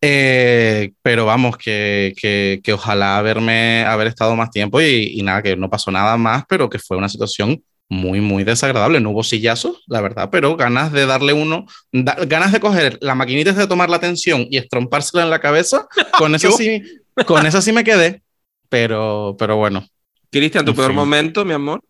Eh, 0.01 0.93
pero 1.03 1.25
vamos, 1.25 1.57
que, 1.57 2.15
que, 2.21 2.61
que, 2.65 2.73
ojalá 2.73 3.17
haberme, 3.17 3.85
haber 3.85 4.09
estado 4.09 4.35
más 4.35 4.51
tiempo 4.51 4.81
y, 4.81 5.13
y 5.15 5.23
nada, 5.23 5.41
que 5.41 5.57
no 5.57 5.71
pasó 5.71 5.93
nada 5.93 6.17
más, 6.17 6.45
pero 6.49 6.69
que 6.69 6.81
fue 6.81 6.97
una 6.97 7.09
situación 7.09 7.63
muy, 7.89 8.21
muy 8.21 8.45
desagradable. 8.45 9.01
No 9.01 9.11
hubo 9.11 9.23
sillazos, 9.23 9.83
la 9.87 10.01
verdad, 10.01 10.29
pero 10.31 10.57
ganas 10.57 10.93
de 10.93 11.07
darle 11.07 11.33
uno, 11.33 11.67
da, 11.93 12.17
ganas 12.27 12.53
de 12.53 12.61
coger 12.61 12.99
la 13.01 13.15
maquinita 13.15 13.53
de 13.53 13.67
tomar 13.67 13.91
la 13.91 13.97
atención 13.97 14.47
y 14.51 14.57
estrompársela 14.57 15.25
en 15.25 15.31
la 15.31 15.41
cabeza, 15.41 15.87
con 16.19 16.35
eso 16.35 16.53
sí, 16.53 16.83
con 17.27 17.47
eso 17.47 17.61
sí 17.61 17.73
me 17.73 17.85
quedé, 17.85 18.23
pero, 18.69 19.37
pero 19.39 19.57
bueno. 19.57 19.87
Cristian, 20.31 20.65
tu 20.65 20.73
en 20.73 20.77
peor 20.77 20.89
fin. 20.89 20.97
momento, 20.97 21.45
mi 21.45 21.53
amor. 21.53 21.81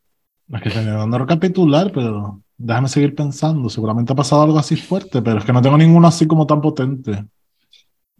Es 0.52 0.60
que 0.60 0.68
estoy 0.68 0.84
dando 0.84 1.18
recapitular, 1.18 1.90
pero 1.92 2.42
déjame 2.58 2.88
seguir 2.88 3.14
pensando. 3.14 3.70
Seguramente 3.70 4.12
ha 4.12 4.16
pasado 4.16 4.42
algo 4.42 4.58
así 4.58 4.76
fuerte, 4.76 5.22
pero 5.22 5.38
es 5.38 5.44
que 5.44 5.52
no 5.52 5.62
tengo 5.62 5.78
ninguno 5.78 6.06
así 6.08 6.26
como 6.26 6.46
tan 6.46 6.60
potente. 6.60 7.24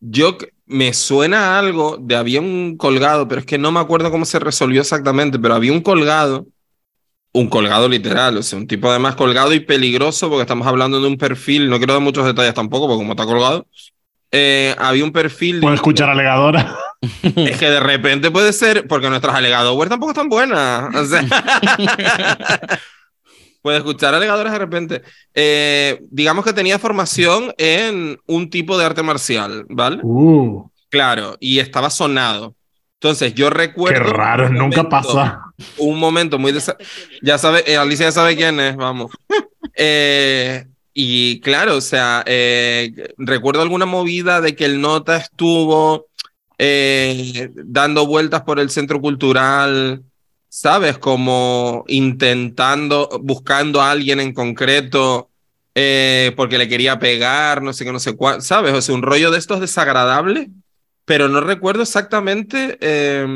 Yo 0.00 0.36
me 0.66 0.94
suena 0.94 1.58
algo 1.58 1.98
de 1.98 2.16
había 2.16 2.40
un 2.40 2.76
colgado, 2.78 3.28
pero 3.28 3.40
es 3.40 3.46
que 3.46 3.58
no 3.58 3.70
me 3.70 3.80
acuerdo 3.80 4.10
cómo 4.10 4.24
se 4.24 4.38
resolvió 4.38 4.80
exactamente, 4.80 5.38
pero 5.38 5.54
había 5.54 5.72
un 5.72 5.82
colgado 5.82 6.46
un 7.34 7.48
colgado 7.48 7.88
literal, 7.88 8.36
o 8.38 8.42
sea, 8.42 8.58
un 8.58 8.68
tipo 8.68 8.88
además 8.88 9.16
colgado 9.16 9.52
y 9.52 9.60
peligroso, 9.60 10.28
porque 10.28 10.42
estamos 10.42 10.66
hablando 10.68 11.00
de 11.00 11.08
un 11.08 11.18
perfil, 11.18 11.68
no 11.68 11.78
quiero 11.78 11.92
dar 11.92 12.02
muchos 12.02 12.24
detalles 12.24 12.54
tampoco, 12.54 12.86
porque 12.86 13.00
como 13.00 13.12
está 13.12 13.26
colgado, 13.26 13.66
eh, 14.30 14.74
había 14.78 15.04
un 15.04 15.10
perfil... 15.10 15.60
Puedo 15.60 15.74
escuchar 15.74 16.08
alegadora. 16.08 16.76
Es 17.36 17.58
que 17.58 17.68
de 17.68 17.80
repente 17.80 18.30
puede 18.30 18.52
ser, 18.52 18.86
porque 18.86 19.10
nuestras 19.10 19.34
alegadoras 19.34 19.90
tampoco 19.90 20.12
están 20.12 20.28
buenas. 20.28 20.94
O 20.94 21.04
sea, 21.04 21.22
puede 23.62 23.76
escuchar 23.76 24.14
alegadoras 24.14 24.52
de 24.52 24.58
repente. 24.58 25.02
Eh, 25.34 26.00
digamos 26.10 26.46
que 26.46 26.54
tenía 26.54 26.78
formación 26.78 27.52
en 27.58 28.18
un 28.26 28.48
tipo 28.48 28.78
de 28.78 28.86
arte 28.86 29.02
marcial, 29.02 29.66
¿vale? 29.68 29.98
Uh. 30.02 30.70
Claro, 30.88 31.36
y 31.40 31.58
estaba 31.58 31.90
sonado. 31.90 32.54
Entonces, 33.04 33.34
yo 33.34 33.50
recuerdo. 33.50 34.02
Qué 34.02 34.12
raro, 34.16 34.46
un 34.46 34.54
nunca 34.54 34.88
pasa. 34.88 35.52
Un 35.76 35.98
momento 35.98 36.38
muy. 36.38 36.54
Ya 37.20 37.36
sabe, 37.36 37.62
eh, 37.66 37.76
Alicia 37.76 38.06
ya 38.06 38.12
sabe 38.12 38.34
quién 38.34 38.58
es, 38.58 38.76
vamos. 38.76 39.12
Eh, 39.76 40.66
y 40.92 41.40
claro, 41.40 41.76
o 41.78 41.80
sea, 41.80 42.22
eh, 42.26 43.12
recuerdo 43.16 43.60
alguna 43.60 43.86
movida 43.86 44.40
de 44.40 44.54
que 44.54 44.66
el 44.66 44.80
nota 44.80 45.16
estuvo 45.16 46.06
dando 46.56 48.06
vueltas 48.06 48.42
por 48.42 48.60
el 48.60 48.70
centro 48.70 49.00
cultural, 49.00 50.04
¿sabes? 50.48 50.96
Como 50.98 51.84
intentando, 51.88 53.08
buscando 53.20 53.82
a 53.82 53.90
alguien 53.90 54.20
en 54.20 54.32
concreto. 54.32 55.28
porque 56.36 56.58
le 56.58 56.68
quería 56.68 57.00
pegar, 57.00 57.62
no 57.62 57.72
sé 57.72 57.84
qué, 57.84 57.90
no 57.90 57.98
sé 57.98 58.14
cuál, 58.14 58.40
¿sabes? 58.40 58.74
O 58.74 58.80
sea, 58.80 58.94
un 58.94 59.02
rollo 59.02 59.32
de 59.32 59.38
estos 59.38 59.58
desagradables 59.58 60.48
pero 61.04 61.28
no 61.28 61.40
recuerdo 61.40 61.82
exactamente 61.82 62.78
eh, 62.80 63.26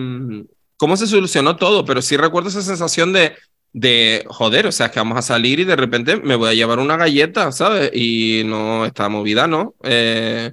cómo 0.77 0.97
se 0.97 1.07
solucionó 1.07 1.57
todo, 1.57 1.85
pero 1.85 2.03
sí 2.03 2.17
recuerdo 2.17 2.49
esa 2.49 2.63
sensación 2.63 3.13
de, 3.13 3.35
de, 3.73 4.25
joder, 4.29 4.67
o 4.67 4.73
sea, 4.73 4.91
que 4.91 5.01
vamos 5.01 5.19
a 5.19 5.23
salir 5.23 5.61
y 5.61 5.65
de 5.65 5.77
repente 5.77 6.17
me 6.17 6.37
voy 6.37 6.51
a 6.51 6.55
llevar 6.55 6.79
una 6.79 6.97
galleta, 6.97 7.53
¿sabes? 7.53 7.91
Y 7.95 8.43
no, 8.47 8.87
esta 8.87 9.09
movida 9.09 9.47
no. 9.47 9.75
Eh, 9.83 10.53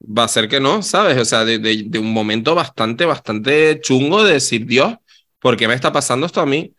va 0.00 0.24
a 0.24 0.28
ser 0.28 0.48
que 0.48 0.60
no, 0.60 0.82
¿sabes? 0.82 1.18
O 1.18 1.24
sea, 1.24 1.44
de, 1.44 1.58
de, 1.58 1.84
de, 1.86 1.98
un 1.98 2.12
momento 2.12 2.54
bastante, 2.54 3.04
bastante 3.04 3.80
chungo 3.80 4.24
de 4.24 4.34
decir, 4.34 4.66
Dios, 4.66 4.94
¿por 5.40 5.56
qué 5.56 5.68
me 5.68 5.74
está 5.74 5.92
pasando 5.92 6.26
esto 6.26 6.40
a 6.40 6.46
mí? 6.46 6.74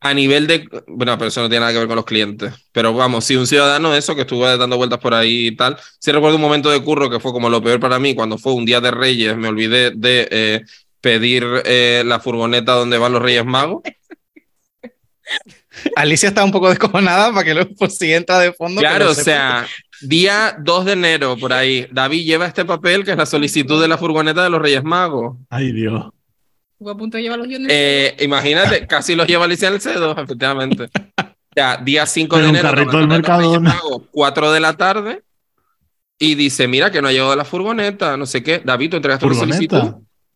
A 0.00 0.12
nivel 0.12 0.46
de, 0.46 0.68
bueno, 0.86 1.16
pero 1.16 1.28
eso 1.28 1.40
no 1.40 1.48
tiene 1.48 1.60
nada 1.60 1.72
que 1.72 1.78
ver 1.78 1.88
con 1.88 1.96
los 1.96 2.04
clientes, 2.04 2.52
pero 2.70 2.92
vamos, 2.92 3.24
si 3.24 3.34
un 3.34 3.46
ciudadano 3.46 3.94
eso 3.94 4.14
que 4.14 4.20
estuvo 4.20 4.44
dando 4.44 4.76
vueltas 4.76 4.98
por 4.98 5.14
ahí 5.14 5.48
y 5.48 5.56
tal, 5.56 5.78
sí 5.98 6.12
recuerdo 6.12 6.36
un 6.36 6.42
momento 6.42 6.70
de 6.70 6.82
curro 6.82 7.08
que 7.08 7.18
fue 7.18 7.32
como 7.32 7.48
lo 7.48 7.62
peor 7.62 7.80
para 7.80 7.98
mí, 7.98 8.14
cuando 8.14 8.36
fue 8.36 8.52
un 8.52 8.66
día 8.66 8.80
de 8.80 8.90
Reyes, 8.90 9.36
me 9.36 9.48
olvidé 9.48 9.92
de 9.92 10.28
eh, 10.30 10.64
pedir 11.00 11.46
eh, 11.64 12.02
la 12.04 12.20
furgoneta 12.20 12.72
donde 12.72 12.98
van 12.98 13.12
los 13.12 13.22
Reyes 13.22 13.46
Magos. 13.46 13.82
Alicia 15.96 16.28
está 16.28 16.44
un 16.44 16.52
poco 16.52 16.68
descojonada 16.68 17.32
para 17.32 17.44
que 17.44 17.54
luego 17.54 17.88
si 17.88 18.12
entra 18.12 18.38
de 18.38 18.52
fondo. 18.52 18.80
Claro, 18.80 19.10
o 19.10 19.14
sea, 19.14 19.66
día 20.00 20.56
2 20.60 20.84
de 20.84 20.92
enero, 20.92 21.36
por 21.38 21.52
ahí, 21.52 21.86
David 21.90 22.24
lleva 22.24 22.46
este 22.46 22.64
papel 22.64 23.04
que 23.04 23.12
es 23.12 23.16
la 23.16 23.26
solicitud 23.26 23.80
de 23.80 23.88
la 23.88 23.98
furgoneta 23.98 24.42
de 24.42 24.50
los 24.50 24.60
Reyes 24.60 24.84
Magos. 24.84 25.36
Ay, 25.48 25.72
Dios. 25.72 26.06
Fue 26.78 26.92
a 26.92 26.94
punto 26.94 27.16
de 27.16 27.22
llevar 27.22 27.38
los 27.38 27.48
eh, 27.68 28.16
Imagínate, 28.20 28.86
casi 28.86 29.14
los 29.14 29.26
lleva 29.26 29.44
Alicia 29.44 29.68
en 29.68 29.74
el 29.74 29.80
cedo, 29.80 30.12
efectivamente. 30.12 30.88
Ya, 31.58 31.78
día 31.78 32.04
5 32.04 32.36
de 32.36 32.42
un 32.42 32.48
enero, 32.50 32.68
carrito 32.68 32.98
del 32.98 33.08
mercado. 33.08 33.62
4 34.10 34.52
de 34.52 34.60
la 34.60 34.74
tarde, 34.74 35.22
y 36.18 36.34
dice, 36.34 36.68
mira 36.68 36.90
que 36.90 37.00
no 37.00 37.08
ha 37.08 37.12
llegado 37.12 37.34
la 37.34 37.46
furgoneta, 37.46 38.16
no 38.18 38.26
sé 38.26 38.42
qué. 38.42 38.60
David, 38.64 38.90
¿tú 38.90 38.96
entregaste 38.96 39.24
una 39.24 39.34
solicitud? 39.34 39.94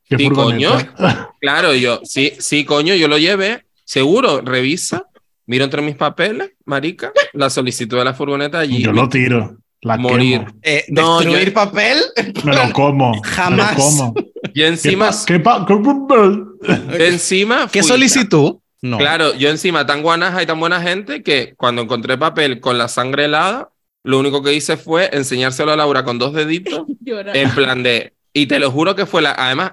¿Qué 0.08 0.16
sí, 0.16 0.24
furgoneta? 0.24 0.94
coño. 0.96 1.28
Claro, 1.40 1.74
yo, 1.74 2.00
sí, 2.04 2.32
sí, 2.38 2.64
coño, 2.64 2.94
yo 2.94 3.06
lo 3.06 3.18
llevé, 3.18 3.66
seguro, 3.84 4.40
revisa, 4.40 5.08
miro 5.44 5.64
entre 5.64 5.82
mis 5.82 5.96
papeles, 5.96 6.52
marica, 6.64 7.12
la 7.32 7.50
solicitud 7.50 7.98
de 7.98 8.04
la 8.04 8.14
furgoneta 8.14 8.58
allí. 8.58 8.82
Yo 8.82 8.92
lo 8.92 9.08
tiro. 9.08 9.58
La 9.82 9.96
morir. 9.96 10.44
Eh, 10.62 10.84
No, 10.88 11.20
destruir 11.20 11.48
yo- 11.48 11.54
papel. 11.54 11.98
Me 12.44 12.54
lo 12.54 12.72
como. 12.72 13.20
Jamás. 13.22 13.72
Me 13.72 13.78
lo 13.78 13.84
como. 13.84 14.14
Y 14.52 14.62
encima, 14.62 15.10
¿Qué 15.26 15.40
pa- 15.40 15.64
qué 15.66 15.74
pa- 16.08 16.96
qué 16.96 17.06
encima 17.08 17.68
¿Qué 17.70 17.82
solicitud? 17.82 18.56
No. 18.82 18.98
Claro, 18.98 19.34
yo 19.34 19.48
encima 19.50 19.86
tan 19.86 20.02
guanaja 20.02 20.42
y 20.42 20.46
tan 20.46 20.58
buena 20.58 20.80
gente 20.80 21.22
que 21.22 21.54
cuando 21.56 21.82
encontré 21.82 22.16
papel 22.18 22.60
con 22.60 22.78
la 22.78 22.88
sangre 22.88 23.26
helada, 23.26 23.70
lo 24.04 24.18
único 24.18 24.42
que 24.42 24.54
hice 24.54 24.76
fue 24.78 25.10
enseñárselo 25.12 25.72
a 25.72 25.76
Laura 25.76 26.02
con 26.04 26.18
dos 26.18 26.32
deditos, 26.32 26.84
en 27.06 27.50
plan 27.50 27.82
de, 27.82 28.14
y 28.32 28.46
te 28.46 28.58
lo 28.58 28.70
juro 28.70 28.94
que 28.96 29.04
fue 29.06 29.20
la, 29.22 29.32
además, 29.32 29.72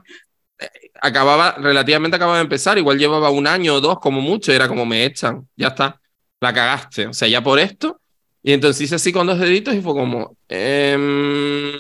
eh, 0.60 0.68
acababa, 1.02 1.54
relativamente 1.58 2.18
acababa 2.18 2.38
de 2.38 2.44
empezar, 2.44 2.78
igual 2.78 2.98
llevaba 3.00 3.30
un 3.30 3.48
año 3.48 3.76
o 3.76 3.82
dos 3.82 4.00
como 4.00 4.20
mucho, 4.20 4.52
y 4.52 4.56
era 4.56 4.68
como 4.68 4.86
me 4.86 5.06
echan, 5.06 5.48
ya 5.56 5.70
está, 5.70 6.02
la 6.42 6.54
cagaste, 6.54 7.08
o 7.08 7.14
sea, 7.14 7.30
ya 7.30 7.42
por 7.42 7.60
esto, 7.60 8.02
y 8.48 8.54
entonces 8.54 8.80
hice 8.84 8.96
así 8.96 9.12
con 9.12 9.28
dos 9.28 9.40
deditos 9.40 9.76
y 9.76 9.82
fue 9.82 9.92
como, 9.94 10.38
em, 10.48 11.74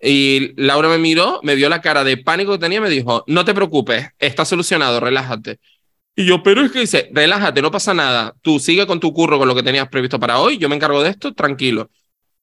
y 0.00 0.52
Laura 0.54 0.88
me 0.88 0.98
miró, 0.98 1.40
me 1.42 1.56
vio 1.56 1.68
la 1.68 1.80
cara 1.80 2.04
de 2.04 2.16
pánico 2.16 2.52
que 2.52 2.58
tenía 2.58 2.78
y 2.78 2.80
me 2.80 2.88
dijo, 2.88 3.24
no 3.26 3.44
te 3.44 3.52
preocupes, 3.52 4.10
está 4.20 4.44
solucionado, 4.44 5.00
relájate. 5.00 5.58
Y 6.14 6.26
yo, 6.26 6.44
pero 6.44 6.60
es 6.64 6.70
que 6.70 6.78
dice, 6.78 7.10
relájate, 7.12 7.60
no 7.60 7.72
pasa 7.72 7.92
nada, 7.92 8.34
tú 8.40 8.60
sigue 8.60 8.86
con 8.86 9.00
tu 9.00 9.12
curro, 9.12 9.36
con 9.36 9.48
lo 9.48 9.56
que 9.56 9.64
tenías 9.64 9.88
previsto 9.88 10.20
para 10.20 10.38
hoy, 10.38 10.58
yo 10.58 10.68
me 10.68 10.76
encargo 10.76 11.02
de 11.02 11.10
esto, 11.10 11.34
tranquilo. 11.34 11.90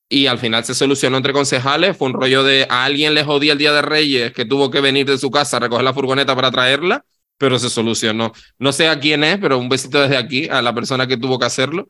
Y 0.09 0.27
al 0.27 0.37
final 0.37 0.65
se 0.65 0.75
solucionó 0.75 1.15
entre 1.15 1.31
concejales, 1.31 1.95
fue 1.95 2.09
un 2.09 2.15
rollo 2.15 2.43
de 2.43 2.67
a 2.69 2.83
alguien 2.83 3.13
le 3.13 3.23
jodía 3.23 3.53
el 3.53 3.59
Día 3.59 3.71
de 3.71 3.81
Reyes, 3.81 4.33
que 4.33 4.43
tuvo 4.43 4.69
que 4.71 4.81
venir 4.81 5.05
de 5.05 5.17
su 5.17 5.31
casa 5.31 5.55
a 5.55 5.61
recoger 5.61 5.85
la 5.85 5.93
furgoneta 5.93 6.35
para 6.35 6.51
traerla, 6.51 7.05
pero 7.37 7.59
se 7.59 7.69
solucionó. 7.69 8.33
No 8.57 8.73
sé 8.73 8.89
a 8.89 8.99
quién 8.99 9.23
es, 9.23 9.37
pero 9.37 9.57
un 9.57 9.69
besito 9.69 10.01
desde 10.01 10.17
aquí 10.17 10.49
a 10.49 10.61
la 10.61 10.75
persona 10.75 11.07
que 11.07 11.15
tuvo 11.15 11.39
que 11.39 11.45
hacerlo, 11.45 11.87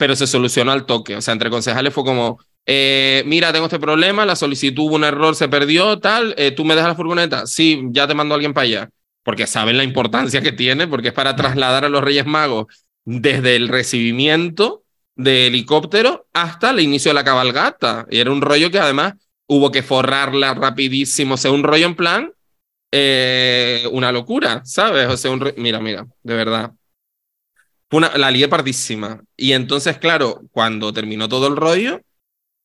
pero 0.00 0.16
se 0.16 0.26
solucionó 0.26 0.72
al 0.72 0.86
toque. 0.86 1.14
O 1.14 1.20
sea, 1.20 1.32
entre 1.32 1.50
concejales 1.50 1.92
fue 1.92 2.04
como, 2.04 2.40
eh, 2.64 3.22
mira, 3.26 3.52
tengo 3.52 3.66
este 3.66 3.78
problema, 3.78 4.24
la 4.24 4.34
solicitud 4.34 4.84
hubo 4.84 4.94
un 4.94 5.04
error, 5.04 5.36
se 5.36 5.46
perdió, 5.46 5.98
tal, 5.98 6.34
eh, 6.38 6.52
¿tú 6.52 6.64
me 6.64 6.74
dejas 6.74 6.88
la 6.88 6.94
furgoneta? 6.94 7.46
Sí, 7.46 7.82
ya 7.90 8.08
te 8.08 8.14
mando 8.14 8.32
a 8.32 8.36
alguien 8.36 8.54
para 8.54 8.64
allá. 8.64 8.90
Porque 9.22 9.46
saben 9.46 9.76
la 9.76 9.84
importancia 9.84 10.40
que 10.40 10.52
tiene, 10.52 10.88
porque 10.88 11.08
es 11.08 11.12
para 11.12 11.36
trasladar 11.36 11.84
a 11.84 11.90
los 11.90 12.02
Reyes 12.02 12.24
Magos 12.24 12.64
desde 13.04 13.56
el 13.56 13.68
recibimiento 13.68 14.84
de 15.16 15.48
helicóptero 15.48 16.26
hasta 16.32 16.70
el 16.70 16.80
inicio 16.80 17.10
de 17.10 17.16
la 17.16 17.24
cabalgata. 17.24 18.06
Y 18.08 18.20
era 18.20 18.30
un 18.30 18.40
rollo 18.40 18.70
que 18.70 18.78
además 18.78 19.16
hubo 19.48 19.70
que 19.70 19.82
forrarla 19.82 20.54
rapidísimo, 20.54 21.34
o 21.34 21.36
sea, 21.36 21.50
un 21.50 21.62
rollo 21.62 21.84
en 21.84 21.94
plan, 21.94 22.32
eh, 22.90 23.86
una 23.92 24.12
locura, 24.12 24.62
¿sabes? 24.64 25.08
O 25.08 25.16
sea, 25.18 25.30
un 25.30 25.52
mira, 25.58 25.78
mira, 25.78 26.06
de 26.22 26.34
verdad. 26.34 26.72
Fue 27.90 27.98
una, 27.98 28.16
la 28.16 28.30
lié 28.30 28.48
partísima. 28.48 29.22
Y 29.36 29.52
entonces, 29.52 29.98
claro, 29.98 30.42
cuando 30.52 30.92
terminó 30.92 31.28
todo 31.28 31.48
el 31.48 31.56
rollo, 31.56 32.00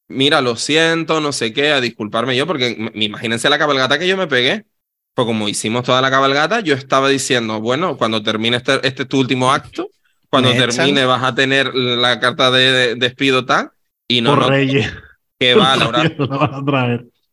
mira, 0.07 0.41
lo 0.41 0.55
siento, 0.55 1.21
no 1.21 1.31
sé 1.33 1.53
qué, 1.53 1.71
a 1.71 1.81
disculparme 1.81 2.35
yo, 2.37 2.47
porque 2.47 2.69
m- 2.77 2.91
imagínense 2.95 3.49
la 3.49 3.57
cabalgata 3.59 3.99
que 3.99 4.07
yo 4.07 4.17
me 4.17 4.27
pegué. 4.27 4.65
Pues 5.13 5.25
como 5.27 5.49
hicimos 5.49 5.83
toda 5.85 6.01
la 6.01 6.11
cabalgata, 6.11 6.61
yo 6.61 6.75
estaba 6.75 7.09
diciendo, 7.09 7.61
bueno, 7.61 7.97
cuando 7.97 8.23
termine 8.23 8.57
este, 8.57 8.75
este 8.87 9.03
es 9.03 9.09
tu 9.09 9.19
último 9.19 9.51
acto, 9.53 9.89
cuando 10.29 10.51
Me 10.51 10.57
termine 10.57 11.01
echan. 11.01 11.09
vas 11.09 11.23
a 11.23 11.35
tener 11.35 11.73
la 11.75 12.19
carta 12.19 12.51
de, 12.51 12.71
de- 12.71 12.95
despido 12.95 13.45
tal, 13.45 13.71
y 14.07 14.21
no, 14.21 14.35
por 14.35 14.39
no, 14.39 14.49
Reyes. 14.49 14.91
que 15.39 15.55
va, 15.55 15.75
Laura, 15.77 16.03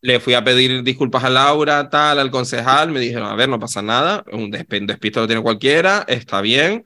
le 0.01 0.19
fui 0.21 0.35
a 0.35 0.43
pedir 0.45 0.83
disculpas 0.83 1.25
a 1.25 1.31
Laura, 1.31 1.89
tal, 1.91 2.19
al 2.19 2.31
concejal, 2.31 2.91
me 2.91 3.01
dijeron, 3.01 3.29
a 3.29 3.35
ver, 3.37 3.49
no 3.49 3.59
pasa 3.61 3.83
nada, 3.83 4.25
un 4.33 4.51
despisto 4.51 5.21
lo 5.21 5.27
tiene 5.27 5.43
cualquiera, 5.43 6.05
está 6.09 6.41
bien, 6.41 6.85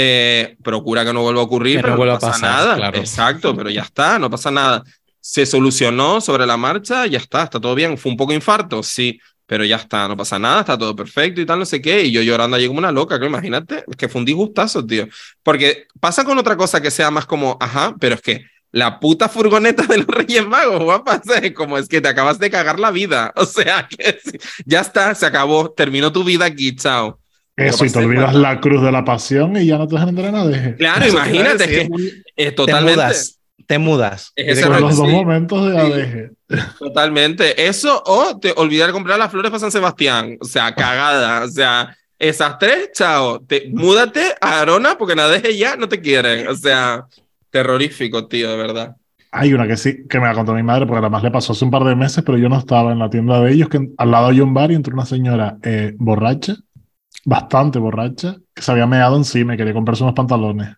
eh, 0.00 0.56
procura 0.62 1.04
que 1.04 1.12
no 1.12 1.22
vuelva 1.22 1.40
a 1.40 1.44
ocurrir, 1.44 1.76
Que 1.76 1.82
pero 1.82 1.92
no, 1.94 1.96
vuelva 1.98 2.14
a 2.14 2.18
pasa 2.20 2.32
pasar, 2.32 2.50
nada, 2.50 2.76
claro. 2.76 2.98
exacto, 2.98 3.56
pero 3.56 3.68
ya 3.68 3.82
está, 3.82 4.18
no 4.18 4.30
pasa 4.30 4.50
nada. 4.52 4.84
Se 5.20 5.44
solucionó 5.44 6.20
sobre 6.20 6.46
la 6.46 6.56
marcha, 6.56 7.04
ya 7.06 7.18
está, 7.18 7.42
está 7.42 7.58
todo 7.58 7.74
bien, 7.74 7.98
fue 7.98 8.12
un 8.12 8.16
poco 8.16 8.32
infarto, 8.32 8.82
sí, 8.84 9.20
pero 9.44 9.64
ya 9.64 9.76
está, 9.76 10.06
no 10.06 10.16
pasa 10.16 10.38
nada, 10.38 10.60
está 10.60 10.78
todo 10.78 10.94
perfecto 10.94 11.40
y 11.40 11.46
tal, 11.46 11.58
no 11.58 11.64
sé 11.64 11.82
qué, 11.82 12.04
y 12.04 12.12
yo 12.12 12.22
llorando 12.22 12.56
allí 12.56 12.68
como 12.68 12.78
una 12.78 12.92
loca, 12.92 13.18
que 13.18 13.26
imagínate, 13.26 13.84
es 13.88 13.96
que 13.96 14.08
fue 14.08 14.20
un 14.20 14.24
disgustazo, 14.24 14.86
tío, 14.86 15.08
porque 15.42 15.88
pasa 15.98 16.24
con 16.24 16.38
otra 16.38 16.56
cosa 16.56 16.80
que 16.80 16.92
sea 16.92 17.10
más 17.10 17.26
como, 17.26 17.56
ajá, 17.60 17.96
pero 17.98 18.14
es 18.14 18.20
que 18.20 18.44
la 18.70 19.00
puta 19.00 19.28
furgoneta 19.28 19.82
de 19.84 19.98
los 19.98 20.06
Reyes 20.06 20.46
Magos, 20.46 20.82
guapa, 20.82 21.20
como 21.56 21.78
es 21.78 21.88
que 21.88 22.00
te 22.00 22.08
acabas 22.08 22.38
de 22.38 22.50
cagar 22.50 22.78
la 22.78 22.90
vida. 22.90 23.32
O 23.36 23.44
sea, 23.46 23.88
que 23.88 24.18
ya 24.66 24.80
está, 24.80 25.14
se 25.14 25.26
acabó, 25.26 25.70
terminó 25.70 26.12
tu 26.12 26.22
vida 26.22 26.44
aquí, 26.44 26.76
chao. 26.76 27.18
Eso, 27.58 27.84
y 27.84 27.90
te 27.90 27.98
olvidas 27.98 28.34
la 28.34 28.60
cruz 28.60 28.82
de 28.82 28.92
la 28.92 29.04
pasión 29.04 29.56
y 29.56 29.66
ya 29.66 29.78
no 29.78 29.86
te 29.86 29.94
dejan 29.96 30.10
entrar 30.10 30.28
a 30.28 30.32
nadie. 30.44 30.76
Claro, 30.76 31.04
Eso 31.04 31.16
te 31.16 31.22
imagínate, 31.22 31.64
es 31.64 31.70
que 31.70 31.82
es 32.36 32.46
Te 32.46 32.52
totalmente, 32.52 32.94
mudas. 32.94 33.34
Te 33.66 33.78
mudas. 33.78 34.32
Es 34.36 34.64
Con 34.64 34.80
los 34.80 34.96
dos 34.96 35.08
sí. 35.08 35.12
momentos 35.14 35.66
de 35.66 35.72
Sí. 35.72 35.78
adeje. 35.92 36.30
totalmente. 36.78 37.66
Eso 37.66 38.02
o 38.06 38.38
te 38.38 38.52
olvidar 38.56 38.86
de 38.86 38.92
comprar 38.94 39.18
las 39.18 39.30
flores 39.30 39.50
para 39.50 39.60
San 39.60 39.72
Sebastián. 39.72 40.38
O 40.40 40.44
sea, 40.46 40.74
cagada. 40.74 41.44
O 41.44 41.48
sea, 41.48 41.94
esas 42.18 42.58
tres, 42.58 42.90
chao. 42.94 43.40
Te, 43.40 43.68
múdate 43.72 44.22
a 44.40 44.60
Arona 44.60 44.96
porque 44.96 45.14
la 45.14 45.28
deje 45.28 45.56
ya 45.56 45.76
no 45.76 45.88
te 45.88 46.00
quieren. 46.00 46.48
O 46.48 46.54
sea, 46.54 47.06
terrorífico, 47.50 48.26
tío, 48.26 48.50
de 48.50 48.56
verdad. 48.56 48.96
Hay 49.30 49.52
una 49.52 49.66
que 49.66 49.76
sí, 49.76 50.06
que 50.08 50.18
me 50.18 50.26
la 50.26 50.32
contó 50.34 50.54
mi 50.54 50.62
madre, 50.62 50.86
porque 50.86 51.00
además 51.00 51.22
le 51.22 51.30
pasó 51.30 51.52
hace 51.52 51.62
un 51.64 51.70
par 51.70 51.84
de 51.84 51.94
meses, 51.94 52.22
pero 52.24 52.38
yo 52.38 52.48
no 52.48 52.58
estaba 52.58 52.92
en 52.92 52.98
la 52.98 53.10
tienda 53.10 53.38
de 53.42 53.52
ellos, 53.52 53.68
que 53.68 53.90
al 53.98 54.10
lado 54.10 54.28
hay 54.28 54.40
un 54.40 54.54
bar 54.54 54.70
y 54.70 54.74
entró 54.74 54.94
una 54.94 55.04
señora 55.04 55.58
eh, 55.62 55.92
borracha, 55.98 56.56
bastante 57.28 57.78
borracha, 57.78 58.36
que 58.54 58.62
se 58.62 58.72
había 58.72 58.86
meado 58.86 59.14
encima 59.14 59.52
y 59.52 59.58
quería 59.58 59.74
comprarse 59.74 60.02
unos 60.02 60.14
pantalones. 60.14 60.74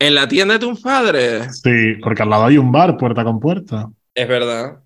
En 0.00 0.14
la 0.16 0.26
tienda 0.26 0.54
de 0.54 0.60
tus 0.60 0.80
padres. 0.80 1.60
Sí, 1.62 1.94
porque 2.02 2.22
al 2.22 2.30
lado 2.30 2.46
hay 2.46 2.58
un 2.58 2.72
bar, 2.72 2.96
puerta 2.96 3.22
con 3.22 3.38
puerta. 3.38 3.88
Es 4.12 4.26
verdad. 4.26 4.80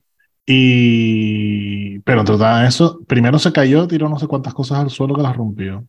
Y... 0.44 1.98
Pero 2.00 2.20
entre 2.20 2.36
todo 2.36 2.62
eso, 2.62 3.00
primero 3.06 3.38
se 3.38 3.52
cayó, 3.52 3.88
tiró 3.88 4.10
no 4.10 4.18
sé 4.18 4.26
cuántas 4.26 4.52
cosas 4.52 4.80
al 4.80 4.90
suelo 4.90 5.14
que 5.14 5.22
las 5.22 5.34
rompió. 5.34 5.86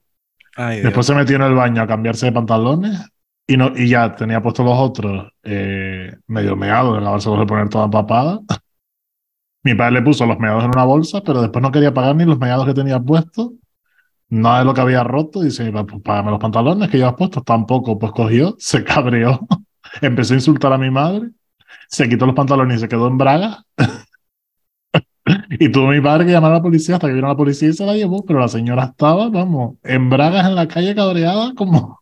Ay. 0.55 0.79
Después 0.79 1.05
se 1.05 1.15
metió 1.15 1.35
en 1.35 1.41
el 1.41 1.55
baño 1.55 1.81
a 1.81 1.87
cambiarse 1.87 2.27
de 2.27 2.31
pantalones 2.31 2.97
y, 3.45 3.57
no, 3.57 3.73
y 3.75 3.89
ya 3.89 4.15
tenía 4.15 4.41
puestos 4.41 4.65
los 4.65 4.77
otros 4.77 5.33
eh, 5.43 6.15
medio 6.27 6.55
meados, 6.55 6.95
de 6.95 7.01
lavárselos 7.01 7.39
de 7.39 7.45
poner 7.45 7.67
toda 7.67 7.85
empapada. 7.85 8.39
Mi 9.63 9.75
padre 9.75 9.95
le 9.95 10.01
puso 10.01 10.25
los 10.25 10.39
meados 10.39 10.63
en 10.63 10.69
una 10.69 10.85
bolsa, 10.85 11.21
pero 11.25 11.41
después 11.41 11.61
no 11.61 11.71
quería 11.71 11.93
pagar 11.93 12.15
ni 12.15 12.23
los 12.23 12.39
meados 12.39 12.65
que 12.65 12.73
tenía 12.73 12.99
puestos, 12.99 13.51
nada 14.33 14.59
de 14.59 14.65
lo 14.65 14.73
que 14.73 14.81
había 14.81 15.03
roto. 15.03 15.41
Y 15.41 15.45
dice, 15.45 15.71
"Pa- 15.71 15.85
pues 15.85 16.01
págame 16.01 16.31
los 16.31 16.39
pantalones 16.39 16.89
que 16.89 16.97
llevas 16.97 17.15
puestos. 17.15 17.43
Tampoco, 17.43 17.97
pues 17.99 18.11
cogió, 18.11 18.55
se 18.59 18.83
cabreó, 18.83 19.39
empezó 20.01 20.33
a 20.33 20.37
insultar 20.37 20.73
a 20.73 20.77
mi 20.77 20.89
madre, 20.91 21.29
se 21.87 22.07
quitó 22.09 22.25
los 22.25 22.35
pantalones 22.35 22.77
y 22.77 22.79
se 22.81 22.87
quedó 22.87 23.07
en 23.07 23.17
braga. 23.17 23.63
Y 25.57 25.69
tuvo 25.71 25.87
mi 25.87 26.01
padre 26.01 26.25
que 26.25 26.31
llamar 26.33 26.51
a 26.51 26.55
la 26.55 26.61
policía 26.61 26.95
hasta 26.95 27.07
que 27.07 27.13
vino 27.13 27.27
la 27.29 27.35
policía 27.37 27.69
y 27.69 27.73
se 27.73 27.85
la 27.85 27.93
llevó, 27.95 28.25
pero 28.25 28.39
la 28.39 28.49
señora 28.49 28.83
estaba, 28.85 29.29
vamos, 29.29 29.77
en 29.83 30.09
bragas 30.09 30.47
en 30.47 30.55
la 30.55 30.67
calle 30.67 30.93
cabreada 30.93 31.53
como, 31.55 32.01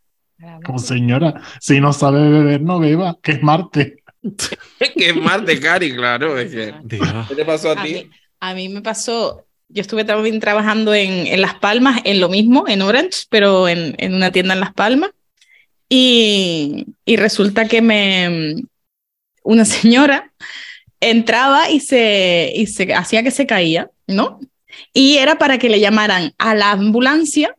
como 0.66 0.80
señora, 0.80 1.40
si 1.60 1.80
no 1.80 1.94
sabe 1.94 2.28
beber, 2.30 2.62
no 2.64 2.80
beba, 2.80 3.18
que 3.22 3.34
es 3.34 3.44
martes. 3.44 3.94
que 4.24 5.10
es 5.10 5.46
de 5.46 5.60
Cari, 5.60 5.96
claro. 5.96 6.38
es 6.38 6.52
que-. 6.52 6.74
¿Qué 7.28 7.36
te 7.36 7.46
pasó 7.46 7.70
a 7.70 7.74
A 7.80 7.84
ti? 7.84 7.94
mí, 7.94 8.10
a 8.40 8.54
mí 8.56 8.70
me 8.70 8.82
pasó, 8.82 9.46
yo 9.74 9.82
estuve 9.82 10.04
también 10.06 10.40
trabajando 10.40 10.94
en, 10.94 11.28
en 11.28 11.42
Las 11.42 11.56
Palmas, 11.56 12.02
en 12.04 12.20
lo 12.20 12.30
mismo, 12.30 12.66
en 12.68 12.82
Orange, 12.82 13.26
pero 13.30 13.68
en, 13.68 13.96
en 13.98 14.14
una 14.14 14.32
tienda 14.32 14.54
en 14.54 14.60
Las 14.60 14.74
Palmas. 14.74 15.12
Y, 15.90 16.86
y 17.06 17.18
resulta 17.18 17.68
que 17.68 17.82
me, 17.82 18.64
una 19.44 19.66
señora 19.66 20.32
entraba 21.00 21.70
y 21.70 21.80
se, 21.80 22.52
y 22.56 22.68
se 22.68 22.94
hacía 22.94 23.24
que 23.24 23.32
se 23.32 23.46
caía, 23.46 23.90
¿no? 24.08 24.40
Y 24.94 25.18
era 25.18 25.38
para 25.38 25.58
que 25.58 25.70
le 25.70 25.80
llamaran 25.80 26.34
a 26.38 26.56
la 26.56 26.72
ambulancia 26.72 27.56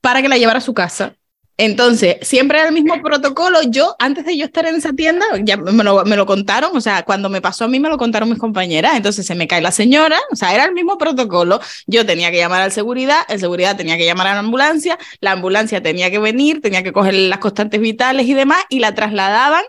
para 0.00 0.22
que 0.22 0.28
la 0.28 0.38
llevara 0.38 0.58
a 0.58 0.62
su 0.62 0.74
casa. 0.74 1.16
Entonces, 1.58 2.16
siempre 2.20 2.58
era 2.58 2.68
el 2.68 2.74
mismo 2.74 3.00
protocolo. 3.02 3.60
Yo, 3.62 3.96
antes 3.98 4.26
de 4.26 4.36
yo 4.36 4.44
estar 4.44 4.66
en 4.66 4.76
esa 4.76 4.92
tienda, 4.92 5.24
ya 5.42 5.56
me 5.56 5.82
lo, 5.82 6.04
me 6.04 6.16
lo 6.16 6.26
contaron, 6.26 6.76
o 6.76 6.80
sea, 6.80 7.02
cuando 7.04 7.30
me 7.30 7.40
pasó 7.40 7.64
a 7.64 7.68
mí 7.68 7.80
me 7.80 7.88
lo 7.88 7.96
contaron 7.96 8.28
mis 8.28 8.38
compañeras. 8.38 8.96
Entonces 8.96 9.26
se 9.26 9.34
me 9.34 9.48
cae 9.48 9.62
la 9.62 9.72
señora, 9.72 10.18
o 10.30 10.36
sea, 10.36 10.54
era 10.54 10.64
el 10.64 10.72
mismo 10.72 10.98
protocolo. 10.98 11.60
Yo 11.86 12.04
tenía 12.04 12.30
que 12.30 12.36
llamar 12.38 12.62
al 12.62 12.72
seguridad, 12.72 13.20
el 13.28 13.40
seguridad 13.40 13.76
tenía 13.76 13.96
que 13.96 14.04
llamar 14.04 14.26
a 14.26 14.34
la 14.34 14.40
ambulancia, 14.40 14.98
la 15.20 15.32
ambulancia 15.32 15.82
tenía 15.82 16.10
que 16.10 16.18
venir, 16.18 16.60
tenía 16.60 16.82
que 16.82 16.92
coger 16.92 17.14
las 17.14 17.38
constantes 17.38 17.80
vitales 17.80 18.26
y 18.26 18.34
demás, 18.34 18.58
y 18.68 18.80
la 18.80 18.94
trasladaban 18.94 19.64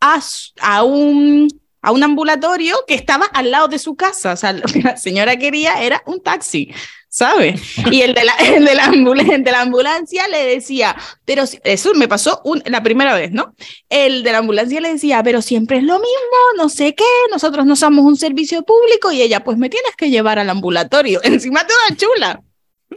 a, 0.00 0.20
a 0.60 0.82
un 0.82 1.48
a 1.82 1.92
un 1.92 2.02
ambulatorio 2.02 2.76
que 2.86 2.94
estaba 2.94 3.24
al 3.26 3.50
lado 3.50 3.68
de 3.68 3.78
su 3.78 3.96
casa. 3.96 4.32
O 4.32 4.36
sea, 4.36 4.52
lo 4.52 4.62
que 4.62 4.82
la 4.82 4.96
señora 4.96 5.36
quería 5.36 5.82
era 5.82 6.02
un 6.06 6.22
taxi, 6.22 6.72
¿sabes? 7.10 7.60
Y 7.90 8.02
el 8.02 8.14
de 8.14 8.24
la, 8.24 8.32
el 8.56 8.64
de 8.64 8.74
la, 8.74 8.86
ambul- 8.86 9.30
el 9.34 9.44
de 9.44 9.50
la 9.52 9.60
ambulancia 9.62 10.26
le 10.28 10.46
decía, 10.46 10.96
pero 11.24 11.44
si- 11.46 11.58
eso 11.64 11.92
me 11.94 12.08
pasó 12.08 12.40
un- 12.44 12.62
la 12.66 12.82
primera 12.82 13.14
vez, 13.14 13.32
¿no? 13.32 13.54
El 13.88 14.22
de 14.22 14.32
la 14.32 14.38
ambulancia 14.38 14.80
le 14.80 14.92
decía, 14.94 15.22
pero 15.22 15.42
siempre 15.42 15.78
es 15.78 15.82
lo 15.82 15.94
mismo, 15.94 16.38
no 16.56 16.68
sé 16.68 16.94
qué, 16.94 17.04
nosotros 17.30 17.66
no 17.66 17.76
somos 17.76 18.04
un 18.04 18.16
servicio 18.16 18.62
público 18.62 19.12
y 19.12 19.22
ella, 19.22 19.44
pues 19.44 19.58
me 19.58 19.68
tienes 19.68 19.94
que 19.96 20.08
llevar 20.10 20.38
al 20.38 20.48
ambulatorio. 20.50 21.20
Encima 21.24 21.66
toda 21.66 21.96
chula. 21.96 22.40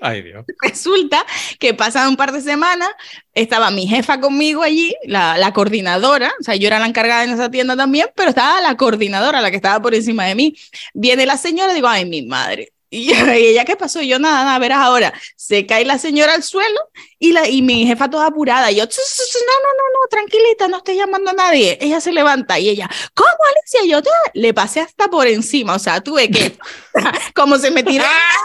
Ay, 0.02 0.24
Dios. 0.24 0.44
Resulta 0.62 1.24
que 1.60 1.74
pasan 1.76 2.10
un 2.10 2.16
par 2.16 2.32
de 2.32 2.42
semanas, 2.42 2.90
estaba 3.36 3.70
mi 3.70 3.88
jefa 3.88 4.20
conmigo 4.20 4.64
allí, 4.64 4.96
la, 5.06 5.38
la 5.38 5.54
coordinadora, 5.54 6.34
o 6.40 6.44
sea, 6.44 6.56
yo 6.56 6.68
era 6.68 6.80
la 6.80 6.88
encargada 6.88 7.24
en 7.24 7.30
esa 7.32 7.52
tienda 7.52 7.76
también, 7.78 8.08
pero 8.16 8.30
estaba 8.30 8.60
la 8.62 8.76
coordinadora, 8.76 9.40
la 9.42 9.52
que 9.52 9.58
estaba 9.58 9.82
por 9.82 9.94
encima 9.94 10.26
de 10.26 10.36
mí. 10.36 10.56
Viene 10.96 11.26
la 11.28 11.38
señora 11.38 11.74
digo, 11.76 11.88
ay, 11.88 12.06
mi 12.06 12.24
madre. 12.24 12.74
Y, 12.96 13.12
ella, 13.12 13.66
¿qué 13.66 13.76
pasó? 13.76 14.02
Y 14.02 14.08
yo, 14.08 14.20
nada, 14.20 14.46
nada, 14.46 14.60
verás 14.60 14.80
ahora. 14.80 15.14
Se 15.36 15.66
cae 15.66 15.84
la 15.84 15.98
señora 15.98 16.36
al 16.36 16.44
suelo 16.44 16.80
Y, 17.24 17.32
la, 17.32 17.48
y 17.48 17.62
mi 17.62 17.88
jefa 17.88 18.10
toda 18.10 18.28
apurada, 18.28 18.70
y 18.70 18.76
yo, 18.76 18.86
"Tss, 18.86 18.98
tss, 18.98 19.16
tss, 19.16 19.44
no, 19.48 19.54
no, 19.64 19.70
no, 19.78 19.84
no, 19.94 20.08
tranquilita, 20.10 20.68
no 20.68 20.78
estoy 20.80 20.98
llamando 20.98 21.32
a 21.32 21.34
nadie. 21.34 21.78
Ella 21.80 22.02
se 22.02 22.12
levanta 22.12 22.60
y 22.60 22.68
ella, 22.68 22.90
¿cómo 23.14 23.30
Alicia? 23.50 23.86
Y 23.86 23.92
yo 23.92 24.02
le 24.34 24.54
pasé 24.54 24.82
hasta 24.82 25.08
por 25.08 25.26
encima, 25.28 25.74
o 25.76 25.80
sea, 25.80 26.02
tuve 26.02 26.30
que, 26.30 26.58
como 27.34 27.58
se 27.58 27.72
me 27.72 27.82
tiró, 27.82 28.04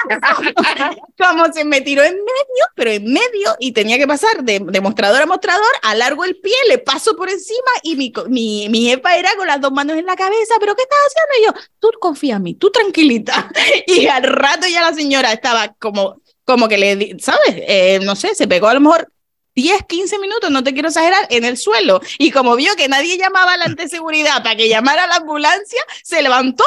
como 1.19 1.53
se 1.53 1.65
me 1.65 1.81
tiró 1.81 2.05
en 2.05 2.15
medio, 2.15 2.65
pero 2.77 2.93
en 2.93 3.13
medio, 3.13 3.57
y 3.59 3.73
tenía 3.73 3.99
que 3.99 4.07
pasar 4.07 4.45
de, 4.45 4.61
de 4.61 4.81
mostrador 4.81 5.23
a 5.23 5.27
mostrador, 5.27 5.67
alargo 5.83 6.25
el 6.25 6.37
pie, 6.37 6.55
le 6.69 6.79
paso 6.79 7.17
por 7.17 7.29
encima, 7.29 7.73
y 7.83 7.97
mi, 7.97 8.13
mi, 8.29 8.69
mi 8.69 8.85
jefa 8.91 9.17
era 9.17 9.35
con 9.35 9.49
las 9.49 9.61
dos 9.61 9.73
manos 9.73 9.97
en 9.97 10.07
la 10.07 10.15
cabeza, 10.15 10.55
¿pero 10.61 10.77
qué 10.77 10.83
estás 10.83 10.99
haciendo? 11.09 11.35
Y 11.41 11.47
yo, 11.47 11.69
tú 11.81 11.91
confía 11.99 12.37
en 12.37 12.45
mí, 12.45 12.55
tú 12.55 12.71
tranquilita. 12.71 13.51
Y 13.89 14.07
al 14.07 14.23
rato 14.23 14.69
ya 14.69 14.83
la 14.83 14.95
señora 14.95 15.33
estaba 15.33 15.75
como, 15.81 16.21
como 16.49 16.67
que 16.67 16.79
le, 16.79 17.17
¿sabes? 17.21 17.55
Eh, 17.57 18.01
no 18.03 18.17
sé, 18.17 18.35
se 18.35 18.49
pegó 18.49 18.69
a 18.69 18.75
lo 18.75 18.81
mejor 18.81 19.13
10, 19.55 19.83
15 19.87 20.19
minutos, 20.19 20.51
no 20.51 20.65
te 20.65 20.73
quiero 20.73 20.89
exagerar, 20.89 21.27
en 21.29 21.45
el 21.45 21.59
suelo. 21.59 22.01
Y 22.19 22.31
como 22.31 22.57
vio 22.57 22.75
que 22.75 22.89
nadie 22.89 23.19
llamaba 23.19 23.53
a 23.53 23.57
la 23.59 23.65
anteseguridad 23.67 24.43
para 24.43 24.57
que 24.57 24.67
llamara 24.69 25.05
a 25.05 25.07
la 25.09 25.17
ambulancia, 25.17 25.83
se 26.03 26.23
levantó, 26.23 26.65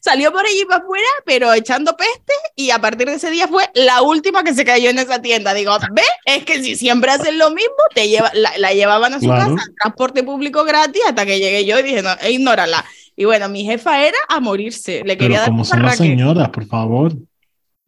salió 0.00 0.32
por 0.32 0.44
allí 0.44 0.64
para 0.64 0.82
afuera, 0.82 1.06
pero 1.24 1.52
echando 1.52 1.96
peste. 1.96 2.32
Y 2.56 2.70
a 2.70 2.80
partir 2.80 3.06
de 3.06 3.14
ese 3.14 3.30
día 3.30 3.46
fue 3.46 3.68
la 3.74 4.02
última 4.02 4.42
que 4.42 4.54
se 4.54 4.64
cayó 4.64 4.90
en 4.90 4.98
esa 4.98 5.22
tienda. 5.22 5.54
Digo, 5.54 5.76
ve, 5.92 6.02
es 6.24 6.44
que 6.44 6.62
si 6.62 6.74
siempre 6.74 7.12
hacen 7.12 7.38
lo 7.38 7.50
mismo, 7.50 7.76
te 7.94 8.08
lleva, 8.08 8.32
la, 8.34 8.56
la 8.58 8.72
llevaban 8.72 9.14
a 9.14 9.20
su 9.20 9.26
Claro. 9.26 9.54
casa, 9.54 9.68
transporte 9.80 10.24
público 10.24 10.64
gratis, 10.64 11.02
hasta 11.06 11.24
que 11.26 11.38
llegué 11.38 11.64
yo 11.64 11.78
y 11.78 11.82
dije, 11.82 12.02
no, 12.02 12.10
e 12.20 12.32
ignórala. 12.32 12.84
Y 13.14 13.24
bueno, 13.24 13.48
mi 13.48 13.64
jefa 13.64 14.04
era 14.04 14.18
a 14.28 14.40
morirse. 14.40 15.02
Le 15.04 15.16
quería 15.16 15.36
Pero 15.36 15.40
dar 15.40 15.48
como 15.50 15.64
son 15.64 15.82
las 15.82 15.98
señoras, 15.98 16.48
por 16.48 16.66
favor. 16.66 17.12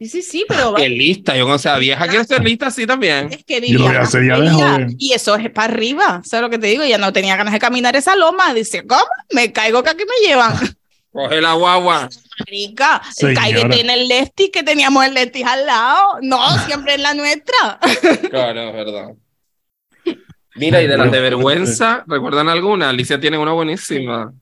Sí, 0.04 0.22
sí, 0.22 0.22
sí, 0.22 0.44
pero 0.46 0.74
Qué 0.74 0.88
lista, 0.88 1.34
yo 1.36 1.44
cuando 1.44 1.58
sea 1.58 1.78
vieja 1.78 2.06
quiero 2.08 2.24
ser 2.24 2.42
lista 2.44 2.66
así 2.66 2.86
también. 2.86 3.32
es 3.32 3.42
que 3.44 3.60
Yo 3.66 3.78
lo 3.78 3.84
voy 3.84 3.86
a 3.86 3.90
diría, 3.90 4.00
hacer 4.02 4.26
ya 4.26 4.38
de 4.38 4.46
ella- 4.46 4.52
joven. 4.72 4.96
y 4.98 5.12
eso 5.12 5.34
es 5.36 5.50
para 5.50 5.72
arriba, 5.72 6.20
¿sabes 6.24 6.42
lo 6.42 6.50
que 6.50 6.58
te 6.58 6.66
digo? 6.66 6.84
Ya 6.84 6.98
no 6.98 7.12
tenía 7.12 7.36
ganas 7.36 7.54
de 7.54 7.58
caminar 7.58 7.96
esa 7.96 8.14
loma. 8.16 8.52
Dice, 8.52 8.86
¿cómo? 8.86 9.02
Me 9.32 9.50
caigo 9.52 9.82
que 9.82 9.90
aquí 9.90 10.04
me 10.04 10.28
llevan. 10.28 10.52
Coge 11.12 11.40
la 11.40 11.52
guagua. 11.54 12.08
Marica, 12.40 13.00
cállate 13.34 13.80
en 13.80 13.88
el 13.90 14.08
Lesti 14.08 14.50
que 14.50 14.62
teníamos 14.64 15.04
el 15.06 15.14
Lesti 15.14 15.42
al 15.42 15.64
lado. 15.64 16.18
No, 16.22 16.58
siempre 16.66 16.94
en 16.94 17.02
la 17.02 17.14
nuestra. 17.14 17.78
Claro, 18.30 18.60
es 18.68 18.74
verdad. 18.74 19.08
Mira, 20.56 20.82
y 20.82 20.86
de 20.86 20.96
las 20.98 21.10
de 21.10 21.20
vergüenza, 21.20 22.04
¿recuerdan 22.08 22.48
alguna? 22.48 22.90
Alicia 22.90 23.18
tiene 23.18 23.38
una 23.38 23.52
buenísima. 23.52 24.32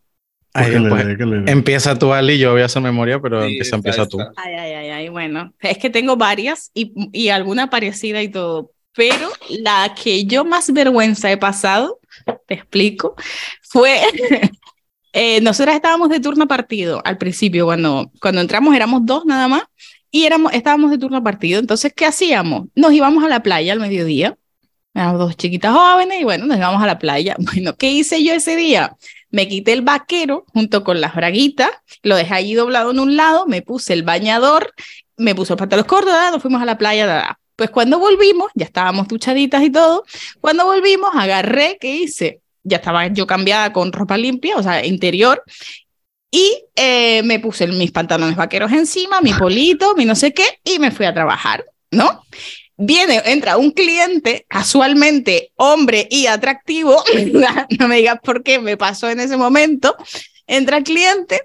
Ay, 0.54 0.86
Pues 0.88 1.06
empieza 1.46 1.98
tú, 1.98 2.12
Ali, 2.12 2.38
yo 2.38 2.52
voy 2.52 2.62
a 2.62 2.66
hacer 2.66 2.82
memoria, 2.82 3.20
pero 3.20 3.40
Sí, 3.42 3.52
empieza, 3.52 3.76
está, 3.76 3.76
empieza 3.76 4.06
tú. 4.06 4.20
Ay, 4.36 4.54
ay, 4.54 4.72
ay, 4.72 4.90
ay, 4.90 5.08
bueno. 5.08 5.54
Es 5.60 5.78
que 5.78 5.88
tengo 5.88 6.16
varias 6.16 6.70
y, 6.74 6.92
y 7.12 7.28
alguna 7.30 7.70
parecida 7.70 8.22
y 8.22 8.28
todo. 8.28 8.70
Pero 8.94 9.30
la 9.48 9.94
que 9.94 10.24
yo 10.24 10.44
más 10.44 10.70
vergüenza 10.72 11.30
he 11.30 11.38
pasado, 11.38 11.98
te 12.46 12.54
explico, 12.54 13.14
fue. 13.62 14.00
eh, 15.12 15.40
nosotras 15.40 15.74
estábamos 15.74 16.10
de 16.10 16.20
turno 16.20 16.46
partido 16.46 17.00
al 17.04 17.16
principio, 17.18 17.64
cuando, 17.64 18.10
cuando 18.20 18.40
entramos 18.40 18.74
éramos 18.74 19.04
dos 19.04 19.24
nada 19.24 19.48
más 19.48 19.62
y 20.10 20.24
éramos, 20.24 20.52
estábamos 20.52 20.90
de 20.90 20.98
turno 20.98 21.24
partido. 21.24 21.58
Entonces, 21.58 21.92
¿qué 21.96 22.04
hacíamos? 22.04 22.68
Nos 22.74 22.92
íbamos 22.92 23.24
a 23.24 23.28
la 23.28 23.42
playa 23.42 23.72
al 23.72 23.80
mediodía. 23.80 24.36
Éramos 24.94 25.18
dos 25.18 25.36
chiquitas 25.38 25.74
jóvenes 25.74 26.20
y 26.20 26.24
bueno, 26.24 26.44
nos 26.44 26.58
íbamos 26.58 26.82
a 26.82 26.86
la 26.86 26.98
playa. 26.98 27.34
Bueno, 27.54 27.74
¿qué 27.76 27.90
hice 27.90 28.22
yo 28.22 28.34
ese 28.34 28.56
día? 28.56 28.94
Me 29.32 29.48
quité 29.48 29.72
el 29.72 29.82
vaquero 29.82 30.44
junto 30.52 30.84
con 30.84 31.00
las 31.00 31.14
braguitas, 31.14 31.70
lo 32.02 32.14
dejé 32.14 32.34
allí 32.34 32.54
doblado 32.54 32.92
en 32.92 33.00
un 33.00 33.16
lado, 33.16 33.46
me 33.46 33.62
puse 33.62 33.92
el 33.92 34.04
bañador, 34.04 34.72
me 35.16 35.34
puse 35.34 35.52
los 35.52 35.58
pantalones 35.58 35.88
cortos, 35.88 36.12
¿verdad? 36.12 36.30
nos 36.30 36.42
fuimos 36.42 36.62
a 36.62 36.64
la 36.64 36.78
playa. 36.78 37.06
¿verdad? 37.06 37.36
Pues 37.56 37.70
cuando 37.70 37.98
volvimos, 37.98 38.50
ya 38.54 38.64
estábamos 38.64 39.08
duchaditas 39.08 39.62
y 39.62 39.70
todo, 39.70 40.04
cuando 40.40 40.64
volvimos, 40.64 41.10
agarré, 41.14 41.78
¿qué 41.80 41.96
hice? 41.96 42.40
Ya 42.62 42.76
estaba 42.76 43.08
yo 43.08 43.26
cambiada 43.26 43.72
con 43.72 43.92
ropa 43.92 44.16
limpia, 44.16 44.56
o 44.56 44.62
sea, 44.62 44.84
interior, 44.86 45.42
y 46.30 46.64
eh, 46.76 47.22
me 47.24 47.40
puse 47.40 47.66
mis 47.66 47.92
pantalones 47.92 48.36
vaqueros 48.36 48.72
encima, 48.72 49.20
mi 49.20 49.34
polito, 49.34 49.94
mi 49.96 50.06
no 50.06 50.14
sé 50.14 50.32
qué, 50.32 50.60
y 50.64 50.78
me 50.78 50.90
fui 50.90 51.04
a 51.04 51.12
trabajar, 51.12 51.64
¿no? 51.90 52.24
Viene, 52.76 53.22
entra 53.26 53.56
un 53.56 53.70
cliente, 53.70 54.46
casualmente 54.48 55.52
hombre 55.56 56.08
y 56.10 56.26
atractivo, 56.26 57.02
no 57.78 57.88
me 57.88 57.96
digas 57.96 58.18
por 58.22 58.42
qué 58.42 58.58
me 58.58 58.76
pasó 58.76 59.08
en 59.08 59.20
ese 59.20 59.36
momento, 59.36 59.96
entra 60.46 60.78
el 60.78 60.84
cliente, 60.84 61.42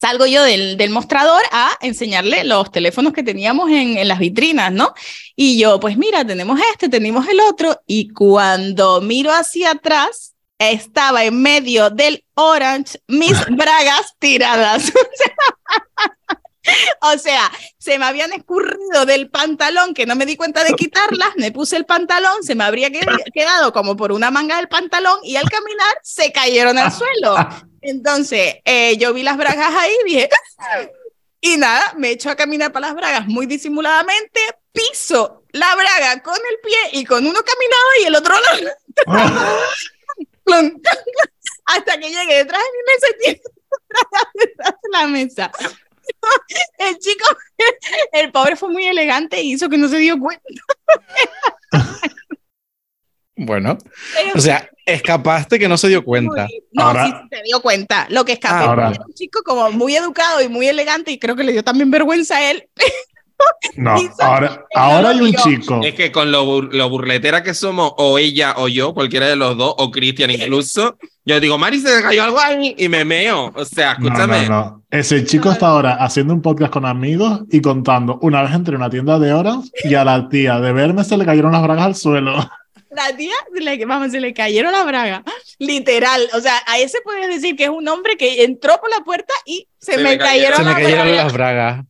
salgo 0.00 0.26
yo 0.26 0.42
del, 0.42 0.76
del 0.76 0.90
mostrador 0.90 1.42
a 1.52 1.70
enseñarle 1.80 2.44
los 2.44 2.70
teléfonos 2.70 3.12
que 3.12 3.22
teníamos 3.22 3.70
en, 3.70 3.98
en 3.98 4.08
las 4.08 4.18
vitrinas, 4.18 4.72
¿no? 4.72 4.94
Y 5.36 5.58
yo, 5.58 5.80
pues 5.80 5.96
mira, 5.96 6.24
tenemos 6.24 6.60
este, 6.72 6.88
tenemos 6.88 7.26
el 7.28 7.40
otro, 7.40 7.80
y 7.86 8.08
cuando 8.10 9.00
miro 9.00 9.30
hacia 9.32 9.72
atrás, 9.72 10.34
estaba 10.60 11.24
en 11.24 11.40
medio 11.40 11.88
del 11.90 12.24
orange 12.34 13.00
mis 13.08 13.32
bragas 13.50 14.14
tiradas. 14.18 14.92
O 17.02 17.16
sea, 17.18 17.50
se 17.78 17.98
me 17.98 18.04
habían 18.04 18.32
escurrido 18.32 19.06
del 19.06 19.30
pantalón 19.30 19.94
que 19.94 20.06
no 20.06 20.14
me 20.16 20.26
di 20.26 20.36
cuenta 20.36 20.62
de 20.64 20.74
quitarlas, 20.74 21.30
me 21.36 21.50
puse 21.52 21.76
el 21.76 21.86
pantalón, 21.86 22.42
se 22.42 22.54
me 22.54 22.64
habría 22.64 22.88
qued- 22.90 23.32
quedado 23.32 23.72
como 23.72 23.96
por 23.96 24.12
una 24.12 24.30
manga 24.30 24.56
del 24.56 24.68
pantalón 24.68 25.18
y 25.22 25.36
al 25.36 25.48
caminar 25.48 25.96
se 26.02 26.32
cayeron 26.32 26.76
al 26.78 26.92
suelo. 26.92 27.34
Entonces, 27.80 28.56
eh, 28.64 28.96
yo 28.98 29.14
vi 29.14 29.22
las 29.22 29.36
bragas 29.38 29.72
ahí 29.74 29.92
y 30.04 30.08
dije, 30.10 30.28
y 31.40 31.56
nada, 31.56 31.94
me 31.96 32.10
echo 32.10 32.30
a 32.30 32.36
caminar 32.36 32.72
para 32.72 32.88
las 32.88 32.96
bragas 32.96 33.26
muy 33.26 33.46
disimuladamente, 33.46 34.40
piso 34.72 35.44
la 35.52 35.74
braga 35.74 36.22
con 36.22 36.36
el 36.36 36.58
pie 36.62 37.00
y 37.00 37.04
con 37.04 37.26
uno 37.26 37.40
caminado 37.42 37.88
y 38.02 38.04
el 38.04 38.14
otro 38.14 38.34
Plum. 40.44 40.80
hasta 41.66 41.98
que 41.98 42.10
llegué 42.10 42.36
detrás 42.36 42.62
de 42.62 42.68
mi 42.70 42.82
mesa 42.92 43.06
y 43.24 44.38
detrás 44.38 44.74
de 44.82 44.88
la 44.92 45.06
mesa. 45.06 45.52
El 46.78 46.98
chico, 46.98 47.24
el 48.12 48.32
pobre 48.32 48.56
fue 48.56 48.70
muy 48.70 48.84
elegante 48.86 49.36
e 49.38 49.42
hizo 49.42 49.68
que 49.68 49.78
no 49.78 49.88
se 49.88 49.98
dio 49.98 50.18
cuenta. 50.18 50.42
Bueno, 53.42 53.78
Pero 54.14 54.32
o 54.36 54.38
sea, 54.38 54.68
escapaste 54.84 55.58
que 55.58 55.66
no 55.66 55.78
se 55.78 55.88
dio 55.88 56.04
cuenta. 56.04 56.46
no, 56.72 56.82
Ahora- 56.82 57.06
sí 57.06 57.12
se 57.38 57.42
dio 57.44 57.62
cuenta. 57.62 58.06
Lo 58.10 58.22
que 58.22 58.32
escapé 58.32 58.64
Ahora- 58.66 58.90
era 58.90 59.02
un 59.06 59.14
chico 59.14 59.42
como 59.42 59.70
muy 59.70 59.96
educado 59.96 60.42
y 60.42 60.48
muy 60.48 60.66
elegante 60.68 61.10
y 61.10 61.18
creo 61.18 61.34
que 61.36 61.44
le 61.44 61.52
dio 61.52 61.64
también 61.64 61.90
vergüenza 61.90 62.36
a 62.36 62.50
él. 62.50 62.68
No, 63.76 63.94
ahora, 64.20 64.64
ahora 64.74 65.10
hay 65.10 65.20
un 65.20 65.32
chico. 65.34 65.80
Es 65.84 65.94
que 65.94 66.10
con 66.12 66.30
lo, 66.32 66.44
bur- 66.44 66.72
lo 66.72 66.88
burletera 66.90 67.42
que 67.42 67.54
somos, 67.54 67.92
o 67.96 68.18
ella 68.18 68.54
o 68.58 68.68
yo, 68.68 68.92
cualquiera 68.94 69.26
de 69.28 69.36
los 69.36 69.56
dos, 69.56 69.74
o 69.78 69.90
Cristian 69.90 70.30
incluso, 70.30 70.98
yo 71.24 71.38
digo, 71.40 71.56
Mari, 71.58 71.78
se 71.80 71.94
le 71.96 72.02
cayó 72.02 72.24
algo 72.24 72.40
ahí 72.40 72.74
y 72.76 72.88
me 72.88 73.04
meo. 73.04 73.52
O 73.54 73.64
sea, 73.64 73.96
No, 73.98 74.06
escúchame. 74.08 74.48
no, 74.48 74.48
no. 74.48 74.84
Ese 74.90 75.24
chico 75.24 75.50
está 75.52 75.68
ahora 75.68 75.94
haciendo 75.94 76.34
un 76.34 76.42
podcast 76.42 76.72
con 76.72 76.84
amigos 76.84 77.40
y 77.50 77.60
contando. 77.60 78.18
Una 78.22 78.42
vez 78.42 78.52
entré 78.52 78.74
en 78.74 78.80
una 78.80 78.90
tienda 78.90 79.18
de 79.18 79.32
horas 79.32 79.70
y 79.84 79.94
a 79.94 80.04
la 80.04 80.28
tía 80.28 80.58
de 80.60 80.72
verme 80.72 81.04
se 81.04 81.16
le 81.16 81.24
cayeron 81.24 81.52
las 81.52 81.62
bragas 81.62 81.86
al 81.86 81.94
suelo. 81.94 82.32
La 82.90 83.16
tía, 83.16 83.34
se 83.54 83.60
le, 83.60 83.84
vamos, 83.86 84.10
se 84.10 84.18
le 84.20 84.34
cayeron 84.34 84.72
la 84.72 84.82
braga. 84.84 85.22
Literal. 85.60 86.22
O 86.34 86.40
sea, 86.40 86.54
a 86.66 86.78
ese 86.80 86.98
puedes 87.04 87.28
decir 87.28 87.54
que 87.54 87.64
es 87.64 87.70
un 87.70 87.86
hombre 87.86 88.16
que 88.16 88.42
entró 88.42 88.80
por 88.80 88.90
la 88.90 89.04
puerta 89.04 89.32
y 89.46 89.68
se, 89.78 89.92
Se 89.92 89.98
me 89.98 90.02
me 90.16 90.18
cayeron- 90.18 90.26
cayeron, 90.26 90.56
Se 90.56 90.62
me 90.64 90.70
las 90.70 90.74
cayeron 90.82 91.04
bragas. 91.06 91.24
las 91.24 91.32
bragas. 91.32 91.84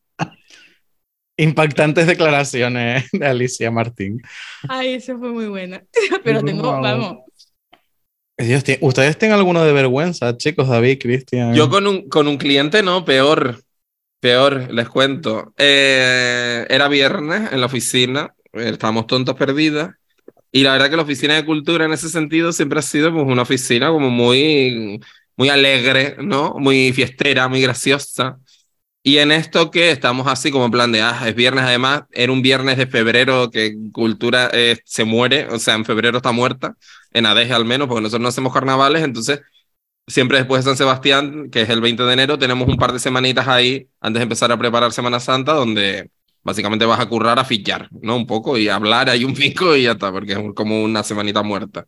Impactantes 1.43 2.07
declaraciones 2.07 3.09
de 3.13 3.27
Alicia 3.27 3.71
Martín. 3.71 4.21
Ay, 4.69 4.95
eso 4.95 5.19
fue 5.19 5.31
muy 5.31 5.47
buena. 5.47 5.83
Pero 6.25 6.43
tengo, 6.43 6.63
Wow. 6.73 6.81
vamos. 6.83 7.17
Dios, 8.39 8.65
¿tie- 8.65 8.79
¿Ustedes 8.81 9.19
tienen 9.19 9.37
alguno 9.37 9.63
de 9.65 9.73
vergüenza, 9.73 10.37
chicos? 10.37 10.69
David, 10.69 10.99
Cristian. 11.01 11.55
Yo 11.55 11.69
con 11.69 11.87
un, 11.87 12.09
con 12.09 12.27
un 12.27 12.39
cliente, 12.39 12.83
no, 12.83 13.05
peor. 13.05 13.61
Peor, 14.21 14.73
les 14.73 14.89
cuento. 14.89 15.53
Eh, 15.57 16.67
era 16.69 16.89
viernes 16.89 17.53
en 17.53 17.61
la 17.61 17.67
oficina, 17.67 18.35
estábamos 18.53 19.07
tontos 19.07 19.35
perdidas. 19.35 19.95
Y 20.53 20.63
la 20.63 20.73
verdad 20.73 20.91
que 20.91 20.97
la 20.97 21.03
oficina 21.03 21.35
de 21.37 21.45
cultura 21.45 21.85
en 21.85 21.93
ese 21.93 22.09
sentido 22.09 22.53
siempre 22.53 22.79
ha 22.81 22.83
sido 22.83 23.13
pues, 23.13 23.25
una 23.27 23.43
oficina 23.43 23.89
como 23.91 24.11
muy, 24.11 25.01
muy 25.37 25.49
alegre, 25.49 26.17
¿no? 26.19 26.55
Muy 26.59 26.93
fiestera, 26.93 27.47
muy 27.49 27.61
graciosa. 27.63 28.39
Y 29.03 29.19
en 29.19 29.33
esto 29.33 29.71
que 29.71 29.91
estamos 29.91 30.27
así 30.27 30.51
como 30.51 30.67
en 30.67 30.71
plan 30.71 30.93
de, 30.93 31.01
ah, 31.01 31.23
es 31.27 31.35
viernes 31.35 31.65
además, 31.65 32.03
era 32.11 32.33
un 32.33 32.43
viernes 32.43 32.77
de 32.77 32.87
febrero 32.87 33.51
que 33.51 33.75
cultura 33.93 34.51
eh, 34.53 34.79
se 34.85 35.05
muere, 35.05 35.49
o 35.49 35.59
sea, 35.59 35.75
en 35.75 35.87
febrero 35.87 36.19
está 36.19 36.33
muerta, 36.33 36.77
en 37.13 37.25
Adeje 37.25 37.55
al 37.55 37.65
menos, 37.65 37.89
porque 37.89 38.03
nosotros 38.03 38.23
no 38.23 38.29
hacemos 38.29 38.53
carnavales, 38.53 39.03
entonces 39.03 39.41
siempre 40.07 40.39
después 40.39 40.65
de 40.65 40.71
San 40.71 40.77
Sebastián, 40.77 41.51
que 41.51 41.63
es 41.63 41.71
el 41.71 41.81
20 41.81 42.03
de 42.05 42.13
enero, 42.13 42.39
tenemos 42.39 42.69
un 42.69 42.77
par 42.77 42.93
de 42.93 42.99
semanitas 42.99 43.49
ahí 43.49 43.89
antes 44.01 44.21
de 44.21 44.25
empezar 44.25 44.53
a 44.53 44.59
preparar 44.59 44.93
Semana 44.93 45.21
Santa, 45.21 45.55
donde 45.55 46.11
básicamente 46.43 46.85
vas 46.87 47.01
a 47.01 47.09
currar 47.09 47.39
a 47.39 47.45
fillar, 47.45 47.89
¿no? 48.03 48.17
Un 48.17 48.27
poco 48.27 48.59
y 48.59 48.69
hablar, 48.69 49.11
hay 49.11 49.25
un 49.25 49.35
pico 49.35 49.77
y 49.77 49.85
ya 49.85 49.93
está, 49.93 50.13
porque 50.13 50.33
es 50.33 50.39
como 50.55 50.83
una 50.83 51.03
semanita 51.03 51.43
muerta. 51.43 51.87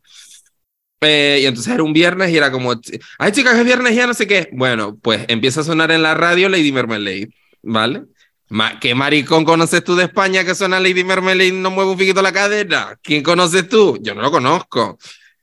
Eh, 1.03 1.41
y 1.43 1.47
entonces 1.47 1.73
era 1.75 1.83
un 1.83 1.93
viernes 1.93 2.31
y 2.31 2.37
era 2.37 2.51
como, 2.53 2.73
ay 3.19 3.33
chicas, 3.33 3.59
es 3.59 3.65
viernes 3.65 3.95
ya 3.95 4.07
no 4.07 4.15
sé 4.15 4.27
qué. 4.27 4.49
Bueno, 4.53 4.97
pues 5.03 5.25
empieza 5.29 5.61
a 5.61 5.65
sonar 5.65 5.91
en 5.91 6.03
la 6.03 6.15
radio 6.15 6.49
Lady 6.49 6.71
Mermelade, 6.73 7.29
¿vale? 7.63 8.05
Ma- 8.49 8.79
¿Qué 8.79 8.95
maricón 8.95 9.45
conoces 9.45 9.83
tú 9.83 9.97
de 9.97 10.05
España 10.05 10.45
que 10.45 10.55
suena 10.55 10.79
Lady 10.79 11.05
Mermelade 11.05 11.49
y 11.49 11.53
no 11.53 11.71
mueve 11.71 11.91
un 11.91 11.99
poquito 11.99 12.23
la 12.23 12.33
cadera? 12.33 12.99
¿Quién 13.03 13.23
conoces 13.23 13.69
tú? 13.69 13.99
Yo 14.01 14.15
no 14.15 14.23
lo 14.23 14.31
conozco. 14.31 14.99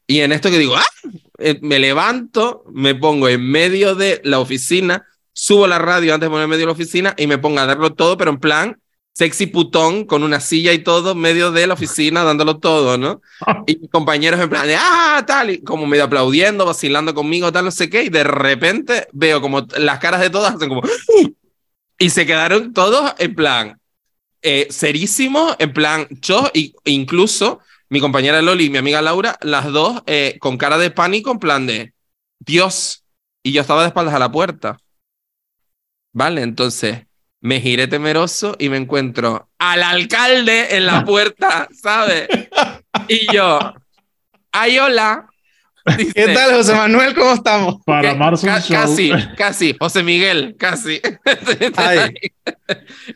Y 0.08 0.22
en 0.22 0.32
esto 0.32 0.50
que 0.50 0.58
digo, 0.58 0.76
¡ah! 0.78 0.86
Eh, 1.40 1.60
me 1.62 1.78
levanto, 1.80 2.64
me 2.74 2.96
pongo 2.96 3.28
en 3.30 3.44
medio 3.50 3.96
de 3.96 4.22
la 4.24 4.40
oficina, 4.40 5.06
subo 5.34 5.68
la 5.68 5.78
radio 5.80 6.14
antes 6.14 6.28
de 6.28 6.32
ponerme 6.32 6.46
en 6.46 6.50
medio 6.52 6.62
de 6.62 6.66
la 6.68 6.72
oficina 6.74 7.14
y 7.18 7.28
me 7.28 7.38
pongo 7.38 7.60
a 7.60 7.66
darlo 7.66 7.94
todo, 7.94 8.18
pero 8.18 8.32
en 8.32 8.40
plan 8.40 8.80
sexy 9.14 9.48
putón, 9.48 10.06
con 10.06 10.24
una 10.24 10.40
silla 10.40 10.72
y 10.72 10.80
todo, 10.80 11.14
medio 11.14 11.52
de 11.52 11.68
la 11.68 11.74
oficina, 11.74 12.24
dándolo 12.24 12.60
todo, 12.60 12.98
¿no? 12.98 13.22
Y 13.68 13.78
mis 13.78 13.90
compañeros 13.90 14.40
en 14.40 14.50
plan 14.50 14.66
de, 14.66 14.76
ah, 14.78 15.24
tal, 15.28 15.50
y 15.52 15.62
como 15.62 15.86
medio 15.86 16.06
aplaudiendo, 16.06 16.66
vacilando 16.66 17.14
conmigo, 17.14 17.52
tal, 17.52 17.66
no 17.66 17.72
sé 17.72 17.90
qué, 17.90 18.04
y 18.04 18.10
de 18.10 18.24
repente 18.24 19.08
veo 19.12 19.42
como 19.42 19.68
las 19.78 20.00
caras 20.00 20.22
de 20.22 20.30
todas 20.30 20.56
hacen 20.56 20.70
como, 20.70 20.84
y 21.98 22.10
se 22.10 22.26
quedaron 22.26 22.74
todos 22.74 23.14
en 23.18 23.36
plan, 23.36 23.80
eh, 24.42 24.68
serísimos, 24.70 25.56
en 25.60 25.74
plan, 25.74 26.08
yo, 26.10 26.50
y, 26.54 26.74
e 26.86 26.92
incluso 26.92 27.60
mi 27.90 28.00
compañera 28.00 28.42
Loli 28.42 28.66
y 28.66 28.70
mi 28.70 28.78
amiga 28.78 29.02
Laura, 29.02 29.38
las 29.42 29.66
dos 29.66 30.02
eh, 30.06 30.38
con 30.40 30.58
cara 30.58 30.78
de 30.78 30.92
pánico, 30.92 31.32
en 31.32 31.40
plan 31.40 31.68
de, 31.68 31.94
Dios, 32.40 33.04
y 33.44 33.52
yo 33.52 33.62
estaba 33.62 33.82
de 33.82 33.88
espaldas 33.88 34.14
a 34.14 34.20
la 34.20 34.32
puerta. 34.32 34.80
Vale, 36.14 36.42
entonces 36.42 37.09
me 37.42 37.62
giré 37.62 37.88
temeroso 37.88 38.56
y 38.60 38.70
me 38.70 38.78
encuentro 38.78 39.50
al 39.60 39.84
alcalde 39.84 40.76
en 40.76 40.86
la 40.86 41.06
puerta, 41.06 41.68
¿sabes? 41.74 42.28
Y 43.08 43.34
yo, 43.34 43.60
ay, 44.52 44.78
hola. 44.80 45.26
Dice, 45.98 46.14
¿Qué 46.14 46.28
tal, 46.34 46.54
José 46.54 46.76
Manuel? 46.76 47.16
¿Cómo 47.16 47.34
estamos? 47.34 47.78
Para 47.86 48.14
marzo 48.14 48.46
un 48.46 48.54
ca- 48.54 48.62
show. 48.62 48.76
casi, 48.78 49.12
casi, 49.38 49.76
José 49.80 50.04
Miguel, 50.04 50.56
casi. 50.60 51.02
Ay. 51.78 52.14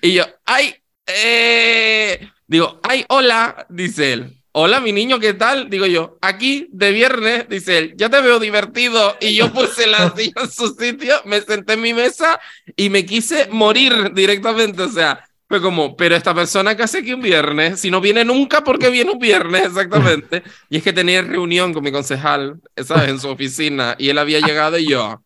Y 0.01 0.13
yo, 0.13 0.23
ay, 0.45 0.73
eh, 1.05 2.27
digo, 2.47 2.79
ay, 2.83 3.05
hola, 3.09 3.65
dice 3.69 4.13
él. 4.13 4.42
Hola, 4.55 4.79
mi 4.81 4.91
niño, 4.91 5.19
¿qué 5.19 5.33
tal? 5.33 5.67
Digo 5.67 5.87
yo, 5.87 6.19
aquí 6.21 6.67
de 6.71 6.91
viernes, 6.91 7.49
dice 7.49 7.79
él, 7.79 7.93
ya 7.97 8.09
te 8.09 8.21
veo 8.21 8.39
divertido. 8.39 9.17
Y 9.19 9.33
yo 9.33 9.51
puse 9.51 9.87
la 9.87 10.13
silla 10.15 10.43
en 10.43 10.51
su 10.51 10.67
sitio, 10.75 11.15
me 11.25 11.41
senté 11.41 11.73
en 11.73 11.81
mi 11.81 11.91
mesa 11.91 12.39
y 12.75 12.91
me 12.91 13.03
quise 13.03 13.47
morir 13.49 14.13
directamente. 14.13 14.83
O 14.83 14.89
sea, 14.89 15.27
fue 15.49 15.59
como, 15.59 15.95
pero 15.97 16.15
esta 16.15 16.35
persona 16.35 16.77
que 16.77 16.83
hace 16.83 16.99
aquí 16.99 17.13
un 17.13 17.21
viernes, 17.21 17.79
si 17.79 17.89
no 17.89 17.99
viene 17.99 18.23
nunca, 18.23 18.63
¿por 18.63 18.77
qué 18.77 18.91
viene 18.91 19.09
un 19.09 19.17
viernes? 19.17 19.65
Exactamente. 19.65 20.43
Y 20.69 20.77
es 20.77 20.83
que 20.83 20.93
tenía 20.93 21.23
reunión 21.23 21.73
con 21.73 21.83
mi 21.83 21.91
concejal, 21.91 22.61
¿sabes? 22.85 23.09
En 23.09 23.19
su 23.19 23.29
oficina 23.29 23.95
y 23.97 24.09
él 24.09 24.19
había 24.19 24.39
llegado 24.39 24.77
y 24.77 24.87
yo, 24.87 25.23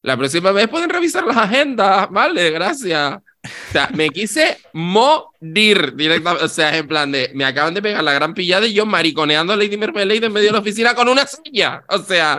la 0.00 0.16
próxima 0.16 0.52
vez 0.52 0.68
pueden 0.68 0.88
revisar 0.88 1.26
las 1.26 1.36
agendas, 1.36 2.08
vale, 2.10 2.50
gracias. 2.50 3.18
O 3.42 3.72
sea, 3.72 3.88
me 3.94 4.10
quise 4.10 4.58
morir 4.72 5.94
directamente. 5.94 6.44
O 6.44 6.48
sea, 6.48 6.76
en 6.76 6.86
plan 6.86 7.10
de, 7.10 7.30
me 7.34 7.44
acaban 7.44 7.72
de 7.74 7.80
pegar 7.82 8.02
la 8.04 8.12
gran 8.12 8.34
pillada 8.34 8.66
y 8.66 8.74
yo 8.74 8.84
mariconeando 8.86 9.52
a 9.52 9.56
Lady 9.56 9.76
Mermelade 9.76 10.26
en 10.26 10.32
medio 10.32 10.48
de 10.48 10.52
la 10.52 10.58
oficina 10.58 10.94
con 10.94 11.08
una 11.08 11.26
silla. 11.26 11.82
O 11.88 11.98
sea, 11.98 12.38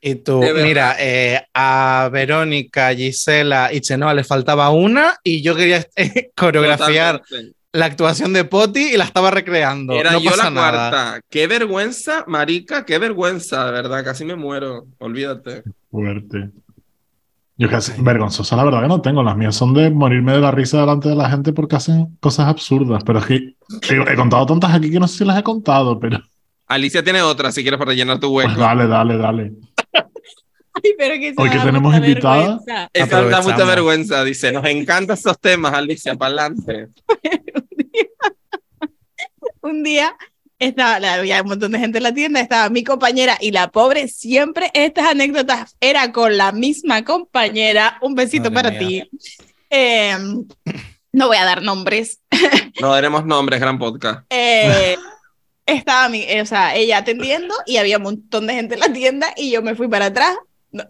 Y 0.00 0.14
tú, 0.16 0.40
mira, 0.62 0.96
eh, 0.98 1.42
a 1.54 2.08
Verónica, 2.12 2.94
Gisela 2.94 3.72
y 3.72 3.80
Chenoa 3.80 4.14
le 4.14 4.22
faltaba 4.24 4.70
una 4.70 5.16
y 5.24 5.42
yo 5.42 5.54
quería 5.56 5.84
eh, 5.96 6.30
coreografiar 6.36 7.18
totalmente. 7.20 7.56
la 7.72 7.86
actuación 7.86 8.32
de 8.32 8.44
Poti 8.44 8.94
y 8.94 8.96
la 8.96 9.04
estaba 9.04 9.30
recreando. 9.30 9.94
Era 9.94 10.12
no 10.12 10.20
yo 10.20 10.30
pasa 10.30 10.44
la 10.44 10.50
nada. 10.50 10.90
cuarta. 10.90 11.20
Qué 11.28 11.46
vergüenza, 11.48 12.24
marica, 12.28 12.84
qué 12.84 12.98
vergüenza, 12.98 13.66
de 13.66 13.72
verdad. 13.72 14.04
Casi 14.04 14.24
me 14.24 14.36
muero. 14.36 14.86
Olvídate. 14.98 15.62
Fuerte. 15.90 16.50
Yo 17.58 17.68
casi 17.68 18.00
vergonzosa, 18.00 18.54
la 18.54 18.64
verdad 18.64 18.82
que 18.82 18.88
no 18.88 19.02
tengo. 19.02 19.22
Las 19.22 19.36
mías 19.36 19.56
son 19.56 19.74
de 19.74 19.90
morirme 19.90 20.32
de 20.32 20.40
la 20.40 20.52
risa 20.52 20.80
delante 20.80 21.08
de 21.08 21.16
la 21.16 21.28
gente 21.28 21.52
porque 21.52 21.76
hacen 21.76 22.16
cosas 22.20 22.46
absurdas. 22.46 23.02
Pero 23.04 23.18
es 23.18 23.26
que 23.26 23.34
he, 23.34 24.12
he 24.12 24.16
contado 24.16 24.46
tantas 24.46 24.72
aquí 24.72 24.90
que 24.90 25.00
no 25.00 25.08
sé 25.08 25.18
si 25.18 25.24
las 25.24 25.36
he 25.36 25.42
contado, 25.42 25.98
pero 25.98 26.20
Alicia 26.68 27.02
tiene 27.02 27.22
otra, 27.22 27.50
si 27.50 27.62
quieres, 27.62 27.78
para 27.78 27.90
rellenar 27.90 28.20
tu 28.20 28.28
hueco. 28.28 28.50
pues 28.50 28.58
dale, 28.58 28.86
dale, 28.86 29.16
dale. 29.16 29.52
Ay, 29.94 30.92
pero 30.96 31.14
que 31.14 31.34
Hoy 31.36 31.50
que 31.50 31.58
tenemos 31.58 31.96
invitada. 31.96 32.60
Esa 32.92 33.22
da 33.22 33.42
mucha 33.42 33.64
vergüenza, 33.64 34.22
dice. 34.22 34.52
Nos 34.52 34.64
encantan 34.66 35.16
esos 35.16 35.40
temas, 35.40 35.72
Alicia, 35.72 36.14
para 36.14 36.44
adelante. 36.44 36.88
un 39.62 39.82
día 39.82 40.14
estaba, 40.58 40.98
la- 41.00 41.14
había 41.14 41.42
un 41.42 41.48
montón 41.48 41.72
de 41.72 41.78
gente 41.78 41.98
en 41.98 42.04
la 42.04 42.12
tienda, 42.14 42.40
estaba 42.40 42.68
mi 42.70 42.82
compañera 42.84 43.36
y 43.40 43.50
la 43.52 43.68
pobre, 43.70 44.08
siempre 44.08 44.70
estas 44.74 45.06
anécdotas 45.06 45.76
era 45.80 46.12
con 46.12 46.36
la 46.36 46.52
misma 46.52 47.04
compañera. 47.04 47.98
Un 48.02 48.14
besito 48.14 48.50
Madre 48.50 48.70
para 48.70 48.84
mía. 48.84 49.06
ti. 49.10 49.18
Eh, 49.70 50.16
no 51.12 51.26
voy 51.28 51.36
a 51.36 51.44
dar 51.44 51.62
nombres. 51.62 52.20
No 52.80 52.92
daremos 52.92 53.26
nombres, 53.26 53.58
gran 53.60 53.76
podcast. 53.76 54.24
Eh, 54.30 54.96
estaba 55.66 56.08
mi, 56.08 56.22
eh, 56.22 56.40
o 56.42 56.46
sea, 56.46 56.76
ella 56.76 56.98
atendiendo 56.98 57.52
y 57.66 57.78
había 57.78 57.96
un 57.96 58.04
montón 58.04 58.46
de 58.46 58.54
gente 58.54 58.74
en 58.74 58.80
la 58.80 58.92
tienda 58.92 59.32
y 59.36 59.50
yo 59.50 59.62
me 59.62 59.74
fui 59.74 59.88
para 59.88 60.06
atrás, 60.06 60.36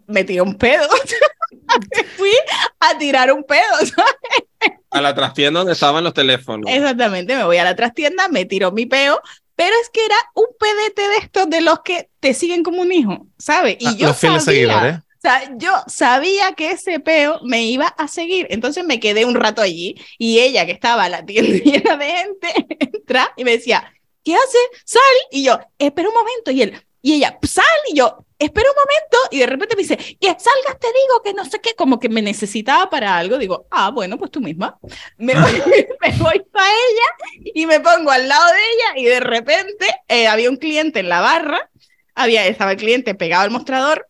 me 0.06 0.22
tiré 0.24 0.42
un 0.42 0.54
pedo. 0.56 0.86
me 1.50 2.04
fui 2.16 2.32
a 2.80 2.98
tirar 2.98 3.32
un 3.32 3.42
pedo. 3.42 3.74
¿sabes? 3.78 4.76
A 4.90 5.00
la 5.00 5.14
trastienda 5.14 5.60
donde 5.60 5.72
estaban 5.72 6.04
los 6.04 6.12
teléfonos. 6.12 6.70
Exactamente, 6.70 7.34
me 7.36 7.44
voy 7.44 7.56
a 7.56 7.64
la 7.64 7.74
trastienda, 7.74 8.28
me 8.28 8.44
tiro 8.44 8.70
mi 8.70 8.84
peo, 8.84 9.18
pero 9.58 9.74
es 9.82 9.90
que 9.90 10.04
era 10.04 10.14
un 10.34 10.46
pedete 10.58 11.02
de 11.08 11.16
estos 11.18 11.50
de 11.50 11.60
los 11.62 11.80
que 11.80 12.10
te 12.20 12.32
siguen 12.32 12.62
como 12.62 12.80
un 12.82 12.92
hijo, 12.92 13.26
¿sabes? 13.38 13.76
Y 13.80 13.86
Ah, 13.88 13.94
yo 13.96 14.06
los 14.08 14.16
fieles 14.16 14.44
sabía, 14.44 14.44
seguidores. 14.44 14.96
o 14.98 15.20
sea, 15.20 15.52
yo 15.56 15.72
sabía 15.88 16.52
que 16.52 16.70
ese 16.70 17.00
peo 17.00 17.40
me 17.42 17.64
iba 17.64 17.88
a 17.88 18.06
seguir, 18.08 18.46
entonces 18.50 18.84
me 18.84 19.00
quedé 19.00 19.24
un 19.24 19.34
rato 19.34 19.60
allí 19.62 19.96
y 20.16 20.38
ella 20.38 20.64
que 20.64 20.72
estaba 20.72 21.08
la 21.08 21.26
tienda 21.26 21.58
llena 21.64 21.96
de 21.96 22.06
gente 22.12 22.48
entra 22.78 23.32
y 23.36 23.44
me 23.44 23.52
decía, 23.52 23.92
¿qué 24.24 24.36
hace? 24.36 24.58
Sal 24.84 25.02
y 25.32 25.42
yo, 25.44 25.58
espera 25.78 26.08
un 26.08 26.14
momento 26.14 26.50
y 26.52 26.62
él 26.62 26.82
y 27.02 27.14
ella, 27.14 27.38
sal 27.42 27.64
y 27.92 27.96
yo, 27.96 28.24
espera 28.38 28.68
un 28.70 28.76
momento 28.76 29.18
y 29.30 29.38
de 29.38 29.46
repente 29.46 29.76
me 29.76 29.82
dice, 29.82 29.96
que 29.96 30.28
salgas 30.28 30.78
te 30.78 30.86
digo 30.86 31.22
que 31.24 31.34
no 31.34 31.44
sé 31.44 31.60
qué, 31.60 31.74
como 31.74 31.98
que 31.98 32.08
me 32.08 32.22
necesitaba 32.22 32.88
para 32.88 33.16
algo, 33.16 33.38
digo, 33.38 33.66
ah, 33.70 33.90
bueno, 33.90 34.16
pues 34.18 34.30
tú 34.30 34.40
misma. 34.40 34.78
Me 35.16 35.34
voy, 35.34 35.52
me 36.00 36.12
voy 36.18 36.40
para 36.52 36.68
ella 36.68 37.50
y 37.54 37.66
me 37.66 37.80
pongo 37.80 38.10
al 38.10 38.28
lado 38.28 38.46
de 38.46 38.58
ella 38.58 39.00
y 39.00 39.04
de 39.04 39.20
repente 39.20 39.86
eh, 40.08 40.28
había 40.28 40.50
un 40.50 40.56
cliente 40.56 41.00
en 41.00 41.08
la 41.08 41.20
barra, 41.20 41.70
había, 42.14 42.46
estaba 42.46 42.72
el 42.72 42.78
cliente 42.78 43.14
pegado 43.14 43.42
al 43.44 43.50
mostrador 43.50 44.08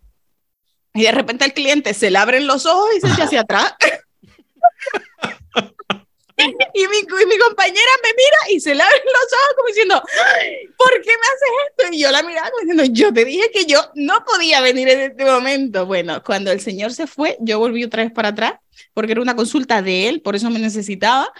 y 0.94 1.02
de 1.02 1.12
repente 1.12 1.44
al 1.44 1.52
cliente 1.52 1.94
se 1.94 2.10
le 2.10 2.18
abren 2.18 2.46
los 2.46 2.66
ojos 2.66 2.88
y 2.96 3.00
se 3.00 3.08
echa 3.08 3.24
hacia 3.24 3.40
atrás. 3.42 3.74
Y 6.38 6.86
mi, 6.86 6.98
y 6.98 7.26
mi 7.26 7.38
compañera 7.38 7.90
me 8.02 8.10
mira 8.10 8.54
y 8.54 8.60
se 8.60 8.74
le 8.74 8.82
abren 8.82 9.00
los 9.04 9.32
ojos 9.32 9.54
como 9.56 9.68
diciendo, 9.68 10.02
¿por 10.76 10.92
qué 11.02 11.10
me 11.10 11.26
haces 11.26 11.48
esto? 11.68 11.94
Y 11.94 12.00
yo 12.00 12.10
la 12.12 12.22
miraba 12.22 12.50
como 12.50 12.60
diciendo, 12.60 12.84
yo 12.84 13.12
te 13.12 13.24
dije 13.24 13.50
que 13.52 13.66
yo 13.66 13.80
no 13.94 14.24
podía 14.24 14.60
venir 14.60 14.88
en 14.88 15.00
este 15.00 15.24
momento. 15.24 15.86
Bueno, 15.86 16.22
cuando 16.24 16.52
el 16.52 16.60
señor 16.60 16.92
se 16.92 17.06
fue, 17.06 17.36
yo 17.40 17.58
volví 17.58 17.82
otra 17.84 18.04
vez 18.04 18.12
para 18.12 18.28
atrás, 18.28 18.54
porque 18.94 19.12
era 19.12 19.20
una 19.20 19.34
consulta 19.34 19.82
de 19.82 20.08
él, 20.08 20.22
por 20.22 20.36
eso 20.36 20.48
me 20.50 20.60
necesitaba. 20.60 21.32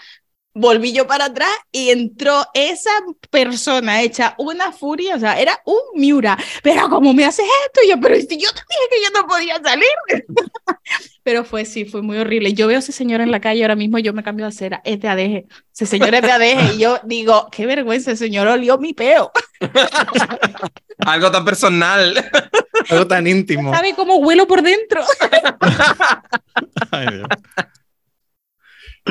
Volví 0.53 0.91
yo 0.91 1.07
para 1.07 1.25
atrás 1.25 1.55
y 1.71 1.91
entró 1.91 2.43
esa 2.53 2.89
persona 3.29 4.01
hecha 4.01 4.35
una 4.39 4.73
furia, 4.73 5.15
o 5.15 5.19
sea, 5.19 5.39
era 5.39 5.61
un 5.63 5.79
Miura. 5.95 6.37
Pero 6.63 6.89
¿cómo 6.89 7.13
me 7.13 7.23
haces 7.23 7.45
esto? 7.65 7.81
Y 7.85 7.89
yo, 7.89 7.99
pero 8.01 8.15
si 8.15 8.37
yo 8.37 8.49
te 8.51 8.61
dije 8.69 8.89
que 8.91 9.03
yo 9.03 9.21
no 9.21 9.27
podía 9.27 9.61
salir. 9.63 9.87
Pero 11.29 11.45
fue, 11.45 11.63
sí, 11.63 11.85
fue 11.85 12.01
muy 12.01 12.17
horrible. 12.17 12.55
Yo 12.55 12.65
veo 12.65 12.77
a 12.77 12.79
ese 12.79 12.91
señor 12.91 13.21
en 13.21 13.29
la 13.29 13.39
calle 13.39 13.61
ahora 13.61 13.75
mismo, 13.75 13.99
yo 13.99 14.13
me 14.13 14.23
cambio 14.23 14.45
de 14.45 14.49
acera, 14.49 14.81
es 14.83 14.99
de 14.99 15.09
adeje. 15.09 15.45
Ese 15.71 15.85
señor 15.85 16.15
es 16.15 16.23
de 16.23 16.31
adeje. 16.31 16.73
Y 16.73 16.79
yo 16.79 16.99
digo, 17.03 17.49
qué 17.51 17.67
vergüenza, 17.67 18.09
el 18.09 18.17
señor 18.17 18.47
olió 18.47 18.79
mi 18.79 18.95
peo. 18.95 19.31
Algo 20.97 21.29
tan 21.29 21.45
personal. 21.45 22.15
Algo 22.89 23.05
tan 23.05 23.27
íntimo. 23.27 23.71
¿Sabe 23.71 23.93
cómo 23.93 24.15
huelo 24.15 24.47
por 24.47 24.63
dentro? 24.63 25.03
Ay, 26.89 27.07
Dios. 27.11 27.27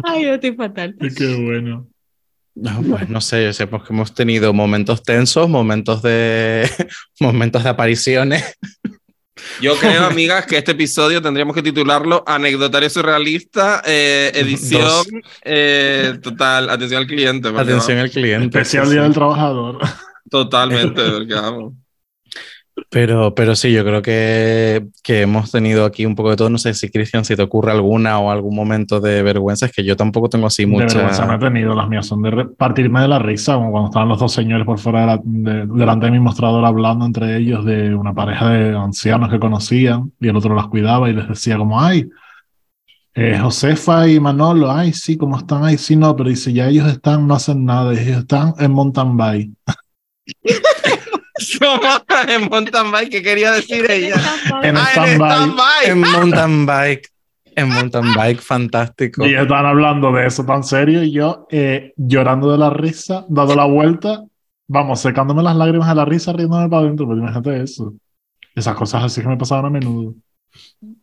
Ay, 0.02 0.24
yo 0.24 0.34
estoy 0.34 0.56
fatal. 0.56 0.96
Qué 1.16 1.34
bueno. 1.36 1.86
No, 2.56 2.82
pues 2.82 3.08
no 3.08 3.20
sé, 3.20 3.44
yo 3.44 3.52
sé 3.52 3.68
pues, 3.68 3.84
que 3.84 3.92
hemos 3.92 4.12
tenido 4.12 4.52
momentos 4.52 5.04
tensos, 5.04 5.48
momentos 5.48 6.02
de 6.02 6.68
momentos 7.20 7.62
de 7.62 7.68
apariciones. 7.68 8.58
Yo 9.60 9.76
creo, 9.80 10.04
amigas, 10.04 10.46
que 10.46 10.58
este 10.58 10.72
episodio 10.72 11.20
tendríamos 11.22 11.54
que 11.54 11.62
titularlo 11.62 12.22
Anecdotario 12.26 12.90
Surrealista, 12.90 13.82
eh, 13.86 14.32
edición 14.34 15.04
eh, 15.42 16.18
total, 16.22 16.70
atención 16.70 17.02
al 17.02 17.06
cliente. 17.06 17.48
Atención 17.48 17.98
al 17.98 18.10
cliente. 18.10 18.46
Especial 18.46 18.90
Día 18.90 19.02
del 19.02 19.14
Trabajador. 19.14 19.78
Totalmente, 20.30 21.02
porque 21.10 21.34
vamos. 21.34 21.74
Pero, 22.90 23.34
pero 23.34 23.54
sí, 23.54 23.72
yo 23.72 23.84
creo 23.84 24.00
que, 24.02 24.86
que 25.02 25.22
hemos 25.22 25.50
tenido 25.50 25.84
aquí 25.84 26.06
un 26.06 26.14
poco 26.14 26.30
de 26.30 26.36
todo. 26.36 26.48
No 26.50 26.58
sé 26.58 26.74
si, 26.74 26.90
Cristian, 26.90 27.24
si 27.24 27.36
te 27.36 27.42
ocurre 27.42 27.72
alguna 27.72 28.18
o 28.18 28.30
algún 28.30 28.54
momento 28.56 29.00
de 29.00 29.22
vergüenza, 29.22 29.66
es 29.66 29.72
que 29.72 29.84
yo 29.84 29.96
tampoco 29.96 30.28
tengo 30.28 30.46
así 30.46 30.64
De 30.64 30.70
vergüenza 30.76 31.26
no 31.26 31.34
he 31.34 31.38
tenido. 31.38 31.74
Las 31.74 31.88
mías 31.88 32.06
son 32.06 32.22
de 32.22 32.46
partirme 32.56 33.00
de 33.00 33.08
la 33.08 33.18
risa, 33.18 33.54
como 33.54 33.70
cuando 33.70 33.88
estaban 33.90 34.08
los 34.08 34.18
dos 34.18 34.32
señores 34.32 34.64
por 34.64 34.78
fuera 34.78 35.00
de 35.00 35.06
la- 35.06 35.20
de- 35.22 35.66
delante 35.66 36.06
de 36.06 36.12
mi 36.12 36.20
mostrador 36.20 36.64
hablando 36.64 37.04
entre 37.04 37.36
ellos 37.36 37.64
de 37.64 37.94
una 37.94 38.14
pareja 38.14 38.50
de 38.50 38.76
ancianos 38.76 39.30
que 39.30 39.38
conocían 39.38 40.12
y 40.20 40.28
el 40.28 40.36
otro 40.36 40.54
las 40.54 40.68
cuidaba 40.68 41.10
y 41.10 41.14
les 41.14 41.28
decía 41.28 41.56
como, 41.58 41.80
ay, 41.80 42.08
Eh, 43.14 43.36
Josefa 43.36 44.06
y 44.06 44.20
Manolo, 44.20 44.70
ay, 44.70 44.92
sí, 44.92 45.16
¿cómo 45.16 45.36
están? 45.38 45.64
Ay, 45.64 45.76
sí, 45.76 45.96
no, 45.96 46.14
pero 46.14 46.28
dice, 46.30 46.52
ya 46.52 46.68
ellos 46.68 46.86
están, 46.86 47.26
no 47.26 47.34
hacen 47.34 47.64
nada, 47.64 47.92
ellos 47.92 48.18
están 48.18 48.54
en 48.60 48.70
mountain 48.70 49.16
bike. 49.16 49.50
en 52.28 52.48
mountain 52.48 52.90
bike, 52.92 53.10
¿qué 53.10 53.22
quería 53.22 53.52
decir 53.52 53.90
ella? 53.90 54.16
En 54.62 54.76
Ah, 54.76 54.86
stand-by. 54.90 55.30
stand-by. 55.30 55.86
En 55.86 55.98
mountain 56.00 56.66
bike. 56.66 57.08
En 57.56 57.68
mountain 57.70 58.14
bike, 58.14 58.40
fantástico. 58.40 59.26
Y 59.26 59.34
están 59.34 59.66
hablando 59.66 60.12
de 60.12 60.26
eso 60.26 60.44
tan 60.44 60.62
serio 60.62 61.02
y 61.02 61.10
yo 61.12 61.46
eh, 61.50 61.92
llorando 61.96 62.52
de 62.52 62.58
la 62.58 62.70
risa, 62.70 63.24
dando 63.28 63.56
la 63.56 63.64
vuelta, 63.64 64.24
vamos, 64.68 65.00
secándome 65.00 65.42
las 65.42 65.56
lágrimas 65.56 65.88
de 65.88 65.94
la 65.96 66.04
risa, 66.04 66.32
riéndome 66.32 66.68
para 66.68 66.82
adentro, 66.82 67.06
pero 67.08 67.18
imagínate 67.18 67.62
eso. 67.62 67.94
Esas 68.54 68.76
cosas 68.76 69.04
así 69.04 69.20
que 69.20 69.28
me 69.28 69.36
pasaban 69.36 69.64
a 69.66 69.70
menudo. 69.70 70.14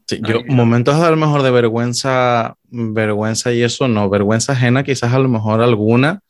Sí, 0.08 0.22
yo, 0.26 0.42
momentos 0.48 0.96
a 0.96 1.10
lo 1.10 1.18
mejor 1.18 1.42
de 1.42 1.52
vergüenza, 1.52 2.56
vergüenza 2.70 3.52
y 3.52 3.62
eso 3.64 3.88
no, 3.88 4.10
vergüenza 4.10 4.54
ajena, 4.54 4.84
quizás 4.84 5.14
a 5.14 5.20
lo 5.20 5.28
mejor 5.28 5.62
alguna, 5.62 6.22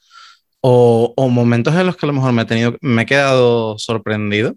o, 0.67 1.13
o 1.15 1.29
momentos 1.29 1.75
en 1.75 1.85
los 1.85 1.95
que 1.95 2.07
a 2.07 2.07
lo 2.07 2.13
mejor 2.13 2.31
me 2.33 2.41
he 2.41 2.45
tenido, 2.45 2.75
me 2.81 3.03
he 3.03 3.05
quedado 3.05 3.77
sorprendido 3.77 4.55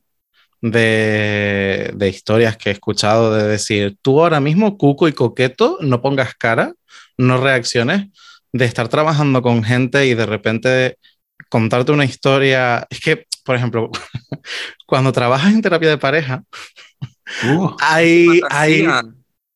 de, 0.62 1.92
de 1.94 2.08
historias 2.08 2.56
que 2.56 2.70
he 2.70 2.72
escuchado 2.72 3.34
de 3.34 3.44
decir, 3.44 3.98
tú 4.00 4.22
ahora 4.22 4.40
mismo, 4.40 4.78
cuco 4.78 5.06
y 5.08 5.12
coqueto, 5.12 5.76
no 5.82 6.00
pongas 6.00 6.34
cara, 6.34 6.72
no 7.18 7.38
reacciones, 7.38 8.06
de 8.52 8.64
estar 8.64 8.88
trabajando 8.88 9.42
con 9.42 9.62
gente 9.62 10.06
y 10.06 10.14
de 10.14 10.24
repente 10.24 10.96
contarte 11.50 11.92
una 11.92 12.06
historia. 12.06 12.86
Es 12.88 13.00
que, 13.00 13.26
por 13.44 13.56
ejemplo, 13.56 13.90
cuando 14.86 15.12
trabajas 15.12 15.52
en 15.52 15.60
terapia 15.60 15.90
de 15.90 15.98
pareja, 15.98 16.42
Uh, 17.44 17.76
hay, 17.80 18.40
hay. 18.50 18.86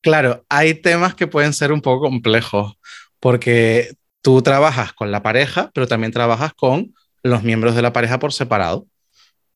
Claro, 0.03 0.45
hay 0.49 0.75
temas 0.75 1.15
que 1.15 1.27
pueden 1.27 1.53
ser 1.53 1.73
un 1.73 1.81
poco 1.81 2.07
complejos 2.07 2.75
porque 3.21 3.95
tú 4.23 4.41
trabajas 4.43 4.93
con 4.93 5.11
la 5.11 5.23
pareja, 5.23 5.71
pero 5.75 5.87
también 5.87 6.13
trabajas 6.13 6.55
con 6.55 6.95
los 7.23 7.43
miembros 7.43 7.75
de 7.75 7.83
la 7.83 7.93
pareja 7.93 8.19
por 8.19 8.33
separado. 8.33 8.87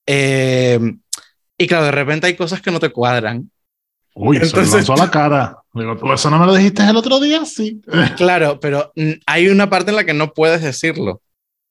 Eh, 0.07 0.79
y 1.59 1.67
claro, 1.67 1.85
de 1.87 1.91
repente 1.93 2.27
hay 2.27 2.37
cosas 2.37 2.61
que 2.61 2.71
no 2.71 2.79
te 2.81 2.91
cuadran. 2.91 3.51
uy, 4.15 4.39
se 4.39 4.45
Entonces- 4.47 4.73
me 4.73 4.77
lanzó 4.79 4.93
a 4.95 4.97
la 5.07 5.11
cara. 5.11 5.59
Digo, 5.73 5.97
¿tú 5.97 6.11
eso 6.13 6.31
no 6.31 6.39
me 6.39 6.47
lo 6.47 6.55
dijiste 6.55 6.83
el 6.83 6.97
otro 6.97 7.21
día? 7.21 7.45
Sí. 7.45 7.81
Claro, 8.17 8.59
pero 8.61 8.93
mm, 8.97 9.13
hay 9.27 9.49
una 9.49 9.69
parte 9.69 9.91
en 9.91 9.97
la 9.97 10.05
que 10.05 10.15
no 10.15 10.33
puedes 10.33 10.63
decirlo. 10.63 11.21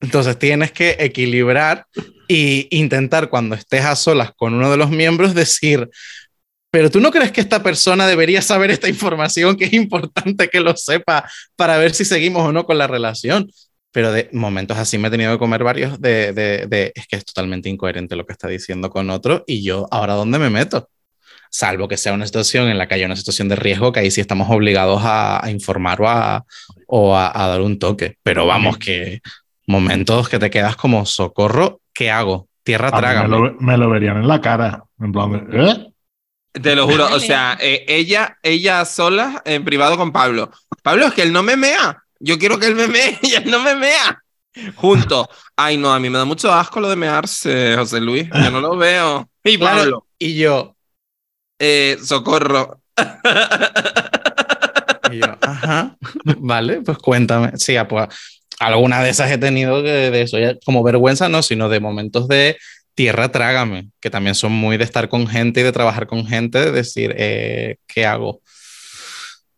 Entonces 0.01 0.37
tienes 0.37 0.71
que 0.71 0.95
equilibrar 0.99 1.87
e 2.27 2.67
intentar 2.69 3.29
cuando 3.29 3.55
estés 3.55 3.83
a 3.85 3.95
solas 3.95 4.31
con 4.35 4.53
uno 4.53 4.69
de 4.69 4.77
los 4.77 4.89
miembros 4.91 5.33
decir, 5.33 5.89
pero 6.75 6.91
tú 6.91 6.99
no 6.99 7.09
crees 7.09 7.31
que 7.31 7.39
esta 7.39 7.63
persona 7.63 8.05
debería 8.05 8.41
saber 8.41 8.69
esta 8.69 8.89
información, 8.89 9.55
que 9.55 9.63
es 9.63 9.71
importante 9.71 10.49
que 10.49 10.59
lo 10.59 10.75
sepa 10.75 11.23
para 11.55 11.77
ver 11.77 11.93
si 11.93 12.03
seguimos 12.03 12.43
o 12.43 12.51
no 12.51 12.65
con 12.65 12.77
la 12.77 12.85
relación. 12.85 13.49
Pero 13.93 14.11
de 14.11 14.29
momentos 14.33 14.77
así 14.77 14.97
me 14.97 15.07
he 15.07 15.11
tenido 15.11 15.31
que 15.31 15.37
comer 15.37 15.63
varios 15.63 16.01
de, 16.01 16.33
de, 16.33 16.67
de 16.67 16.91
es 16.93 17.07
que 17.07 17.15
es 17.15 17.23
totalmente 17.23 17.69
incoherente 17.69 18.17
lo 18.17 18.25
que 18.25 18.33
está 18.33 18.49
diciendo 18.49 18.89
con 18.89 19.09
otro 19.09 19.45
y 19.47 19.63
yo, 19.63 19.87
¿ahora 19.89 20.15
dónde 20.15 20.37
me 20.37 20.49
meto? 20.49 20.89
Salvo 21.49 21.87
que 21.87 21.95
sea 21.95 22.11
una 22.11 22.25
situación 22.25 22.67
en 22.67 22.77
la 22.77 22.89
que 22.89 22.95
haya 22.95 23.05
una 23.05 23.15
situación 23.15 23.47
de 23.47 23.55
riesgo, 23.55 23.93
que 23.93 24.01
ahí 24.01 24.11
sí 24.11 24.19
estamos 24.19 24.49
obligados 24.49 25.01
a, 25.01 25.45
a 25.45 25.51
informar 25.51 26.01
o, 26.01 26.09
a, 26.09 26.43
o 26.87 27.15
a, 27.15 27.41
a 27.41 27.47
dar 27.47 27.61
un 27.61 27.79
toque. 27.79 28.17
Pero 28.21 28.45
vamos, 28.45 28.77
que 28.79 29.21
momentos 29.65 30.27
que 30.27 30.39
te 30.39 30.49
quedas 30.49 30.75
como 30.75 31.05
socorro, 31.05 31.79
¿qué 31.93 32.11
hago? 32.11 32.49
Tierra 32.63 32.89
A 32.89 33.27
mí 33.29 33.29
me, 33.29 33.51
me 33.61 33.77
lo 33.77 33.89
verían 33.89 34.17
en 34.17 34.27
la 34.27 34.41
cara. 34.41 34.83
En 34.99 35.13
plan 35.13 35.31
de, 35.31 35.71
¿eh? 35.71 35.84
Te 36.61 36.75
lo 36.75 36.87
juro, 36.87 37.07
o 37.13 37.19
sea, 37.19 37.57
eh, 37.61 37.85
ella, 37.87 38.37
ella 38.43 38.85
sola 38.85 39.41
en 39.45 39.65
privado 39.65 39.97
con 39.97 40.11
Pablo. 40.11 40.51
Pablo, 40.83 41.07
es 41.07 41.13
que 41.13 41.21
él 41.23 41.33
no 41.33 41.43
me 41.43 41.55
mea. 41.55 42.01
Yo 42.19 42.39
quiero 42.39 42.57
que 42.59 42.67
él 42.67 42.75
me 42.75 42.87
mee 42.87 43.19
y 43.23 43.33
él 43.33 43.49
no 43.49 43.59
me 43.59 43.75
mea. 43.75 44.21
Juntos. 44.75 45.27
Ay, 45.57 45.77
no, 45.77 45.93
a 45.93 45.99
mí 45.99 46.09
me 46.09 46.17
da 46.17 46.25
mucho 46.25 46.51
asco 46.53 46.79
lo 46.79 46.89
de 46.89 46.95
mearse, 46.95 47.75
José 47.75 47.99
Luis. 47.99 48.29
Yo 48.33 48.51
no 48.51 48.61
lo 48.61 48.77
veo. 48.77 49.29
Y 49.43 49.57
Claro. 49.57 49.79
Pablo, 49.79 50.07
Y 50.17 50.35
yo, 50.35 50.75
eh, 51.59 51.97
socorro. 52.01 52.81
y 55.11 55.17
yo, 55.19 55.37
ajá, 55.41 55.95
vale, 56.37 56.81
pues 56.81 56.97
cuéntame. 56.99 57.51
Sí, 57.57 57.75
pues 57.89 58.07
alguna 58.59 59.03
de 59.03 59.09
esas 59.09 59.29
he 59.31 59.37
tenido 59.37 59.81
de 59.81 60.21
eso, 60.21 60.39
ya, 60.39 60.55
como 60.65 60.83
vergüenza 60.83 61.27
no, 61.27 61.43
sino 61.43 61.67
de 61.69 61.79
momentos 61.81 62.27
de 62.29 62.57
tierra 62.95 63.31
trágame, 63.31 63.91
que 63.99 64.09
también 64.09 64.35
son 64.35 64.53
muy 64.53 64.77
de 64.77 64.85
estar 64.85 65.09
con 65.09 65.27
gente 65.27 65.59
y 65.59 65.63
de 65.63 65.71
trabajar 65.71 66.07
con 66.07 66.25
gente, 66.25 66.59
de 66.59 66.71
decir, 66.71 67.13
eh, 67.17 67.77
¿qué 67.87 68.05
hago? 68.05 68.41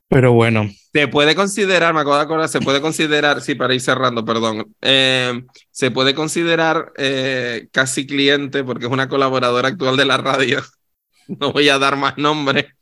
Pero 0.09 0.33
bueno, 0.33 0.69
Se 0.93 1.07
puede 1.07 1.35
considerar, 1.35 1.93
me 1.93 1.99
acabo 1.99 2.15
de 2.15 2.23
acordar, 2.23 2.49
se 2.49 2.61
puede 2.61 2.81
considerar, 2.81 3.41
sí, 3.41 3.55
para 3.55 3.75
ir 3.75 3.81
cerrando, 3.81 4.23
perdón, 4.23 4.73
eh, 4.81 5.43
se 5.69 5.91
puede 5.91 6.15
considerar 6.15 6.93
eh, 6.97 7.67
casi 7.71 8.07
cliente 8.07 8.63
porque 8.63 8.85
es 8.85 8.91
una 8.91 9.09
colaboradora 9.09 9.67
actual 9.67 9.97
de 9.97 10.05
la 10.05 10.17
radio. 10.17 10.63
No 11.29 11.51
voy 11.51 11.67
a 11.67 11.77
dar 11.77 11.97
más 11.97 12.17
nombre. 12.17 12.77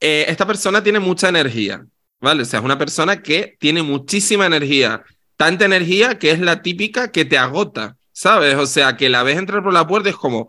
Eh, 0.00 0.24
esta 0.28 0.46
persona 0.46 0.82
tiene 0.82 0.98
mucha 0.98 1.28
energía, 1.28 1.84
¿vale? 2.20 2.40
O 2.40 2.44
sea, 2.46 2.60
es 2.60 2.64
una 2.64 2.78
persona 2.78 3.22
que 3.22 3.54
tiene 3.60 3.82
muchísima 3.82 4.46
energía, 4.46 5.04
tanta 5.36 5.66
energía 5.66 6.18
que 6.18 6.30
es 6.30 6.40
la 6.40 6.62
típica 6.62 7.12
que 7.12 7.26
te 7.26 7.36
agota, 7.36 7.98
¿sabes? 8.16 8.54
O 8.56 8.66
sea, 8.66 8.96
que 8.96 9.10
la 9.10 9.22
ves 9.22 9.36
entrar 9.36 9.62
por 9.62 9.74
la 9.74 9.86
puerta 9.86 10.08
es 10.08 10.16
como, 10.16 10.48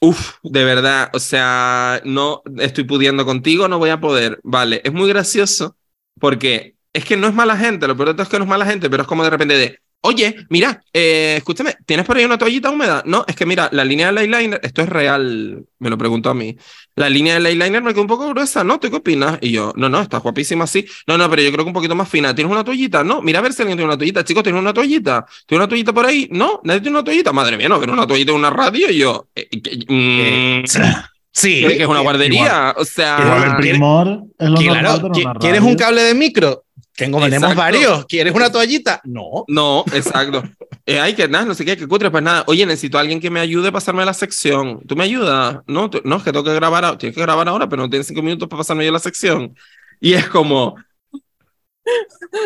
Uf, 0.00 0.34
de 0.42 0.64
verdad, 0.64 1.10
o 1.14 1.20
sea, 1.20 2.02
no 2.04 2.42
estoy 2.58 2.84
pudiendo 2.84 3.24
contigo, 3.24 3.68
no 3.68 3.78
voy 3.78 3.90
a 3.90 4.00
poder. 4.00 4.40
Vale, 4.42 4.80
es 4.84 4.92
muy 4.92 5.08
gracioso 5.08 5.76
porque 6.18 6.74
es 6.92 7.04
que 7.04 7.16
no 7.16 7.28
es 7.28 7.34
mala 7.34 7.56
gente, 7.56 7.86
lo 7.86 7.96
peor 7.96 8.08
de 8.08 8.14
todo 8.14 8.24
es 8.24 8.28
que 8.28 8.38
no 8.38 8.44
es 8.44 8.50
mala 8.50 8.66
gente, 8.66 8.90
pero 8.90 9.04
es 9.04 9.08
como 9.08 9.22
de 9.24 9.30
repente 9.30 9.54
de, 9.54 9.78
oye, 10.02 10.36
mira, 10.50 10.82
eh, 10.92 11.34
escúchame, 11.38 11.74
¿tienes 11.86 12.04
por 12.06 12.16
ahí 12.16 12.24
una 12.24 12.38
toallita 12.38 12.70
húmeda? 12.70 13.02
No, 13.06 13.24
es 13.26 13.34
que 13.34 13.46
mira, 13.46 13.68
la 13.72 13.84
línea 13.84 14.06
del 14.12 14.18
eyeliner, 14.18 14.60
esto 14.62 14.82
es 14.82 14.88
real, 14.88 15.64
me 15.78 15.90
lo 15.90 15.96
preguntó 15.98 16.30
a 16.30 16.34
mí, 16.34 16.56
la 16.96 17.08
línea 17.08 17.34
del 17.34 17.46
eyeliner 17.46 17.82
me 17.82 17.92
quedó 17.92 18.02
un 18.02 18.06
poco 18.08 18.28
gruesa, 18.28 18.62
¿no? 18.64 18.78
¿Tú 18.78 18.90
qué 18.90 18.96
opinas? 18.96 19.38
Y 19.40 19.50
yo, 19.52 19.72
no, 19.76 19.88
no, 19.88 20.00
está 20.02 20.18
guapísima 20.18 20.64
así. 20.64 20.84
No, 21.06 21.16
no, 21.16 21.28
pero 21.30 21.40
yo 21.42 21.50
creo 21.52 21.64
que 21.64 21.68
un 21.68 21.74
poquito 21.74 21.94
más 21.94 22.08
fina. 22.08 22.34
¿Tienes 22.34 22.52
una 22.52 22.62
toallita? 22.64 23.02
No, 23.02 23.22
mira 23.22 23.38
a 23.38 23.42
ver 23.42 23.52
si 23.52 23.62
alguien 23.62 23.78
tiene 23.78 23.88
una 23.88 23.96
toallita. 23.96 24.24
Chicos, 24.24 24.42
¿tienes 24.42 24.60
una 24.60 24.74
toallita? 24.74 25.24
¿Tienes 25.46 25.60
una 25.62 25.68
toallita 25.68 25.92
por 25.92 26.04
ahí? 26.04 26.28
No, 26.30 26.60
nadie 26.64 26.80
tiene 26.80 26.96
una 26.98 27.04
toallita. 27.04 27.32
Madre 27.32 27.56
mía, 27.56 27.68
no, 27.68 27.80
pero 27.80 27.92
una 27.94 28.06
toallita 28.06 28.32
en 28.32 28.38
una 28.38 28.50
radio 28.50 28.90
y 28.90 28.98
yo, 28.98 29.28
eh, 29.34 29.48
que- 29.48 29.86
mm, 29.88 30.64
sí, 31.32 31.60
que 31.66 31.82
es 31.82 31.88
una 31.88 32.00
guardería, 32.00 32.74
o 32.76 32.84
sea... 32.84 33.18
Igual 33.24 33.44
el 33.44 33.56
primor 33.56 34.22
es 34.38 34.48
lo 34.50 34.56
claro, 34.56 34.74
normal, 34.74 34.98
pero 35.00 35.14
¿qui- 35.14 35.24
una 35.30 35.34
¿quieres 35.40 35.60
un 35.62 35.74
cable 35.76 36.02
de 36.02 36.14
micro? 36.14 36.64
Tengo, 36.96 37.20
tenemos 37.20 37.54
varios. 37.54 38.04
¿Quieres 38.06 38.34
una 38.34 38.50
toallita? 38.52 39.00
No. 39.04 39.44
No, 39.48 39.84
exacto. 39.92 40.42
Eh, 40.84 40.98
ay, 40.98 41.14
que 41.14 41.28
nada, 41.28 41.44
no 41.44 41.54
sé 41.54 41.64
qué, 41.64 41.76
que 41.76 41.86
cutre, 41.86 42.10
pues 42.10 42.24
nada. 42.24 42.42
Oye, 42.48 42.66
necesito 42.66 42.98
a 42.98 43.02
alguien 43.02 43.20
que 43.20 43.30
me 43.30 43.38
ayude 43.38 43.68
a 43.68 43.72
pasarme 43.72 44.04
la 44.04 44.12
sección. 44.12 44.80
¿Tú 44.84 44.96
me 44.96 45.04
ayudas? 45.04 45.58
No, 45.68 45.88
tú- 45.88 46.00
no, 46.04 46.16
es 46.16 46.24
que 46.24 46.32
tengo 46.32 46.44
que 46.44 46.52
grabar, 46.52 46.98
tienes 46.98 47.14
que 47.14 47.22
grabar 47.22 47.48
ahora, 47.48 47.68
pero 47.68 47.82
no 47.82 47.88
tienes 47.88 48.08
cinco 48.08 48.20
minutos 48.20 48.48
para 48.48 48.58
pasarme 48.58 48.84
yo 48.84 48.90
la 48.90 48.98
sección. 48.98 49.54
Y 50.00 50.14
es 50.14 50.26
como, 50.28 50.74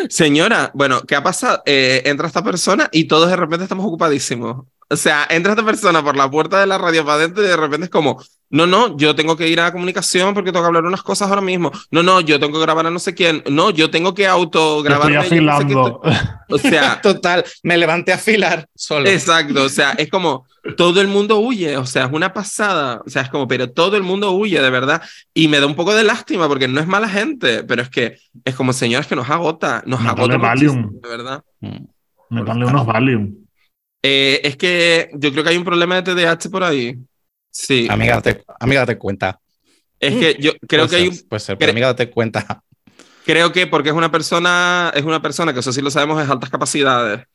señora, 0.09 0.71
bueno, 0.73 1.01
¿qué 1.01 1.15
ha 1.15 1.23
pasado? 1.23 1.61
Eh, 1.65 2.03
entra 2.05 2.27
esta 2.27 2.43
persona 2.43 2.89
y 2.91 3.05
todos 3.05 3.29
de 3.29 3.35
repente 3.35 3.63
estamos 3.63 3.85
ocupadísimos. 3.85 4.65
O 4.89 4.95
sea, 4.95 5.27
entra 5.29 5.53
esta 5.53 5.65
persona 5.65 6.03
por 6.03 6.15
la 6.15 6.29
puerta 6.29 6.59
de 6.59 6.67
la 6.67 6.77
radio 6.77 7.03
para 7.03 7.15
adentro 7.17 7.43
y 7.43 7.47
de 7.47 7.57
repente 7.57 7.85
es 7.85 7.89
como, 7.91 8.21
no, 8.49 8.65
no, 8.65 8.95
yo 8.97 9.13
tengo 9.13 9.35
que 9.35 9.49
ir 9.49 9.59
a 9.59 9.71
comunicación 9.71 10.33
porque 10.33 10.51
tengo 10.51 10.63
que 10.63 10.67
hablar 10.67 10.85
unas 10.85 11.03
cosas 11.03 11.29
ahora 11.29 11.41
mismo. 11.41 11.71
No, 11.91 12.01
no, 12.01 12.21
yo 12.21 12.39
tengo 12.39 12.53
que 12.53 12.61
grabar 12.61 12.87
a 12.87 12.91
no 12.91 12.99
sé 12.99 13.13
quién. 13.13 13.43
No, 13.49 13.71
yo 13.71 13.89
tengo 13.89 14.13
que 14.13 14.25
autograbar. 14.25 15.11
estoy 15.11 15.25
afilando. 15.25 16.01
O 16.49 16.57
sea, 16.57 17.01
Total, 17.01 17.43
me 17.63 17.77
levanté 17.77 18.13
a 18.13 18.15
afilar 18.15 18.69
solo. 18.73 19.09
Exacto, 19.09 19.63
o 19.63 19.69
sea, 19.69 19.91
es 19.91 20.09
como 20.09 20.45
todo 20.77 21.01
el 21.01 21.07
mundo 21.07 21.39
huye, 21.39 21.75
o 21.75 21.85
sea, 21.85 22.05
es 22.05 22.11
una 22.13 22.33
pasada, 22.33 23.01
o 23.05 23.09
sea, 23.09 23.23
es 23.23 23.29
como, 23.29 23.49
pero 23.49 23.69
todo 23.69 23.97
el 23.97 24.03
mundo 24.03 24.31
huye, 24.31 24.61
de 24.61 24.69
verdad, 24.69 25.01
y 25.33 25.49
me 25.49 25.59
da 25.59 25.65
un 25.65 25.75
poco 25.75 25.93
de 25.93 26.05
lástima 26.05 26.47
porque 26.47 26.69
no 26.69 26.79
es 26.79 26.87
mala 26.87 27.09
gente, 27.09 27.65
pero 27.65 27.81
es 27.81 27.89
que 27.89 28.17
es 28.45 28.55
como, 28.55 28.71
señores, 28.71 29.07
que 29.07 29.15
nos 29.17 29.29
agota, 29.29 29.83
nos 29.85 29.99
Métale 29.99 30.21
agota 30.21 30.37
Valium. 30.37 31.01
de 31.01 31.09
verdad. 31.09 31.43
Mm. 31.59 31.85
Metanle 32.29 32.65
unos 32.65 32.85
Valium. 32.85 33.35
Eh, 34.03 34.39
es 34.43 34.55
que 34.55 35.09
yo 35.15 35.31
creo 35.31 35.43
que 35.43 35.49
hay 35.49 35.57
un 35.57 35.65
problema 35.65 36.01
de 36.01 36.03
TDAH 36.03 36.49
por 36.49 36.63
ahí. 36.63 36.97
Sí, 37.59 37.87
Amiga, 37.89 38.15
date, 38.15 38.43
amiga, 38.59 38.81
date 38.81 38.97
cuenta. 38.99 39.39
es 39.99 40.13
que 40.15 40.41
yo 40.41 40.51
creo 40.67 40.85
Puede 40.85 40.89
que 40.89 40.95
hay 40.95 41.11
ser, 41.11 41.23
un, 41.23 41.29
puede 41.29 41.39
ser, 41.39 41.57
pero 41.57 41.71
amiga, 41.71 41.87
date 41.87 42.11
cuenta. 42.11 42.63
creo 43.25 43.51
que 43.51 43.65
porque 43.65 43.89
es 43.89 43.95
una 43.95 44.11
persona, 44.11 44.91
es 44.93 45.03
una 45.03 45.21
persona 45.23 45.53
que 45.53 45.61
eso 45.61 45.73
sí 45.73 45.81
lo 45.81 45.89
sabemos, 45.89 46.21
es 46.23 46.29
altas 46.29 46.51
capacidades. 46.51 47.25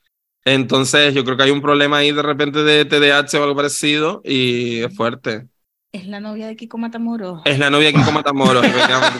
Entonces, 0.44 1.12
yo 1.14 1.24
creo 1.24 1.36
que 1.36 1.42
hay 1.44 1.50
un 1.50 1.60
problema 1.60 1.98
ahí 1.98 2.12
de 2.12 2.22
repente 2.22 2.62
de 2.62 2.84
TDAH 2.84 3.40
o 3.40 3.42
algo 3.42 3.56
parecido 3.56 4.20
y 4.24 4.82
es 4.82 4.96
fuerte. 4.96 5.46
Es 5.92 6.06
la 6.06 6.20
novia 6.20 6.46
de 6.46 6.56
Kiko 6.56 6.78
Matamoros. 6.78 7.42
Es 7.44 7.58
la 7.58 7.68
novia 7.68 7.88
de 7.88 7.94
Kiko 7.94 8.12
Matamoros, 8.12 8.62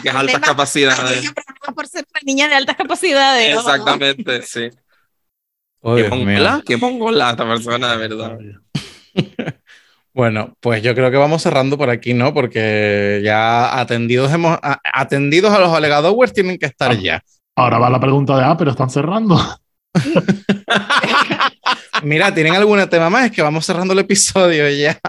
que 0.01 0.09
es 0.09 0.15
altas 0.15 0.41
capacidades. 0.41 1.33
Por 1.75 1.87
ser 1.87 2.05
una 2.09 2.21
niña 2.25 2.47
de 2.47 2.55
altas 2.55 2.77
capacidades. 2.77 3.57
Exactamente, 3.57 4.41
sí. 4.41 4.69
Oh, 5.81 5.95
qué 5.95 6.07
mongola, 6.09 6.63
qué 6.65 6.77
mongola 6.77 7.31
esta 7.31 7.45
persona, 7.45 7.91
de 7.91 7.97
verdad. 7.97 8.37
Bueno, 10.13 10.53
pues 10.59 10.83
yo 10.83 10.93
creo 10.93 11.09
que 11.09 11.17
vamos 11.17 11.41
cerrando 11.41 11.77
por 11.77 11.89
aquí, 11.89 12.13
¿no? 12.13 12.33
Porque 12.33 13.21
ya 13.23 13.79
atendidos 13.79 14.31
hemos 14.31 14.59
a- 14.61 14.79
atendidos 14.93 15.51
a 15.51 15.59
los 15.59 15.73
alegadores 15.73 16.33
tienen 16.33 16.57
que 16.59 16.67
estar 16.67 16.91
Ah. 16.91 16.95
ya. 16.95 17.21
Ahora 17.55 17.79
va 17.79 17.89
la 17.89 17.99
pregunta 17.99 18.35
de, 18.37 18.43
ah, 18.43 18.55
pero 18.57 18.71
están 18.71 18.89
cerrando. 18.89 19.39
Mira, 22.03 22.33
¿tienen 22.33 22.55
algún 22.55 22.85
tema 22.89 23.09
más? 23.09 23.25
Es 23.25 23.31
que 23.31 23.41
vamos 23.41 23.65
cerrando 23.65 23.93
el 23.93 23.99
episodio 23.99 24.69
ya. 24.69 24.99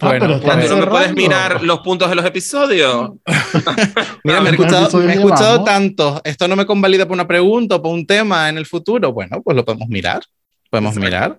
Ah, 0.00 0.08
pero 0.10 0.40
pues, 0.40 0.68
¿Tú 0.68 0.74
no 0.76 0.80
me 0.80 0.86
puedes 0.86 1.14
mirar 1.14 1.62
los 1.62 1.80
puntos 1.80 2.08
de 2.08 2.14
los 2.16 2.24
episodios? 2.24 3.12
Mira, 4.24 4.40
me 4.40 4.50
he 4.50 4.56
¿Cuántos 4.56 4.80
escuchado, 4.82 4.98
me 5.04 5.12
he 5.12 5.16
escuchado 5.16 5.64
tantos. 5.64 6.20
Esto 6.24 6.48
no 6.48 6.56
me 6.56 6.66
convalida 6.66 7.06
por 7.06 7.14
una 7.14 7.26
pregunta 7.26 7.76
o 7.76 7.82
por 7.82 7.92
un 7.92 8.06
tema 8.06 8.48
en 8.48 8.58
el 8.58 8.66
futuro. 8.66 9.12
Bueno, 9.12 9.40
pues 9.42 9.56
lo 9.56 9.64
podemos 9.64 9.88
mirar. 9.88 10.22
Podemos 10.70 10.96
Exacto. 10.96 11.04
mirar. 11.06 11.38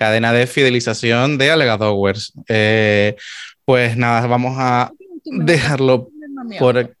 Cadena 0.00 0.32
de 0.32 0.46
fidelización 0.46 1.36
de 1.36 1.50
Alegadowers. 1.50 2.32
Eh, 2.48 3.16
pues 3.66 3.98
nada, 3.98 4.26
vamos 4.26 4.54
a 4.58 4.90
dejarlo 5.26 6.08
por. 6.58 6.96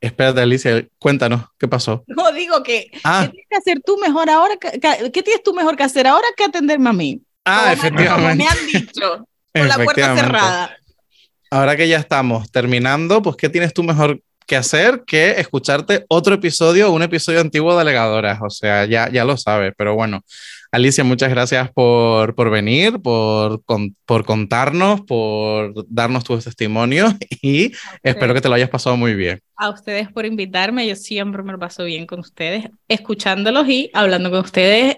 Espérate, 0.00 0.40
Alicia, 0.40 0.84
cuéntanos, 0.98 1.44
¿qué 1.60 1.68
pasó? 1.68 2.02
No, 2.08 2.32
digo 2.32 2.60
que, 2.64 2.90
Ah, 3.04 3.20
¿qué 3.22 3.28
tienes 3.30 3.46
que 3.48 3.56
hacer 3.56 3.80
tú 3.86 3.96
mejor 3.98 4.28
ahora? 4.28 4.56
que- 4.56 4.80
¿Qué 5.12 5.22
tienes 5.22 5.44
tú 5.44 5.54
mejor 5.54 5.76
que 5.76 5.84
hacer 5.84 6.08
ahora 6.08 6.26
que 6.36 6.42
atenderme 6.42 6.90
a 6.90 6.92
mí? 6.92 7.22
ah 7.44 7.72
Como 7.78 7.82
me- 7.82 8.04
Como 8.08 8.18
me 8.18 8.32
efectivamente. 8.32 8.46
han 8.50 8.66
dicho, 8.66 9.28
con 9.54 9.68
la 9.68 9.74
puerta 9.76 9.92
efectivamente. 9.92 10.26
cerrada. 10.26 10.76
Ahora 11.52 11.76
que 11.76 11.86
ya 11.86 11.98
estamos 11.98 12.50
terminando, 12.50 13.22
pues 13.22 13.36
¿qué 13.36 13.48
tienes 13.48 13.72
tú 13.72 13.84
mejor 13.84 14.20
que 14.44 14.56
hacer 14.56 15.04
que 15.06 15.40
escucharte 15.40 16.04
otro 16.08 16.34
episodio, 16.34 16.90
un 16.90 17.02
episodio 17.02 17.40
antiguo 17.40 17.74
de 17.76 17.82
Alegadoras? 17.82 18.40
O 18.42 18.50
sea, 18.50 18.86
ya, 18.86 19.08
ya 19.08 19.24
lo 19.24 19.36
sabes, 19.36 19.72
pero 19.78 19.94
bueno. 19.94 20.24
Alicia, 20.74 21.04
muchas 21.04 21.30
gracias 21.30 21.70
por, 21.72 22.34
por 22.34 22.50
venir, 22.50 23.00
por, 23.00 23.62
con- 23.64 23.94
por 24.06 24.24
contarnos, 24.24 25.02
por 25.02 25.72
darnos 25.88 26.24
tus 26.24 26.42
testimonios 26.44 27.14
y 27.42 27.70
espero 28.02 28.34
que 28.34 28.40
te 28.40 28.48
lo 28.48 28.56
hayas 28.56 28.70
pasado 28.70 28.96
muy 28.96 29.14
bien. 29.14 29.40
A 29.56 29.70
ustedes 29.70 30.10
por 30.10 30.26
invitarme, 30.26 30.84
yo 30.88 30.96
siempre 30.96 31.44
me 31.44 31.52
lo 31.52 31.60
paso 31.60 31.84
bien 31.84 32.06
con 32.06 32.18
ustedes, 32.18 32.64
escuchándolos 32.88 33.68
y 33.68 33.88
hablando 33.94 34.32
con 34.32 34.40
ustedes 34.40 34.96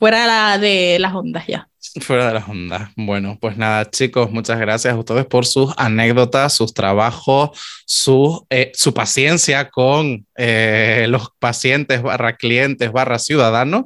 fuera 0.00 0.26
la- 0.26 0.58
de 0.58 0.96
las 0.98 1.14
ondas 1.14 1.46
ya. 1.46 1.68
Fuera 2.00 2.26
de 2.26 2.34
las 2.34 2.48
ondas. 2.48 2.90
Bueno, 2.96 3.38
pues 3.40 3.56
nada, 3.56 3.88
chicos, 3.88 4.32
muchas 4.32 4.58
gracias 4.58 4.94
a 4.94 4.98
ustedes 4.98 5.26
por 5.26 5.46
sus 5.46 5.72
anécdotas, 5.76 6.52
sus 6.54 6.74
trabajos, 6.74 7.50
su, 7.86 8.44
eh, 8.50 8.72
su 8.74 8.92
paciencia 8.92 9.70
con 9.70 10.26
eh, 10.36 11.06
los 11.08 11.28
pacientes 11.38 12.02
barra 12.02 12.34
clientes 12.36 12.90
barra 12.90 13.20
ciudadanos. 13.20 13.84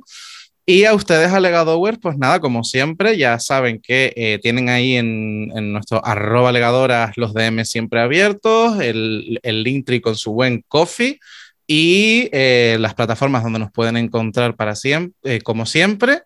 Y 0.70 0.84
a 0.84 0.92
ustedes, 0.92 1.32
Alegadowers, 1.32 1.96
pues 1.98 2.18
nada, 2.18 2.40
como 2.40 2.62
siempre, 2.62 3.16
ya 3.16 3.38
saben 3.38 3.80
que 3.80 4.12
eh, 4.14 4.38
tienen 4.42 4.68
ahí 4.68 4.96
en, 4.96 5.50
en 5.56 5.72
nuestro 5.72 6.04
arroba 6.04 6.52
legadoras 6.52 7.16
los 7.16 7.32
DM 7.32 7.64
siempre 7.64 8.02
abiertos, 8.02 8.78
el, 8.78 9.40
el 9.42 9.62
Linktree 9.62 10.02
con 10.02 10.14
su 10.14 10.32
buen 10.32 10.62
coffee 10.68 11.20
y 11.66 12.28
eh, 12.32 12.76
las 12.80 12.92
plataformas 12.92 13.44
donde 13.44 13.60
nos 13.60 13.72
pueden 13.72 13.96
encontrar 13.96 14.56
para 14.56 14.74
siempre, 14.74 15.40
como 15.40 15.64
siempre. 15.64 16.20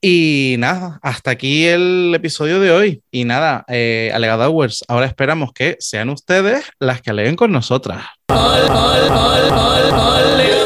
Y 0.00 0.54
nada, 0.60 1.00
hasta 1.02 1.32
aquí 1.32 1.66
el 1.66 2.12
episodio 2.14 2.60
de 2.60 2.70
hoy. 2.70 3.02
Y 3.10 3.24
nada, 3.24 3.64
eh, 3.66 4.12
Alegadowers, 4.14 4.84
ahora 4.86 5.06
esperamos 5.06 5.50
que 5.52 5.76
sean 5.80 6.10
ustedes 6.10 6.64
las 6.78 7.02
que 7.02 7.10
aleguen 7.10 7.34
con 7.34 7.50
nosotras. 7.50 8.04
Alegadores. 8.28 10.59